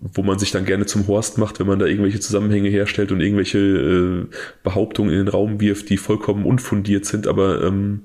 wo 0.00 0.22
man 0.22 0.38
sich 0.38 0.50
dann 0.50 0.64
gerne 0.64 0.86
zum 0.86 1.06
Horst 1.06 1.38
macht, 1.38 1.58
wenn 1.58 1.66
man 1.66 1.78
da 1.78 1.86
irgendwelche 1.86 2.20
Zusammenhänge 2.20 2.68
herstellt 2.68 3.12
und 3.12 3.20
irgendwelche 3.20 3.58
äh, 3.58 4.26
Behauptungen 4.62 5.12
in 5.12 5.18
den 5.18 5.28
Raum 5.28 5.60
wirft, 5.60 5.90
die 5.90 5.96
vollkommen 5.96 6.44
unfundiert 6.44 7.04
sind. 7.06 7.26
Aber 7.26 7.62
ähm, 7.62 8.02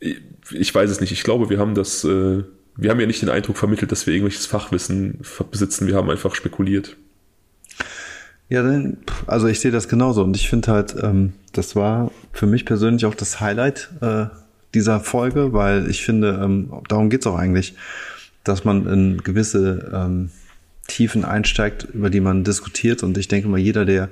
ich 0.00 0.74
weiß 0.74 0.90
es 0.90 1.00
nicht. 1.00 1.12
Ich 1.12 1.22
glaube, 1.22 1.50
wir 1.50 1.58
haben 1.58 1.74
das, 1.74 2.04
äh, 2.04 2.44
wir 2.76 2.90
haben 2.90 3.00
ja 3.00 3.06
nicht 3.06 3.22
den 3.22 3.28
Eindruck 3.28 3.56
vermittelt, 3.56 3.92
dass 3.92 4.06
wir 4.06 4.14
irgendwelches 4.14 4.46
Fachwissen 4.46 5.20
besitzen. 5.50 5.86
Wir 5.86 5.96
haben 5.96 6.10
einfach 6.10 6.34
spekuliert. 6.34 6.96
Ja, 8.48 8.62
also 9.26 9.46
ich 9.46 9.60
sehe 9.60 9.70
das 9.70 9.88
genauso 9.88 10.22
und 10.22 10.36
ich 10.36 10.50
finde 10.50 10.70
halt, 10.70 10.94
ähm, 11.02 11.32
das 11.52 11.76
war 11.76 12.10
für 12.32 12.46
mich 12.46 12.66
persönlich 12.66 13.06
auch 13.06 13.14
das 13.14 13.40
Highlight 13.40 13.90
äh, 14.02 14.26
dieser 14.74 15.00
Folge, 15.00 15.52
weil 15.52 15.88
ich 15.88 16.04
finde, 16.04 16.40
ähm, 16.42 16.70
darum 16.88 17.08
geht's 17.08 17.26
auch 17.26 17.36
eigentlich 17.36 17.74
dass 18.44 18.64
man 18.64 18.86
in 18.86 19.18
gewisse 19.22 19.90
ähm, 19.92 20.30
Tiefen 20.86 21.24
einsteigt, 21.24 21.88
über 21.92 22.10
die 22.10 22.20
man 22.20 22.44
diskutiert. 22.44 23.02
Und 23.02 23.16
ich 23.18 23.28
denke 23.28 23.48
mal, 23.48 23.58
jeder, 23.58 23.84
der 23.84 24.10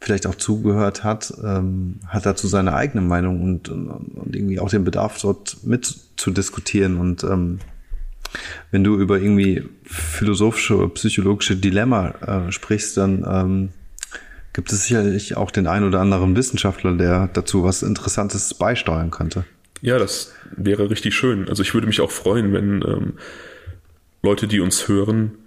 vielleicht 0.00 0.26
auch 0.26 0.36
zugehört 0.36 1.04
hat, 1.04 1.32
ähm, 1.42 2.00
hat 2.06 2.24
dazu 2.24 2.46
seine 2.46 2.74
eigene 2.74 3.02
Meinung 3.02 3.42
und, 3.42 3.68
und 3.68 4.34
irgendwie 4.34 4.60
auch 4.60 4.70
den 4.70 4.84
Bedarf, 4.84 5.20
dort 5.20 5.58
mit 5.64 5.86
zu 6.16 6.30
diskutieren. 6.30 6.98
Und 6.98 7.24
ähm, 7.24 7.58
wenn 8.70 8.84
du 8.84 8.98
über 8.98 9.18
irgendwie 9.18 9.64
philosophische 9.84 10.76
oder 10.76 10.88
psychologische 10.88 11.56
Dilemma 11.56 12.10
äh, 12.48 12.52
sprichst, 12.52 12.96
dann 12.96 13.24
ähm, 13.28 13.68
gibt 14.52 14.72
es 14.72 14.86
sicherlich 14.86 15.36
auch 15.36 15.50
den 15.50 15.66
ein 15.66 15.84
oder 15.84 16.00
anderen 16.00 16.36
Wissenschaftler, 16.36 16.96
der 16.96 17.28
dazu 17.32 17.64
was 17.64 17.82
Interessantes 17.82 18.54
beisteuern 18.54 19.10
könnte. 19.10 19.44
Ja, 19.80 19.98
das 19.98 20.32
wäre 20.56 20.90
richtig 20.90 21.14
schön. 21.14 21.48
Also 21.48 21.62
ich 21.62 21.74
würde 21.74 21.86
mich 21.86 22.00
auch 22.00 22.10
freuen, 22.10 22.52
wenn 22.52 22.82
ähm, 22.82 23.12
Leute, 24.22 24.48
die 24.48 24.60
uns 24.60 24.88
hören, 24.88 25.38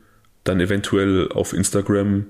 dann 0.43 0.59
eventuell 0.59 1.29
auf 1.29 1.53
Instagram 1.53 2.25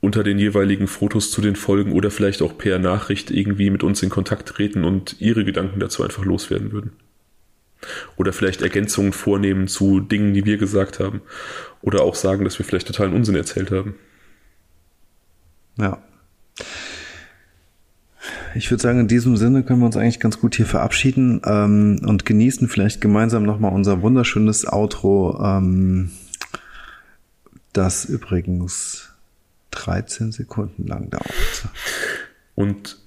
unter 0.00 0.24
den 0.24 0.38
jeweiligen 0.38 0.88
Fotos 0.88 1.30
zu 1.30 1.40
den 1.40 1.54
Folgen 1.56 1.92
oder 1.92 2.10
vielleicht 2.10 2.42
auch 2.42 2.58
per 2.58 2.78
Nachricht 2.78 3.30
irgendwie 3.30 3.70
mit 3.70 3.84
uns 3.84 4.02
in 4.02 4.10
Kontakt 4.10 4.48
treten 4.48 4.84
und 4.84 5.20
ihre 5.20 5.44
Gedanken 5.44 5.78
dazu 5.78 6.02
einfach 6.02 6.24
loswerden 6.24 6.72
würden. 6.72 6.92
Oder 8.16 8.32
vielleicht 8.32 8.62
Ergänzungen 8.62 9.12
vornehmen 9.12 9.68
zu 9.68 10.00
Dingen, 10.00 10.34
die 10.34 10.44
wir 10.44 10.56
gesagt 10.56 11.00
haben. 11.00 11.22
Oder 11.82 12.02
auch 12.02 12.14
sagen, 12.14 12.44
dass 12.44 12.58
wir 12.58 12.66
vielleicht 12.66 12.86
totalen 12.86 13.12
Unsinn 13.12 13.34
erzählt 13.34 13.70
haben. 13.70 13.94
Ja. 15.78 16.02
Ich 18.54 18.70
würde 18.70 18.82
sagen, 18.82 19.00
in 19.00 19.08
diesem 19.08 19.36
Sinne 19.36 19.62
können 19.62 19.80
wir 19.80 19.86
uns 19.86 19.96
eigentlich 19.96 20.20
ganz 20.20 20.38
gut 20.40 20.54
hier 20.54 20.66
verabschieden 20.66 21.40
ähm, 21.44 22.00
und 22.06 22.26
genießen 22.26 22.68
vielleicht 22.68 23.00
gemeinsam 23.00 23.44
nochmal 23.44 23.72
unser 23.72 24.02
wunderschönes 24.02 24.66
Outro, 24.70 25.40
ähm, 25.42 26.10
das 27.72 28.04
übrigens 28.04 29.14
13 29.70 30.32
Sekunden 30.32 30.86
lang 30.86 31.10
dauert. 31.10 31.68
Und 32.54 32.98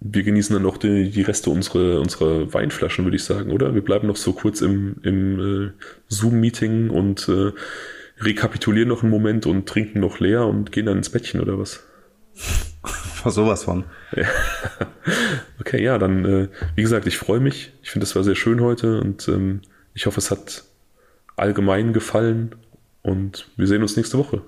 wir 0.00 0.22
genießen 0.24 0.54
dann 0.54 0.62
noch 0.62 0.76
die, 0.76 1.10
die 1.10 1.22
Reste 1.22 1.50
unserer, 1.50 2.00
unserer 2.00 2.52
Weinflaschen, 2.52 3.04
würde 3.04 3.16
ich 3.16 3.24
sagen, 3.24 3.52
oder? 3.52 3.74
Wir 3.74 3.82
bleiben 3.82 4.06
noch 4.06 4.16
so 4.16 4.32
kurz 4.32 4.60
im, 4.60 4.96
im 5.02 5.38
äh, 5.40 5.70
Zoom-Meeting 6.08 6.90
und 6.90 7.28
äh, 7.28 7.52
rekapitulieren 8.18 8.88
noch 8.88 9.02
einen 9.02 9.10
Moment 9.10 9.46
und 9.46 9.68
trinken 9.68 10.00
noch 10.00 10.20
leer 10.20 10.46
und 10.46 10.72
gehen 10.72 10.86
dann 10.86 10.98
ins 10.98 11.10
Bettchen, 11.10 11.40
oder 11.40 11.58
was? 11.58 11.84
Sowas 13.24 13.64
von. 13.64 13.84
Ja. 14.14 14.26
Okay, 15.58 15.82
ja, 15.82 15.98
dann, 15.98 16.24
äh, 16.24 16.48
wie 16.76 16.82
gesagt, 16.82 17.08
ich 17.08 17.18
freue 17.18 17.40
mich. 17.40 17.72
Ich 17.82 17.90
finde, 17.90 18.04
es 18.04 18.14
war 18.14 18.22
sehr 18.22 18.36
schön 18.36 18.60
heute 18.60 19.00
und 19.00 19.26
ähm, 19.26 19.62
ich 19.94 20.06
hoffe, 20.06 20.18
es 20.18 20.30
hat 20.30 20.62
allgemein 21.34 21.92
gefallen 21.92 22.54
und 23.02 23.48
wir 23.56 23.66
sehen 23.66 23.82
uns 23.82 23.96
nächste 23.96 24.16
Woche. 24.18 24.42